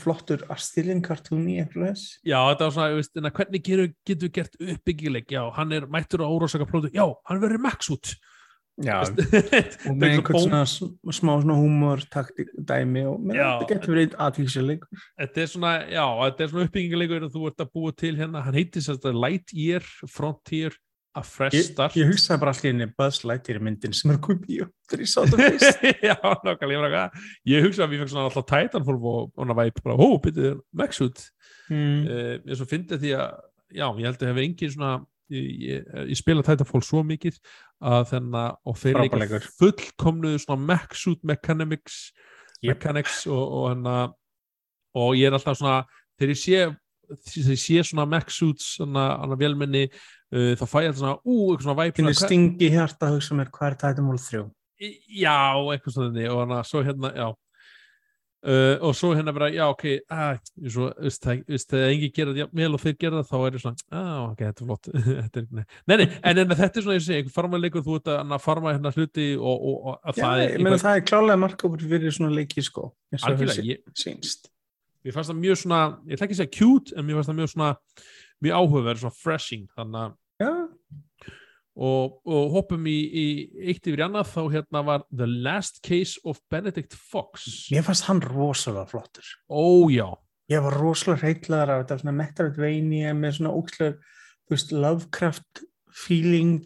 flottur 0.00 0.42
Astilin 0.52 1.00
kartúni 1.00 1.54
eitthvað 1.62 1.94
þess 1.94 2.18
Já, 2.28 2.36
þetta 2.50 2.66
var 2.66 2.74
svona, 2.74 2.96
veist, 2.98 3.14
en 3.16 3.30
hvernig 3.32 3.62
getur, 3.64 3.86
getur 4.04 4.28
við 4.28 4.34
gert 4.36 4.58
uppbyggileik, 4.74 5.30
já, 5.32 5.40
hann 5.56 5.72
er 5.72 5.86
mættur 5.88 6.20
á 6.20 6.28
órásaka 6.28 6.66
plótu, 6.68 6.90
já, 6.92 7.06
hann 7.30 7.40
verður 7.40 7.62
max 7.64 7.88
út. 7.94 8.12
Já, 8.80 9.00
og 9.88 9.96
með 9.98 10.14
einhvern 10.14 10.44
svona 10.44 10.60
sm- 10.64 10.94
smá 11.12 11.32
svona 11.42 11.56
humor 11.58 12.00
taktik 12.12 12.48
dæmi 12.56 13.02
og 13.10 13.18
með 13.20 13.36
Já. 13.40 13.48
þetta 13.60 13.74
getur 13.74 13.92
verið 13.92 14.14
aðtíksjuleik 14.24 14.86
Þetta 15.20 15.42
er 15.42 15.50
svona, 15.52 15.72
já, 15.90 16.04
þetta 16.22 16.44
er 16.46 16.52
svona 16.52 16.68
uppbyggingarleikur 16.68 17.26
og 17.26 17.34
þú 17.34 17.42
ert 17.50 17.64
að 17.64 17.72
búa 17.76 17.92
til 18.00 18.12
hérna, 18.16 18.44
hann 18.46 18.56
heitir 18.56 18.84
sérst 18.86 19.04
að 19.10 19.18
Lightyear 19.20 19.90
Frontier 20.08 20.78
a 21.16 21.22
Fresh 21.26 21.56
ég, 21.58 21.66
Start 21.72 21.96
ég 21.98 22.06
hugsaði 22.06 22.40
bara 22.42 22.52
allir 22.54 22.74
inni 22.74 22.86
Buzz 22.98 23.24
Lightyear 23.26 23.58
myndin 23.66 23.94
sem 23.96 24.12
er 24.14 24.20
komið 24.22 24.52
í 24.54 24.58
þegar 24.90 25.02
ég 25.02 25.10
sá 25.10 25.18
þetta 25.20 25.46
fyrst 25.48 25.86
Já, 26.08 26.16
nákvæmlega, 26.46 26.70
ég 26.70 26.82
var 26.82 26.88
eitthvað 26.88 27.24
ég 27.50 27.66
hugsa 27.66 27.84
að 27.84 27.92
við 27.92 28.02
fengum 28.02 28.12
svona 28.12 28.26
alltaf 28.28 28.48
Titanfall 28.50 28.98
og 29.10 29.32
hann 29.40 29.54
væp 29.58 29.80
bara, 29.82 29.96
hó, 29.98 30.08
max 30.82 31.02
út 31.02 31.22
mm. 31.70 32.02
uh, 32.06 32.36
ég 32.46 32.60
svo 32.60 32.68
fyndi 32.70 33.00
því 33.02 33.14
að 33.18 33.40
já, 33.74 33.86
ég 33.88 34.04
held 34.06 34.20
að 34.22 34.30
hefur 34.30 34.44
engin 34.44 34.74
svona 34.76 34.92
ég, 35.34 35.48
ég, 35.66 35.90
ég 36.12 36.20
spila 36.20 36.46
Titanfall 36.46 36.84
svo 36.86 37.02
mikið 37.06 37.40
að 37.90 38.06
þennan, 38.12 38.60
og 38.68 38.78
þeir 38.78 39.00
leikur. 39.02 39.50
fullkomnuðu 39.58 40.44
svona 40.44 40.78
út 41.10 41.26
mechanics, 41.26 42.10
Yep. 42.60 42.74
mechanics 42.74 43.22
og, 43.24 43.40
og 43.40 43.62
hann 43.70 43.86
og 45.00 45.14
ég 45.16 45.30
er 45.30 45.32
alltaf 45.32 45.56
svona, 45.56 45.78
þegar 46.20 46.32
ég 46.34 46.40
sé 46.42 46.58
þegar 47.10 47.54
ég 47.54 47.60
sé 47.62 47.84
svona 47.88 48.20
suits 48.28 48.74
svona, 48.76 49.06
hann 49.22 49.32
að 49.34 49.40
velmenni 49.40 49.86
uh, 50.34 50.54
þá 50.58 50.64
fæ 50.64 50.78
ég 50.84 50.90
alltaf 50.90 51.02
svona, 51.02 51.18
ú, 51.24 51.36
eitthvað 51.50 51.66
svona 51.68 51.78
væp 51.82 52.00
Finnir 52.00 52.18
stingi 52.18 52.72
hjarta 52.72 53.08
að 53.08 53.18
hugsa 53.18 53.36
mér 53.38 53.52
hvað 53.54 53.70
er 53.70 53.78
Titanfall 53.84 54.24
3 54.24 54.42
já, 55.20 55.38
eitthvað 55.70 55.94
svona 55.94 56.10
þannig, 56.10 56.28
og 56.32 56.42
hann 56.42 56.56
að 56.56 56.68
svo 56.70 56.82
hérna, 56.86 57.14
já. 57.14 57.30
Uh, 58.40 58.78
og 58.88 58.94
svo 58.96 59.10
hérna 59.12 59.34
bara, 59.36 59.50
já, 59.52 59.66
ok 59.68 59.82
ah, 60.08 60.38
svo, 60.64 60.86
veist, 60.96 61.20
það, 61.20 61.42
veist, 61.44 61.66
þegar 61.68 61.90
engi 61.92 62.06
gera 62.16 62.32
þetta 62.32 62.56
vel 62.56 62.68
og 62.72 62.80
þeir 62.80 62.94
gera 63.02 63.18
það, 63.18 63.26
þá 63.28 63.34
er 63.40 63.56
það 63.56 63.64
svona 63.66 63.98
ah, 63.98 64.14
ok, 64.30 64.38
þetta 64.40 64.64
er 64.64 64.70
flott. 64.70 64.88
Þetta 65.20 65.42
er, 65.42 65.50
nei, 65.58 65.66
nei, 65.90 66.06
en, 66.06 66.40
en 66.40 66.54
þetta 66.54 66.70
er 66.70 66.86
svona, 66.86 66.96
ég 66.96 67.04
segi, 67.04 67.18
einhver 67.18 67.34
farmaleikur 67.34 67.84
þú 67.84 67.98
ert 67.98 68.08
að 68.14 68.32
að 68.38 68.46
farma 68.46 68.72
hérna 68.72 68.94
hluti 68.96 69.26
og, 69.36 69.52
og, 69.52 69.76
og 69.76 69.98
að 69.98 70.22
Já, 70.22 70.24
það 70.24 70.44
er 70.46 70.54
ég 70.54 70.64
meina 70.64 70.80
það 70.80 71.02
er 71.02 71.04
klálega 71.10 71.42
markafur 71.44 71.84
fyrir 71.92 72.16
svona 72.16 72.32
leiki 72.38 72.64
sko 72.64 72.86
eins 73.12 73.20
og 73.20 73.28
algjörlega, 73.28 73.58
þessi 73.58 73.74
ég, 73.74 73.84
sínst 74.06 74.50
mér 75.04 75.16
fannst 75.16 75.32
það 75.34 75.40
mjög 75.44 75.60
svona 75.60 75.82
ég 76.08 76.16
ætla 76.16 76.30
ekki 76.30 76.38
að 76.38 76.40
segja 76.40 76.54
cute, 76.56 76.96
en 76.96 77.06
mér 77.06 77.20
fannst 77.20 77.32
það 77.32 77.40
mjög 77.42 77.52
svona 77.54 77.70
mjög 78.44 78.60
áhugaverð, 78.60 79.02
svona 79.04 79.20
freshing 79.20 79.68
þannig 79.76 80.02
að 80.06 80.18
Já, 80.40 80.52
og, 81.80 82.16
og 82.28 82.54
hoppum 82.54 82.86
í, 82.88 82.96
í 82.96 83.26
eitt 83.70 83.84
yfir 83.84 84.02
í 84.02 84.04
annað 84.06 84.32
þá 84.32 84.40
hérna 84.56 84.82
var 84.88 85.04
The 85.12 85.28
Last 85.28 85.82
Case 85.86 86.20
of 86.28 86.40
Benedict 86.52 86.96
Fox. 86.96 87.68
Mér 87.72 87.84
fannst 87.86 88.08
hann 88.08 88.22
rosalega 88.24 88.88
flottur. 88.90 89.28
Ójá, 89.48 90.08
ég 90.50 90.64
var 90.64 90.76
rosalega 90.80 91.28
heitlaðar 91.28 91.74
af 91.74 91.84
þetta 91.84 92.00
svona 92.02 92.16
Metroidvania 92.18 93.14
með 93.16 93.36
svona 93.38 93.54
ókslega 93.54 93.98
þú 94.50 94.56
veist, 94.56 94.72
Lovecraft 94.74 95.64
feeling 95.94 96.64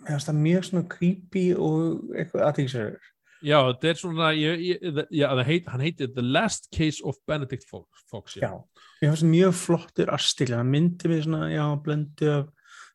mér 0.00 0.14
fannst 0.14 0.30
það 0.30 0.42
mjög 0.44 0.66
svona 0.68 0.90
creepy 0.94 1.46
og 1.58 2.12
eitthvað 2.14 2.44
aðtíksverður 2.48 3.08
já, 3.40 3.56
þetta 3.58 3.90
er 3.90 3.98
svona 3.98 4.30
ég, 4.36 4.64
ég, 4.68 5.00
já, 5.16 5.26
heit, 5.48 5.70
hann 5.72 5.84
heitir 5.84 6.12
The 6.14 6.24
Last 6.24 6.70
Case 6.74 7.02
of 7.06 7.18
Benedict 7.28 7.66
Fox, 7.68 8.04
Fox 8.10 8.38
já, 8.38 8.52
mér 9.00 9.12
fannst 9.12 9.28
mjög 9.30 9.56
flottur 9.56 10.12
arstil 10.12 10.50
það 10.52 10.70
myndi 10.70 11.10
við 11.10 11.26
svona, 11.26 11.42
já, 11.52 11.64
blöndu 11.84 12.30
af 12.36 12.48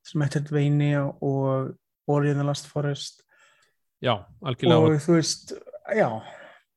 svona 0.05 0.25
Metroidvania 0.25 1.03
og 1.25 1.75
Ori 2.07 2.29
in 2.29 2.37
the 2.37 2.45
Last 2.45 2.67
Forest. 2.69 3.23
Já 4.03 4.19
algjörlega. 4.45 4.77
Og 4.77 5.01
þú 5.01 5.15
veist, 5.17 5.55
já 5.97 6.09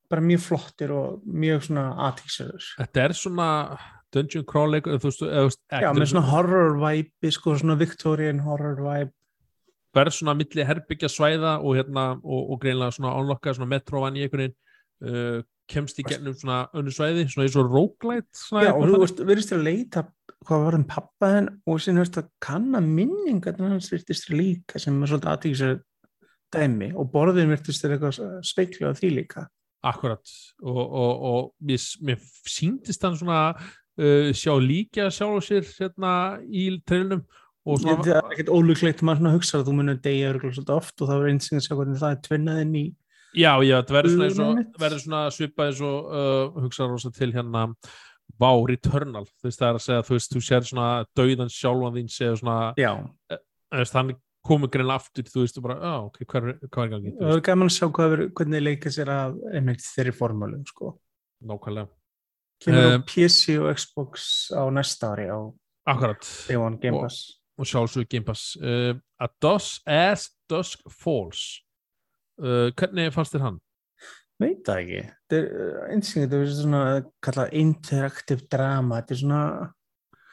bara 0.08 0.24
mjög 0.24 0.42
flottir 0.44 0.92
og 0.94 1.22
mjög 1.24 1.68
svona 1.68 1.84
aðtíksverður 2.08 2.68
þetta 2.80 3.04
er 3.04 3.14
svona 3.16 3.48
dungeon 4.14 4.46
crawl 4.48 4.72
leikur 4.72 4.96
þú 5.02 5.10
veist, 5.10 5.60
Já, 5.68 5.90
með 5.92 6.10
svona 6.12 6.28
horror 6.30 6.78
vibe, 6.80 7.32
sko, 7.34 7.56
svona 7.60 7.76
Victorian 7.80 8.40
horror 8.46 8.80
vibe. 8.80 9.12
verð 9.96 10.16
svona 10.16 10.36
milli 10.38 10.64
herbyggja 10.64 11.10
svæða 11.12 11.58
og 11.60 11.76
hérna 11.76 12.06
og, 12.22 12.54
og 12.54 12.60
greinlega 12.62 12.96
svona 12.96 13.14
onlokka 13.18 13.56
svona 13.56 13.72
metrovan 13.74 14.16
í 14.16 14.24
einhvern 14.24 14.46
veginn 14.46 14.58
uh, 15.06 15.40
kemst 15.68 16.00
í 16.00 16.06
gennum 16.06 16.36
svona 16.36 16.62
önnu 16.76 16.92
svæði 16.94 17.26
svona 17.28 17.46
eins 17.46 17.58
og 17.58 17.66
svona 18.36 18.64
Já, 18.64 18.72
og 18.72 18.80
þú 18.80 18.86
þannig. 18.86 19.02
veist, 19.04 19.20
verðist 19.28 19.52
þér 19.52 19.60
að 19.60 19.68
leita 19.68 20.04
hvað 20.48 20.64
var 20.64 20.78
um 20.78 20.86
pappa 20.88 21.30
þenn 21.34 21.50
og 21.66 21.82
síðan 21.82 22.00
verðist 22.00 22.20
að 22.22 22.30
kanna 22.44 22.80
minning 22.84 23.42
hvernig 23.44 23.74
hans 23.74 23.90
virtist 23.92 24.28
þér 24.28 24.38
líka 24.38 24.80
sem 24.82 25.02
er 25.02 25.10
svolítið 25.10 25.32
aðtíksir 25.34 25.76
dæmi 26.54 26.90
og 26.96 27.10
borðin 27.12 27.52
virtist 27.52 27.84
þér 27.84 27.96
eitthvað 27.96 28.20
speiklu 28.48 28.88
á 28.88 28.92
því 28.96 29.12
líka. 29.18 29.44
Akkurat 29.88 30.32
og, 30.64 30.80
og, 30.80 31.26
og 31.28 31.42
mér, 31.68 31.84
mér 32.02 32.22
síndist 32.48 33.04
hann 33.04 33.18
svona 33.18 33.42
uh, 33.52 34.30
sjá 34.34 34.54
líka 34.62 35.10
sjálf 35.14 35.44
sér 35.46 35.68
hérna 35.76 36.14
í 36.48 36.70
og 37.68 37.82
svona, 37.82 38.00
það 38.00 38.14
er 38.16 38.32
ekkert 38.32 38.54
ólíklegt 38.54 39.04
maður 39.04 39.20
svona 39.20 39.34
hugsa 39.34 39.58
að 39.58 39.68
þú 39.68 39.74
munir 39.76 40.00
degja 40.00 40.32
svolítið 40.38 40.74
oft 40.78 41.02
og 41.02 41.10
það 41.10 41.18
verður 41.20 41.32
einsinn 41.34 41.58
að 41.58 41.66
sjá 41.66 41.74
hvernig 41.74 42.00
það 42.00 42.14
er 42.14 42.22
tvinnaðinn 42.24 42.78
í 42.78 42.84
já, 43.38 43.52
já, 43.64 43.74
þetta 43.80 43.96
verður 43.96 44.34
svona, 44.34 44.66
og, 44.74 45.00
svona 45.04 45.22
svipað 45.34 45.70
eins 45.72 45.82
og 45.86 46.12
uh, 46.12 46.62
hugsa 46.66 46.88
rosa 46.90 47.10
til 47.14 47.32
hérna 47.36 47.66
Vá, 48.38 48.50
Returnal, 48.68 49.24
þú 49.40 49.46
veist 49.48 49.58
það 49.62 49.68
er 49.70 49.76
að 49.78 49.82
segja 49.86 50.02
þú 50.06 50.14
veist, 50.18 50.32
þú 50.34 50.40
sér 50.44 50.66
svona 50.68 50.88
dauðan 51.16 51.48
sjálfan 51.50 51.94
þín 51.96 52.10
segja 52.12 52.34
svona, 52.38 52.56
þú 52.76 53.78
veist, 53.80 53.94
hann 53.96 54.12
komið 54.48 54.70
grein 54.74 54.90
aftur, 54.94 55.24
þú 55.32 55.42
veist, 55.42 55.56
og 55.58 55.64
bara, 55.64 55.76
já, 55.80 55.94
ok, 56.06 56.18
hvað 56.28 56.48
er, 56.52 56.58
hvað 56.68 56.82
er 56.84 56.88
í 56.88 56.92
gangi? 56.92 57.12
Þú 57.16 57.24
Það 57.24 57.32
er 57.38 57.42
gaman 57.48 57.70
að 57.70 57.74
sjá 57.78 57.86
hvað 57.96 58.14
er, 58.18 58.22
hvernig 58.38 58.62
leika 58.66 58.92
sér 58.94 59.10
að 59.14 59.38
einmitt 59.58 59.82
þeirri 59.86 60.12
formálum 60.20 60.62
sko. 60.68 60.92
nákvæmlega. 61.48 61.88
Kemur 62.62 62.84
á 62.84 62.88
Um, 62.98 63.02
PC 63.08 63.56
og 63.62 63.68
Xbox 63.78 64.28
á 64.54 64.62
næsta 64.74 65.12
ári 65.14 65.26
á 65.32 65.38
Akkurat, 65.88 66.28
Day 66.48 66.56
One 66.60 66.78
Game 66.82 66.96
Og- 66.98 67.02
Pass. 67.08 67.18
og 67.58 67.66
sjálfsög 67.66 68.08
Game 68.12 68.24
Pass. 68.28 68.56
Uh, 68.60 68.94
A 69.20 69.28
Dos 69.42 69.80
As 69.86 70.28
Dusk 70.50 70.80
Falls. 70.90 71.62
Uh, 72.38 72.68
hvernig 72.78 73.10
fannst 73.14 73.34
þér 73.34 73.46
hann? 73.46 73.58
Veit 74.38 74.60
það 74.66 74.84
ekki. 74.84 75.00
Þetta 75.26 75.38
er 75.38 75.48
uh, 75.48 75.80
einstaklega, 75.94 76.28
þetta 76.28 76.40
er 76.44 76.54
svona 76.60 76.82
kallað 77.26 77.56
interaktiv 77.62 78.44
drama. 78.52 79.00
Þetta 79.00 79.16
er 79.16 79.20
svona, 79.24 79.42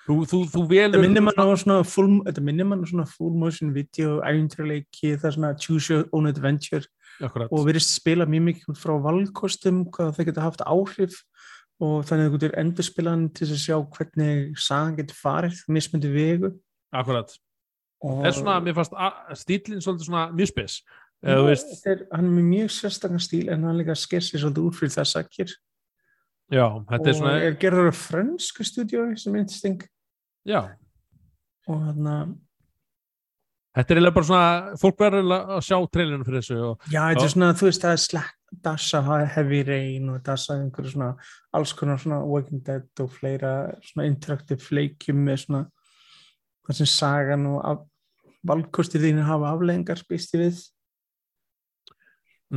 Þú, 0.05 0.15
þú, 0.29 0.39
þú 0.51 0.61
þetta 0.69 0.91
velur... 0.91 1.01
minnir 1.01 1.23
mann 1.25 1.39
á 1.41 1.45
svona 1.57 1.79
full, 1.89 2.19
þetta 2.27 2.41
minnir 2.45 2.67
mann 2.69 2.83
á 2.85 2.87
svona 2.91 3.05
full 3.09 3.31
motion 3.41 3.71
video, 3.73 4.19
æfintraleiki, 4.21 5.15
það 5.15 5.29
er 5.31 5.33
svona 5.39 5.53
choose 5.57 5.89
your 5.89 6.03
own 6.13 6.29
adventure 6.29 6.85
Akkurat. 7.25 7.49
og 7.49 7.63
verðist 7.65 7.95
spila 7.95 8.27
mjög 8.29 8.43
mikið 8.51 8.77
frá 8.77 8.93
valkostum, 9.01 9.79
hvað 9.95 10.11
það 10.19 10.29
getur 10.29 10.45
haft 10.45 10.61
áhrif 10.61 11.17
og 11.81 12.05
þannig 12.05 12.27
að 12.27 12.29
þú 12.29 12.37
getur 12.37 12.53
endurspilan 12.61 13.25
til 13.35 13.47
að 13.49 13.63
sjá 13.63 13.79
hvernig 13.97 14.61
sagan 14.61 14.93
getur 14.99 15.17
farið, 15.23 15.63
mismundi 15.73 16.13
vegu. 16.13 16.53
Akkurat. 16.93 17.33
Og 18.05 18.21
Það 18.21 18.29
er 18.29 18.37
svona, 18.37 18.59
mér 18.61 18.77
fannst 18.77 19.41
stíllinn 19.41 19.81
svolítið 19.81 20.11
svona 20.11 20.27
mjög 20.37 20.53
spes. 20.53 20.77
Eða, 21.25 21.45
veist, 21.47 21.71
er, 21.89 22.03
hann 22.13 22.27
er 22.27 22.33
með 22.35 22.49
mjög 22.51 22.73
sérstakann 22.75 23.23
stíl 23.23 23.47
en 23.49 23.65
hann 23.65 23.79
líka 23.79 23.95
sker 23.97 24.21
sér 24.21 24.43
svolítið 24.43 24.67
úr 24.67 24.75
fyrir 24.77 24.93
það 24.93 25.07
sakir. 25.09 25.53
Já, 26.53 26.65
þetta 26.91 27.09
er 27.09 27.15
og 27.15 27.19
svona, 27.19 27.35
er 27.41 27.55
gerður 27.61 27.89
á 27.89 27.95
frönsku 27.97 28.65
stúdíói 28.67 29.15
sem 29.17 29.37
insting 29.39 29.81
já, 30.45 30.59
og 31.65 31.79
hann 31.81 32.09
að 32.09 32.33
þetta 33.75 33.81
er 33.81 33.97
eiginlega 33.97 34.15
bara 34.15 34.27
svona, 34.29 34.75
fólk 34.79 35.01
verður 35.01 35.33
að 35.33 35.63
sjá 35.65 35.77
trailinu 35.89 36.27
fyrir 36.27 36.43
þessu 36.43 36.59
og 36.67 36.85
já, 36.93 36.99
þetta 37.01 37.25
er 37.25 37.33
svona, 37.33 37.49
þú 37.57 37.69
veist, 37.71 37.85
það 37.87 37.95
er 37.95 38.03
slack 38.03 38.59
Dasa 38.65 39.01
Heavy 39.33 39.63
Rain 39.67 40.13
og 40.13 40.21
Dasa 40.23 40.59
einhverju 40.59 40.93
svona, 40.93 41.09
alls 41.57 41.73
konar 41.75 41.99
svona 41.99 42.21
Walking 42.29 42.61
Dead 42.67 43.03
og 43.03 43.09
fleira 43.17 43.55
svona 43.83 44.05
interaktiv 44.11 44.69
leikjum 44.69 45.25
með 45.25 45.41
svona 45.47 45.65
það 46.69 46.79
sem 46.83 46.91
sagan 46.93 47.49
og 47.49 47.83
valkostir 48.45 49.01
þínu 49.01 49.25
hafa 49.25 49.49
afleðingar 49.55 50.05
býst 50.05 50.37
ég 50.37 50.45
við 50.45 50.61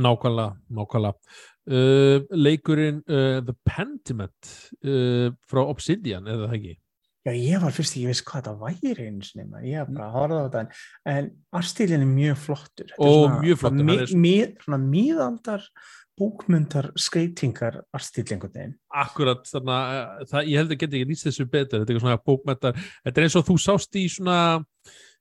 nákvæmlega, 0.05 0.57
nákvæmlega. 0.79 1.33
Uh, 1.69 2.23
leikurinn 2.33 3.01
uh, 3.05 3.39
The 3.45 3.53
Pentiment 3.67 4.53
uh, 4.81 5.29
frá 5.49 5.61
Obsidian, 5.67 6.25
eða 6.25 6.47
það 6.47 6.55
ekki? 6.59 6.77
Já, 7.27 7.33
ég 7.35 7.61
var 7.61 7.73
fyrst 7.75 7.97
ekki 7.97 8.07
viss 8.07 8.23
hvað 8.25 8.45
það 8.47 8.61
væri 8.63 9.05
einu 9.09 9.25
sinni, 9.27 9.43
maður. 9.45 9.65
ég 9.67 9.81
hef 9.81 9.89
bara 9.91 10.07
horfað 10.13 10.39
á 10.39 10.45
þetta 10.47 10.61
en, 11.11 11.25
artstílinn 11.59 12.05
er 12.05 12.11
mjög 12.13 12.37
flottur 12.45 12.93
Ó, 12.95 13.09
mjög 13.43 13.59
flottur, 13.59 13.81
hann 13.83 13.91
er- 13.91 14.13
mi, 14.15 14.21
mi, 14.23 14.35
svona 14.63 14.79
miðaldar 14.81 15.65
búkmyndar 16.19 16.89
skreitingar 16.99 17.81
artstíl 17.95 18.25
einhvern 18.25 18.55
veginn 18.55 18.73
Akkurat, 19.03 19.43
þannig 19.51 19.75
að 19.75 20.31
það, 20.31 20.49
ég 20.53 20.63
held 20.63 20.73
að 20.73 20.81
geta 20.81 20.97
ekki 20.99 21.09
lýst 21.11 21.27
þessu 21.27 21.47
betur, 21.51 21.83
þetta 21.83 21.95
er 21.95 22.01
svona 22.05 22.23
bókmentar, 22.31 22.81
þetta 23.05 23.21
er 23.21 23.27
eins 23.27 23.37
og 23.39 23.47
þú 23.51 23.57
sást 23.67 23.99
í 23.99 24.05
svona, 24.15 24.39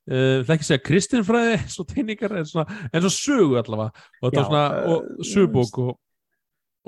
uh, 0.08 0.42
það 0.42 0.52
ekki 0.56 0.68
segja 0.68 0.84
kristinfræði, 0.88 1.56
svo 1.72 1.86
teiningar, 1.92 2.36
en 2.40 2.48
svona, 2.48 2.82
en 2.90 3.04
svo 3.04 3.14
sögu 3.14 3.58
allavega, 3.60 4.06
og 4.20 4.28
þetta 4.28 4.44
var 4.44 4.52
svona, 4.52 4.66
eh, 4.82 4.92
og 4.92 5.32
sögubók 5.32 5.80
og, 5.84 5.96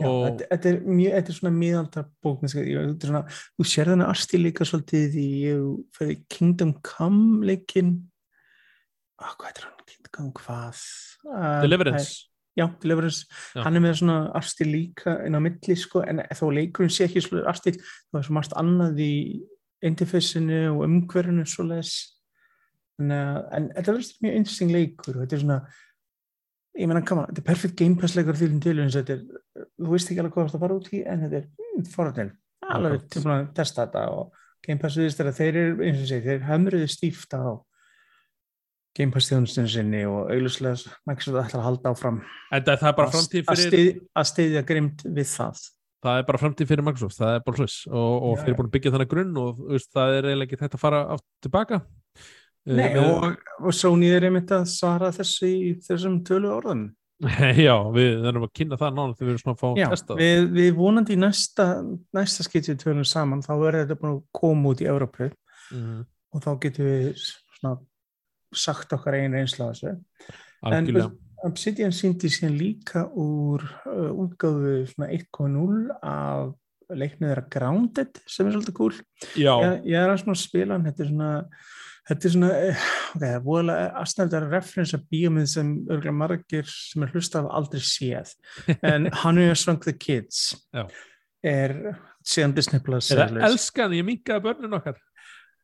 Já, 0.01 0.07
og 0.07 0.23
þetta, 0.25 0.47
þetta, 0.55 0.71
er 0.71 0.79
mjög, 0.87 1.15
þetta 1.19 1.33
er 1.33 1.37
svona 1.37 1.53
er 2.87 2.95
svona, 3.05 3.23
þú 3.59 3.67
sér 3.69 3.91
þennan 3.91 4.09
artstíl 4.09 4.41
líka 4.47 4.65
svolítið 4.65 5.19
í 5.21 5.29
Kingdom 6.33 6.73
Come 6.87 7.45
leikin 7.45 7.91
ah, 9.21 9.35
hvað 9.35 9.51
er 9.51 9.67
hann? 9.67 9.87
Kingdom 9.91 10.15
Come 10.17 10.33
hvað? 10.39 10.81
Ah, 11.29 11.61
Deliverance, 11.67 12.31
Já, 12.57 12.67
Deliverance, 12.81 13.27
Já. 13.53 13.65
hann 13.67 13.77
er 13.77 13.85
með 13.85 13.99
svona 14.01 14.17
arstil 14.39 14.71
líka 14.71 15.19
inn 15.27 15.37
á 15.37 15.41
milli 15.43 15.77
sko, 15.77 16.05
en 16.07 16.23
þó 16.39 16.47
leikurinn 16.55 16.95
sé 16.95 17.07
ekki 17.07 17.23
svona 17.27 17.45
arstil, 17.51 17.77
þá 18.09 18.23
er 18.23 18.27
svo 18.27 18.39
margt 18.39 18.57
annað 18.57 19.05
í 19.05 19.13
interfacinu 19.87 20.63
og 20.75 20.87
umhverfinu 20.87 21.45
svo 21.49 21.67
les 21.69 21.93
en, 23.01 23.13
en 23.57 23.69
þetta 23.77 23.95
verður 23.95 24.11
mjög 24.27 24.37
interesting 24.41 24.75
leikur 24.75 25.17
og 25.17 25.23
þetta 25.25 25.37
er 25.39 25.43
svona 25.45 25.61
ég 26.81 26.87
meina, 26.91 27.03
koma, 27.07 27.25
þetta 27.31 27.43
er 27.43 27.49
perfect 27.49 27.77
game 27.81 27.97
pass 28.01 28.15
leikur 28.19 28.39
því 28.39 28.51
til 28.63 28.77
eins 28.79 28.95
og 28.97 29.03
þetta 29.03 29.17
er, 29.17 29.65
þú 29.81 29.95
veist 29.95 30.11
ekki 30.13 30.23
alveg 30.23 30.37
hvað 30.37 30.53
það 30.53 30.65
fara 30.67 30.77
út 30.81 30.93
í, 30.95 31.01
en 31.07 31.25
þetta 31.25 31.41
er 31.41 31.49
mm, 31.51 31.89
forðin, 31.95 32.31
alveg 32.77 33.09
tilbúin 33.11 33.35
að 33.39 33.49
testa 33.59 33.87
þetta 33.87 34.05
og 34.15 34.39
game 34.67 34.81
pass 34.83 35.01
viðist 35.01 35.21
er 35.25 35.31
að 35.33 35.41
þeir 35.41 35.59
eru 35.65 35.89
eins 35.89 36.05
og 36.05 36.09
segi, 36.13 36.29
þeir 36.29 36.47
hömruðu 36.51 36.89
stíft 36.93 37.35
á 37.35 37.43
game 38.99 39.15
pass 39.15 39.29
þjónustinu 39.31 39.71
sinni 39.71 40.01
og 40.09 40.31
auglustlega 40.35 40.95
Microsoft 41.09 41.39
ætlar 41.45 41.61
að 41.63 41.67
halda 41.69 41.93
áfram 41.95 42.23
að- 43.07 43.13
að 43.55 43.61
fyrir, 43.71 44.01
að 44.19 44.27
styðja 44.33 44.63
grimt 44.67 45.05
við 45.07 45.29
það. 45.31 45.61
Það 46.01 46.19
er 46.19 46.25
bara 46.31 46.41
framtíð 46.41 46.69
fyrir 46.71 46.85
Microsoft, 46.87 47.19
það 47.21 47.35
er 47.37 47.43
bara 47.47 47.61
hluss, 47.61 47.77
og, 47.87 48.13
og 48.25 48.39
þeir 48.41 48.49
eru 48.49 48.57
búin 48.59 48.69
að 48.71 48.75
byggja 48.77 48.93
þannig 48.95 49.11
grunn 49.11 49.35
og 49.43 49.59
veist, 49.69 49.91
það 49.93 50.15
er 50.17 50.29
eiginlega 50.31 50.49
ekki 50.49 50.61
þetta 50.63 50.79
að 50.79 50.85
fara 50.87 51.01
átt 51.15 51.27
tilbaka. 51.45 51.81
Nei, 52.79 52.89
og, 53.01 53.37
og 53.61 53.77
Sony 53.77 54.09
er 54.15 54.29
einmitt 54.29 54.55
að 54.55 54.65
svara 54.71 55.11
þessu 55.15 55.51
í 55.51 55.75
þessum 55.87 56.21
tölu 56.27 56.51
orðum 56.55 56.89
Já, 57.67 57.75
við 57.93 58.23
þurfum 58.25 58.47
að 58.47 58.53
kynna 58.57 58.79
það 58.81 58.95
náttúrulega 58.97 59.19
þegar 59.19 59.27
við 59.27 59.33
erum 59.35 59.43
svona 59.43 59.57
að 59.57 59.61
fá 59.61 59.69
Já, 59.69 59.85
að 59.87 59.95
testa 59.97 60.13
það. 60.15 60.23
við, 60.23 60.47
við 60.57 60.71
vonandi 60.79 61.13
í 61.13 61.21
næsta, 61.21 61.67
næsta 62.17 62.47
skipti 62.47 62.73
við 62.73 62.83
tölum 62.85 63.09
saman 63.09 63.45
þá 63.45 63.53
verður 63.61 63.83
þetta 63.85 64.01
búin 64.01 64.15
að 64.15 64.23
koma 64.41 64.73
út 64.73 64.81
í 64.85 64.89
Európu 64.89 65.29
Mhm, 65.71 66.05
og 66.35 66.45
þá 66.45 66.51
getum 66.65 66.87
við 66.89 67.11
svona 67.21 67.75
sagt 68.51 68.95
okkar 68.97 69.19
einu 69.19 69.39
reynsla 69.39 69.71
þessu. 69.71 69.97
Algjörlega. 70.67 71.11
Obsidian 71.47 71.95
síndi 71.97 72.29
síðan 72.29 72.59
líka 72.61 73.07
úr 73.17 73.63
uh, 73.89 74.83
svona 74.91 75.09
1.0 75.09 75.87
af 76.05 76.51
leiknið 76.91 77.31
þeirra 77.31 77.45
Grounded 77.55 78.19
sem 78.29 78.49
er 78.49 78.57
svolítið 78.57 78.77
cool 78.77 78.97
Já, 79.39 79.55
ég, 79.63 79.87
ég 79.95 80.03
er 80.03 80.13
að 80.13 80.35
spila 80.37 80.77
hann 80.77 80.85
þetta 80.85 81.05
er 81.07 81.09
svona 81.13 81.31
þetta 82.11 82.27
er 82.29 82.35
svona, 82.35 82.51
eh, 82.59 82.85
ok, 83.15 83.21
það 83.23 83.27
er 83.31 83.45
voðalega 83.47 83.89
aðstændar 84.03 84.47
referens 84.51 84.95
að 84.97 85.07
bíómið 85.15 85.49
sem 85.55 85.73
örgulega 85.87 86.17
margir 86.21 86.71
sem 86.71 87.07
er 87.07 87.15
hlusta 87.15 87.43
af 87.43 87.51
aldrei 87.61 87.83
séð 87.87 88.35
en 88.93 89.11
hann 89.23 89.43
er 89.43 89.55
Shrunk 89.59 89.87
the 89.87 89.95
Kids 89.97 90.51
Já. 90.75 90.85
er 91.47 91.77
síðan 92.27 92.57
Disney 92.57 92.83
Plus 92.85 93.11
er 93.11 93.23
það 93.23 93.35
series. 93.35 93.47
elskan, 93.51 93.97
ég 93.97 94.07
minkaði 94.07 94.45
börnin 94.45 94.77
okkar. 94.81 94.99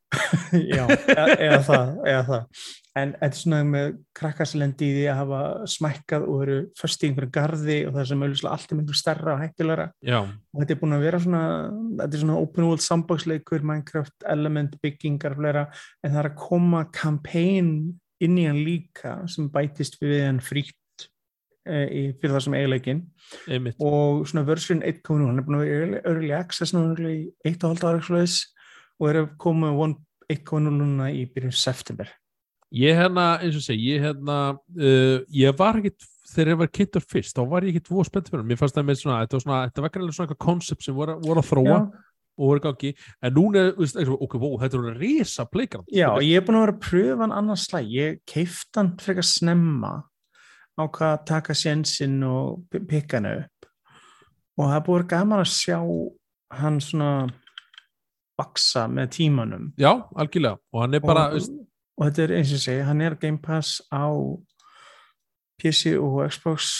Já, 0.71 0.85
eða, 0.87 1.25
eða 1.35 1.59
það, 1.65 1.89
eða 2.07 2.21
það. 2.27 2.61
En 2.97 3.11
þetta 3.13 3.27
er 3.27 3.37
svona 3.41 3.59
með 3.67 3.89
krakkaslendi 4.17 4.87
í 4.87 4.93
því 4.95 5.03
að 5.11 5.19
hafa 5.19 5.41
smækkað 5.73 6.25
og 6.31 6.39
eru 6.45 6.55
först 6.79 7.03
í 7.03 7.09
einhverju 7.09 7.33
garði 7.35 7.77
og 7.85 7.93
það 7.97 8.07
sem 8.11 8.23
auðvitað 8.23 8.53
allt 8.53 8.71
er 8.71 8.79
myndur 8.79 8.97
stærra 8.97 9.35
og 9.35 9.43
hættulegra. 9.43 9.87
Já, 10.07 10.17
og 10.23 10.63
þetta 10.63 10.75
er 10.75 10.81
búin 10.81 10.97
að 10.97 11.05
vera 11.05 11.21
svona 11.25 11.43
þetta 11.99 12.09
er 12.09 12.23
svona 12.23 12.39
open 12.41 12.69
world 12.69 12.85
sandboxleikur 12.87 13.67
Minecraft 13.67 14.27
element 14.33 14.79
byggingar 14.81 15.35
og 15.35 15.43
fleira. 15.43 15.67
En 16.01 16.15
það 16.15 16.23
er 16.23 16.31
að 16.31 16.41
koma 16.47 16.83
campaign 16.95 17.71
inn 18.23 18.41
í 18.41 18.47
hann 18.47 18.63
líka 18.65 19.19
sem 19.29 19.51
bætist 19.53 19.99
við 20.01 20.23
hann 20.23 20.41
frítt 20.41 21.07
e, 21.67 22.15
fyrir 22.17 22.33
það 22.33 22.43
sem 22.47 22.57
eiginleikin 22.57 23.03
og 23.83 24.23
svona 24.29 24.45
version 24.47 24.81
1.0 24.81 25.27
hann 25.27 25.41
er 25.41 25.45
búin 25.45 25.59
að 25.59 25.67
vera 25.67 26.01
early 26.09 26.31
access 26.33 26.73
núna 26.73 27.11
í 27.11 27.27
1,5 27.45 27.85
ára 27.85 28.01
og 28.99 29.09
er 29.09 29.21
að 29.23 29.33
koma 29.41 29.73
1.0 29.73 30.71
núna 30.73 31.11
í 31.13 31.25
byrjun 31.31 31.55
september 31.55 32.09
Ég 32.75 32.97
hérna, 32.99 33.37
eins 33.39 33.55
og 33.55 33.63
segi, 33.63 33.93
ég 33.93 34.01
hérna, 34.03 34.57
uh, 34.75 35.21
ég 35.31 35.53
var 35.55 35.77
ekkit, 35.79 36.03
þegar 36.33 36.49
ég 36.51 36.57
var 36.59 36.67
kynntur 36.75 37.05
fyrst, 37.05 37.37
þá 37.37 37.45
var 37.47 37.63
ég 37.63 37.77
ekkit 37.77 37.87
voru 37.93 38.09
spennt 38.09 38.27
fyrir. 38.27 38.43
Mér 38.43 38.59
fannst 38.59 38.75
það 38.75 38.89
með 38.89 38.97
svona, 38.99 39.19
þetta 39.23 39.37
var 39.37 39.43
svona, 39.45 39.59
þetta 39.69 39.85
var 39.85 39.93
greinlega 39.93 40.15
svona 40.17 40.27
eitthvað 40.27 40.41
koncept 40.43 40.83
sem 40.83 40.97
voru, 40.97 41.15
voru 41.23 41.43
að 41.43 41.47
þróa 41.47 41.69
Já, 41.69 41.77
og 42.37 42.51
voru 42.51 42.63
gangi, 42.65 42.91
en 43.23 43.33
núna, 43.37 43.63
ok, 44.17 44.35
wow, 44.43 44.57
þetta 44.65 44.81
er 44.83 44.99
risa 44.99 45.47
playground. 45.47 45.87
Já, 45.95 46.09
ég 46.19 46.41
er 46.41 46.43
búin 46.43 46.59
að 46.59 46.65
vera 46.65 46.75
að 46.75 46.83
pröfa 46.89 47.23
hann 47.23 47.37
annars 47.39 47.63
slæg. 47.69 47.87
Ég 47.95 48.19
keifti 48.27 48.81
hann 48.81 48.91
frekar 49.01 49.29
snemma 49.31 49.93
á 50.75 50.83
hvað 50.83 51.15
að 51.15 51.25
taka 51.31 51.55
sénsinn 51.57 52.19
og 52.27 52.67
pi- 52.67 52.83
pikka 52.83 53.21
hann 53.21 53.31
upp. 53.31 53.71
Og 54.59 54.67
það 54.67 54.75
er 54.75 54.83
búin 54.89 54.99
að 54.99 55.07
vera 55.07 55.11
gaman 55.15 55.45
að 55.45 55.53
sjá 55.55 55.79
hann 56.59 56.83
svona 56.83 57.13
vaksa 58.37 58.85
með 58.91 59.09
tímanum. 59.17 59.71
Já, 59.79 59.91
algjörlega, 60.15 60.59
og 60.73 60.83
hann 60.83 60.97
er 60.97 61.03
bara, 61.03 61.27
og, 61.33 61.65
og 61.97 62.07
þetta 62.07 62.23
er 62.27 62.35
eins 62.37 62.53
og 62.53 62.63
segi, 62.63 62.85
hann 62.85 63.01
er 63.01 63.17
Game 63.21 63.41
Pass 63.41 63.81
á 63.89 64.05
PC 65.57 65.95
og 65.97 66.21
Xbox 66.29 66.71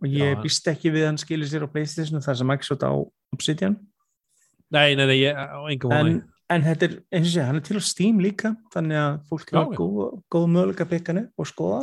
og 0.00 0.08
ég 0.08 0.36
Já. 0.36 0.40
býst 0.40 0.68
ekki 0.70 0.92
við 0.94 1.04
að 1.04 1.10
hann 1.10 1.20
skilir 1.20 1.50
sér 1.50 1.66
á 1.66 1.72
Playstation 1.72 2.22
þar 2.24 2.38
sem 2.38 2.48
Microsoft 2.48 2.86
á 2.86 2.92
Obsidian. 3.34 3.76
nei, 4.70 4.94
nei, 4.94 5.06
nei, 5.06 5.18
ég. 5.18 5.36
En, 5.90 6.22
en 6.50 6.64
þetta 6.64 6.86
er, 6.86 6.94
eins 7.10 7.26
og 7.26 7.34
sé, 7.34 7.44
hann 7.44 7.58
er 7.58 7.66
til 7.66 7.80
á 7.80 7.82
Steam 7.84 8.22
líka 8.22 8.54
þannig 8.72 9.00
að 9.02 9.18
fólk 9.28 9.52
er 9.52 9.74
góð, 9.74 10.00
góð 10.30 10.46
möguleika 10.54 10.86
að 10.86 10.94
byggja 10.94 11.12
hann 11.12 11.24
upp 11.24 11.42
og 11.42 11.50
skoða 11.50 11.82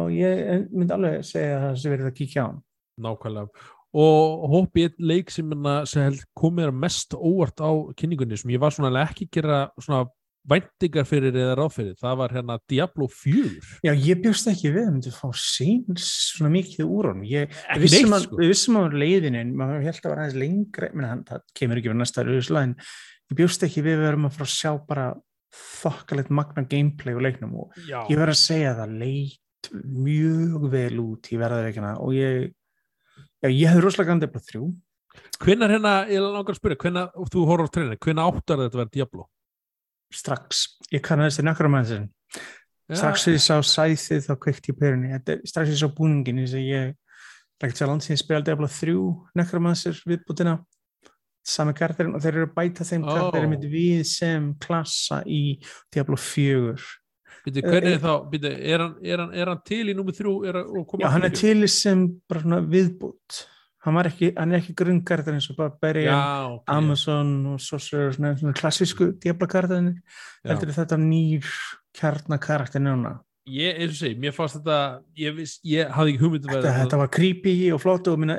og 0.00 0.12
ég 0.16 0.66
myndi 0.72 0.96
alveg 0.96 1.24
segja 1.28 1.58
að 1.58 1.64
það 1.66 1.80
sé 1.82 1.92
verið 1.92 2.08
að 2.08 2.18
kíkja 2.18 2.42
á 2.42 2.48
hann 2.48 2.60
Nákvæmlega. 3.02 3.48
Og 3.92 4.48
hópi 4.48 4.86
einn 4.86 5.04
leik 5.04 5.30
sem, 5.30 5.48
hérna, 5.52 5.82
sem 5.88 6.14
mér 6.56 6.72
mest 6.72 7.12
óvart 7.12 7.60
á 7.60 7.70
kynningunni 7.98 8.38
sem 8.40 8.52
ég 8.54 8.62
var 8.62 8.72
svona 8.72 8.92
ekki 9.04 9.28
að 9.28 9.34
gera 9.36 9.62
svona 9.76 10.06
væntingar 10.48 11.06
fyrir 11.06 11.36
eða 11.38 11.56
ráð 11.58 11.74
fyrir, 11.76 11.96
það 12.00 12.16
var 12.18 12.34
hérna 12.34 12.56
Diablo 12.70 13.06
4 13.06 13.50
Já, 13.86 13.92
ég 13.92 14.22
bjóst 14.24 14.48
ekki 14.50 14.72
við 14.74 14.86
að 14.88 14.94
myndi 14.96 15.12
fá 15.14 15.28
síns 15.38 16.06
svona 16.32 16.50
mikið 16.56 16.88
úr 16.88 17.10
honum. 17.12 17.26
Ég, 17.28 17.52
við 17.76 17.84
vissum 17.86 18.16
að, 18.16 18.24
sko. 18.26 18.38
við 18.40 18.50
vissum 18.50 18.78
að 18.80 18.96
leiðinin, 19.02 19.52
maður 19.58 19.84
held 19.86 20.00
að 20.00 20.08
vera 20.10 20.24
aðeins 20.24 20.38
lengra, 20.42 20.88
menn 20.96 21.08
hann, 21.08 21.26
það 21.28 21.44
kemur 21.60 21.80
ekki 21.80 21.92
við 21.92 22.00
næsta 22.00 22.26
rauðsla, 22.26 22.64
en 22.66 22.74
ég 23.30 23.38
bjóst 23.38 23.68
ekki 23.68 23.84
við 23.86 23.98
að 23.98 24.04
vera 24.08 24.22
að 24.22 24.34
fara 24.38 24.48
að 24.48 24.56
sjá 24.56 24.72
bara 24.88 25.06
þokkalegt 25.82 26.32
magna 26.32 26.66
gameplay 26.66 27.16
og 27.16 27.24
leiknum 27.26 27.54
og 27.62 27.78
Já, 27.86 28.00
ég 28.08 28.18
verð 28.18 28.34
að 28.34 28.40
segja 28.40 28.72
að 28.72 28.82
það 28.82 28.98
leit 29.04 29.38
mjög 30.02 30.66
vel 30.72 31.02
út 31.04 31.28
í 31.30 31.38
verðarveikina 31.38 31.92
og 32.02 32.16
ég, 32.16 32.48
já, 33.42 33.50
ég 33.50 33.68
hefði 33.68 33.84
rosalega 33.84 34.12
gandið 34.12 34.32
bara 34.32 34.48
þrjú. 34.48 34.64
hvenær 35.42 35.74
hérna, 35.74 35.92
ég 36.08 36.24
langar 36.24 36.54
að 36.54 36.60
spyrja 36.60 36.80
hvenær, 36.86 37.12
þú 37.32 37.46
horfður 37.50 37.68
á 37.68 37.74
treyna, 37.74 38.00
hvenær 38.06 38.32
áttar 38.32 38.62
þetta 38.62 38.76
að 38.78 38.82
vera 38.82 38.94
Diablo? 38.96 39.28
strax, 40.12 40.66
ég 40.92 41.02
kannaðist 41.04 41.40
þér 41.40 41.48
nokkra 41.48 41.70
með 41.72 41.86
þessin 41.86 42.10
Já, 42.90 42.96
strax 42.98 43.24
þegar 43.24 43.36
ég 43.38 43.44
sá 43.44 43.56
sæþið 43.64 44.26
þá 44.26 44.34
kveikt 44.42 44.68
ég 44.68 44.78
perunni, 44.78 45.12
Þetta 45.14 45.32
er- 45.32 45.42
strax 45.48 45.68
þegar 45.68 45.76
ég 45.76 45.80
sá 45.80 45.96
búningin 45.96 46.42
þess 46.42 46.58
að 46.58 46.66
ég 46.68 46.94
leggt 47.62 47.78
sér 47.78 47.88
langt 47.88 48.06
síðan 48.06 48.20
spilandi 48.20 48.50
Diablo 48.50 48.68
3 48.68 48.96
nokkra 49.38 49.62
með 49.62 49.76
þessir 49.76 50.00
viðbútina 50.10 50.56
sami 51.42 51.74
karterinn 51.74 52.16
og 52.16 52.22
þeir 52.22 52.36
eru 52.36 52.48
að 52.48 52.56
bæta 52.56 52.86
þeim 52.86 53.06
oh. 53.06 53.16
karterinn 53.18 53.52
mitt 53.54 53.68
við 53.70 54.02
sem 54.06 54.50
klassa 54.62 55.22
í 55.26 55.42
Diablo 55.94 56.18
4 56.18 56.76
Býtu, 57.42 57.62
hvernig 57.66 57.96
er 57.96 58.02
þá, 58.02 58.12
býtu, 58.30 58.50
er 58.52 58.84
hann, 58.84 58.92
er 59.02 59.24
hann, 59.24 59.32
er 59.34 59.50
hann 59.50 59.62
til 59.66 59.82
í 59.90 59.96
númið 59.98 60.20
þrjú 60.20 60.34
Já, 61.02 61.08
hann 61.10 61.26
er 61.26 61.34
til 61.34 61.66
sem 61.70 62.04
bara 62.30 62.44
svona 62.44 62.60
viðbútt 62.62 63.40
hann, 63.82 63.98
ekki, 64.04 64.30
hann 64.36 64.54
er 64.54 64.62
ekki 64.62 64.76
grunnkarterinn 64.78 65.40
eins 65.40 65.50
og 65.50 65.58
bara 65.58 65.72
Barbarian, 65.74 66.14
Já, 66.14 66.54
ok. 66.54 66.70
Amazon 66.76 67.32
og 67.52 67.60
Sorcerer, 67.62 68.14
svona, 68.14 68.54
klassísku 68.58 69.10
Diablo 69.22 69.48
karterinn 69.50 69.96
Já. 69.96 70.52
heldur 70.52 70.74
þetta 70.76 71.00
nýr 71.02 71.50
kjarnakarakter 71.98 72.82
núna 72.82 73.16
Ég, 73.50 73.74
eins 73.74 73.90
og 73.90 73.98
segi, 73.98 74.14
mér 74.22 74.30
fannst 74.36 74.54
þetta 74.60 74.74
ég, 75.18 75.32
viss, 75.34 75.56
ég 75.66 75.88
hafði 75.90 76.12
ekki 76.12 76.22
hugmyndu 76.22 76.46
þetta, 76.52 76.72
þetta 76.84 76.98
var 77.00 77.08
creepy 77.10 77.54
og 77.74 77.80
flott 77.82 78.06
og 78.12 78.20
minna, 78.22 78.36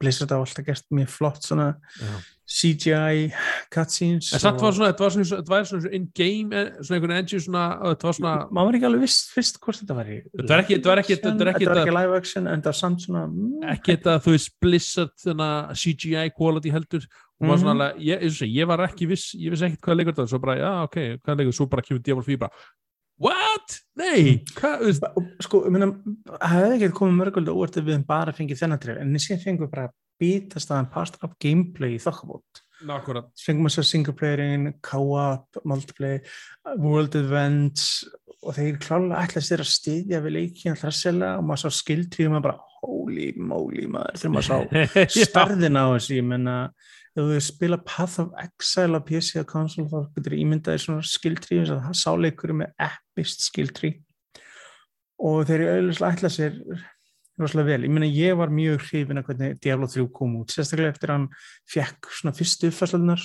Blizzard 0.00 0.32
á 0.34 0.42
alltaf 0.42 0.64
gert 0.66 0.82
mjög 0.90 1.12
flott 1.14 1.46
svona 1.46 1.68
Já. 2.00 2.08
CGI 2.50 3.28
cutscenes 3.70 4.32
En 4.34 4.42
satt 4.42 4.56
og- 4.58 4.64
var 4.66 4.72
svona, 4.74 4.88
þetta 4.90 5.04
var 5.06 5.10
svona, 5.14 5.28
þetta 5.38 5.52
var 5.54 5.68
svona 5.70 5.92
in-game, 5.94 6.50
eh, 6.52 6.72
svona 6.82 6.96
einhvern 6.98 7.14
engine 7.20 7.40
svona, 7.44 7.62
þetta 7.92 8.08
var 8.10 8.16
svona, 8.18 8.32
maður 8.50 8.66
var 8.66 8.78
ekki 8.80 8.88
alveg 8.90 9.00
viss 9.06 9.20
fyrst 9.36 9.60
hvort 9.62 9.78
þetta 9.84 9.94
var 10.00 10.04
Þetta 10.10 10.48
var 10.50 10.62
ekki- 10.64 10.74
þetta 10.80 10.90
var 10.90 11.02
ekki- 11.04 11.16
þetta 11.20 11.38
var 11.44 11.52
ekki- 11.54 11.70
þetta 11.70 11.94
live 12.00 12.16
action 12.18 12.46
en 12.48 12.60
það 12.60 12.64
var 12.64 12.78
samt 12.80 13.00
svona 13.06 13.22
mm, 13.30 13.70
ekki 13.70 13.96
þetta, 13.96 14.18
þú 14.26 14.30
veist, 14.34 14.50
Blizzard 14.60 15.14
þarna 15.22 15.50
CGI 15.78 16.30
quality 16.34 16.70
heldur 16.74 17.06
og 17.40 17.46
maður 17.46 17.62
svona 17.62 17.74
Mhm. 17.74 17.80
alveg, 17.80 18.02
ég, 18.02 18.18
eins 18.20 18.34
og 18.34 18.42
segi, 18.42 18.54
ég 18.58 18.66
var 18.66 18.78
ekki 18.88 19.06
viss 19.06 19.34
ég 19.38 19.50
vissi 19.54 19.62
ekkert 19.70 19.80
hvað 19.86 19.96
leikur 20.02 20.14
þetta, 20.18 20.28
svo 20.28 20.40
bara, 20.42 20.56
já, 20.58 20.82
ok 20.82 20.96
hvað 21.22 21.36
leikur, 21.38 21.54
svo 21.54 21.66
bara 21.70 21.82
kemur 21.82 22.02
Diablo 22.02 22.22
4 22.24 22.36
bara 22.38 22.50
What? 23.20 23.76
Nei, 24.00 24.40
hvað, 24.56 24.86
veist 24.86 25.04
og 25.10 25.26
sko, 25.44 25.64
ég 25.66 25.74
meina, 25.74 25.90
það 26.30 26.54
hefði 26.54 26.76
ekki 26.78 26.96
komið 26.96 27.18
mörgulegt 27.18 27.52
óvart 27.52 27.76
ef 27.76 27.84
við 27.84 27.96
höfum 27.98 28.06
bara 28.08 28.32
fengið 28.36 28.62
þennan 28.62 28.80
tref 28.80 29.00
en 29.02 29.20
síðan 29.20 29.42
fengum 29.44 29.66
við 29.66 29.74
bara 29.74 29.90
bítastaðan 30.20 30.88
past 30.92 31.18
up 31.24 31.36
gameplay 31.42 31.96
í 31.96 32.02
þokkabót 32.02 32.64
Nákvæmlega, 32.88 33.28
fengum 33.36 33.68
við 33.68 33.74
svo 33.74 33.82
single 33.84 34.14
playerin, 34.16 34.70
co-op, 34.80 35.60
multiplayer, 35.68 36.22
world 36.80 37.18
events 37.20 38.06
og 38.40 38.56
þeir 38.56 38.78
klálega 38.80 39.20
ætla 39.20 39.42
sér 39.44 39.64
að 39.66 39.72
styðja 39.74 40.22
við 40.24 40.36
leikin 40.38 40.78
þesslega 40.80 41.34
og 41.36 41.44
maður 41.44 41.66
sá 41.66 41.80
skildtíð 41.82 42.38
og 42.38 42.46
bara 42.46 42.56
holy 42.80 43.34
moly 43.36 43.84
maður 43.90 44.22
þegar 44.22 44.34
maður 44.38 44.48
sá 44.48 45.20
starðin 45.28 45.76
á 45.76 45.84
þessu, 45.92 46.16
ég 46.16 46.26
menna 46.30 46.56
ef 47.16 47.26
þú 47.26 47.40
spila 47.42 47.80
Path 47.82 48.20
of 48.22 48.30
Exile 48.38 48.98
á 48.98 49.06
PC 49.06 49.40
og 49.42 49.48
konsol 49.50 49.88
þá 49.90 49.98
getur 50.14 50.38
ímyndaði 50.38 50.84
svona 50.84 51.06
skildtrí 51.06 51.60
eins 51.60 51.72
og 51.74 51.82
það 51.86 51.98
sáleikur 52.04 52.54
með 52.60 52.72
epist 52.86 53.46
skildtrí 53.48 53.96
og 55.20 55.42
þeir 55.48 55.64
eru 55.64 55.72
auðvitað 55.74 56.14
ætla 56.14 56.32
sér 56.32 56.58
rosalega 57.40 57.72
vel, 57.72 57.84
ég 57.86 57.92
meina 57.92 58.08
ég 58.08 58.36
var 58.38 58.52
mjög 58.52 58.84
hrifin 58.88 59.20
að 59.20 59.30
hvernig 59.30 59.58
Diablo 59.64 59.88
3 59.88 60.06
kom 60.12 60.36
út. 60.40 60.52
Sérstaklega 60.52 60.92
eftir 60.92 61.12
að 61.12 61.18
hann 61.18 61.28
fekk 61.72 62.10
svona 62.12 62.36
fyrstu 62.36 62.68
uppfærslunar 62.68 63.24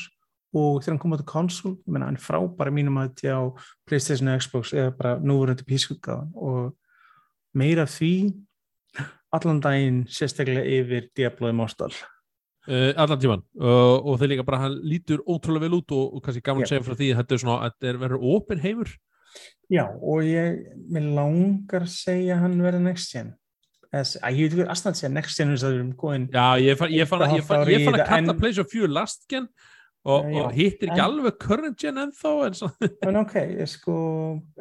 og 0.55 0.79
þegar 0.79 0.93
hann 0.93 1.01
kom 1.03 1.15
út 1.17 1.23
á 1.27 1.33
konsol, 1.33 1.73
ég 1.83 1.91
meina 1.91 2.07
hann 2.09 2.19
er 2.19 2.23
frábæra 2.23 2.73
mínum 2.73 2.99
að 3.01 3.11
þetta 3.11 3.35
á 3.35 3.43
Playstation 3.87 4.31
og 4.31 4.41
Xbox 4.43 4.73
eða 4.75 4.95
bara 4.95 5.15
núverandi 5.19 5.67
PC-utgáðan 5.67 6.31
og 6.39 6.75
meira 7.55 7.87
því 7.89 8.13
allan 9.35 9.63
daginn 9.63 10.03
sérstaklega 10.07 10.63
yfir 10.77 11.09
Diablo 11.17 11.51
Immortal 11.51 11.91
uh, 12.67 12.91
allan 12.95 13.21
tíman 13.21 13.43
uh, 13.61 13.97
og 14.01 14.19
þeir 14.21 14.35
líka 14.35 14.47
bara, 14.47 14.63
hann 14.65 14.79
lítur 14.83 15.23
ótrúlega 15.25 15.67
vel 15.67 15.79
út 15.79 15.95
og, 15.95 16.15
og 16.17 16.25
kannski 16.25 16.43
gaman 16.45 16.65
að 16.65 16.73
segja 16.73 16.85
frá 16.85 16.95
því 16.95 17.11
að 17.11 17.21
þetta 17.21 17.37
er 17.37 17.43
svona, 17.43 17.59
þetta 17.69 17.91
er 17.91 18.01
verður 18.05 18.29
open 18.35 18.63
heimur 18.63 18.95
Já, 19.71 19.87
og 20.01 20.21
ég, 20.25 20.61
mér 20.93 21.09
langar 21.17 21.87
segja 21.89 22.37
hann 22.43 22.59
verði 22.61 22.83
next 22.85 23.15
gen. 23.15 23.31
Að 23.95 24.35
ég 24.35 24.51
veit 24.51 24.65
ekki 24.65 24.89
að 24.91 24.97
segja 24.99 25.13
next 25.13 25.39
gen 25.39 25.53
þess 25.53 25.65
að 25.65 25.71
við 25.73 25.79
erum 25.79 25.93
góðin. 25.97 26.27
Já, 26.33 26.45
ég 26.61 26.77
fann, 26.79 26.93
ég 26.93 27.09
fann, 27.09 27.23
ég 27.31 27.47
fann, 27.47 27.63
ég 27.71 27.87
fann 27.87 27.97
að 27.97 28.11
kalla 28.11 28.35
en- 28.35 28.41
PlayStation 28.41 28.69
4 28.73 28.91
last 28.91 29.25
gen 29.31 29.47
og, 30.05 30.27
og 30.29 30.51
hittir 30.53 30.91
ekki 30.91 31.01
alveg 31.01 31.39
current 31.41 31.79
gen 31.81 31.97
ennþá 32.03 32.33
en 32.45 32.85
En 33.09 33.19
ok, 33.23 33.35
ég 33.55 33.71
sko, 33.71 33.95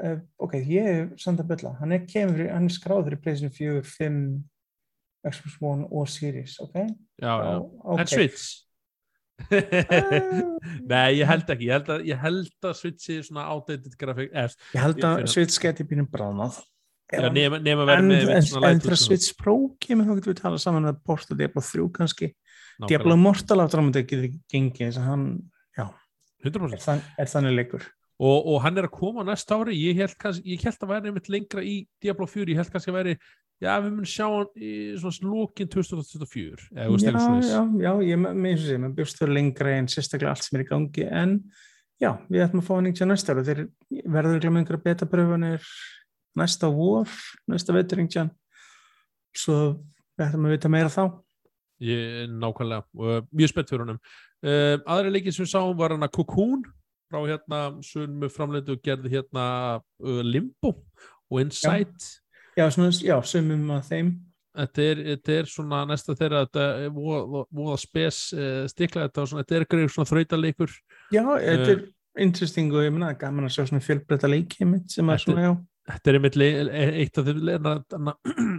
eh, 0.00 0.16
ok, 0.40 0.56
ég 0.62 0.88
er 0.94 1.04
samt 1.20 1.42
að 1.42 1.52
bylla. 1.52 1.74
Hann 1.82 1.92
er, 1.92 2.06
er 2.08 2.68
skráður 2.72 3.18
í 3.18 3.20
PlayStation 3.20 3.52
4, 3.52 3.84
5, 3.98 4.20
Xbox 5.24 5.56
One 5.64 5.88
og 5.90 6.10
Series, 6.10 6.58
ok? 6.60 6.76
já, 7.22 7.32
já. 7.32 7.56
ok. 7.62 7.98
en 8.00 8.12
Switch 8.12 8.60
Nei, 10.90 11.16
ég 11.18 11.26
held 11.26 11.48
ekki 11.50 11.66
ég 11.66 11.74
held 11.74 11.88
að, 11.90 12.04
ég 12.06 12.20
held 12.22 12.68
að 12.68 12.76
Switch 12.78 13.08
sé 13.08 13.16
svona 13.26 13.48
outdated 13.50 13.96
grafík 13.98 14.30
Ég 14.76 14.84
held 14.84 15.02
að 15.02 15.24
Switch 15.32 15.58
geti 15.62 15.86
býnum 15.88 16.06
já, 17.10 17.26
verið 17.90 18.04
En, 18.04 18.12
útgáfu. 18.78 19.00
Switch 19.00 19.34
Pro 19.40 19.56
kemur 19.82 20.06
þá 20.06 20.14
getum 20.18 20.32
við 20.32 20.38
talað 20.40 20.62
saman 20.62 20.88
að 20.88 21.02
porta 21.06 21.36
Diablo 21.38 21.64
3 21.64 21.88
kannski. 21.98 22.30
Nákvæmlega. 22.30 22.90
Diablo 22.92 23.18
Immortal 23.18 23.58
áttur 23.64 23.82
á 23.82 23.86
mútið 23.86 24.06
getur 24.12 24.30
gengið 24.54 24.88
þess 24.88 25.02
að 25.02 25.10
hann 25.10 25.26
er, 25.76 25.90
100% 26.46 26.86
þann, 26.86 27.04
er 27.20 27.30
þannig 27.30 27.58
leikur. 27.58 27.84
Og, 28.24 28.50
og 28.54 28.60
hann 28.64 28.80
er 28.80 28.88
að 28.88 28.94
koma 28.96 29.24
næst 29.26 29.50
ári. 29.52 29.76
Ég 29.76 30.00
held, 30.00 30.14
kannski, 30.20 30.44
ég 30.54 30.64
held 30.64 30.84
að 30.86 30.92
væri 30.92 31.10
einmitt 31.10 31.30
lengra 31.32 31.64
í 31.64 31.78
Diablo 32.02 32.28
4, 32.30 32.52
ég 32.52 32.60
held 32.62 32.72
kannski 32.72 32.92
að 32.92 33.00
væri 33.00 33.16
já, 33.62 33.74
við 33.78 33.90
munum 33.90 34.08
sjá 34.08 34.24
hann 34.26 34.50
í 34.58 34.72
svona 35.00 35.30
lókin 35.30 35.70
2024 35.70 36.66
eða 36.74 36.88
þú 36.88 36.96
veist, 36.96 37.06
já, 37.06 37.54
já, 37.54 37.60
já, 37.84 37.92
ég 38.08 38.20
með 38.20 38.48
eins 38.50 38.64
og 38.64 38.68
sé, 38.68 38.78
maður 38.82 38.96
bjóst 38.98 39.20
þau 39.20 39.28
lengra 39.30 39.74
en 39.78 39.90
sérstaklega 39.92 40.34
allt 40.34 40.46
sem 40.46 40.58
er 40.58 40.64
í 40.64 40.68
gangi 40.68 41.06
en 41.22 41.34
já, 42.02 42.10
við 42.28 42.44
ætlum 42.46 42.62
að 42.64 42.68
fá 42.68 42.72
hann 42.74 42.90
ekki 42.90 43.08
næsta 43.08 43.34
ára 43.34 43.44
þeir 43.46 43.62
verður 44.16 44.38
ekki 44.38 44.52
með 44.52 44.62
einhverja 44.62 44.86
betapröfunir 44.88 45.68
næsta 46.40 46.70
vor, 46.74 47.18
næsta 47.50 47.76
veturingtjan 47.76 48.32
svo 49.38 49.58
við 50.14 50.26
ætlum 50.28 50.48
að 50.48 50.56
vita 50.56 50.70
meira 50.70 50.92
þá. 50.92 51.04
Ég, 51.84 52.30
nákvæmlega, 52.30 52.86
og 52.96 53.28
mjög 53.34 53.50
spennt 53.50 53.70
fyrir 53.70 53.82
honum. 53.82 54.00
Uh, 54.44 54.76
aðri 54.94 55.10
leikið 55.16 55.36
sem 55.36 55.44
við 55.44 55.52
sáum 55.54 55.78
var 55.78 55.94
hann 55.94 56.06
að 56.06 56.12
Cocoon 56.14 56.62
frá 57.14 57.22
hérna 57.30 57.62
sunmu 57.86 58.28
framleitu 58.34 58.74
og 58.74 58.82
gerði 58.84 59.14
hérna 59.14 59.46
uh, 60.02 60.20
Limbo 60.26 60.74
og 61.30 61.40
Insight. 61.40 62.10
Já, 62.58 62.66
já, 63.02 63.16
sumum 63.26 63.70
að 63.78 63.88
þeim. 63.90 64.12
Þetta, 64.54 64.82
er, 64.86 64.98
þetta 65.08 65.32
er 65.40 65.48
svona 65.50 65.80
næsta 65.90 66.14
þeirra 66.14 66.44
þetta 66.44 66.64
er 66.84 66.92
voða 66.94 67.78
spes 67.82 68.18
uh, 68.36 68.60
stikla 68.70 69.08
þetta 69.08 69.24
og 69.24 69.30
svona, 69.32 69.42
þetta 69.42 69.56
er 69.58 69.64
greið 69.72 69.88
svona 69.90 70.10
þrautaleikur 70.12 70.74
já, 71.10 71.22
þetta 71.24 71.64
Eh. 71.64 71.72
er 71.72 72.22
interesting 72.22 72.70
og 72.70 72.84
ég 72.86 72.92
menna 72.94 73.08
gaman 73.18 73.48
að 73.48 73.56
sjá 73.56 73.64
svona 73.66 73.82
fjölbreyta 73.82 74.30
leiki 74.30 74.62
mitt 74.70 74.94
sem 74.94 75.10
að 75.10 75.16
er- 75.16 75.24
svona, 75.24 75.42
já. 75.48 75.56
þetta 75.90 76.12
er 76.12 76.18
einmitt 76.20 76.36
le- 76.38 76.52
eitt 77.02 77.18
af 77.18 77.26
þeim 77.26 77.40
le- 77.48 77.58
na- 77.58 77.98
na- 77.98 78.14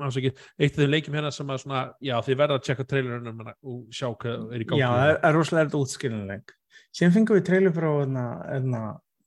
afsakið, 0.09 0.43
eitt 0.59 0.75
af 0.75 0.81
þeim 0.83 0.91
leikjum 0.97 1.15
hérna 1.15 1.31
sem 1.31 1.47
að 1.55 1.61
svona, 1.63 1.85
já 2.03 2.15
þið 2.27 2.41
verða 2.43 2.59
að 2.59 2.65
tjekka 2.67 2.87
trailerunum 2.91 3.39
hérna 3.39 3.55
og 3.63 3.79
sjá 3.95 4.09
hvað 4.11 4.51
er 4.51 4.59
í 4.59 4.67
gangi. 4.67 4.83
Já, 4.83 4.89
það 4.91 5.15
er, 5.15 5.33
rosalega 5.39 5.79
útskiljanleg. 5.79 6.55
Síðan 6.95 7.15
fengum 7.17 7.39
við 7.39 7.47
trailer 7.49 7.75
frá 7.75 7.89
hérna, 7.91 8.25
hérna, 8.47 8.83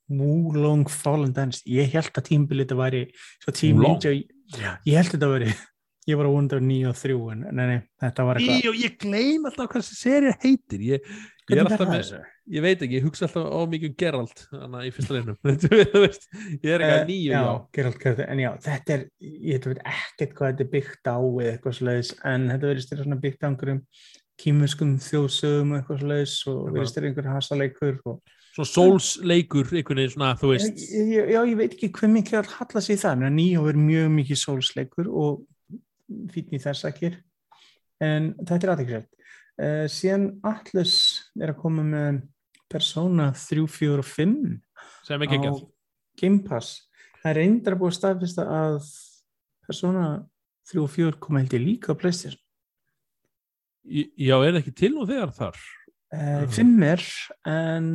Wulong 0.08 0.86
Fallen 0.88 1.34
Dance. 1.36 1.60
Ég 1.68 1.90
held 1.92 2.14
að 2.16 2.30
tímbilið 2.30 2.64
þetta 2.64 2.78
væri 2.78 3.02
Wulong? 3.44 3.98
Ninja. 4.00 4.78
Ég 4.88 4.96
held 4.96 5.10
að 5.10 5.16
þetta 5.18 5.28
væri, 5.34 5.50
ég 6.08 6.16
var 6.18 6.28
að 6.30 6.36
vunda 6.38 6.60
9 6.64 6.88
og 6.88 6.96
3 6.96 7.16
en 7.34 7.44
nei, 7.50 7.64
nei, 7.68 7.78
þetta 8.00 8.24
var 8.24 8.40
eitthvað. 8.40 8.62
Í, 8.62 8.70
og 8.70 8.78
ég 8.80 8.96
gleym 9.02 9.48
alltaf 9.50 9.68
hvað 9.68 9.84
þessi 9.84 9.98
serið 9.98 10.46
heitir 10.46 10.84
ég, 10.86 11.10
ég 11.50 11.58
er 11.58 11.66
alltaf 11.66 11.90
með 11.90 12.12
ég 12.48 12.64
veit 12.64 12.84
ekki, 12.84 12.96
ég 12.96 13.04
hugsa 13.04 13.26
alltaf 13.26 13.44
á 13.44 13.60
mikið 13.68 13.90
um 13.90 13.96
Geralt 14.00 14.44
þannig 14.48 14.86
í 14.88 14.92
fyrsta 14.96 15.20
veist, 16.06 16.24
ég 16.64 16.70
er 16.72 16.84
Eh, 16.84 16.86
eitthvað 16.86 17.10
nýju, 17.10 17.28
já, 17.28 17.40
já, 17.42 17.50
Geralt 17.76 18.00
Geralt, 18.00 18.22
en 18.24 18.40
já, 18.40 18.50
þetta 18.64 18.96
er, 18.96 19.04
ég 19.20 19.68
veit 19.68 19.82
ekkert 19.92 20.32
hvað 20.38 20.54
þetta 20.54 20.64
er 20.64 20.72
byggt 20.72 21.12
á 21.12 21.18
eða 21.18 21.50
eitthvað 21.52 21.76
svoleiðis, 21.80 22.14
en 22.32 22.48
þetta 22.54 22.72
verðist 22.72 22.94
þér 22.94 23.04
svona 23.04 23.20
byggt 23.26 23.44
á 23.44 23.48
einhverjum 23.50 23.82
kýmuskum 24.38 24.96
þjóðsögum 25.02 25.72
og 25.74 25.78
eitthvað 25.80 26.02
svoleiðis 26.02 26.34
og 26.50 26.58
Já. 26.58 26.72
verðist 26.76 26.98
þér 26.98 27.06
einhver 27.08 27.28
hasaleikur 27.32 27.96
og 28.06 28.20
svona 28.54 28.70
Souls 28.72 29.08
leikur 29.22 29.68
einhvern 29.70 30.00
veginn 30.02 30.14
svona, 30.14 30.32
þú 30.38 30.48
veist. 30.52 30.80
Ég- 30.94 31.12
ég- 31.14 31.30
Já, 31.34 31.40
ég 31.46 31.56
veit 31.56 31.74
ekki 31.74 31.90
hvað 31.94 32.14
mikið 32.16 32.38
að 32.38 32.50
halla 32.58 32.80
í 32.80 32.96
það, 33.02 33.22
en 33.26 33.36
nýjó 33.36 33.68
er 33.68 33.78
mjög 33.78 34.08
mikið 34.18 34.40
sólsleikur 34.44 35.06
og 35.10 35.46
fítn 36.32 36.56
í 36.56 36.62
þess 36.62 36.84
akkir, 36.88 37.18
en 38.00 38.34
þetta 38.44 38.64
er 38.64 38.74
aðeinsrætt. 38.74 39.08
Uh, 39.58 39.86
síðan 39.90 40.40
Atlas 40.46 40.94
er 41.40 41.50
að 41.52 41.58
koma 41.58 41.82
með 41.82 42.22
Persona 42.70 43.32
3, 43.34 43.66
4 43.66 43.98
og 43.98 44.04
5 44.06 44.60
sem 45.04 45.20
ekki 45.20 45.38
ekki 45.38 45.68
Game 46.18 46.42
Pass. 46.46 46.82
Það 47.22 47.30
er 47.30 47.38
reyndar 47.42 47.74
búið 47.78 47.90
að 47.90 47.98
staðfesta 47.98 48.44
að 48.46 48.76
Persona 49.66 50.04
3 50.70 50.82
og 50.82 50.90
4 50.90 51.18
koma 51.18 51.40
held 51.42 51.56
ég 51.58 51.64
líka 51.64 51.90
á 51.90 51.98
Playstation 51.98 52.38
Já, 53.88 54.36
er 54.44 54.60
ekki 54.60 54.74
til 54.76 54.94
nú 54.94 55.06
þegar 55.08 55.34
þar? 55.36 55.60
uh, 56.14 56.46
fimm 56.52 56.82
er 56.86 57.04
en 57.48 57.92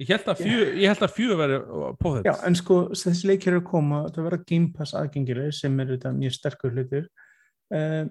Ég 0.00 0.08
held 0.14 0.30
að 0.32 0.38
fjö, 0.40 0.58
ég 0.80 0.88
held 0.88 1.02
að 1.04 1.10
fjö 1.12 1.34
veri 1.36 1.56
på 2.00 2.10
þetta 2.14 2.30
já, 2.30 2.32
en 2.48 2.54
sko 2.56 2.76
þessi 2.96 3.26
leikir 3.28 3.50
eru 3.50 3.60
að 3.60 3.66
koma 3.68 3.98
það 4.08 4.26
verða 4.30 4.38
Game 4.48 4.70
Pass 4.72 4.94
aðgengileg 4.96 5.50
sem 5.52 5.74
er 5.82 5.90
þetta 5.92 6.12
mjög 6.16 6.32
sterkur 6.38 6.72
hlutur. 6.72 7.10
Uh, 7.68 8.06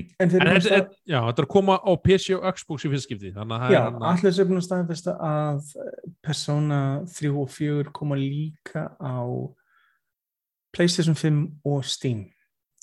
en 0.00 0.32
þeir 0.32 0.46
eru 0.46 0.62
þetta, 0.64 0.78
er, 0.78 0.86
já, 1.04 1.18
þetta 1.26 1.42
er 1.42 1.46
að 1.46 1.50
koma 1.52 1.76
á 1.76 1.92
PC 2.06 2.38
og 2.38 2.46
Xbox 2.56 2.88
í 2.88 2.92
fyrstskipti 2.94 3.34
þannig 3.36 3.66
að 3.66 3.74
Já, 3.74 3.80
er 3.82 3.84
hann 3.90 4.06
allir 4.14 4.36
sem 4.38 4.48
búin 4.48 4.62
að 4.62 4.66
staðfesta 4.70 5.16
að 5.28 5.68
Persona 6.24 6.80
3 7.18 7.34
og 7.44 7.52
4 7.52 7.94
koma 8.00 8.18
líka 8.22 8.86
á 8.96 9.28
PlayStation 10.72 11.20
5 11.20 11.44
og 11.68 11.84
Steam 11.84 12.24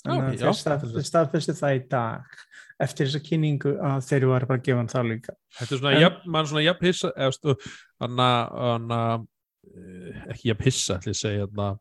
þannig 0.06 0.42
að 0.42 0.94
þeir 0.96 1.06
staðfesti 1.08 1.54
það 1.58 1.76
í 1.76 1.82
dag 1.92 2.40
eftir 2.82 3.06
þessa 3.06 3.22
kynningu 3.22 3.74
að 3.78 4.06
þeir 4.08 4.18
eru 4.22 4.32
bara 4.32 4.58
að 4.58 4.64
gefa 4.66 4.80
hann 4.80 4.90
það 4.90 5.10
líka. 5.12 5.34
Þetta 5.58 5.74
er 5.76 5.80
svona, 5.82 5.92
En- 5.92 6.02
jafn, 6.02 6.24
mann 6.34 6.48
svona 6.50 6.64
jafn 6.66 6.88
hissa 6.88 7.12
hann 8.02 8.24
að 8.26 9.28
ekki 10.32 10.50
jafn 10.50 10.66
hissa, 10.66 10.98
ætli 10.98 11.12
ég 11.12 11.16
að 11.16 11.20
segja 11.22 11.46
hann 11.46 11.62
að, 11.68 11.78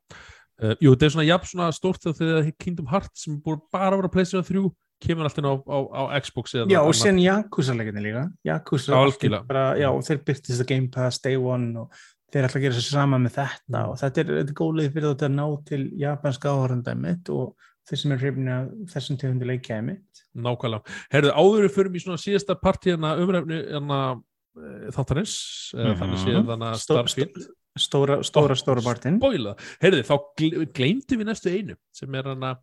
jú, 0.77 0.93
þetta 0.93 1.07
er 1.07 1.15
svona 1.15 1.27
jafn 1.27 1.49
svona 1.49 1.71
stórt 1.73 2.05
þegar 2.05 2.51
Kingdom 2.61 2.91
Hearts 2.91 3.25
sem 3.25 3.39
búið 3.41 3.65
bara 3.73 3.95
að 3.95 4.03
vera 4.03 4.13
PlayStation 4.13 4.45
3 4.45 4.71
kemur 5.01 5.25
alltaf 5.25 5.47
á, 5.49 5.53
á, 5.65 5.77
á 5.97 6.01
Xbox 6.21 6.53
eða 6.53 6.69
Já, 6.69 6.79
og 6.85 6.93
sen 6.93 7.17
Yakuza 7.17 7.73
leikinni 7.73 8.03
líka. 8.05 8.27
Yakuza, 8.45 8.99
bara, 9.49 9.63
já, 9.79 9.89
þeir 10.05 10.19
byrtist 10.27 10.61
að 10.61 10.67
Game 10.69 10.91
Pass 10.93 11.17
Day 11.23 11.39
One 11.41 11.73
og 11.81 11.95
þeir 12.31 12.45
ætla 12.47 12.59
að 12.61 12.65
gera 12.67 12.77
sér 12.77 12.85
sama 12.93 13.17
með 13.17 13.39
þetta. 13.39 13.81
Og 13.89 13.97
þetta 13.97 14.21
er, 14.21 14.29
þetta 14.37 14.53
er 14.53 14.59
góð 14.61 14.77
leið 14.77 14.91
fyrir 14.93 15.07
þetta 15.09 15.27
að 15.27 15.35
ná 15.39 15.45
til 15.71 15.81
japanska 16.03 16.53
áhörunda 16.53 16.93
mitt 17.01 17.33
og 17.33 17.55
þeir 17.89 18.01
sem 18.01 18.11
er 18.15 18.21
hrifni 18.21 18.51
að 18.55 18.67
þessum 18.93 19.17
tegundi 19.21 19.47
leikjaði 19.49 19.85
mitt 19.87 20.21
Nákvæmlega. 20.35 20.83
Herðu, 21.11 21.31
áður 21.35 21.65
við 21.67 21.73
förum 21.75 21.95
í 21.95 22.03
svona 22.03 22.21
síðasta 22.21 22.55
partíðana 22.61 23.15
umræfni 23.19 23.57
hérna, 23.67 23.97
þáttarins, 24.95 25.33
mm 25.73 25.81
Mhm. 25.81 25.97
þannig 26.01 26.21
séð 26.25 26.45
þannig 26.51 26.67
að 26.71 26.79
Stó- 26.79 26.95
Starfield 26.99 27.41
stóra, 27.79 28.15
stóra, 28.23 28.55
stóra 28.59 28.81
partinn 28.83 29.19
Bóila. 29.19 29.55
Herðu, 29.81 30.03
þá 30.03 30.15
gle- 30.37 30.65
gleymdum 30.75 31.19
við 31.21 31.27
næstu 31.29 31.51
einu 31.55 31.75
sem 31.93 32.15
er 32.15 32.23
hann 32.23 32.41
að 32.41 32.57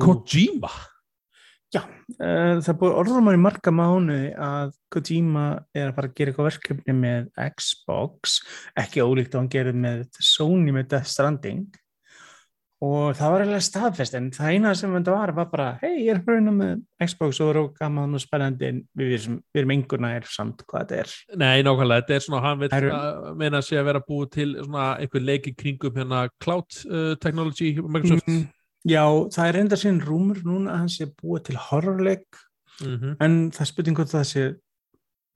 Kojima. 0.00 0.70
Já, 1.70 1.84
uh, 2.18 2.58
það 2.58 2.78
búið 2.80 2.96
orðum 2.98 3.28
í 3.30 3.38
marga 3.38 3.70
mánu 3.70 4.16
að 4.34 4.72
Kojima 4.90 5.44
er 5.74 5.90
að 5.90 5.94
fara 5.94 6.08
að 6.08 6.14
gera 6.18 6.32
eitthvað 6.32 6.48
verkefni 6.50 6.94
með 6.98 7.28
Xbox, 7.56 8.40
ekki 8.76 9.04
ólíkt 9.04 9.34
og 9.36 9.42
hann 9.44 9.48
gerir 9.52 9.74
með 9.78 10.08
Sony 10.18 10.72
með 10.74 10.88
Death 10.88 11.06
Stranding 11.12 11.68
og 12.80 13.16
það 13.18 13.32
var 13.32 13.42
eiginlega 13.44 13.66
staðfest 13.66 14.14
en 14.16 14.28
það 14.32 14.54
eina 14.54 14.74
sem 14.78 14.92
þetta 14.96 15.16
var 15.16 15.32
var 15.36 15.48
bara 15.50 15.66
hei, 15.82 16.06
ég 16.06 16.14
er 16.14 16.22
hrjóna 16.24 16.54
með 16.56 16.84
Xbox 17.04 17.40
og 17.40 17.50
það 17.50 17.60
er 17.60 17.72
gaman 17.80 18.16
og 18.16 18.22
spennandi 18.22 18.68
en 18.70 18.82
við 18.96 19.16
erum, 19.18 19.40
við 19.52 19.62
erum 19.62 19.74
engur 19.76 20.04
nær 20.04 20.28
samt 20.28 20.64
hvað 20.64 20.86
þetta 20.86 21.00
er. 21.02 21.16
Nei, 21.42 21.64
nákvæmlega, 21.66 22.06
þetta 22.06 22.16
er 22.16 22.24
svona, 22.26 22.42
hann 22.46 22.62
vil 22.62 23.34
meina 23.42 23.62
sig 23.62 23.80
að 23.80 23.90
vera 23.90 24.04
búið 24.06 24.30
til 24.38 24.48
svona 24.62 24.86
einhver 24.96 25.26
leiki 25.26 25.54
kringum 25.56 26.00
hérna 26.00 26.28
cloud 26.40 26.80
uh, 26.88 27.14
technology 27.20 27.74
Microsoft. 27.80 28.28
Mm, 28.28 28.46
já, 28.88 29.04
það 29.36 29.50
er 29.50 29.60
enda 29.64 29.80
sinn 29.80 30.00
rúmur 30.04 30.40
núna 30.46 30.72
að 30.76 30.84
hann 30.84 30.94
sé 30.96 31.10
búið 31.20 31.50
til 31.50 31.60
horrorleik 31.68 32.46
Mm 32.80 32.96
-hmm. 32.96 33.16
en 33.20 33.50
það 33.50 33.66
spurning 33.66 33.96
hvort 33.96 34.08
það 34.14 34.24
sé 34.24 34.42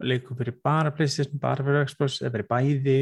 leikur 0.01 0.37
fyrir 0.37 0.55
bara 0.65 0.91
Playstation, 0.91 1.39
bara 1.39 1.65
fyrir 1.65 1.87
Xbox 1.87 2.23
eða 2.23 2.33
fyrir 2.33 2.49
bæði 2.49 2.99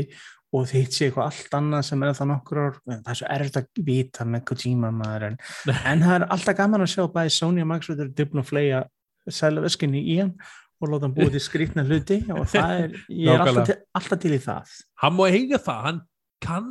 og 0.52 0.66
þið 0.68 0.88
sé 0.92 1.06
eitthvað 1.08 1.28
allt 1.30 1.54
annað 1.56 1.84
sem 1.88 2.02
er 2.04 2.16
það 2.18 2.30
nokkur 2.32 2.60
ár. 2.60 2.80
Það 2.88 3.12
er 3.12 3.20
svo 3.20 3.28
erfitt 3.36 3.60
að 3.60 3.84
vita 3.86 4.26
með 4.28 4.44
Kojima 4.50 4.90
maður 4.94 5.28
en, 5.30 5.38
en 5.92 6.04
það 6.04 6.16
er 6.18 6.26
alltaf 6.36 6.58
gaman 6.58 6.84
að 6.84 6.92
sjá 6.92 7.06
bæði 7.14 7.36
Sony 7.38 7.64
og 7.64 7.70
Microsoft 7.70 8.04
eru 8.04 8.16
dubn 8.20 8.42
og 8.42 8.48
fleia 8.48 8.82
selveskinni 9.30 10.02
í 10.12 10.18
hann 10.20 10.34
og 10.82 10.90
láta 10.90 11.06
hann 11.06 11.16
búið 11.16 11.36
til 11.36 11.44
skrýtna 11.44 11.84
hluti 11.86 12.18
og 12.34 12.46
það 12.50 12.72
er, 12.78 12.96
ég 13.24 13.30
er 13.32 13.44
alltaf 13.44 13.68
til, 13.70 13.76
alltaf 13.98 14.22
til 14.24 14.32
í 14.34 14.40
það. 14.42 14.72
Hann 15.02 15.14
má 15.18 15.24
eiga 15.28 15.60
það, 15.62 15.84
hann 15.86 16.00
kann, 16.42 16.70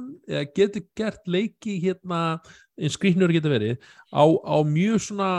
getur 0.56 0.84
gert 1.00 1.30
leiki 1.32 1.78
hérna, 1.82 2.42
eins 2.80 2.98
skrýtnur 2.98 3.32
getur 3.32 3.56
verið, 3.56 3.78
á, 4.12 4.24
á 4.28 4.58
mjög 4.68 5.06
svona, 5.08 5.30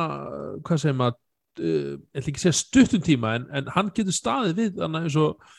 hvað 0.65 0.81
segir 0.81 0.97
maður, 0.99 1.19
uh, 1.61 1.67
ég 1.69 2.23
ætla 2.23 2.33
ekki 2.33 2.41
að 2.41 2.47
segja 2.47 2.61
stuttum 2.63 3.05
tíma, 3.05 3.35
en, 3.39 3.45
en 3.53 3.69
hann 3.77 3.93
getur 3.93 4.17
staðið 4.17 4.63
við, 4.63 4.73
þannig 4.81 5.09
eins 5.09 5.19
og, 5.21 5.53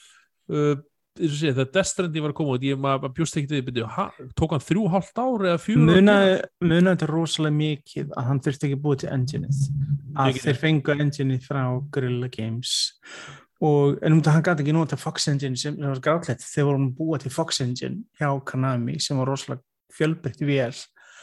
uh, 0.54 0.74
og 1.14 1.74
Death 1.74 1.90
Stranding 1.92 2.24
var 2.26 2.34
að 2.34 2.38
koma 2.40 2.56
út, 2.58 2.66
ég 2.66 2.80
maður 2.82 3.14
bjóst 3.14 3.38
ekki 3.38 3.50
til 3.52 3.62
því, 3.68 3.86
ha, 3.94 4.08
tók 4.40 4.56
hann 4.56 4.64
þrjú 4.64 4.86
hálft 4.94 5.20
ár 5.22 5.46
eða 5.46 5.60
að 5.60 5.68
munaði 6.64 6.88
þetta 6.88 7.10
rosalega 7.12 7.58
mikið 7.60 8.16
að 8.18 8.30
hann 8.30 8.42
þurfti 8.46 8.70
ekki 8.70 8.80
búið 8.82 9.04
til 9.04 9.12
engineið 9.14 9.60
að 10.18 10.32
Mikið. 10.32 10.46
þeir 10.48 10.60
fengu 10.64 10.96
engineið 11.06 11.46
frá 11.46 11.62
Guerrilla 11.94 12.32
Games. 12.34 12.74
Og 13.64 14.00
en 14.04 14.16
um 14.16 14.20
þetta 14.20 14.34
hann 14.36 14.48
gæti 14.48 14.66
ekki 14.66 14.76
nota 14.76 15.00
Fox 15.00 15.30
Engine 15.32 15.60
sem 15.60 15.78
var 15.80 16.02
grátlegt. 16.04 16.44
Þegar 16.44 16.68
vorum 16.72 16.90
búið 16.98 17.24
til 17.24 17.32
Fox 17.32 17.62
Engine 17.64 18.04
hjá 18.20 18.34
Konami 18.50 18.98
sem 19.00 19.22
var 19.22 19.30
rosalega 19.30 19.64
fjölbreytt 19.94 20.42
vel 20.44 20.74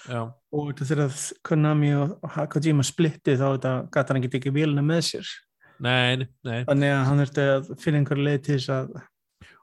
Já, 0.08 0.22
og 0.30 0.70
þetta 0.70 0.86
þegar 0.88 1.18
Konami 1.44 1.90
og 1.98 2.16
og 2.24 2.50
Kojima 2.54 2.86
splitti 2.86 3.36
þá 3.36 3.46
þetta 3.50 3.72
gæti 3.92 4.12
hann 4.12 4.20
ekki 4.22 4.38
ekki 4.38 4.52
velina 4.54 4.84
með 4.84 5.02
sér. 5.10 5.32
Nei, 5.80 6.28
nei, 6.44 6.62
þannig 6.68 6.92
að 6.92 7.04
hann 7.08 7.22
þurfti 7.22 7.44
að 7.50 7.68
finna 7.80 8.00
einhver 8.00 8.20
leið 8.20 8.40
til 8.46 8.56
þess 8.56 8.72
að 8.74 8.90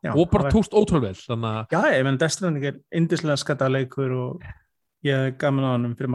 já, 0.06 0.12
og 0.14 0.32
bara 0.32 0.52
tókst 0.54 0.76
ótrúlega 0.78 1.12
vel, 1.12 1.20
þannig 1.28 1.52
að, 1.52 1.76
Já, 1.76 1.94
ég 1.98 2.08
menn 2.08 2.20
Destranding 2.22 2.68
er 2.70 2.80
indislega 3.00 3.38
skatta 3.42 3.70
leikur 3.72 4.16
og 4.16 4.48
ég 5.06 5.30
er 5.30 5.38
gaman 5.40 5.68
á 5.68 5.70
hann 5.76 5.96
fyrir 6.00 6.14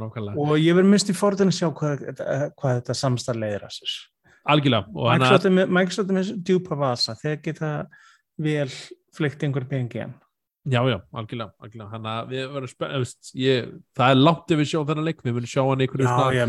nákvæmlega, 0.00 0.38
og 0.40 0.54
ég 0.60 0.78
verð 0.78 0.92
minnst 0.92 1.12
í 1.12 1.16
fórðin 1.16 1.52
að 1.52 1.58
sjá 1.58 1.68
hvað, 1.76 2.06
hvað 2.56 2.78
þetta 2.80 2.96
að 3.28 3.42
sér. 3.76 3.98
Algjörlega, 4.50 5.04
Microsoft 5.10 5.46
er 5.50 5.52
með, 5.52 5.74
er 6.22 6.32
djúpa 6.48 6.78
vasa 6.80 7.14
þegar 7.20 7.42
geta 7.44 7.72
vel 8.40 8.70
flykt 9.16 9.44
einhver 9.44 9.66
pengi 9.68 10.00
hann 10.00 10.14
já, 10.68 10.80
já, 10.90 10.96
algjörlega, 11.16 11.54
algjörlega, 11.56 11.88
hann 11.94 12.06
að 12.10 12.32
við 12.34 12.42
verðum 12.52 12.70
spennt, 12.70 13.28
ég, 13.40 13.68
það 13.96 14.10
er 14.12 14.18
langt 14.20 14.52
ef 14.52 14.58
við 14.60 14.66
sjá 14.68 14.80
þennan 14.90 15.06
leik, 15.06 15.20
við 15.24 15.36
munum 15.36 15.50
sjá 15.50 15.60
hann 15.64 15.84
einhverju 15.84 16.08
Já, 16.36 16.42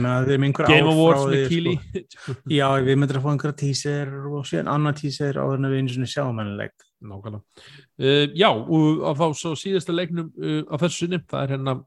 Game 0.67 0.91
Awards 0.91 1.27
með 1.31 1.43
Kili 1.51 1.75
sko. 1.79 2.35
Já, 2.57 2.65
við 2.83 2.97
myndum 2.99 3.19
að 3.21 3.23
fá 3.23 3.29
einhverja 3.31 3.59
tíser 3.61 4.11
og 4.27 4.49
síðan 4.49 4.71
annar 4.73 4.97
tíser 4.99 5.39
en 5.39 5.67
að 5.67 5.75
við 5.75 5.83
einu 5.83 5.93
svona 5.95 6.11
sjáum 6.11 6.41
hann 6.41 6.57
leik 6.59 6.87
uh, 7.01 8.25
já, 8.35 8.49
og 8.51 9.05
á 9.07 9.11
þá 9.21 9.23
svo 9.39 9.53
síðasta 9.57 9.95
leiknum 9.95 10.27
uh, 10.35 10.59
á 10.67 10.75
þessu 10.81 11.05
sinni, 11.05 11.21
það 11.31 11.45
er 11.45 11.53
hérna 11.55 11.77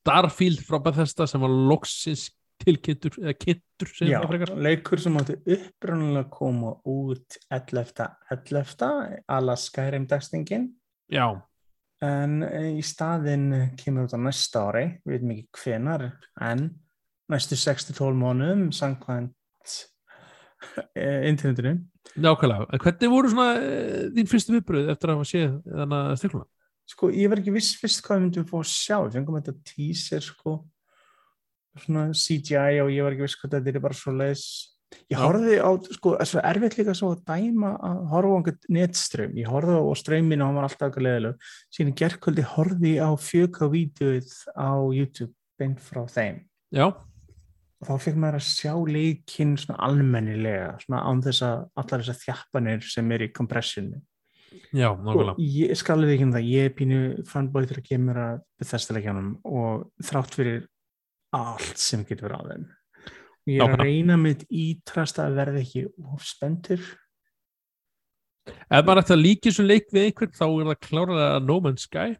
Starfield 0.00 0.64
frá 0.64 0.78
Bethesda 0.84 1.26
sem 1.28 1.44
var 1.44 1.52
loksins 1.52 2.30
tilkynntur 2.64 3.18
eða 3.20 3.34
kynntur, 3.36 3.90
Já, 4.00 4.16
það 4.22 4.30
frekar 4.30 4.54
leikur 4.64 5.02
sem 5.02 5.20
átti 5.20 5.36
upprunalega 5.42 6.22
að 6.22 6.32
koma 6.32 6.72
út 6.88 7.38
11. 7.52 8.08
11. 8.32 9.20
ala 9.36 9.56
Skyrim 9.60 10.08
dagstingin 10.08 10.70
já, 11.12 11.26
en 12.04 12.38
í 12.76 12.82
staðinn 12.84 13.48
kemur 13.80 14.10
á 14.12 14.18
næsta 14.20 14.66
ári, 14.68 14.86
við 15.04 15.16
veitum 15.16 15.34
ekki 15.34 15.62
hvenar 15.62 16.06
en 16.42 16.68
næstu 17.32 17.58
6-12 17.58 18.20
mánuðum 18.20 18.68
samkvæmt 18.76 19.76
eh, 20.94 21.28
internetinu 21.30 21.78
nákvæmlega. 22.14 22.66
En 22.72 22.82
hvernig 22.82 23.10
voru 23.10 23.30
svona 23.32 23.54
uh, 23.58 24.02
þín 24.14 24.28
fyrstu 24.30 24.54
viðbröð 24.54 24.90
eftir 24.92 25.10
að 25.10 25.18
hafa 25.18 25.30
séð 25.30 25.56
þannig 25.70 25.98
að 26.00 26.18
stikluna? 26.20 26.48
sko 26.84 27.08
ég 27.16 27.30
var 27.32 27.40
ekki 27.40 27.54
viss 27.54 27.78
fyrst 27.80 28.02
hvað 28.04 28.18
við 28.18 28.24
myndum 28.26 28.46
fá 28.50 28.56
að 28.60 28.70
sjá. 28.70 28.96
Við 29.00 29.14
fengum 29.16 29.38
þetta 29.38 29.54
teaser 29.70 30.24
sko 30.24 30.54
svona 31.84 32.04
CGI 32.14 32.82
og 32.84 32.92
ég 32.92 33.06
var 33.06 33.16
ekki 33.16 33.24
viss 33.24 33.38
hvað 33.40 33.56
þetta 33.56 33.72
er 33.72 33.84
bara 33.86 33.98
svo 33.98 34.14
leis 34.14 34.44
ég 35.10 35.16
Já. 35.16 35.22
horfði 35.24 35.56
á, 35.58 35.70
sko, 35.96 36.14
það 36.14 36.24
er 36.24 36.30
svo 36.30 36.42
erfitt 36.50 36.76
líka 36.78 36.94
svo 36.96 37.12
að 37.14 37.24
dæma 37.30 37.72
að 37.88 38.02
horfa 38.12 38.34
á 38.34 38.36
einhvern 38.38 38.76
netströym. 38.76 39.34
Ég 39.40 39.50
horfði 39.50 39.80
á 39.80 39.84
ströyminu 40.00 40.44
og 40.44 40.50
hann 40.50 40.60
var 40.60 40.68
alltaf 40.68 40.86
eitthvað 40.88 41.08
leðileg 41.08 41.48
síðan 41.74 42.52
horfði 42.54 42.94
ég 42.94 43.02
á 43.02 43.12
fjöka 43.18 43.70
vídeoið 43.72 44.36
á 44.54 44.72
YouTube 44.94 45.34
beint 45.58 45.82
frá 45.82 46.04
þeim. 46.10 46.44
Já, 46.74 46.88
og 47.84 47.90
þá 47.90 48.04
fikk 48.06 48.18
maður 48.20 48.38
að 48.40 48.46
sjá 48.48 48.72
leikinn 48.88 49.54
svona 49.60 49.80
almennilega, 49.84 50.74
svona 50.82 51.02
án 51.04 51.22
þess 51.24 51.44
að 51.44 51.64
allar 51.82 52.04
þessar 52.04 52.20
þjappanir 52.22 52.86
sem 52.88 53.12
er 53.14 53.26
í 53.26 53.32
kompressinu. 53.34 54.00
Já, 54.70 54.88
og 54.92 55.02
nákvæmlega. 55.02 55.34
ég 55.58 55.74
skalið 55.78 56.14
ekki 56.14 56.26
um 56.28 56.32
það, 56.36 56.48
ég 56.52 56.68
er 56.68 56.76
pínu 56.78 57.00
fanboy 57.28 57.66
til 57.66 57.80
að 57.80 57.88
kemur 57.88 58.20
að 58.22 58.38
þesta 58.70 58.96
leikjanum 58.96 59.32
og 59.50 59.88
þrátt 60.06 60.38
fyrir 60.38 60.64
allt 61.34 61.80
sem 61.82 62.04
getur 62.06 62.28
verið 62.28 62.38
á 62.38 62.48
þeim 62.52 62.66
ég 63.50 63.60
er 63.60 63.74
að 63.74 63.82
reyna 63.84 64.18
mitt 64.20 64.44
ítrast 64.48 65.18
að 65.22 65.38
verða 65.40 65.62
ekki 65.64 65.86
of 66.12 66.24
spendur 66.24 66.84
Ef 68.44 68.84
maður 68.84 69.00
ætti 69.00 69.14
að 69.14 69.22
líka 69.22 69.48
þessum 69.48 69.68
leik 69.68 69.86
við 69.92 70.08
einhvern 70.08 70.34
þá 70.36 70.46
er 70.46 70.66
það 70.68 70.80
klárlega 70.84 71.28
No 71.44 71.54
Man's 71.64 71.86
Sky. 71.86 72.16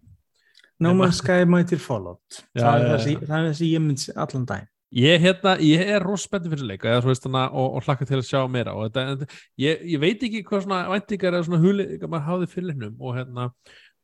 No 0.81 0.93
Man's 0.97 1.19
Sky 1.21 1.45
mætir 1.49 1.81
Fallout. 1.83 2.39
Það, 2.57 2.85
er 2.85 2.95
það, 2.95 3.27
það 3.29 3.49
þessi 3.51 3.69
ég 3.69 3.85
mynd 3.85 4.05
allan 4.15 4.47
daginn. 4.49 4.71
Ég, 4.95 5.19
hérna, 5.25 5.57
ég 5.65 5.89
er 5.91 6.05
rosa 6.07 6.29
spenntið 6.29 6.55
fyrir 6.55 6.69
leika 6.71 6.91
eða, 6.93 7.03
veist, 7.09 7.25
hana, 7.27 7.49
og, 7.51 7.73
og 7.77 7.87
hlakka 7.87 8.07
til 8.07 8.21
að 8.21 8.29
sjá 8.29 8.45
meira. 8.51 8.75
Þetta, 8.95 9.29
ég, 9.59 9.81
ég 9.91 10.03
veit 10.03 10.23
ekki 10.23 10.45
hvað 10.47 10.65
svona 10.65 10.83
væntingar 10.93 11.35
eða 11.35 11.49
svona 11.49 11.63
hugleika 11.65 12.11
maður 12.11 12.29
hafði 12.29 12.51
fyrir 12.53 12.77
hennum 12.77 13.01
og 13.03 13.17
hérna, 13.19 13.49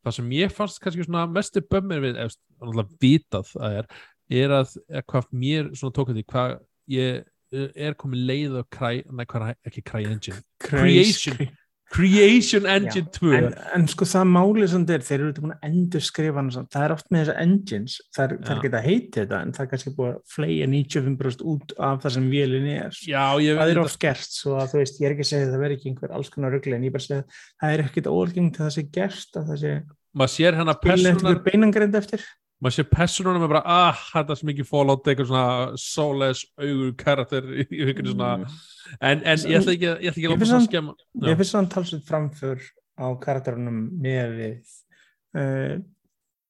það 0.03 0.17
sem 0.17 0.33
ég 0.35 0.57
fannst 0.57 0.81
kannski 0.83 1.05
svona 1.07 1.23
mestu 1.31 1.63
bömmir 1.63 2.03
við 2.03 2.19
eða 2.25 2.85
vitað 3.01 3.53
að 3.61 3.77
er 3.79 3.93
er 4.31 4.53
að 4.55 4.75
hvað 5.11 5.31
mér 5.35 5.71
svona 5.75 5.95
tók 5.95 6.11
að 6.11 6.19
því 6.19 6.25
hvað 6.31 6.53
ég 6.91 7.23
eh, 7.53 7.71
er 7.87 7.97
komið 7.99 8.27
leið 8.29 8.59
og 8.61 8.69
kræ, 8.73 8.93
hvað 9.23 9.49
ekki 9.67 9.83
kræ 9.87 10.03
engine. 10.03 10.43
Creation, 10.61 11.51
Creation 11.91 12.67
Engine 12.71 13.09
Já, 13.09 13.19
2 13.19 13.31
en, 13.35 13.47
en 13.75 13.87
sko 13.91 14.05
það 14.07 14.29
málið 14.31 14.69
sem 14.71 14.83
þeir 14.87 15.01
þeir 15.03 15.17
eru 15.17 15.31
búin 15.41 15.53
að 15.57 15.65
endur 15.67 16.03
skrifa 16.05 16.43
það 16.55 16.85
er 16.85 16.93
oft 16.95 17.09
með 17.11 17.23
þessar 17.23 17.39
engines 17.43 17.95
það 18.15 18.35
er 18.35 18.61
geta 18.63 18.83
heitið 18.85 19.17
þetta 19.17 19.39
en 19.43 19.51
það 19.57 19.65
er 19.65 19.71
kannski 19.73 19.93
búin 19.97 20.13
að 20.13 20.21
flega 20.31 20.69
95% 20.71 21.43
út 21.51 21.73
af 21.89 22.03
það 22.05 22.15
sem 22.15 22.29
vélin 22.31 22.69
er. 22.71 22.99
Já, 23.03 23.25
það 23.35 23.73
er 23.73 23.81
oft 23.83 23.99
gert 24.05 24.37
svo 24.37 24.55
að 24.61 24.71
þú 24.71 24.83
veist, 24.83 25.01
ég 25.01 25.09
er 25.09 25.17
ekki 25.17 25.27
að 25.27 25.31
segja 25.33 25.49
að 25.49 25.55
það 25.55 25.65
veri 25.65 25.79
ekki 25.79 25.91
einhver 25.91 26.15
alls 26.15 26.31
konar 26.31 26.55
ruggli 26.55 26.77
en 26.77 26.87
ég 26.87 26.95
bara 26.95 27.07
segja 27.07 27.25
að 27.25 27.41
það 27.65 27.75
er 27.75 27.83
ekkit 27.89 28.11
óalgengt 28.13 28.61
að 28.61 28.69
það 28.69 28.77
sé 28.77 28.85
gert 28.99 29.41
að 29.41 29.51
það 29.51 29.61
sé 29.65 29.73
maður 30.11 30.33
sér 30.37 30.59
hennar 30.59 30.79
personar 30.83 32.23
maður 32.61 32.77
sé 32.77 32.85
personunum 32.89 33.45
er 33.45 33.51
bara 33.51 33.63
ah, 33.65 34.03
þetta 34.11 34.35
er 34.35 34.39
svo 34.39 34.49
mikið 34.51 34.69
fallout 34.69 35.07
eitthvað 35.07 35.31
svona 35.31 35.79
soulless 35.81 36.45
augur 36.61 36.91
karakter 36.99 37.47
í 37.57 37.65
huginu 37.87 38.13
svona. 38.13 38.33
Mm. 38.41 38.59
en, 38.99 39.23
en 39.25 39.47
ég 39.49 39.61
ætla 39.61 39.75
ekki 39.77 39.89
að 39.89 40.05
ég 40.05 40.11
ætla 40.11 40.21
ekki 40.21 40.29
að 40.29 41.41
finnst 41.41 41.73
talsveit 41.73 42.05
framför 42.07 42.61
á 43.01 43.07
karakterunum 43.21 43.81
með 44.03 44.37
við 44.37 44.75
uh, 45.39 45.81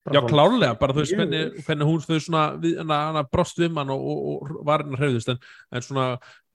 já 0.09 0.21
klárlega, 0.25 0.75
bara 0.81 0.95
þú 0.95 1.03
veist 1.03 1.13
hvernig, 1.13 1.57
hvernig 1.65 1.87
hún 1.87 2.01
þau 2.01 2.21
svona, 2.25 2.43
hana, 2.89 3.21
brost 3.29 3.59
við 3.61 3.73
mann 3.75 3.91
og, 3.93 4.01
og, 4.01 4.21
og 4.49 4.63
var 4.65 4.81
hennar 4.81 5.03
hreyðist 5.03 5.29
en, 5.29 5.41
en 5.69 5.85
svona 5.85 6.05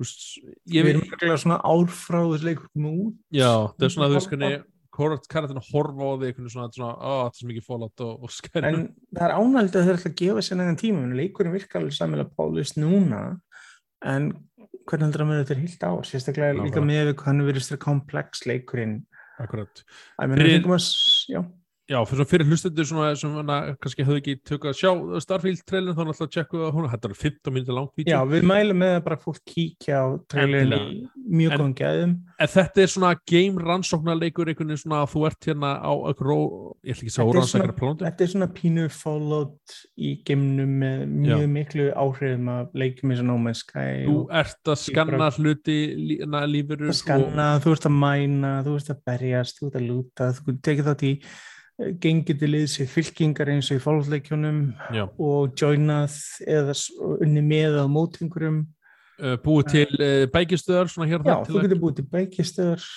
veist, 0.01 0.25
við 0.67 0.91
erum 0.93 1.05
ekki 1.07 1.37
svona 1.45 1.61
álfráðis 1.63 2.47
leikum 2.47 2.89
út 2.91 3.21
já, 3.31 3.71
það 3.77 3.87
er 3.87 3.95
svona 3.95 4.11
þú 4.11 4.19
veist 4.19 4.33
hvernig 4.33 4.65
karakterinn 4.97 5.61
að 5.61 5.71
horfa 5.73 6.09
á 6.09 6.13
því 6.17 6.29
eitthvað 6.31 6.53
svona, 6.55 6.69
svona 6.75 6.93
oh, 6.97 7.21
þetta 7.27 7.37
er 7.37 7.41
svo 7.41 7.51
mikið 7.51 7.67
fólátt 7.67 8.05
og, 8.07 8.25
og 8.27 8.35
skæri 8.35 8.71
en 8.71 8.81
það 9.17 9.27
er 9.27 9.37
ánægilegt 9.37 9.79
að 9.79 9.89
þau 9.89 9.95
ætla 9.97 10.11
að 10.13 10.19
gefa 10.23 10.45
sér 10.47 10.61
nægan 10.61 10.81
tíma 10.83 11.05
en 11.05 11.17
leikurinn 11.21 11.57
virkar 11.57 11.83
alveg 11.83 11.97
samilega 11.99 12.35
pálist 12.39 12.81
núna 12.81 13.23
en 14.07 14.31
hvernig 14.87 15.09
heldur 15.09 15.23
það 15.23 15.31
með 15.31 15.43
þetta 15.43 15.55
er 15.57 15.63
hilt 15.65 15.87
á? 15.87 15.93
Sérstaklega 16.07 16.57
líka 16.63 16.83
með 16.85 17.11
við 17.11 17.23
hann 17.27 17.47
verið 17.47 17.65
styrra 17.67 17.83
komplex 17.83 18.45
leikurinn. 18.47 18.99
Akkurat. 19.43 19.83
Já 21.31 21.41
Já, 21.87 22.01
fyrir, 22.03 22.27
fyrir 22.27 22.49
hlustendur 22.51 22.87
sem 22.89 22.99
kannski 23.79 24.03
hefðu 24.03 24.19
ekki 24.19 24.33
tökka 24.43 24.73
að 24.73 24.79
sjá 24.81 25.21
Starfield-trailin 25.23 25.95
þá 25.95 26.01
er 26.03 26.09
alltaf 26.11 26.25
að 26.25 26.33
tjekka 26.35 26.63
að 26.67 26.73
hún 26.75 26.89
þetta 26.91 27.07
er 27.09 27.13
15 27.21 27.55
minúti 27.55 27.77
langt 27.77 27.93
vídeo. 28.01 28.11
Já, 28.11 28.31
við 28.33 28.47
mælum 28.51 28.81
með 28.83 28.95
að 28.97 29.05
bara 29.05 29.19
fólk 29.23 29.39
kíkja 29.47 30.01
á 30.03 30.07
trailin 30.27 30.75
í 30.75 30.81
mjög 31.15 31.55
góðum 31.55 31.77
gæðum. 31.79 32.17
En 32.43 32.53
þetta 32.57 32.83
er 32.83 32.91
svona 32.91 33.13
game 33.31 33.63
rannsóknarleikur 33.63 34.51
einhvern 34.51 34.73
veginn 34.73 34.83
svona 34.83 35.05
að 35.05 35.15
þú 35.15 35.25
ert 35.31 35.51
hérna 35.53 35.73
á 35.79 35.93
ró, 36.27 36.41
ég 36.83 36.91
ætla 36.91 37.07
ekki 37.07 37.13
að 37.13 37.17
segja 37.21 37.31
órannsækara 37.31 37.79
plóndu. 37.79 38.09
Þetta 38.11 38.27
er 38.27 38.35
svona 38.35 38.53
pínu 38.59 38.91
followed 38.99 39.79
í 39.95 40.13
geimnum 40.27 40.77
með 40.83 41.09
mjög 41.15 41.47
Já. 41.47 41.51
miklu 41.55 41.91
áhrifum 41.95 42.55
að 42.57 42.79
leikum 42.83 43.15
eins 43.15 43.23
og 43.23 43.51
Sky. 43.63 43.91
Þú 44.11 44.21
ert 44.43 44.75
að 44.75 44.81
skanna 44.83 45.31
hluti 45.39 45.81
lífur. 46.27 46.89
Að 46.91 46.97
skanna, 46.99 47.53
og... 47.55 47.63
þú 47.63 47.79
ert 47.79 47.87
að 47.87 48.01
mæna, 48.03 48.57
þú 48.67 48.81
ert 48.81 48.97
að 48.97 49.05
berjast, 49.07 49.61
þú 49.61 49.69
ert 49.71 49.79
að 49.79 49.93
lúta, 49.93 50.35
þú 50.35 50.63
tekið 50.67 50.91
þátt 50.91 51.07
í 51.07 51.19
gengið 51.77 52.41
til 52.41 52.53
liðs 52.53 52.79
í 52.81 52.87
fylkingar 52.89 53.51
eins 53.53 53.69
og 53.71 53.81
í 53.81 53.85
fólkleikjunum 53.85 54.61
og 55.21 55.59
joinað 55.61 56.17
eða 56.49 56.77
unni 57.21 57.43
með 57.45 57.81
á 57.83 57.85
mótingurum 57.91 58.63
uh, 59.21 59.37
búið 59.45 59.73
til 59.75 60.09
bækistöðar 60.33 60.89
Já, 60.89 61.37
þú 61.45 61.67
getur 61.67 61.83
búið 61.83 61.99
til 62.01 62.09
bækistöðar 62.15 62.89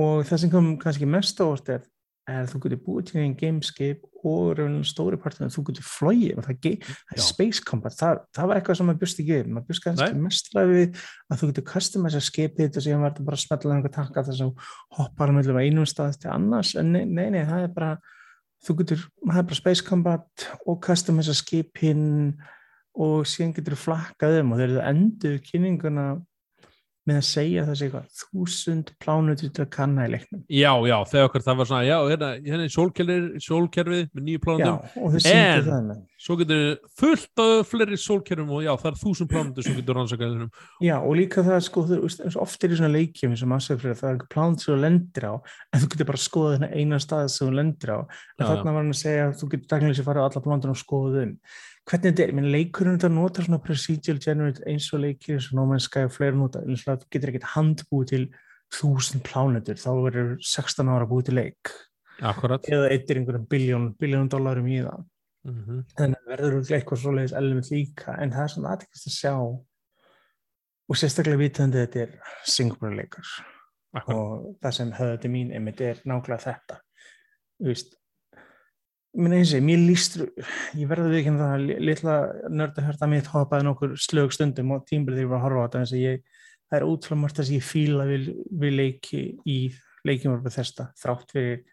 og 0.00 0.24
það 0.28 0.42
sem 0.42 0.52
kom 0.52 0.72
kannski 0.80 1.08
mest 1.08 1.40
ávart 1.44 1.74
er 1.76 1.84
að 2.26 2.48
þú 2.50 2.60
getur 2.64 2.80
búið 2.82 3.04
til 3.08 3.20
einn 3.22 3.34
gameskip 3.38 4.06
og 4.26 4.58
stóri 4.88 5.18
partin 5.22 5.46
að 5.46 5.54
þú 5.54 5.62
getur 5.68 5.86
flóið 5.86 6.40
og 6.40 6.48
það, 6.48 6.66
er 7.14 7.22
space 7.22 7.62
combat. 7.62 7.94
Það, 7.94 8.22
það 8.34 8.50
var 8.50 8.58
eitthvað 8.58 8.78
sem 8.80 8.88
maður 8.90 9.00
búist 9.02 9.22
ekki 9.22 9.38
maður 9.46 9.68
búist 9.68 9.84
kannski 9.84 10.24
mest 10.24 10.50
ræðið 10.56 11.04
að 11.30 11.40
þú 11.40 11.50
getur 11.52 11.66
customæsa 11.70 12.22
skipið 12.26 12.80
og 12.80 12.86
síðan 12.86 13.04
var 13.04 13.14
þetta 13.14 13.28
bara 13.28 13.38
að 13.38 13.44
smetla 13.44 13.76
einhver 13.76 13.94
takka 13.94 14.26
þess 14.26 14.44
að 14.46 14.68
hoppa 14.98 15.30
á 15.30 15.62
einum 15.62 15.86
stað 15.86 16.18
til 16.24 16.32
annars. 16.34 16.74
En 16.74 16.92
nei, 16.92 17.04
nei, 17.06 17.28
nei, 17.30 17.44
það 17.46 17.68
er 17.68 17.74
bara 17.76 17.92
þú 18.66 18.78
getur, 18.80 19.08
það 19.22 19.42
er 19.42 19.48
bara 19.50 19.60
space 19.60 19.86
combat 19.86 20.46
og 20.66 20.80
customæsa 20.82 21.36
skipin 21.36 22.06
og 22.96 23.28
síðan 23.28 23.54
getur 23.54 23.76
þú 23.76 23.82
flakkað 23.84 24.40
um 24.40 24.54
og 24.54 24.62
þeir 24.62 24.72
eru 24.72 24.86
endur 24.90 25.38
kynninguna 25.46 26.06
með 27.06 27.20
að 27.20 27.26
segja 27.28 27.64
þessi 27.68 27.86
eitthvað 27.86 28.06
þúsund 28.20 28.90
plánutur 29.02 29.50
til 29.54 29.62
að 29.62 29.68
kanna 29.76 30.06
í 30.08 30.10
leiknum. 30.10 30.40
Já, 30.50 30.72
já, 30.90 30.96
þegar 31.12 31.28
okkur 31.28 31.44
það 31.46 31.60
var 31.60 31.68
svona 31.70 31.86
já, 31.86 31.96
hérna, 32.10 32.30
hérna 32.46 32.66
er 32.66 32.72
sólkerfið 33.46 34.08
með 34.10 34.26
nýju 34.26 34.42
plánutum 34.42 34.78
en 35.30 35.92
svo 36.26 36.38
getur 36.40 36.64
fullt 36.98 37.42
af 37.44 37.70
fleiri 37.70 37.98
sólkerfum 38.00 38.50
og 38.56 38.64
já, 38.64 38.72
það 38.82 38.90
er 38.90 38.98
þúsund 39.04 39.30
plánutur 39.30 39.66
sem 39.66 39.78
getur 39.78 40.00
rannsakaðið 40.00 40.44
Já, 40.82 40.96
og 40.98 41.14
líka 41.20 41.46
það 41.46 41.62
sko, 41.68 41.86
þú 41.86 42.00
ofta 42.42 42.66
er 42.66 42.74
í 42.74 42.80
svona 42.80 42.92
leikjum 42.96 43.38
sem 43.38 43.54
aðsökfrið, 43.56 44.00
það 44.00 44.08
er 44.10 44.16
eitthvað 44.16 44.32
plánutur 44.34 44.66
sem 44.66 44.74
þú 44.74 44.80
lendir 44.82 45.28
á, 45.30 45.34
en 45.70 45.84
þú 45.84 45.92
getur 45.92 46.10
bara 46.10 46.22
að 46.22 46.26
skoða 46.26 46.56
þennan 46.56 46.74
eina 46.74 47.00
stað 47.02 47.30
sem 47.36 47.46
þú 47.46 47.58
lendir 47.60 47.94
á, 47.94 47.98
en 48.02 48.44
þarna 48.48 48.74
var 48.74 48.82
hann 48.82 48.92
að 48.96 49.00
segja 49.04 49.30
að 49.30 49.38
þú 49.40 49.50
getur 49.54 49.72
daglega 49.74 49.98
sér 49.98 50.08
farið 50.08 50.24
á 50.24 50.26
alla 50.26 50.44
plánutur 50.48 50.74
og 50.74 50.80
skoða 50.80 51.26
um 51.26 51.34
hvernig 51.86 52.12
þetta 52.12 52.24
er, 52.24 52.32
minn 52.34 52.50
leikurinn 52.50 52.98
þetta 52.98 53.12
nota 53.14 53.44
svona 53.46 53.62
procedural 53.62 54.22
generate 54.22 54.64
eins 54.66 54.88
og 54.92 55.04
leikir 55.04 55.36
eins 55.36 55.50
og 55.50 55.58
No 55.58 55.66
Man's 55.70 55.86
Sky 55.86 56.06
og 56.08 56.14
fleiri 56.14 56.36
nota 56.36 56.62
þú 56.66 56.96
getur 57.14 57.32
ekkert 57.32 57.50
handbúið 57.54 58.08
til 58.12 58.24
þúsund 58.74 59.22
plánutur, 59.26 59.78
þá 59.78 59.90
verður 60.02 60.32
16 60.42 60.90
ára 60.90 61.06
búið 61.06 61.28
til 61.28 61.38
leik. 61.38 61.74
Akkurat. 62.24 62.64
eða 62.64 62.88
eittir 62.94 63.18
einhverjum 63.20 63.44
biljón, 63.44 63.90
biljón 64.00 64.30
dólarum 64.32 64.66
í 64.72 64.78
það. 64.80 65.02
Mm 65.46 65.58
-hmm. 65.62 65.82
þannig 65.98 66.16
að 66.18 66.30
verður 66.32 66.72
eitthvað 66.74 66.98
svoleiðis 66.98 67.34
element 67.38 67.70
líka, 67.70 68.16
en 68.18 68.32
það 68.32 68.42
er 68.42 68.48
svona 68.48 68.70
aðeins 68.72 69.06
að 69.06 69.12
sjá 69.14 69.34
og 70.88 70.96
sérstaklega 70.96 71.38
vitandi 71.38 71.78
þetta 71.84 72.00
er 72.00 72.10
single 72.44 72.90
leikar 72.96 73.28
og 74.06 74.56
það 74.62 74.72
sem 74.72 74.90
höfðu 74.92 75.20
til 75.20 75.30
mín 75.30 75.52
einmitt 75.52 75.80
er 75.80 76.02
nákvæmlega 76.04 76.42
þetta. 76.42 76.80
Þú 77.60 77.70
veist 77.70 77.96
Sé, 79.16 79.62
mér 79.64 79.80
líst, 79.80 80.18
ég 80.76 80.88
verði 80.90 81.22
ekki 81.22 81.30
um 81.32 81.38
það 81.40 81.62
litla 81.80 82.16
nörda 82.52 82.82
hörta 82.84 83.06
mitt 83.08 83.30
hopaði 83.32 83.64
nokkur 83.64 83.94
slög 83.96 84.34
stundum 84.36 84.74
og 84.76 84.84
tímbilið 84.90 85.22
þegar 85.22 85.24
ég 85.24 85.30
var 85.30 85.38
að 85.38 85.46
horfa 85.46 85.62
á 85.62 85.64
þetta 85.64 85.80
en 85.80 86.02
ég, 86.02 86.42
það 86.68 86.76
er 86.78 86.86
útfram 86.90 87.22
margt 87.24 87.40
að 87.40 87.52
ég 87.54 87.64
fíla 87.64 88.04
við, 88.10 88.28
við 88.60 88.76
leiki 88.76 89.22
í 89.48 89.56
leikjum 90.04 90.36
orðið 90.36 90.58
þesta 90.58 90.88
þrátt 91.00 91.32
fyrir 91.32 91.64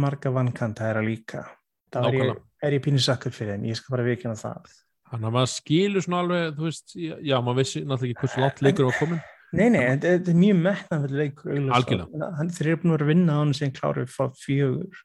marga 0.00 0.34
vankant 0.34 0.80
það 0.80 0.90
er 0.94 1.02
að 1.02 1.08
líka. 1.10 1.44
Þá 1.92 2.00
er 2.06 2.18
ég, 2.22 2.34
er 2.64 2.78
ég 2.78 2.84
pínir 2.88 3.04
sakkur 3.04 3.36
fyrir 3.36 3.58
en 3.58 3.68
ég 3.68 3.78
skal 3.78 3.98
bara 3.98 4.08
vikina 4.08 4.34
það. 4.38 4.72
Þannig 5.12 5.28
að 5.28 5.36
maður 5.36 5.54
skilur 5.58 6.08
svona 6.08 6.24
alveg 6.24 6.56
þú 6.56 6.68
veist, 6.70 6.94
já 6.96 7.38
maður 7.44 7.60
vissi 7.60 7.84
náttúrulega 7.84 8.14
ekki 8.14 8.24
hversu 8.24 8.46
látt 8.46 8.64
leikur 8.64 8.88
á 8.88 8.92
komin 8.96 9.24
Nei, 9.54 9.68
nei, 9.70 9.82
þetta 10.02 10.32
er 10.32 10.38
mjög 10.38 10.56
metnað 10.64 11.04
fyrir 11.04 11.20
leikur 11.20 11.58
Algjörlega. 11.76 12.30
Þeir 12.56 12.70
eru 12.72 12.78
búin 12.82 12.94
að 12.96 13.10
vinna 13.12 13.36
á 13.36 13.40
hann 13.44 13.52
sem 13.54 13.70
kláruð 13.74 14.16
fjögur 14.40 15.02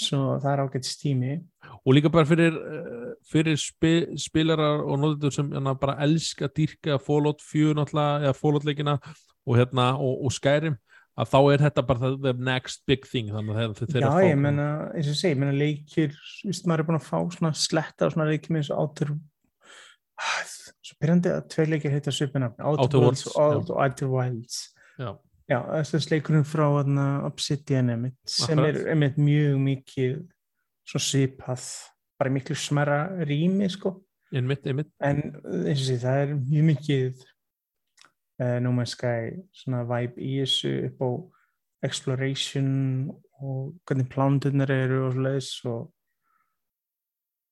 svo 0.00 0.36
það 0.40 0.52
er 0.52 0.62
ágætt 0.64 0.88
stími 0.88 1.32
og 1.80 1.94
líka 1.94 2.12
bara 2.12 2.28
fyrir, 2.28 2.56
eh, 2.56 3.08
fyrir 3.30 3.58
spil, 3.60 4.06
spilarar 4.20 4.84
og 4.84 5.00
nóður 5.00 5.34
sem 5.34 5.50
hérna, 5.52 5.74
bara 5.78 5.98
elska 6.04 6.48
dýrka 6.48 6.98
Fallout 7.00 7.42
4 7.44 7.84
eða 7.84 8.36
Fallout 8.36 8.64
leikina 8.64 8.98
og, 9.46 9.56
hérna, 9.56 9.92
og, 9.98 10.24
og 10.26 10.32
Skyrim 10.32 10.78
að 11.20 11.32
þá 11.32 11.38
er 11.52 11.64
þetta 11.66 11.86
bara 11.86 12.12
the 12.16 12.32
next 12.32 12.84
big 12.86 13.06
thing 13.08 13.32
þannig 13.32 13.56
að 13.56 13.74
þetta 13.80 13.98
er 13.98 14.06
að 14.06 14.14
fá 14.14 14.20
Já, 14.22 14.30
ég 14.30 14.38
menna, 14.40 14.68
eins 14.94 15.10
og 15.10 15.18
segi, 15.18 15.34
ég 15.34 15.40
menna 15.42 15.56
leikir 15.56 16.14
víst, 16.46 16.68
maður 16.68 16.84
er 16.84 16.90
búin 16.90 17.00
að 17.00 17.08
fá 17.08 17.18
svona 17.36 17.52
sletta 17.58 18.06
og 18.06 18.14
svona 18.14 18.28
leikir 18.30 18.54
með 18.54 18.62
eins 18.62 18.72
og 18.74 18.84
átur 18.84 19.16
svo 20.80 21.00
byrjandi 21.00 21.34
að 21.34 21.42
tvei 21.52 21.66
leikir 21.74 21.96
heita 21.96 22.14
svipina 22.14 22.52
Outer 22.58 23.02
Worlds 23.02 23.26
og 23.34 23.74
Outer 23.74 24.12
Wilds. 24.12 24.62
Já 25.00 25.14
Já, 25.50 25.58
þess 25.82 26.06
leikurinn 26.12 26.46
frá 26.46 26.68
Obsidian 27.26 27.90
einmitt, 27.90 28.14
sem 28.28 28.60
er 28.62 28.84
einmitt 28.92 29.16
mjög 29.18 29.56
mikið 29.64 30.12
svo 30.86 31.00
sípað, 31.02 31.64
bara 32.20 32.30
miklu 32.30 32.54
smara 32.54 33.00
rými 33.26 33.66
sko. 33.70 33.96
Einmitt, 34.30 34.66
einmitt. 34.70 34.92
en 35.02 35.24
eins 35.66 35.82
og 35.82 35.88
því 35.88 35.96
það 36.04 36.20
er 36.20 36.34
mjög 36.36 36.66
mikið 36.68 37.24
uh, 37.24 38.58
No 38.62 38.70
Man's 38.76 38.94
Sky 38.94 39.32
svona 39.50 39.82
vibe 39.90 40.22
í 40.22 40.36
þessu 40.38 40.70
upp 40.86 41.02
á 41.02 41.10
exploration 41.88 42.70
og 43.40 43.72
hvernig 43.88 44.06
plándunar 44.12 44.70
eru 44.70 45.00
og 45.08 45.16
slúðis 45.16 45.50
og 45.66 45.82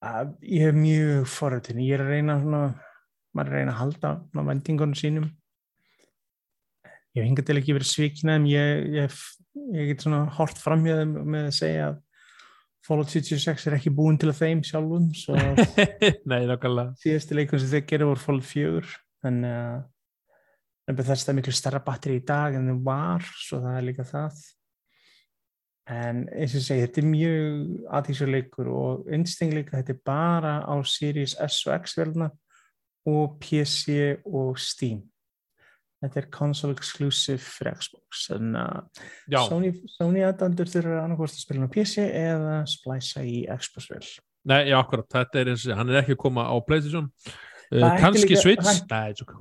uh, 0.07 0.23
ég 0.47 0.69
hef 0.69 0.79
mjög 0.79 1.27
forrættin, 1.35 1.83
ég 1.83 1.99
er 1.99 2.07
að 2.07 2.15
reyna 2.15 2.39
svona, 2.45 2.63
maður 3.35 3.51
er 3.51 3.57
að 3.57 3.59
reyna 3.59 3.75
að 3.75 3.83
halda 3.83 4.15
vendingunum 4.53 4.99
sínum 5.03 5.29
ég 7.19 7.25
hef 7.25 7.31
hingað 7.31 7.49
til 7.51 7.59
ekki 7.61 7.77
verið 7.77 7.91
svikina 7.91 8.37
en 8.39 8.47
ég, 8.49 8.85
ég, 8.97 9.17
ég 9.77 9.91
get 9.93 10.05
svona 10.07 10.25
hort 10.39 10.61
fram 10.63 10.87
með 10.87 11.49
að 11.49 11.57
segja 11.59 11.91
að 11.93 12.05
Fallout 12.89 13.11
76 13.13 13.67
er 13.69 13.75
ekki 13.77 13.91
búin 13.93 14.17
til 14.17 14.31
að 14.31 14.39
þeim 14.39 14.61
sjálfum 14.65 15.11
svo 15.19 15.37
Nei, 16.31 16.47
nákvæmlega. 16.49 16.95
síðusti 17.03 17.37
leikum 17.37 17.61
sem 17.61 17.73
þeir 17.75 17.87
gera 17.91 18.09
voru 18.09 18.23
Fallout 18.23 18.49
4 18.49 18.85
þannig 19.27 19.57
að 19.59 19.81
en 20.89 20.97
þetta 20.97 21.33
er 21.33 21.37
miklu 21.37 21.53
starra 21.53 21.83
batteri 21.85 22.17
í 22.17 22.25
dag 22.25 22.55
en 22.57 22.71
það 22.71 22.79
var, 22.87 23.27
svo 23.37 23.61
það 23.61 23.75
er 23.77 23.85
líka 23.85 24.07
það. 24.09 24.39
En 25.99 26.23
eins 26.37 26.55
og 26.57 26.65
segi 26.65 26.85
þetta 26.85 27.01
er 27.03 27.09
mjög 27.09 27.93
aðtísuleikur 27.99 28.71
og 28.73 29.11
einstakleika 29.13 29.77
þetta 29.79 29.95
er 29.95 30.01
bara 30.09 30.55
á 30.65 30.77
Series 30.89 31.37
S 31.45 31.61
og 31.69 31.75
X 31.77 31.97
velna 32.01 32.31
og 33.09 33.39
PC 33.41 34.17
og 34.25 34.59
Steam 34.61 35.05
þetta 36.03 36.21
er 36.23 36.29
console 36.35 36.77
exclusive 36.77 37.41
fyrir 37.43 37.75
Xbox 37.81 38.29
að 38.37 39.03
Já, 39.33 39.41
Sony, 39.49 39.73
Sony 39.97 40.23
aðdandur 40.27 40.71
þurfa 40.71 41.01
annarkvæmst 41.05 41.39
að 41.41 41.45
spila 41.45 41.67
á 41.67 41.75
PC 41.75 42.07
eða 42.07 42.57
splæsa 42.71 43.25
í 43.27 43.41
Xbox 43.59 43.91
vel 43.91 44.03
nei, 44.49 44.63
já, 44.71 44.79
akkurat, 44.79 45.09
þetta 45.13 45.41
er 45.43 45.51
eins 45.53 45.67
og 45.69 45.77
hann 45.81 45.91
er 45.93 46.01
ekki 46.03 46.15
að 46.15 46.21
koma 46.23 46.47
á 46.49 46.55
Playstation. 46.65 47.11
Það 47.69 47.85
uh, 47.85 47.99
kannski 48.01 48.31
líka- 48.33 48.43
Switch? 48.47 48.65
það- 48.65 48.95
Nei, 48.95 49.13
tjók. 49.19 49.35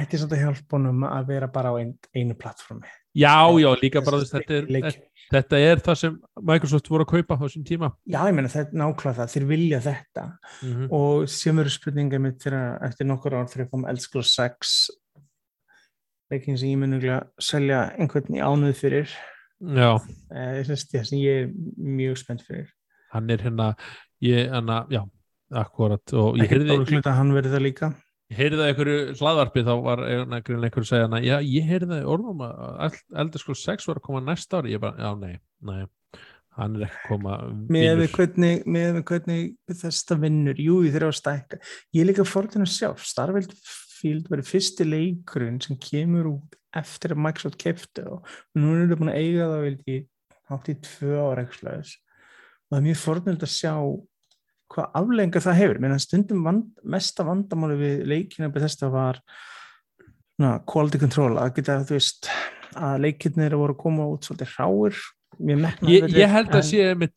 ætti 0.00 0.18
samt 0.18 0.32
að 0.34 0.40
hjálpa 0.42 0.74
honum 0.78 1.04
að 1.06 1.26
vera 1.28 1.46
bara 1.52 1.70
á 1.70 1.74
ein, 1.78 1.92
einu 2.16 2.34
plattformi 2.34 2.88
Já, 3.14 3.34
já, 3.62 3.68
líka 3.78 4.02
bara 4.02 4.18
þess, 4.22 4.32
þetta, 4.34 4.56
er, 4.58 4.64
Leik- 4.74 5.02
þetta 5.30 5.58
er 5.62 5.82
það 5.86 5.98
sem 6.00 6.16
Microsoft 6.50 6.88
voru 6.90 7.06
að 7.06 7.12
kaupa 7.12 7.36
á 7.38 7.42
þessum 7.44 7.66
tíma. 7.68 7.90
Já, 8.10 8.18
ég 8.26 8.34
meina 8.34 8.50
þetta 8.50 8.74
er 8.74 8.80
nákvæmlega 8.80 9.18
það, 9.20 9.32
þeir 9.34 9.46
vilja 9.52 9.80
þetta. 9.84 10.24
Mm 10.62 10.72
-hmm. 10.72 10.88
og 10.98 11.28
sem 11.30 11.58
eru 11.62 11.70
spurningar 11.70 12.24
mitt 12.24 12.42
þegar 12.42 12.82
eftir 12.88 13.06
nokkur 13.06 13.38
ár 13.38 13.46
þegar 13.52 13.70
kom 13.70 13.86
Elsklo 13.86 14.22
6 14.22 14.74
leikin 16.32 16.58
sem 16.58 16.68
ég 16.68 16.78
mun 16.78 16.98
að 16.98 17.28
selja 17.38 17.92
einhvern 17.98 18.34
í 18.34 18.42
ánuð 18.42 18.74
fyrir. 18.74 19.08
Já, 19.62 19.94
eh, 20.34 20.62
þess 20.66 20.90
að 20.94 21.04
sem 21.06 21.18
ég 21.18 21.44
er 21.44 21.52
mjög 21.78 22.18
spennt 22.18 22.42
fyrir. 22.42 22.68
Hann 23.12 23.30
er 23.30 23.38
hérna 23.38 23.76
ég, 24.20 24.50
hana, 24.50 24.86
já, 24.90 25.04
akkurat 25.52 26.12
og 26.12 26.34
ég 26.36 26.44
ekki 26.48 26.54
heyrði, 26.54 26.70
dálítið 26.72 26.96
hlut 26.96 27.06
að 27.06 27.18
hann 27.20 27.32
verði 27.32 27.52
það 27.54 27.62
líka 27.62 27.94
ég 28.34 28.40
heyrði 28.40 28.58
það 28.58 28.66
í 28.66 28.72
einhverju 28.72 29.02
hlaðvarpi 29.20 29.62
þá 29.64 29.74
var 29.84 30.00
einhverjum 30.04 30.64
einhverju 30.66 30.88
segja 30.88 31.06
hana, 31.06 31.20
já, 31.22 31.36
ég 31.46 31.68
heyrði 31.70 31.90
það 31.92 32.02
í 32.02 32.08
orðum 32.14 32.42
að 32.46 32.96
eldur 33.22 33.42
sko 33.42 33.56
6 33.62 33.90
var 33.90 34.00
að 34.00 34.06
koma 34.08 34.22
næsta 34.24 34.60
ári. 34.60 34.74
Ég 34.74 34.82
bara, 34.82 34.98
já, 34.98 35.12
nei, 35.20 35.38
nei 35.62 35.84
hann 36.54 36.76
er 36.78 36.86
ekki 36.86 37.00
að 37.00 37.08
koma 37.10 37.36
með 37.74 37.88
við 38.00 38.12
hvernig, 38.14 38.66
með 38.70 38.90
við 38.98 39.06
hvernig 39.10 39.46
þetta 39.82 40.18
vinnur, 40.22 40.60
jú 40.62 40.76
þeir 40.84 41.00
eru 41.00 41.10
að 41.10 41.18
stækka. 41.18 41.60
Ég 41.94 42.04
er 42.04 42.10
líka 42.10 42.26
fórðin 42.28 42.66
að 42.66 42.74
sjá 42.74 42.88
Starfield 43.02 43.54
Field 43.94 44.30
verið 44.30 44.50
fyrsti 44.50 44.86
leikurinn 44.86 45.60
sem 45.64 45.78
kemur 45.80 46.30
út 46.34 46.58
eftir 46.76 47.14
að 47.14 47.22
Microsoft 47.24 47.58
kefti 47.62 48.04
og 48.10 48.26
nú 48.58 48.74
er 48.74 48.84
þetta 48.84 48.98
búin 49.00 49.12
að 49.12 49.20
eiga 49.22 49.50
það 49.50 49.66
vildi 49.68 49.98
hátt 50.50 50.70
í 50.70 50.74
tvö 50.84 51.14
ára 51.22 51.44
og 51.46 51.60
það 52.68 52.78
er 52.78 52.86
mjög 52.88 53.00
fórðin 53.00 53.38
að 53.38 53.54
sjá 53.54 53.74
hvað 54.74 54.90
aflenga 55.00 55.40
það 55.44 55.58
hefur. 55.60 55.78
Meðan 55.84 56.02
stundum 56.02 56.44
vand, 56.46 56.64
mesta 56.84 57.24
vandamáli 57.26 57.76
við 57.78 58.04
leikina 58.10 58.48
að 58.50 58.90
var 58.94 59.20
na, 60.42 60.58
quality 60.66 60.98
control 60.98 61.36
að 61.38 61.54
geta 61.60 61.78
þú 61.86 61.94
veist 61.98 62.30
að 62.74 63.04
leikirnir 63.06 63.54
voru 63.54 63.76
að 63.76 63.82
koma 63.84 64.06
út 64.10 64.26
svolítið 64.26 64.56
ráir 64.58 64.96
ég, 65.86 66.08
ég 66.14 66.30
held 66.30 66.50
að 66.54 66.62
sé 66.66 66.94
mitt 66.98 67.14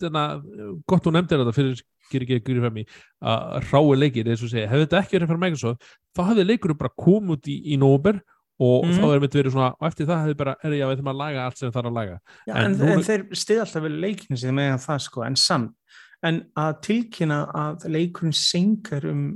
gott 0.89 1.03
þú 1.05 1.13
nefndir 1.13 1.41
þetta 1.43 1.53
fyrir 1.53 1.81
fyrir 2.07 2.71
mig 2.73 2.87
að 3.21 3.67
rái 3.67 3.97
leikir 3.99 4.29
eins 4.31 4.41
og 4.45 4.49
segja, 4.49 4.69
hefði 4.71 4.85
þetta 4.87 5.01
ekki 5.01 5.17
verið 5.17 5.27
fyrir 5.31 5.41
Microsoft 5.43 5.87
þá 6.15 6.21
hefði 6.29 6.45
leikurinn 6.47 6.79
bara 6.79 6.93
komið 6.97 7.33
út 7.35 7.49
í, 7.51 7.57
í 7.73 7.77
nóber 7.81 8.21
og 8.57 8.85
Mhm. 8.87 8.97
þá 8.97 9.05
er 9.13 9.19
mitt 9.21 9.35
verið 9.37 9.53
svona 9.53 9.73
og 9.77 9.85
eftir 9.89 10.07
það 10.07 10.21
hefði 10.25 10.37
bara, 10.37 10.55
er 10.63 10.71
ég 10.71 10.85
að 10.87 10.97
þeim 10.97 11.11
að 11.11 11.19
laga 11.19 11.43
allt 11.45 11.57
sem 11.57 11.71
það 11.71 11.77
er 11.83 11.89
að 11.89 11.93
laga. 11.97 12.15
Já, 12.47 12.53
En 12.55 12.65
en, 12.65 12.75
núna- 12.79 12.93
en 12.93 13.03
þeir 13.05 13.25
stið 13.37 13.59
alltaf 13.61 13.83
vel 13.83 13.97
leikinu 14.01 14.37
sem 14.37 14.55
meðan 14.55 14.81
það 14.81 15.01
sko, 15.05 15.25
en 15.27 15.35
samt 15.35 15.73
en 16.25 16.41
að 16.57 16.79
tilkynna 16.87 17.43
að 17.57 17.87
leikurinn 17.93 18.35
senkar 18.35 19.05
um 19.09 19.27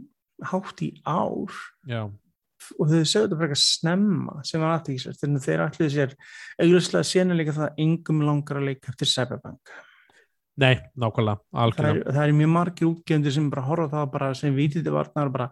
hátt 0.49 0.81
í 0.81 0.93
ár. 1.05 1.53
Já, 1.85 2.07
og 2.77 2.89
þau 2.89 3.01
segðu 3.01 3.25
þetta 3.25 3.39
frekar 3.39 3.59
snemma 3.59 4.41
sem 4.47 4.61
var 4.61 4.75
aðtíkisvært, 4.75 5.19
þannig 5.21 5.41
að 5.41 5.47
þeir 5.47 5.63
ætluðu 5.65 6.81
sér 6.85 7.07
séna 7.07 7.37
líka 7.37 7.55
það 7.55 7.67
að 7.67 7.81
engum 7.85 8.21
langar 8.25 8.59
að 8.59 8.67
leika 8.69 8.93
eftir 8.93 9.09
Cyberpunk. 9.11 9.73
Nei, 10.61 10.75
nákvæmlega 10.99 11.61
algjörlega, 11.63 12.13
það 12.13 12.23
er 12.23 12.33
mjög 12.37 12.51
margir 12.53 12.89
útgefndir 12.89 13.33
sem 13.33 13.49
bara 13.53 13.65
horfa 13.65 13.87
það 13.93 14.09
bara 14.13 14.31
sem 14.37 14.57
vitið 14.57 14.85
þið 14.85 14.97
varnar 14.97 15.31
bara 15.33 15.47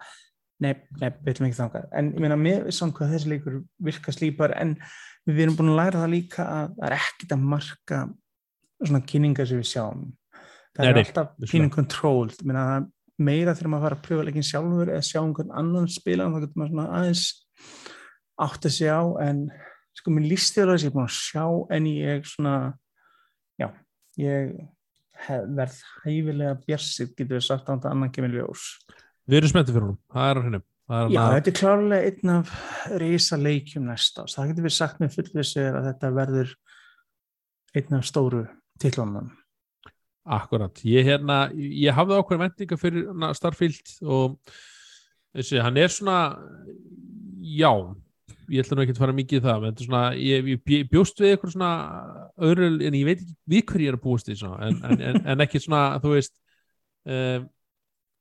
nefn, 0.60 1.00
nefn, 1.00 1.22
við 1.24 1.34
ætlum 1.34 1.48
ekki 1.48 1.60
þangað. 1.62 1.86
En 1.98 2.12
ég 2.12 2.26
meina 2.26 2.40
með 2.40 2.70
samt 2.76 2.98
hvað 2.98 3.14
þessi 3.16 3.32
leikur 3.34 3.60
virka 3.90 4.14
slípar 4.14 4.54
en 4.60 4.76
við 5.30 5.46
erum 5.46 5.58
búin 5.58 5.74
að 5.74 5.80
læra 5.80 6.04
það 6.04 6.14
líka 6.14 6.46
að 6.46 6.76
það 6.76 6.90
er 6.90 6.98
ekkit 7.00 7.36
að 7.36 7.48
marka 7.56 8.02
svona 8.84 9.06
kynningar 9.08 9.50
sem 9.50 9.62
við 9.62 9.72
sjáum 9.72 10.04
það 10.80 10.90
er 10.90 11.02
alltaf 11.04 11.36
það 11.44 12.64
er 12.64 12.88
meira 13.20 13.52
þegar 13.52 13.72
maður 13.74 13.86
fara 13.86 13.98
að 13.98 14.04
pröfa 14.06 14.26
leikin 14.30 14.46
sjálfur 14.48 14.92
eða 14.94 15.04
sjá 15.04 15.20
einhvern 15.20 15.56
annan 15.60 15.90
spila 15.92 16.30
þá 16.32 16.38
getur 16.40 16.62
maður 16.62 16.74
svona 16.74 17.00
aðeins 17.00 17.24
átt 18.40 18.68
að 18.70 18.76
sjá 18.78 18.96
en 19.26 19.42
sko 20.00 20.14
mér 20.16 20.28
líst 20.32 20.56
þér 20.56 20.72
að 20.72 20.80
ég 20.80 20.88
er 20.88 20.96
búin 20.96 21.10
að 21.10 21.18
sjá 21.18 21.46
en 21.76 21.90
ég 21.92 22.30
svona 22.30 22.54
já, 23.60 23.68
ég 24.24 24.54
verð 25.28 25.82
hæfilega 26.06 26.56
bjarsið 26.64 27.12
getur 27.18 27.36
við 27.36 27.46
sagt 27.50 27.68
á 27.68 27.76
þetta 27.76 27.92
annan 27.92 28.14
kemur 28.16 28.38
ljós. 28.38 28.70
Við 29.28 29.42
erum 29.42 29.52
spenntið 29.52 29.76
fyrir 29.76 29.88
honum. 29.90 30.02
Það 30.16 30.30
er 30.30 30.40
á 30.40 30.44
hennum 30.48 30.68
Já, 30.90 31.20
þetta 31.36 31.52
er 31.52 31.54
klárlega 31.54 32.10
einn 32.10 32.32
af 32.34 32.54
reysa 32.98 33.38
leikjum 33.38 33.84
næsta 33.86 34.24
ás. 34.26 34.34
Það 34.34 34.48
getur 34.50 34.66
við 34.66 34.74
sagt 34.74 35.02
með 35.04 35.18
fullvisir 35.20 35.76
að 35.78 35.90
þetta 35.92 36.10
verður 36.16 36.54
einn 37.78 37.98
af 38.00 38.08
stóru 38.10 38.42
tillónum. 38.82 39.28
Akkurat, 40.30 40.82
ég 40.86 41.08
hérna 41.10 41.40
ég 41.58 41.96
hafði 41.98 42.20
ákveðin 42.20 42.44
vendinga 42.44 42.78
fyrir 42.78 43.08
hana, 43.10 43.32
Starfield 43.34 43.96
og 44.06 44.36
þessi, 45.34 45.58
hann 45.64 45.80
er 45.82 45.90
svona 45.94 46.18
já, 47.42 47.72
ég 48.50 48.62
ætla 48.62 48.78
nú 48.78 48.84
ekki 48.86 48.94
að 48.94 49.02
fara 49.02 49.16
mikið 49.18 49.40
í 49.40 49.46
það, 49.48 49.66
er 49.72 49.86
svona 49.88 50.04
ég, 50.18 50.52
ég 50.54 50.62
bj- 50.66 50.86
bjóst 50.92 51.22
við 51.22 51.34
eitthvað 51.34 51.56
svona 51.56 51.72
öðru, 52.50 52.70
en 52.86 52.98
ég 53.00 53.08
veit 53.10 53.24
ekki 53.24 53.38
við 53.56 53.66
hverju 53.72 53.88
ég 53.88 53.94
er 53.94 53.98
að 53.98 54.04
búast 54.06 54.30
í 54.30 54.38
svona, 54.38 54.60
en, 54.70 54.78
en, 54.86 55.02
en, 55.10 55.20
en 55.34 55.46
ekki 55.48 55.62
svona, 55.64 55.82
þú 56.04 56.14
veist 56.14 56.36
um, 57.10 57.50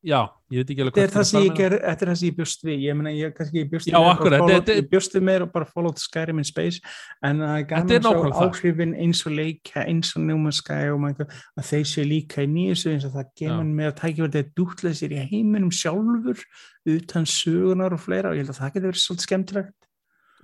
já, 0.08 0.18
ég 0.50 0.62
veit 0.62 0.70
ekki 0.72 0.82
alveg 0.84 0.96
Þetta 0.96 1.04
er 1.04 1.12
hvað 1.12 1.28
það 1.28 1.44
með 1.44 1.58
ger, 1.58 1.74
þetta 1.84 2.04
er 2.06 2.10
það 2.10 2.18
sem 2.20 2.28
ég 2.28 2.36
bjóst 2.38 2.62
við. 2.64 2.78
Ég 2.86 2.96
meina, 2.98 3.12
ég 3.12 3.34
kannski 3.36 3.60
ég 3.60 3.68
bjóst 3.72 3.88
við 3.88 3.94
meira 3.98 4.12
akkurat, 4.14 4.40
bara 4.42 4.54
þetta- 4.58 4.76
bara 5.52 5.68
Fallout 5.68 6.00
Skyrim 6.02 6.38
in 6.40 6.48
Space 6.48 6.80
en 7.22 7.42
það 7.42 7.52
er 7.52 7.64
Þetta 7.64 7.68
gaman 7.68 7.92
er 7.92 7.98
að 7.98 8.08
sjá 8.08 8.32
það. 8.32 8.48
áhrifin 8.48 8.94
eins 9.04 9.22
og 9.26 9.32
leika, 9.36 9.84
eins 9.84 10.12
og 10.16 10.22
og 10.94 11.00
maður, 11.04 11.28
að 11.58 11.68
þeir 11.70 11.86
séu 11.92 12.06
líka 12.08 12.42
í 12.42 12.48
nýjusu 12.48 12.92
eins 12.94 13.04
og 13.04 13.12
það 13.12 13.30
gemur 13.42 13.70
með 13.78 13.90
að 13.92 13.98
tækja 14.02 14.24
verið 14.26 14.42
að 14.42 14.52
dútlega 14.58 14.98
sér 15.02 15.12
í 15.12 15.24
heiminum 15.30 15.70
sjálfur 15.70 16.44
utan 16.88 17.24
sögunar 17.28 17.92
og 17.92 18.00
fleira 18.00 18.30
og 18.32 18.36
ég 18.38 18.44
held 18.46 18.54
að 18.54 18.60
það 18.62 18.72
getur 18.74 18.90
verið 18.92 19.04
svolítið 19.04 19.28
skemmtilegt 19.28 19.74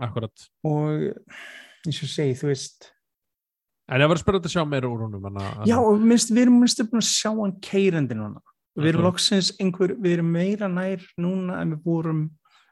Akkurat, 0.05 0.49
og 0.67 1.15
eins 1.87 2.03
og 2.03 2.11
segi, 2.11 2.35
þú 2.35 2.51
veist 2.51 2.91
en 3.89 4.01
ég 4.01 4.09
var 4.09 4.17
að 4.17 4.23
spyrja 4.25 4.41
þetta 4.41 4.51
að 4.51 4.55
sjá 4.57 4.65
meira 4.69 4.89
úr 4.89 5.03
hana, 5.05 5.65
Já, 5.69 5.77
og 5.79 6.01
minnst, 6.01 6.31
við 6.33 6.47
erum 6.47 6.61
minnst 6.63 6.81
að 6.81 7.05
sjá 7.05 7.31
hann 7.37 7.59
keirandi 7.61 8.17
núna. 8.17 8.41
Við 8.75 8.91
erum 8.91 9.07
loksins 9.07 9.53
einhver, 9.63 9.95
við 10.03 10.19
erum 10.19 10.33
meira 10.35 10.69
nær 10.71 11.05
núna 11.21 11.61
en 11.63 11.77
við 11.77 11.85
vorum 11.87 12.25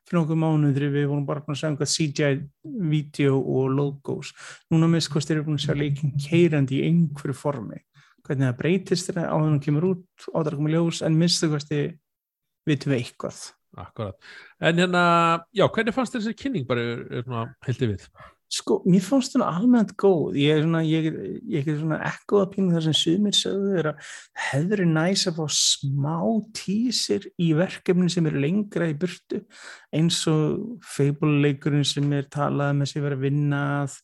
fyrir 0.02 0.18
nokkuð 0.18 0.40
mánuð 0.42 0.74
þegar 0.76 0.94
við 0.96 1.08
vorum 1.12 1.26
bara 1.28 1.44
búin 1.44 1.54
að 1.54 1.60
sjá 1.60 1.68
einhvað 1.68 1.92
CGI-vídeó 1.92 3.38
og 3.38 3.70
logos. 3.76 4.32
Núna 4.72 4.90
hvort 4.90 5.30
erum 5.30 5.44
við 5.44 5.48
búin 5.48 5.60
að 5.60 5.66
sjá 5.66 5.78
leikin 5.78 6.14
keirandi 6.18 6.80
í 6.80 6.88
einhverju 6.88 7.38
formi. 7.38 7.80
Hvernig 8.26 8.48
það 8.48 8.58
breytist 8.58 9.10
þegar 9.10 9.30
á 9.30 9.36
hann 9.38 9.62
kemur 9.62 9.88
út, 9.92 10.06
á 10.30 10.38
það 10.42 10.58
komið 10.58 10.76
ljós, 10.76 11.02
en 11.06 11.18
minnst 11.18 11.42
það 11.42 11.54
hvort 11.54 11.72
við 11.72 11.86
vitum 12.70 12.92
við 12.92 12.98
eitthvað. 13.00 13.40
Akkurat, 13.82 14.18
en 14.60 14.82
hérna 14.82 15.02
já, 15.56 15.64
hvernig 15.64 15.94
fannst 15.96 16.12
þér 16.12 16.26
þessi 16.26 16.38
kynning 16.42 16.66
bara 16.68 16.82
er, 16.84 16.98
er 17.08 17.22
svona 17.24 17.44
heldið 17.64 17.94
við? 17.94 18.02
Sko, 18.52 18.82
mér 18.84 19.00
fannst 19.00 19.32
hún 19.32 19.42
almennt 19.46 19.94
góð. 19.96 20.34
Ég 20.36 20.58
er 20.58 20.62
svona, 20.66 20.82
ég, 20.84 21.06
er- 21.08 21.38
ég 21.54 21.68
er 21.72 21.78
svona 21.80 21.96
ekkoða 22.04 22.50
pínu 22.52 22.74
þar 22.74 22.84
sem 22.84 22.96
sumir 22.98 23.32
sögðu 23.38 23.78
er 23.80 23.86
að 23.92 24.10
hefur 24.50 24.82
næs 24.84 25.22
að 25.30 25.38
fá 25.38 25.46
smá 25.56 26.18
tísir 26.58 27.24
í 27.40 27.52
verkefni 27.56 28.10
sem 28.12 28.28
eru 28.28 28.42
lengra 28.44 28.90
í 28.92 28.96
burtu 28.98 29.40
eins 29.96 30.18
og 30.28 30.76
Fable-leikurinn 30.84 31.86
sem 31.88 32.12
er 32.12 32.28
talað 32.28 32.76
með 32.76 32.92
sér 32.92 33.06
verið 33.06 33.18
að 33.22 33.24
vinna 33.24 33.62
að 33.78 33.96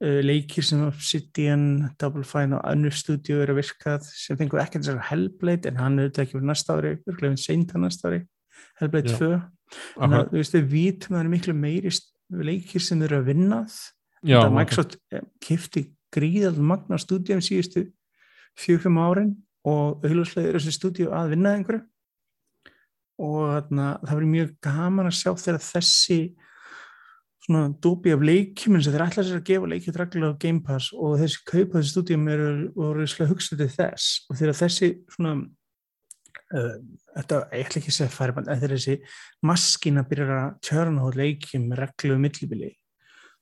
uh, 0.00 0.20
leikir 0.24 0.64
sem 0.64 0.80
Obsidian, 0.86 1.66
Double 2.00 2.24
Fine 2.24 2.56
og 2.56 2.64
önnur 2.72 2.96
stúdíu 2.96 3.42
eru 3.44 3.52
að 3.52 3.60
virkað 3.60 4.08
sem 4.08 4.38
fengur 4.40 4.62
ekkert 4.64 4.86
þessar 4.86 5.10
Hellblade 5.10 5.68
en 5.68 5.76
hann 5.82 5.98
er 6.00 6.08
auðvitað 6.08 6.24
ekki 6.24 6.38
fyrir 6.38 6.48
næsta 6.54 6.78
ári, 6.80 6.94
örglega 7.04 7.36
seint 7.44 7.76
að 7.76 7.84
næsta 7.84 8.08
ári 8.08 8.22
Hellblade 8.80 9.12
Já. 9.12 9.18
2 9.20 9.42
þannig 10.00 10.16
að 10.22 10.32
þú 10.32 10.40
veist 10.40 10.56
við 10.56 10.72
vítum 10.72 11.12
að 11.12 11.18
það 11.18 11.24
eru 11.26 11.34
miklu 11.36 11.54
meiri 11.60 11.92
leikir 12.30 12.82
sem 12.84 13.02
eru 13.02 13.20
að 13.20 13.32
vinnað 13.32 13.78
Þetta 14.20 14.50
Microsoft 14.52 14.98
kifti 15.40 15.86
gríðald 16.12 16.60
magna 16.60 16.98
stúdíum 17.00 17.40
síðustu 17.44 17.86
fjögum 18.58 18.98
árin 19.00 19.32
og 19.64 20.04
auðvitað 20.04 20.48
er 20.48 20.58
þessi 20.58 20.74
stúdíu 20.76 21.08
að 21.14 21.34
vinna 21.34 21.54
einhverju. 21.56 21.82
Og 23.20 23.40
þarna, 23.52 23.86
það 24.00 24.14
verður 24.16 24.32
mjög 24.34 24.52
gaman 24.64 25.08
að 25.08 25.18
sjá 25.18 25.30
þegar 25.36 25.64
þessi 25.64 26.20
svona 27.40 27.62
dópi 27.82 28.12
af 28.14 28.24
leikjum 28.24 28.76
eins 28.76 28.88
og 28.88 28.94
þeir 28.94 29.04
ætla 29.06 29.24
sér 29.24 29.40
að 29.40 29.48
gefa 29.48 29.70
leikjum 29.72 29.96
reglulega 29.96 30.36
á 30.36 30.40
Game 30.44 30.64
Pass 30.64 30.90
og 30.96 31.16
þessi 31.20 31.42
kaupa 31.48 31.78
þessi 31.78 31.92
stúdíum 31.94 32.28
eru 32.32 32.50
voru 32.76 33.08
að 33.08 33.32
hugsa 33.32 33.56
til 33.60 33.70
þess. 33.72 34.10
Og 34.28 34.40
þegar 34.40 34.60
þessi 34.60 34.90
svona 35.16 35.34
þetta, 36.50 37.40
ég 37.54 37.66
ætla 37.66 37.80
ekki 37.80 37.94
segja 37.94 38.12
færi 38.14 38.34
en 38.40 38.48
þegar 38.50 38.76
þessi 38.76 38.96
maskina 39.46 40.04
byrjar 40.08 40.32
að 40.36 40.56
tjörna 40.66 41.06
á 41.06 41.08
leikjum 41.20 41.68
með 41.70 41.84
reglu 41.84 42.18
millibili 42.20 42.72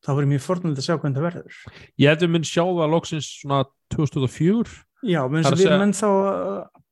þá 0.05 0.10
verður 0.12 0.30
mjög 0.32 0.44
fornulegt 0.44 0.82
að 0.82 0.86
sjá 0.86 0.97
hvernig 0.97 1.18
það 1.18 1.26
verður. 1.26 1.62
Ég 1.98 2.12
hefði 2.12 2.28
mynd 2.30 2.48
sjá 2.48 2.62
það 2.64 2.93
loksins 2.94 3.30
svona 3.40 3.62
2004 3.94 4.85
Já, 5.06 5.20
menn 5.30 5.47
við 5.47 5.68
erum 5.68 5.85
ennþá 5.86 6.09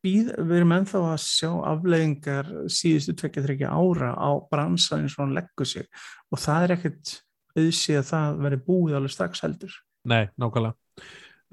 býð, 0.04 0.28
við 0.38 0.56
erum 0.60 0.74
ennþá 0.76 1.02
að 1.10 1.20
sjá 1.24 1.48
afleiðingar 1.72 2.50
síðustu 2.70 3.16
tvekja 3.18 3.42
þryggja 3.42 3.72
ára 3.74 4.12
á 4.14 4.30
bransan 4.50 5.02
eins 5.02 5.16
og 5.18 5.24
hann 5.24 5.34
leggur 5.34 5.66
sig. 5.66 5.88
Og 6.30 6.38
það 6.38 6.66
er 6.66 6.74
ekkert 6.76 7.14
auðsið 7.56 7.98
að 7.98 8.08
það 8.12 8.40
veri 8.46 8.60
búið 8.68 8.98
alveg 9.00 9.14
strax 9.16 9.42
heldur. 9.42 9.74
Nei, 10.06 10.28
nákvæmlega 10.38 10.78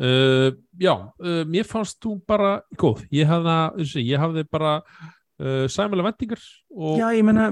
uh, 0.02 0.50
Já, 0.80 0.94
uh, 0.94 1.44
mér 1.50 1.68
fannst 1.70 2.00
þú 2.04 2.18
bara 2.28 2.62
góð, 2.80 3.04
ég 3.14 3.30
hafði, 3.30 4.06
ég 4.06 4.22
hafði 4.22 4.46
bara 4.52 4.78
uh, 4.82 5.66
sæmulega 5.70 6.12
vendingar 6.12 6.42
og 6.74 6.98
Já, 7.02 7.10
ég 7.18 7.28
menna, 7.28 7.52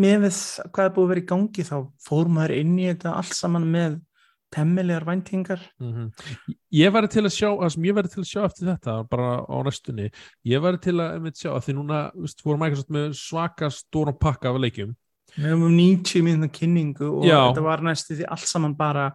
með 0.00 0.28
við 0.28 0.38
hvað 0.70 0.86
er 0.86 0.94
búið 0.94 1.08
að 1.08 1.12
vera 1.14 1.24
í 1.24 1.28
gangi 1.32 1.66
þá 1.66 1.76
fór 2.06 2.30
maður 2.30 2.56
inn 2.60 2.78
í 2.78 2.88
þetta 2.92 3.16
allt 3.18 3.36
saman 3.36 3.68
með 3.70 3.98
temmilegar 4.50 5.04
væntingar. 5.06 5.60
Mhm. 5.78 6.10
Ég 6.74 6.92
væri 6.92 7.08
til 7.08 7.22
að 7.22 7.34
sjá, 7.34 7.50
það 7.54 7.72
sem 7.74 7.84
ég 7.84 7.94
væri 7.94 8.10
til 8.10 8.22
að 8.22 8.30
sjá 8.30 8.40
eftir 8.44 8.66
þetta, 8.66 8.94
bara 9.08 9.28
á 9.46 9.56
restunni, 9.62 10.10
ég 10.44 10.62
væri 10.62 10.80
til 10.82 10.96
að 10.98 11.14
einmitt 11.14 11.38
sjá, 11.38 11.52
að 11.54 11.64
því 11.66 11.74
núna, 11.78 12.00
veist, 12.16 12.42
voru 12.44 12.58
Microsoft 12.58 12.90
með 12.90 13.14
svaka 13.14 13.70
stóran 13.70 14.18
pakka 14.18 14.50
af 14.50 14.58
leikjum. 14.58 14.96
Við 15.36 15.46
erum 15.46 15.62
um 15.68 15.76
90 15.76 16.24
minna 16.26 16.48
kynningu 16.50 17.06
og 17.06 17.24
Já. 17.24 17.38
þetta 17.38 17.62
var 17.62 17.84
næstu 17.86 18.16
því 18.18 18.26
allt 18.26 18.48
saman 18.50 18.74
bara 18.74 19.12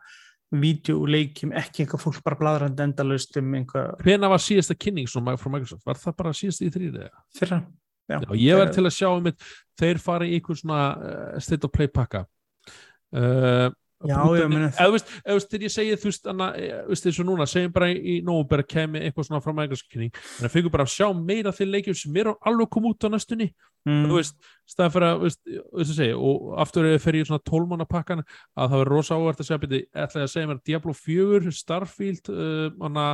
vídeo 0.53 0.99
og 1.01 1.09
leikjum, 1.09 1.53
ekki 1.57 1.83
eitthvað 1.83 2.03
fólk 2.03 2.21
bara 2.25 2.37
bladrandi 2.39 2.83
endalaust 2.85 3.37
um 3.41 3.55
einhvað 3.57 4.03
Hvena 4.05 4.29
var 4.31 4.43
síðasta 4.43 4.75
kynning 4.77 5.09
svona 5.09 5.33
frá 5.41 5.49
Microsoft? 5.53 5.85
Var 5.87 5.99
það 6.01 6.17
bara 6.21 6.35
síðasta 6.37 6.67
í 6.67 6.73
þrýrið? 6.75 7.07
fyrra. 7.35 7.61
Já, 8.05 8.19
Já, 8.21 8.29
ég 8.37 8.59
væri 8.59 8.73
til 8.75 8.85
að 8.85 8.93
sjá 8.93 9.07
einmitt, 9.09 9.45
þeir 9.81 9.99
fara 10.03 10.27
í 10.27 10.35
einhvern 10.37 10.59
svona 10.59 10.81
uh, 10.93 11.39
state 11.41 11.65
of 11.65 11.73
play 11.73 11.89
pakka. 11.89 12.25
Uh, 13.09 13.71
Já, 14.03 14.17
ég 14.35 14.49
meina- 14.51 14.69
eða 14.75 14.89
þú 14.89 14.95
veist, 14.97 15.11
þegar 15.49 15.63
ég 15.63 15.71
segi 15.71 15.95
þú 15.95 16.09
veist, 16.09 16.25
veist, 16.89 17.05
eins 17.07 17.19
og 17.19 17.25
núna, 17.29 17.45
segjum 17.47 17.71
bara 17.73 17.87
í 17.93 18.15
nóvumber 18.25 18.59
að 18.61 18.67
kemi 18.73 18.99
eitthvað 18.99 19.27
svona 19.29 19.41
frá 19.41 19.53
Microsoft 19.55 19.89
kynning 19.89 20.11
en 20.11 20.43
það 20.43 20.51
fengur 20.51 20.73
bara 20.73 20.83
að 20.83 20.91
sjá 20.91 21.07
meira 21.15 21.53
til 21.55 21.67
leikjum 21.71 21.95
sem 21.95 22.17
eru 22.17 22.35
alveg 22.45 22.69
koma 22.69 22.91
út 22.91 23.07
á 23.07 23.09
næstunni. 23.09 23.53
Mm. 23.85 24.07
þú 24.09 24.17
veist, 24.17 24.35
staðan 24.65 24.93
fyrir 24.95 25.05
að, 25.07 25.15
þú 25.15 25.25
veist, 25.29 25.41
þú 25.45 25.77
veist 25.77 25.91
að 25.93 25.99
segja, 25.99 26.17
og 26.17 26.59
aftur 26.63 26.85
ef 26.89 26.95
ég 26.95 27.03
fer 27.05 27.13
í 27.15 27.23
svona 27.29 27.45
tólmanna 27.45 27.85
pakkan 27.85 28.23
að 28.25 28.69
það 28.71 28.79
verður 28.81 28.95
rosa 28.95 29.15
ávert 29.15 29.39
að 29.43 29.45
segja 29.45 29.61
byrja, 29.61 29.81
ætla 29.93 30.21
ég 30.21 30.25
að 30.25 30.33
segja 30.33 30.49
mér 30.49 30.61
Diablo 30.65 30.93
4, 30.97 31.51
Starfield 31.53 32.31
uh, 32.33 32.71
hana, 32.81 33.05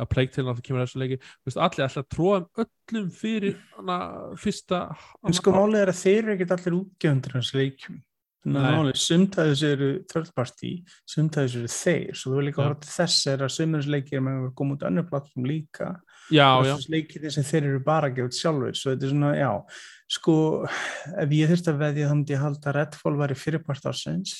að 0.00 0.08
pleik 0.10 0.32
til 0.32 0.46
að 0.46 0.54
það 0.56 0.62
kemur 0.64 0.82
þessu 0.86 1.02
leiki, 1.02 1.20
þú 1.20 1.50
veist, 1.50 1.60
allir 1.66 1.84
ætla 1.86 2.02
að 2.02 2.08
tróða 2.16 2.40
um 2.40 2.64
öllum 2.64 3.10
fyrir 3.20 3.60
hana, 3.76 3.98
fyrsta 4.40 4.80
En 7.92 8.00
er 8.44 8.64
að 8.68 8.90
að 8.92 8.98
sumtæðis 9.04 9.62
eru 9.70 9.88
third 10.12 10.30
party, 10.36 10.70
sumtæðis 11.08 11.56
eru 11.60 11.70
þeir, 11.72 12.14
svo 12.14 12.30
þú 12.32 12.36
vil 12.36 12.46
líka 12.50 12.62
til 12.84 12.92
þess 12.94 13.26
er 13.32 13.44
að 13.46 13.52
sumtæðis 13.56 13.88
leikir 13.94 14.20
með 14.20 14.40
að 14.44 14.54
koma 14.60 14.74
út 14.76 14.84
á 14.84 14.88
önnur 14.90 15.08
plattform 15.08 15.44
líka. 15.48 15.90
já, 16.30 16.48
já, 16.64 16.74
leikir 16.92 17.30
sem 17.30 17.44
þeir 17.44 17.64
eru 17.70 17.80
bara 17.84 18.08
að 18.10 18.16
út 18.28 18.38
sjálfur, 18.38 18.74
svo 18.76 18.92
þetta 18.94 19.04
er 19.06 19.14
svona, 19.14 19.34
já, 19.36 19.52
sko, 20.18 20.34
ef 21.24 21.30
ég 21.40 21.48
þurfti 21.52 21.72
að 21.72 21.78
veðja 21.84 22.08
þá 22.10 22.14
myndi 22.18 22.34
ég 22.36 22.42
halda 22.44 22.70
að 22.70 22.76
Redfall 22.78 23.16
væri 23.22 23.34
fyrirpart 23.36 23.84
ársins. 23.90 24.34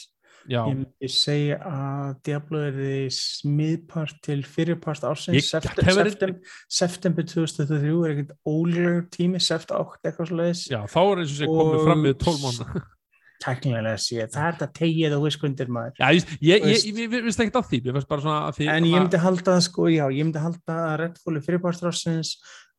já, 0.49 0.61
Ég 0.69 0.77
myndi 0.77 1.09
segja 1.09 1.57
að 1.65 2.17
Diablo 2.29 2.59
er 2.61 2.73
því 2.77 2.97
smiðpart 3.17 4.19
til 4.23 4.43
fyrirpart 4.45 5.05
ársins. 5.09 5.37
Ég- 5.39 5.47
Septem, 5.49 5.85
hefur- 5.89 6.11
septem, 6.11 6.35
september 6.69 7.23
2023 7.23 8.05
er 8.05 8.13
ekkert 8.15 8.35
ólegur 8.47 9.07
tími, 9.11 9.41
sept 9.41 9.71
8 9.73 10.05
eitthvað 10.05 10.29
svo 10.29 10.37
leiðis. 10.37 10.67
já, 10.69 10.81
þá 10.85 10.99
er 11.01 11.23
eins 11.23 11.33
og 11.33 11.39
segja 11.39 11.49
komið 11.55 11.85
fram 11.89 12.03
með 12.05 12.19
tólmanna 12.25 12.85
tæknilega 13.43 13.99
sé, 14.01 14.25
það 14.31 14.47
er 14.47 14.57
þetta 14.57 14.69
tegið 14.79 15.17
og 15.17 15.25
viskundir 15.27 15.71
maður. 15.73 15.97
Já, 15.99 16.07
ég, 16.15 16.35
ég, 16.39 16.67
ég, 16.71 16.85
ég, 16.89 17.01
ég, 17.05 17.25
veist 17.27 17.43
ekkert 17.43 17.59
af 17.61 17.71
því, 17.71 17.81
ég 17.89 17.97
veist 17.97 18.11
bara 18.11 18.25
svona 18.25 18.53
því 18.57 18.69
En 18.73 18.89
ég 18.89 18.95
myndi 18.99 19.21
halda 19.21 19.47
það 19.51 19.65
sko, 19.67 19.89
já, 19.93 20.05
ég 20.15 20.29
myndi 20.29 20.43
halda 20.43 20.77
að 20.85 20.95
Redfall 21.03 21.39
er 21.39 21.47
fyrirparstrásins 21.49 22.35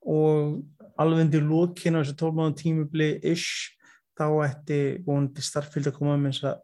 og 0.05 0.61
alveg 1.01 1.25
undir 1.25 1.43
lókinu 1.45 1.99
á 1.99 2.03
þessu 2.03 2.15
12 2.21 2.39
mánu 2.39 2.57
tímubli 2.59 3.09
ish, 3.33 3.73
þá 4.15 4.27
ætti 4.45 4.79
vonandi 5.05 5.43
starffylg 5.43 5.91
að 5.91 5.99
koma 5.99 6.15
með 6.21 6.37
þess 6.37 6.47
að 6.53 6.63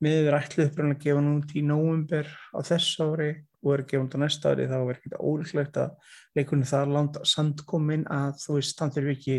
miður 0.00 0.36
ætlu 0.40 0.66
uppröðin 0.66 0.96
að 0.96 1.04
gefa 1.04 1.22
nút 1.24 1.54
í 1.54 1.62
nóvumber 1.64 2.28
á 2.56 2.58
þess 2.66 3.00
ári 3.04 3.30
og 3.60 3.74
er 3.76 3.84
nút 4.00 4.16
á 4.16 4.18
næsta 4.22 4.54
ári, 4.54 4.68
þá 4.70 4.78
er 4.80 4.94
ekkert 4.96 5.18
ólíklegt 5.20 5.80
að 5.80 6.14
leikunni 6.38 6.68
það 6.68 6.94
langt 6.96 7.18
sandkomin 7.28 8.06
að 8.08 8.38
þú 8.40 8.56
veist, 8.56 8.78
þannig 8.78 8.96
þurfi 8.96 9.16
ekki 9.18 9.38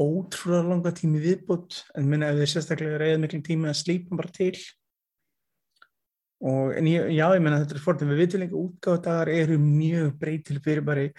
ótrúlega 0.00 0.68
langa 0.70 0.92
tími 0.96 1.20
viðbútt 1.22 1.82
en 1.98 2.08
minna 2.08 2.30
ef 2.32 2.40
þið 2.40 2.50
sérstaklega 2.52 3.00
reyða 3.02 3.20
miklu 3.22 3.42
tími 3.44 3.68
að 3.70 3.78
slípa 3.82 4.18
bara 4.18 4.32
til. 4.32 4.54
Og 6.42 6.72
en 6.74 6.88
ég, 6.90 7.12
já, 7.14 7.26
ég 7.36 7.42
menna 7.44 7.60
þetta 7.62 7.76
er 7.76 7.84
fórtum 7.84 8.12
við 8.16 8.38
líka 8.40 8.58
útgáðdagar 8.58 9.30
eru 9.30 9.58
mjög 9.62 10.16
breytil 10.18 10.58
fyrirbæri 10.64 11.10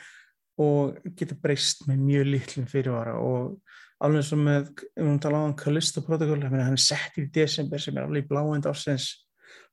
og 0.59 0.97
geta 1.17 1.37
breyst 1.39 1.85
með 1.87 2.01
mjög 2.09 2.31
litlum 2.31 2.65
fyrirvara. 2.69 3.15
Og 3.21 3.59
alveg 4.03 4.25
sem 4.27 4.41
með, 4.43 4.73
ef 4.97 5.05
við 5.05 5.21
tala 5.23 5.45
á 5.47 5.59
Callisto 5.59 6.03
meina 6.03 6.65
hann 6.65 6.75
er 6.75 6.81
sett 6.81 7.21
í 7.21 7.29
desember 7.31 7.79
sem 7.79 7.95
er 7.97 8.07
alveg 8.07 8.25
í 8.25 8.27
bláend 8.27 8.67
ásins 8.67 9.13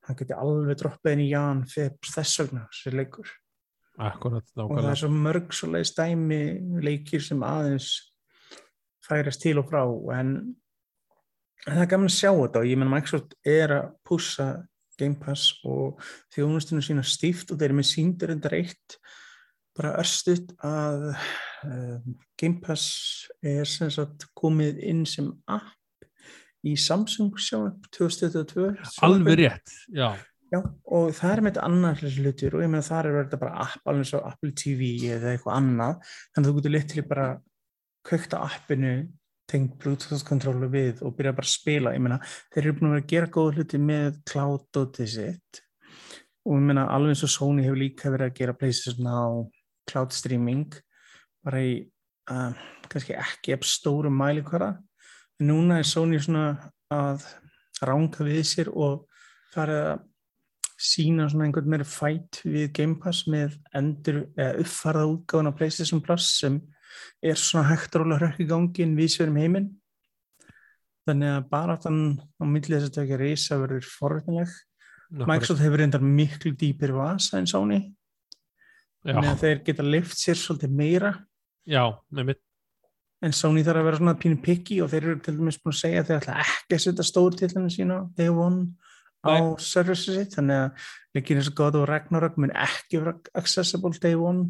hann 0.07 0.17
geti 0.17 0.35
alveg 0.37 0.79
droppað 0.79 1.15
inn 1.15 1.25
í 1.25 1.31
jan 1.31 1.65
fyrir 1.69 1.97
þess 2.05 2.41
vegna, 2.41 2.65
þessi 2.71 2.95
leikur. 2.95 3.31
Akkurat, 4.01 4.47
og 4.55 4.71
það 4.79 4.89
er 4.89 4.99
svo 5.01 5.09
mörg 5.13 5.51
svo 5.53 5.67
leiðis 5.69 5.93
dæmi 5.97 6.41
leikir 6.81 7.21
sem 7.21 7.43
aðeins 7.45 7.89
færast 9.05 9.43
til 9.43 9.59
og 9.61 9.69
frá 9.69 9.83
en, 10.17 10.35
en 11.67 11.73
það 11.73 11.85
er 11.85 11.91
gaman 11.93 12.11
að 12.11 12.17
sjá 12.17 12.29
þetta 12.31 12.61
og 12.61 12.69
ég 12.69 12.81
menn 12.81 12.93
Microsoft 12.93 13.35
er 13.47 13.75
að 13.79 13.89
pússa 14.07 14.51
Game 15.01 15.17
Pass 15.17 15.55
og 15.65 16.01
þjónustunum 16.35 16.85
sína 16.85 17.03
stíft 17.07 17.51
og 17.51 17.59
þeir 17.59 17.71
eru 17.71 17.79
með 17.79 17.89
síndur 17.89 18.33
endar 18.33 18.57
eitt 18.59 18.97
bara 19.77 19.95
örstuðt 20.01 20.51
að 20.67 21.11
um, 21.65 22.17
Game 22.39 22.59
Pass 22.63 23.27
er 23.41 23.67
sem 23.69 23.91
sagt 23.93 24.27
komið 24.37 24.81
inn 24.91 25.05
sem 25.09 25.31
app 25.49 25.71
í 26.67 26.75
Samsung 26.77 27.39
sjónvarp 27.41 27.87
2022 27.95 28.67
Alveg 29.07 29.39
rétt, 29.39 29.79
já. 29.89 30.11
Já, 30.51 30.59
og 30.91 31.13
það 31.15 31.31
er 31.31 31.39
með 31.39 31.53
þetta 31.53 31.67
annar 31.69 32.01
hlutur 32.03 32.55
og 32.57 32.63
ég 32.65 32.71
meina 32.73 32.83
þar 32.83 33.07
er 33.07 33.17
þetta 33.21 33.37
bara 33.39 33.61
app 33.63 33.87
alveg 33.87 34.09
svo 34.09 34.19
Apple 34.27 34.51
TV 34.59 34.89
eða 35.15 35.31
eitthvað 35.31 35.57
annað 35.61 35.93
þannig 36.03 36.41
að 36.41 36.49
þú 36.49 36.55
getur 36.57 36.73
litli 36.75 37.03
bara 37.07 37.27
kvökt 38.07 38.35
á 38.37 38.45
appinu 38.45 38.93
tengt 39.51 39.75
Bluetooth 39.81 40.23
kontrólu 40.27 40.69
við 40.71 41.01
og 41.05 41.15
byrja 41.17 41.35
bara 41.35 41.47
að 41.47 41.55
spila. 41.55 41.95
Ég 41.95 42.03
meina 42.03 42.19
þeir 42.53 42.63
eru 42.63 42.75
búin 42.77 42.89
að 42.89 42.93
vera 42.95 43.03
að 43.03 43.11
gera 43.11 43.31
góða 43.35 43.55
hluti 43.57 43.81
með 43.81 44.19
cloud 44.31 44.79
og 44.81 45.01
sitt. 45.01 45.61
Og 46.47 46.57
ég 46.57 46.67
meina 46.69 46.87
alveg 46.89 47.15
eins 47.15 47.25
og 47.27 47.33
Sony 47.33 47.65
hefur 47.65 47.81
líka 47.81 48.13
verið 48.13 48.29
að 48.29 48.37
gera 48.39 48.57
PlayStation 48.57 49.09
á 49.11 49.21
cloud 49.89 50.15
streaming 50.15 50.71
bara 51.43 51.61
í 51.65 51.73
uh, 52.31 52.53
kannski 52.91 53.17
ekki 53.17 53.55
ef 53.55 53.65
stórum 53.67 54.15
mælikvara 54.17 54.75
en 55.41 55.49
núna 55.49 55.79
er 55.81 55.89
Sony 55.89 56.19
svona 56.21 56.71
að 56.93 57.25
ránka 57.81 58.25
við 58.27 58.43
sér 58.45 58.71
og 58.71 59.07
fara 59.53 59.77
að 59.91 60.07
sína 60.81 61.27
svona 61.29 61.45
einhvern 61.47 61.69
meira 61.69 61.85
fætt 61.85 62.41
við 62.45 62.71
Game 62.77 62.97
Pass 63.01 63.27
með 63.29 63.57
endur 63.77 64.23
eða 64.33 64.61
uppfarða 64.63 65.09
útgáðan 65.11 65.51
á 65.53 65.57
PlayStation 65.57 66.01
Plus 66.01 66.29
sem 66.39 66.57
er 67.21 67.39
svona 67.39 67.69
hægt 67.71 67.95
róla 67.97 68.19
hrökk 68.19 68.43
í 68.43 68.49
gangin 68.49 68.97
við 68.97 69.15
sérum 69.15 69.39
heiminn. 69.41 69.71
Þannig 71.07 71.33
að 71.37 71.47
bara 71.49 71.79
þann 71.81 72.03
á 72.21 72.43
milli 72.45 72.75
þess 72.75 72.83
að 72.83 72.91
þetta 72.91 73.05
ekki 73.05 73.21
reysa 73.21 73.57
verður 73.61 73.89
forvitnileg. 73.89 74.53
Microsoft 75.27 75.63
hefur 75.63 75.81
reyndar 75.81 76.05
miklu 76.05 76.53
dýpir 76.55 76.93
vasa 76.95 77.41
en 77.41 77.49
Sony. 77.49 77.81
Þannig 79.01 79.33
að 79.33 79.43
þeir 79.43 79.65
geta 79.67 79.85
lift 79.87 80.19
sér 80.19 80.39
svolítið 80.39 80.77
meira. 80.77 81.11
Já, 81.67 81.83
mitt 82.13 82.41
en 83.21 83.33
Sony 83.35 83.61
þarf 83.65 83.81
að 83.81 83.87
vera 83.87 83.99
svona 83.99 84.17
pínu 84.17 84.39
picky 84.41 84.79
og 84.81 84.89
þeir 84.91 85.03
eru 85.05 85.19
til 85.21 85.35
dæmis 85.37 85.59
búin 85.61 85.75
að 85.75 85.81
segja 85.81 86.01
að 86.01 86.07
þeir 86.09 86.21
ætla 86.21 86.37
ekki 86.43 86.77
að 86.77 86.83
setja 86.85 87.05
stórtillinu 87.05 87.73
sína 87.73 87.97
day 88.17 88.31
one 88.33 88.63
á 89.21 89.33
Nei. 89.37 89.59
service 89.61 90.07
sitt. 90.09 90.33
Þannig 90.37 90.61
að 90.63 90.87
leikir 91.17 91.41
eins 91.41 91.51
og 91.51 91.57
God 91.59 91.77
og 91.77 91.87
Ragnarök 91.89 92.39
mun 92.41 92.55
ekki 92.55 93.01
vera 93.01 93.13
accessible 93.37 93.93
day 94.01 94.17
one 94.17 94.47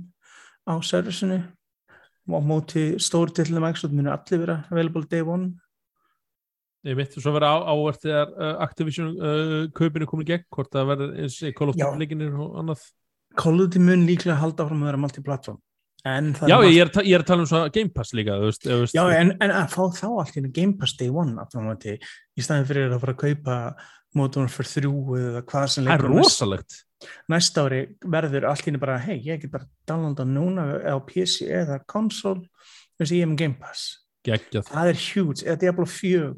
á 0.64 0.80
servicinu 0.80 1.42
og 2.30 2.46
móti 2.46 2.86
stórtillinu 3.02 3.64
Microsoft 3.64 3.96
munu 3.98 4.14
allir 4.14 4.44
vera 4.44 4.62
available 4.70 5.08
day 5.10 5.26
one. 5.26 5.54
Ég 6.86 6.98
mitt, 6.98 7.14
svo 7.14 7.34
verður 7.36 7.54
á, 7.54 7.56
ávert 7.70 8.06
þegar 8.06 8.32
uh, 8.34 8.54
Activision 8.66 9.12
uh, 9.18 9.58
kaupinu 9.78 10.08
komin 10.10 10.26
í 10.26 10.32
gegn 10.32 10.48
hvort 10.54 10.72
það 10.74 10.94
verður 10.94 11.18
eins 11.22 11.42
og 11.46 11.58
Call 11.58 11.74
of. 11.74 11.78
Duty 11.78 12.02
leikinir 12.02 12.38
og 12.42 12.56
annað. 12.62 12.88
Call 13.38 13.60
of 13.62 13.70
Duty 13.70 13.84
mun 13.86 14.08
líklega 14.08 14.40
halda 14.42 14.66
áfram 14.66 14.82
að 14.82 14.92
vera 14.92 15.02
multiplatform 15.02 15.62
Já, 16.02 16.56
ég 16.66 16.80
er, 16.82 16.90
ég 17.06 17.14
er 17.14 17.22
að 17.22 17.28
tala 17.28 17.44
um 17.44 17.48
svo 17.50 17.60
Game 17.70 17.92
Pass 17.94 18.16
líka, 18.18 18.34
veist, 18.42 18.64
veist. 18.66 18.96
Já, 18.98 19.04
en, 19.14 19.36
en 19.38 19.52
að 19.54 19.68
fá 19.76 19.84
þá 19.94 20.08
allt 20.10 20.40
í 20.40 20.42
Game 20.50 20.74
Pass 20.80 20.98
Day 20.98 21.12
One 21.14 21.38
í 21.54 22.42
staðin 22.42 22.66
fyrir 22.66 22.96
að 22.96 23.04
fara 23.04 23.14
að 23.14 23.20
kaupa 23.22 23.58
Modern 24.18 24.48
Warfare 24.48 24.72
3 24.82 25.20
eða 25.20 25.44
hvað 25.52 25.68
sem 25.70 25.86
það 25.86 25.94
er 25.94 26.08
leikur 26.18 26.80
næst, 27.32 27.58
ári 27.58 27.82
verður 28.06 28.48
einu 28.52 28.80
bara, 28.82 28.98
hei, 29.00 29.18
ég 29.26 29.42
get 29.42 29.52
bara 29.52 29.68
downloada 29.88 30.26
núna 30.26 30.68
á 30.86 30.96
PC 31.06 31.48
eða 31.50 31.80
konsol 31.88 32.42
þess 33.00 33.12
að 33.12 33.18
ég 33.18 33.22
er 33.26 33.32
með 33.34 33.38
Game 33.38 33.60
Pass. 33.60 33.98
Geggjað. 34.22 34.68
Það 34.70 34.88
er 34.92 35.00
huge, 35.02 35.44
eða 35.48 35.60
Diablo 35.60 35.86
4 35.86 36.34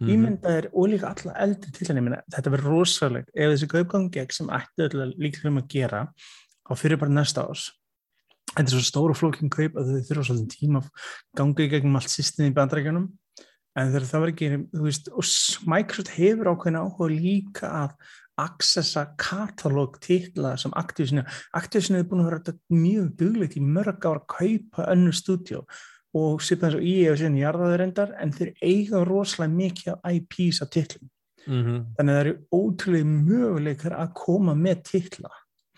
Mhm. 0.00 0.08
ímyndaðir 0.08 0.68
og 0.72 0.88
líka 0.88 1.10
alla 1.12 1.34
eldri 1.44 1.72
til 1.72 1.86
henni 1.86 2.16
þetta 2.32 2.52
verður 2.54 2.72
rosalegt, 2.72 3.28
ef 3.34 3.50
þessi 3.52 3.68
kaupgang 3.68 4.10
gegn 4.10 4.32
sem 4.32 4.48
ætti 4.48 4.88
líka 5.18 5.44
um 5.44 5.58
að 5.58 5.68
gera 5.68 6.08
á 6.08 6.72
fyrir 6.74 6.98
bara 6.98 7.10
næsta 7.10 7.44
ás 7.44 7.72
þetta 8.54 8.72
er 8.72 8.74
svo 8.74 8.84
stóru 8.86 9.14
flókin 9.16 9.50
kaup 9.52 9.76
að 9.76 9.90
þau 9.92 10.06
þurfa 10.08 10.26
svolítið 10.28 10.56
tíma 10.56 10.80
í 11.60 11.68
gegnum 11.68 11.96
allt 11.96 12.12
sýstinni 12.12 12.50
í 12.50 12.56
bandrækjunum 12.56 13.08
en 13.78 13.92
það 13.92 14.20
var 14.22 14.32
ekki, 14.32 14.48
þú 14.72 14.86
veist 14.86 15.10
Microsoft 15.68 16.14
hefur 16.16 16.50
ákveðin 16.54 16.80
áhuga 16.80 17.10
líka 17.12 17.68
að 17.68 17.92
accessa 18.38 19.04
katalóg 19.20 19.98
titla 20.04 20.54
sem 20.60 20.72
Activision 20.78 21.24
Activision 21.56 21.98
hefur 21.98 22.10
búin 22.12 22.24
að 22.24 22.28
vera 22.30 22.40
þetta 22.46 22.78
mjög 22.78 23.12
duglegt 23.20 23.56
í 23.58 23.62
mörg 23.62 24.06
ára 24.06 24.22
að 24.22 24.28
kaupa 24.34 24.88
önnu 24.92 25.14
stúdjó 25.16 25.64
og 26.18 26.42
svipa 26.42 26.68
eins 26.68 26.78
og 26.78 26.86
ég 26.86 27.12
og 27.12 27.20
síðan 27.20 27.38
jarðaður 27.38 27.82
reyndar 27.82 28.14
en 28.22 28.32
þeir 28.34 28.54
eiga 28.62 29.02
rosalega 29.06 29.54
mikið 29.54 29.92
af 29.94 30.16
IPs 30.16 30.62
af 30.64 30.70
titlum. 30.72 31.10
Mhm, 31.48 31.76
þannig 31.96 32.14
að 32.14 32.18
það 32.18 32.24
eru 32.24 32.34
ótrúlega 32.52 33.10
möguleikar 33.12 33.94
að 33.96 34.14
koma 34.14 34.54
með 34.54 34.82
titla. 34.88 35.30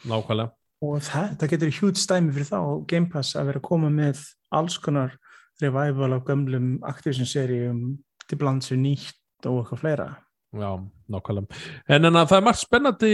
Nákvæmlega. 0.07 0.53
Og 0.81 1.03
það, 1.05 1.35
það 1.39 1.51
getur 1.53 1.75
hjút 1.77 1.99
stæmi 2.01 2.33
fyrir 2.33 2.49
þá 2.49 2.59
og 2.61 2.87
Game 2.89 3.11
Pass 3.13 3.37
að 3.37 3.51
vera 3.51 3.61
að 3.61 3.69
koma 3.69 3.91
með 3.93 4.23
alls 4.57 4.79
konar 4.81 5.19
revival 5.61 6.15
af 6.17 6.25
gömlum 6.25 6.79
Activision 6.89 7.29
seríum 7.29 7.83
til 8.27 8.39
blands 8.41 8.71
við 8.73 8.81
nýtt 8.87 9.49
og 9.51 9.61
eitthvað 9.61 9.83
fleira 9.83 10.09
Já, 10.51 10.71
nákvæmlega. 11.07 11.59
En 11.95 12.09
en 12.09 12.19
að 12.19 12.31
það 12.33 12.41
er 12.41 12.47
margt 12.49 12.61
spennandi 12.65 13.11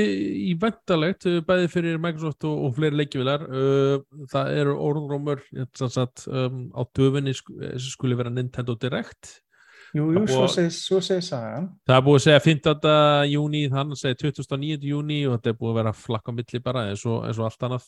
í 0.49 0.55
vendalegt, 0.61 1.27
bæði 1.45 1.67
fyrir 1.69 1.99
Microsoft 2.01 2.47
og, 2.49 2.63
og 2.65 2.77
fleiri 2.79 2.97
leikjuvilar. 3.03 3.45
Það 4.33 4.53
eru 4.63 4.77
orðrómur 4.87 5.43
um, 5.53 6.63
á 6.73 6.83
döfinni 6.97 7.35
sk 7.37 7.53
skuli 7.93 8.17
vera 8.17 8.33
Nintendo 8.33 8.79
Direct. 8.81 9.43
Jú, 9.97 10.07
jú, 10.13 10.23
svo 10.29 10.47
segir, 10.51 10.73
svo 10.75 10.99
segir 11.05 11.25
sagan 11.25 11.69
Það 11.87 11.97
er 11.97 12.03
búið 12.05 12.19
að 12.19 12.25
segja 12.27 12.41
15. 12.45 12.89
júni, 13.31 13.63
þannig 13.73 13.97
að 13.97 14.01
segja 14.03 14.19
29. 14.21 14.89
júni 14.91 15.19
og 15.25 15.37
þetta 15.37 15.53
er 15.53 15.59
búið 15.61 15.71
að 15.73 15.79
vera 15.79 15.93
flakka 15.97 16.35
milli 16.37 16.61
bara 16.65 16.83
eins 16.91 17.05
og, 17.09 17.23
eins 17.25 17.41
og 17.41 17.47
allt 17.47 17.67
annað. 17.69 17.87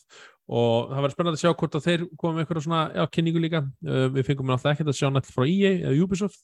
Og 0.49 0.89
það 0.89 1.03
verður 1.03 1.13
spennandi 1.13 1.37
að 1.37 1.43
sjá 1.43 1.51
hvort 1.59 1.75
að 1.77 1.85
þeir 1.85 2.05
með 2.09 2.39
eitthvað 2.41 2.61
svona 2.65 2.79
já, 2.95 3.03
kynningu 3.13 3.43
líka. 3.43 3.61
Uh, 3.85 4.05
við 4.15 4.25
fengum 4.29 4.53
alltaf 4.55 4.71
ekkert 4.71 4.89
að 4.93 4.97
sjá 4.97 5.11
nætt 5.13 5.29
frá 5.29 5.43
EA 5.45 5.73
eða 5.75 6.05
Ubisoft. 6.05 6.39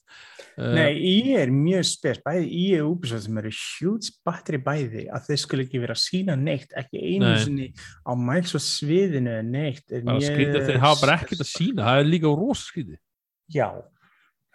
Uh, 0.54 0.70
Nei, 0.76 0.92
ég 1.00 1.40
er 1.40 1.54
mjög 1.54 1.88
spes, 1.90 2.22
bæði 2.28 2.46
í 2.46 2.62
og 2.82 2.92
Ubisoft 2.92 3.26
sem 3.26 3.42
eru 3.42 3.52
huge 3.56 4.14
batteri 4.28 4.62
bæði 4.68 5.08
að 5.10 5.32
þeir 5.32 5.42
skulle 5.42 5.66
ekki 5.66 5.82
vera 5.82 5.98
sína 5.98 6.38
neitt, 6.38 6.70
ekki 6.78 7.02
einu 7.02 7.32
Nei. 7.32 7.42
sinni 7.42 7.68
á 8.06 8.12
mæls 8.14 8.54
og 8.54 8.62
sviðinu 8.62 9.40
neitt. 9.48 9.84
bara 9.90 10.22
skrítið 10.22 10.60
að 10.60 10.70
þeir 10.70 10.80
hafa 10.86 11.02
bara 11.02 11.18
ekkert 11.18 11.42
að 11.42 11.50
sína. 11.50 11.82
Það 11.88 12.04
er 12.04 12.10
líka 12.12 12.36
rosa 12.38 12.62
skrítið. 12.70 13.02
Já, 13.54 13.68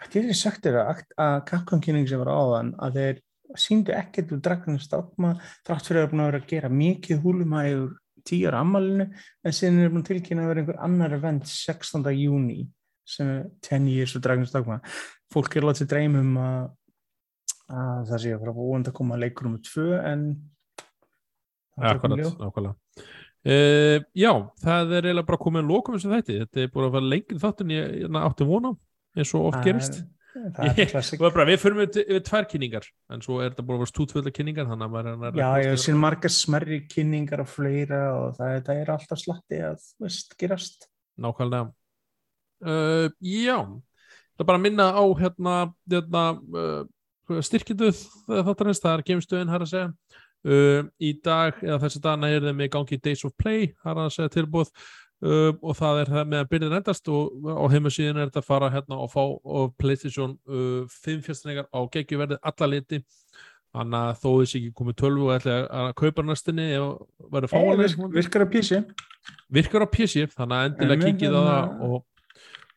þetta 0.01 0.21
er 0.21 0.37
sagt 0.37 0.65
þér 0.65 0.79
að, 0.81 1.03
að 1.21 1.37
Capcom-kynning 1.49 2.07
sem 2.09 2.21
var 2.21 2.31
áðan 2.33 2.73
að 2.81 2.99
þeir 2.99 3.21
síndu 3.59 3.93
ekkert 3.95 4.31
úr 4.31 4.43
Dragon's 4.43 4.87
Dogma 4.91 5.33
þrátt 5.67 5.89
fyrir 5.89 6.05
að 6.05 6.11
búin 6.11 6.23
að 6.23 6.29
vera 6.29 6.41
að 6.41 6.51
gera 6.51 6.71
mikið 6.71 7.23
húlumægur 7.23 7.95
tíu 8.27 8.49
ára 8.49 8.61
ammalinu 8.63 9.07
en 9.09 9.55
síðan 9.55 9.81
er 9.81 9.91
búin 9.91 10.03
að 10.03 10.11
tilkynna 10.11 10.45
að 10.45 10.51
vera 10.51 10.63
einhver 10.63 10.83
annar 10.85 11.15
event 11.17 11.49
16. 11.49 12.05
júni 12.15 12.59
sem 13.07 13.31
er 13.31 13.41
10 13.67 13.89
years 13.91 14.15
of 14.15 14.23
Dragon's 14.23 14.53
Dogma 14.53 14.79
fólk 15.33 15.57
er 15.57 15.67
látið 15.67 15.89
dreymum 15.91 16.37
að, 16.41 16.69
að 17.71 18.11
það 18.11 18.23
sé 18.23 18.35
að 18.35 18.45
fara 18.45 18.55
búin 18.59 18.85
að 18.85 18.95
koma 18.99 19.17
að 19.17 19.25
leikur 19.25 19.49
um 19.49 19.57
tvö 19.65 19.89
en 19.99 20.29
það 21.75 21.89
er 21.89 21.97
Akkurat, 21.97 22.23
nákvæmlega. 22.39 22.77
Uh, 23.41 23.97
já, 24.13 24.31
það 24.61 24.91
er 24.93 25.07
eiginlega 25.07 25.27
bara 25.31 25.41
komið 25.41 25.63
að 25.63 25.71
loka 25.71 25.93
þessu 25.95 26.09
þætti. 26.11 26.35
Þetta 26.43 26.61
er 26.61 26.73
búin 26.75 26.85
að 26.85 26.91
vera 26.93 27.07
lengri 27.09 27.37
þátt 27.41 27.63
en 27.63 27.71
ég 27.73 28.17
átti 28.21 28.45
vona 28.45 28.73
eins 29.17 29.33
og 29.37 29.51
oft 29.51 29.63
gerist. 29.65 30.01
er- 30.01 30.09
er 30.31 30.77
er 30.95 31.33
bara, 31.35 31.45
við 31.49 31.59
förum 31.59 31.81
við, 31.81 31.97
við 32.07 32.21
tvær 32.23 32.47
kynningar 32.47 32.85
en 33.11 33.21
svo 33.23 33.41
er 33.41 33.51
þetta 33.51 33.65
búin 33.67 33.75
að 33.75 33.83
vera 33.83 33.91
stútfölda 33.91 34.31
kynningar 34.31 34.69
þannig 34.69 34.87
að 34.87 34.93
maður 34.95 35.09
er 35.11 35.27
að 35.27 35.41
Já, 35.41 35.49
ég 35.65 35.81
sín 35.83 35.99
margar 35.99 36.31
smerri 36.31 36.79
kynningar 36.87 37.43
og 37.43 37.51
fleira 37.51 38.01
og 38.15 38.39
það, 38.39 38.57
það 38.69 38.81
er 38.81 38.93
alltaf 38.95 39.19
slatti 39.19 39.61
að 39.67 39.85
veist, 39.99 40.35
gerast. 40.39 40.87
Nákvæmlega. 41.19 41.71
Uh, 42.61 43.09
Já 43.19 43.57
Það 44.41 44.43
er 44.45 44.47
bara 44.47 44.57
að 44.57 44.63
minna 44.65 44.85
á 44.89 45.03
hérna, 45.19 45.55
hérna 45.91 46.21
uh, 46.57 47.41
styrkjinduð 47.45 47.99
þáttarins, 48.25 48.79
það 48.81 48.95
er 48.95 49.03
geimstöðin 49.09 49.51
har 49.51 49.61
að 49.61 49.69
segja. 49.69 49.89
Uh, 50.41 50.87
í 50.97 51.11
dag 51.21 51.59
eða 51.61 51.77
þessi 51.83 51.99
dagana 52.01 52.31
er 52.33 52.47
þeim 52.47 52.57
með 52.57 52.71
gangi 52.73 52.97
Days 52.97 53.21
of 53.27 53.35
Play 53.37 53.67
har 53.83 53.99
að 54.01 54.09
segja 54.15 54.31
tilbúð 54.39 54.71
uh, 55.25 55.51
og 55.61 55.77
það 55.77 56.01
er 56.01 56.11
það 56.15 56.31
með 56.33 56.43
að 56.43 56.51
byrja 56.51 56.71
endast 56.79 57.11
og 57.13 57.47
á 57.47 57.65
heimasíðin 57.73 58.19
er 58.19 58.29
þetta 58.31 58.43
að 58.43 58.49
fara 58.49 58.71
hérna 58.73 58.99
og 59.03 59.13
fá 59.13 59.23
og 59.23 59.73
PlayStation 59.81 60.35
uh, 60.49 60.83
5 61.05 61.23
fjastningar 61.27 61.69
á 61.71 61.79
geggjuverði 61.93 62.41
alla 62.41 62.71
liti. 62.73 63.01
Þannig 63.71 64.01
að 64.03 64.17
þó 64.19 64.29
þessi 64.41 64.57
ekki 64.59 64.71
komið 64.75 64.95
12 64.99 65.21
og 65.23 65.33
ætla 65.37 65.57
að 65.79 65.89
kaupa 66.01 66.23
næstinni 66.27 66.65
ef 66.75 66.87
verður 67.31 67.53
Hey, 67.53 67.61
fáanlega 67.61 67.83
virk, 67.85 68.15
virkar 68.17 68.43
að 68.43 68.49
písi. 68.51 68.79
virkar 69.47 69.85
á 69.85 69.93
PC 69.93 70.25
þannig 70.33 70.57
að 70.57 70.65
endilega 70.69 70.97
Einmitt, 70.97 71.19
kikið 71.21 71.37
á 71.39 71.41
það 71.41 71.51
hérna- 71.61 71.87
og, 71.87 72.03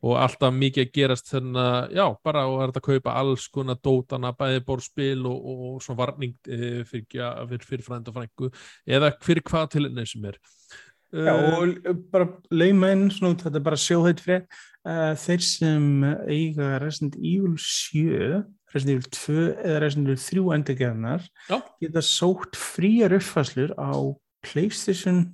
og 0.05 0.15
alltaf 0.21 0.55
mikið 0.55 0.85
að 0.85 0.93
gerast 0.95 1.33
þannig 1.33 1.61
að 1.65 1.97
já, 1.99 2.05
bara 2.29 2.47
og 2.47 2.57
er 2.61 2.71
þetta 2.71 2.83
að 2.85 2.89
kaupa 2.93 3.17
alls 3.25 3.49
konar 3.49 3.81
dótana, 3.83 4.33
bæði 4.39 4.63
borðspil 4.69 5.27
og, 5.27 5.51
og 5.55 5.83
svona 5.83 5.99
varning 6.05 6.37
e, 6.47 6.85
fyrir, 6.87 7.67
fyrir, 7.67 7.85
frænd 7.89 8.13
og 8.13 8.19
frængu 8.21 8.53
eða 8.87 9.11
fyrir 9.25 9.43
hvað 9.51 9.71
til 9.75 9.87
enn 9.89 10.07
sem 10.07 10.31
er 10.31 10.39
Já, 11.15 11.35
og 11.37 12.01
bara 12.11 12.27
lauma 12.51 12.91
inn, 12.95 13.07
svona, 13.15 13.35
út, 13.37 13.45
þetta 13.47 13.61
er 13.61 13.67
bara 13.69 13.79
sjóðheit 13.79 14.23
fyrir 14.25 14.43
uh, 14.89 15.13
þeir 15.21 15.45
sem 15.47 15.87
eiga 16.27 16.73
Resident 16.83 17.15
Evil 17.21 17.55
7, 17.61 18.43
Resident 18.75 18.97
Evil 18.97 19.09
2 19.15 19.37
eða 19.63 19.81
Resident 19.85 20.11
Evil 20.11 20.25
3 20.25 20.59
endurgeðnar 20.59 21.29
geta 21.85 22.03
sótt 22.03 22.59
fríar 22.59 23.15
uppfæslur 23.15 23.77
á 23.79 23.95
PlayStation 24.45 25.25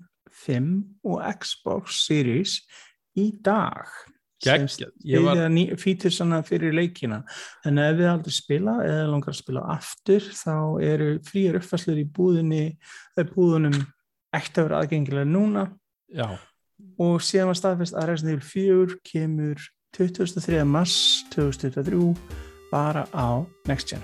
5 0.44 0.70
og 1.08 1.20
Xbox 1.40 2.04
Series 2.04 2.60
í 3.18 3.30
dag. 3.44 3.88
Geggjað. 4.40 4.92
Ég 5.04 5.20
var- 5.24 5.36
styðja 5.36 5.76
fítursana 5.80 6.42
fyrir 6.44 6.72
leikina 6.72 7.22
að 7.64 7.80
ef 7.84 7.96
við 7.98 8.08
aldrei 8.08 8.32
spila 8.32 8.76
eða 8.84 9.08
langar 9.10 9.34
að 9.34 9.40
spila 9.42 9.64
aftur 9.74 10.20
þá 10.20 10.54
eru 10.80 11.08
fríar 11.24 11.58
uppfæslur 11.60 12.00
í 12.00 12.06
búðinni 12.08 12.76
eða 13.16 13.26
búðunum 13.34 13.80
ætti 14.36 14.60
að 14.60 14.68
vera 14.68 14.80
aðgengilega 14.84 15.28
núna. 15.28 15.66
Já, 16.10 16.28
og 17.00 17.20
síðan 17.24 17.52
var 17.52 17.60
staðfest 17.60 17.98
að 17.98 18.10
Resident 18.12 18.34
Evil 18.36 18.48
4 18.48 18.98
kemur 19.12 19.68
23. 19.96 20.64
mars 20.64 20.96
2023 21.34 22.14
bara 22.70 23.06
á 23.10 23.42
Next 23.68 23.90
Gen. 23.90 24.02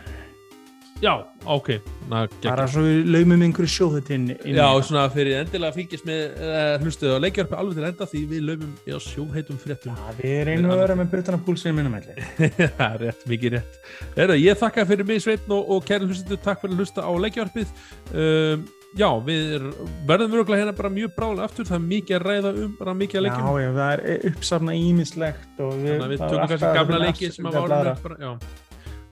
Já, 1.03 1.13
ok. 1.45 1.75
Na, 2.09 2.23
bara 2.41 2.65
svo 2.71 2.81
við 2.87 3.09
laumum 3.13 3.43
einhverju 3.45 3.69
sjóðutinn 3.69 4.31
já, 4.33 4.65
svona 4.87 5.03
fyrir 5.13 5.43
endilega 5.43 5.75
fylgjast 5.75 6.07
með 6.09 6.39
uh, 6.41 6.77
hlustuð 6.81 7.13
og 7.13 7.21
leikjarpi 7.21 7.59
alveg 7.59 7.77
til 7.77 7.89
enda 7.91 8.07
því 8.09 8.23
við 8.31 8.47
löfum 8.49 8.71
já, 8.89 8.97
sjóheitum 9.05 9.59
fréttum. 9.61 9.93
Já, 9.93 10.15
við 10.23 10.39
reynum 10.49 10.73
að 10.73 10.81
vera 10.81 10.97
með 10.97 11.11
butana 11.13 11.41
púlsinu 11.45 11.77
minnum 11.77 11.99
allir 11.99 12.23
Það 12.39 12.87
er 12.95 13.05
rétt, 13.05 13.27
mikið 13.29 13.59
rétt. 13.59 13.79
Heru, 14.17 14.39
ég 14.41 14.63
þakka 14.63 14.87
fyrir 14.89 15.11
mig 15.11 15.21
Sveitn 15.27 15.53
og, 15.59 15.69
og 15.77 15.85
kæri 15.85 16.09
hlustendur, 16.09 16.41
takk 16.47 16.65
fyrir 16.65 16.79
að 16.79 16.85
hlusta 16.87 17.05
á 17.05 17.13
leikjarpið. 17.27 17.77
Um, 18.15 18.65
já, 18.97 19.09
við 19.27 19.55
er, 19.59 19.65
verðum 20.09 20.37
öruglega 20.39 20.63
hérna 20.63 20.77
bara 20.79 20.93
mjög 20.93 21.15
bráðlega 21.17 21.49
aftur, 21.51 21.67
það 21.69 21.79
er 21.81 21.89
mikið 21.91 22.17
að 22.19 22.27
ræða 22.29 22.53
um, 22.63 22.77
bara 22.79 22.95
mikið 23.01 23.19
að 23.21 23.27
Já, 23.27 23.27
leikjum. 23.31 23.59
já, 23.65 23.73
það 23.81 23.91
er 23.97 24.31
uppsafna 24.31 24.77
ímislegt 24.79 25.61
og 25.67 25.75
við, 25.83 26.07
við 26.13 26.23
tökum 26.23 26.47
kannski 26.53 26.71
gamla 26.79 27.01
að 27.01 27.05
leiki 27.09 27.33
sem 27.35 27.51
að 27.51 27.59
várum 27.61 27.91
upp 27.93 28.07
bara, 28.07 28.17
já. 28.23 28.33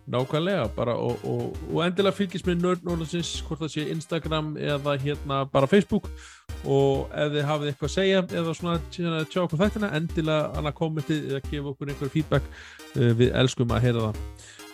Nákvæmlega, 0.04 0.64
bara 0.76 0.94
og, 1.00 1.22
og, 1.24 1.54
og 1.72 1.78
endilega 1.80 2.12
fylgjast 2.12 2.44
með 2.44 2.58
Nerd 2.60 2.82
Norðansins, 2.84 3.30
hvort 3.46 3.62
það 3.62 3.70
sé 3.72 3.84
Instagram 3.94 4.50
eða 4.60 4.96
hérna 5.00 5.38
bara 5.48 5.68
Facebook 5.70 6.10
og 6.68 7.08
ef 7.16 7.30
þið 7.32 7.46
hafið 7.48 7.70
eitthvað 7.70 7.88
að 7.88 7.94
segja 7.94 8.18
eða 8.40 8.52
svona 8.58 8.74
tjá 8.92 9.22
tjá 9.32 9.40
okkur 9.46 9.62
þættina, 9.62 9.90
endilega 9.96 10.50
annað 10.60 10.76
kommentið 10.82 11.30
eða 11.30 11.40
gefa 11.48 11.72
okkur 11.72 11.92
einhver 11.94 12.12
feedback 12.12 12.50
uh, 12.52 13.10
við 13.16 13.32
elskum 13.40 13.72
að 13.72 13.86
heyra 13.88 14.04
það 14.10 14.20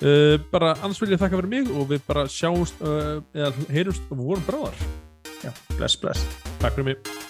uh, 0.03 0.37
bara 0.53 0.75
annars 0.81 1.01
vil 1.03 1.13
ég 1.15 1.23
þakka 1.23 1.41
fyrir 1.41 1.55
mig 1.57 1.73
og 1.75 1.91
við 1.93 2.05
bara 2.09 2.27
sjáumst 2.31 2.81
uh, 2.85 3.19
eða 3.37 3.53
heyrumst 3.73 4.13
og 4.13 4.23
vorum 4.23 4.47
bráðar. 4.49 4.87
Já, 5.41 5.53
bless, 5.77 5.97
bless. 6.01 6.25
Takk 6.61 6.77
fyrir 6.79 6.93
mig 6.93 7.30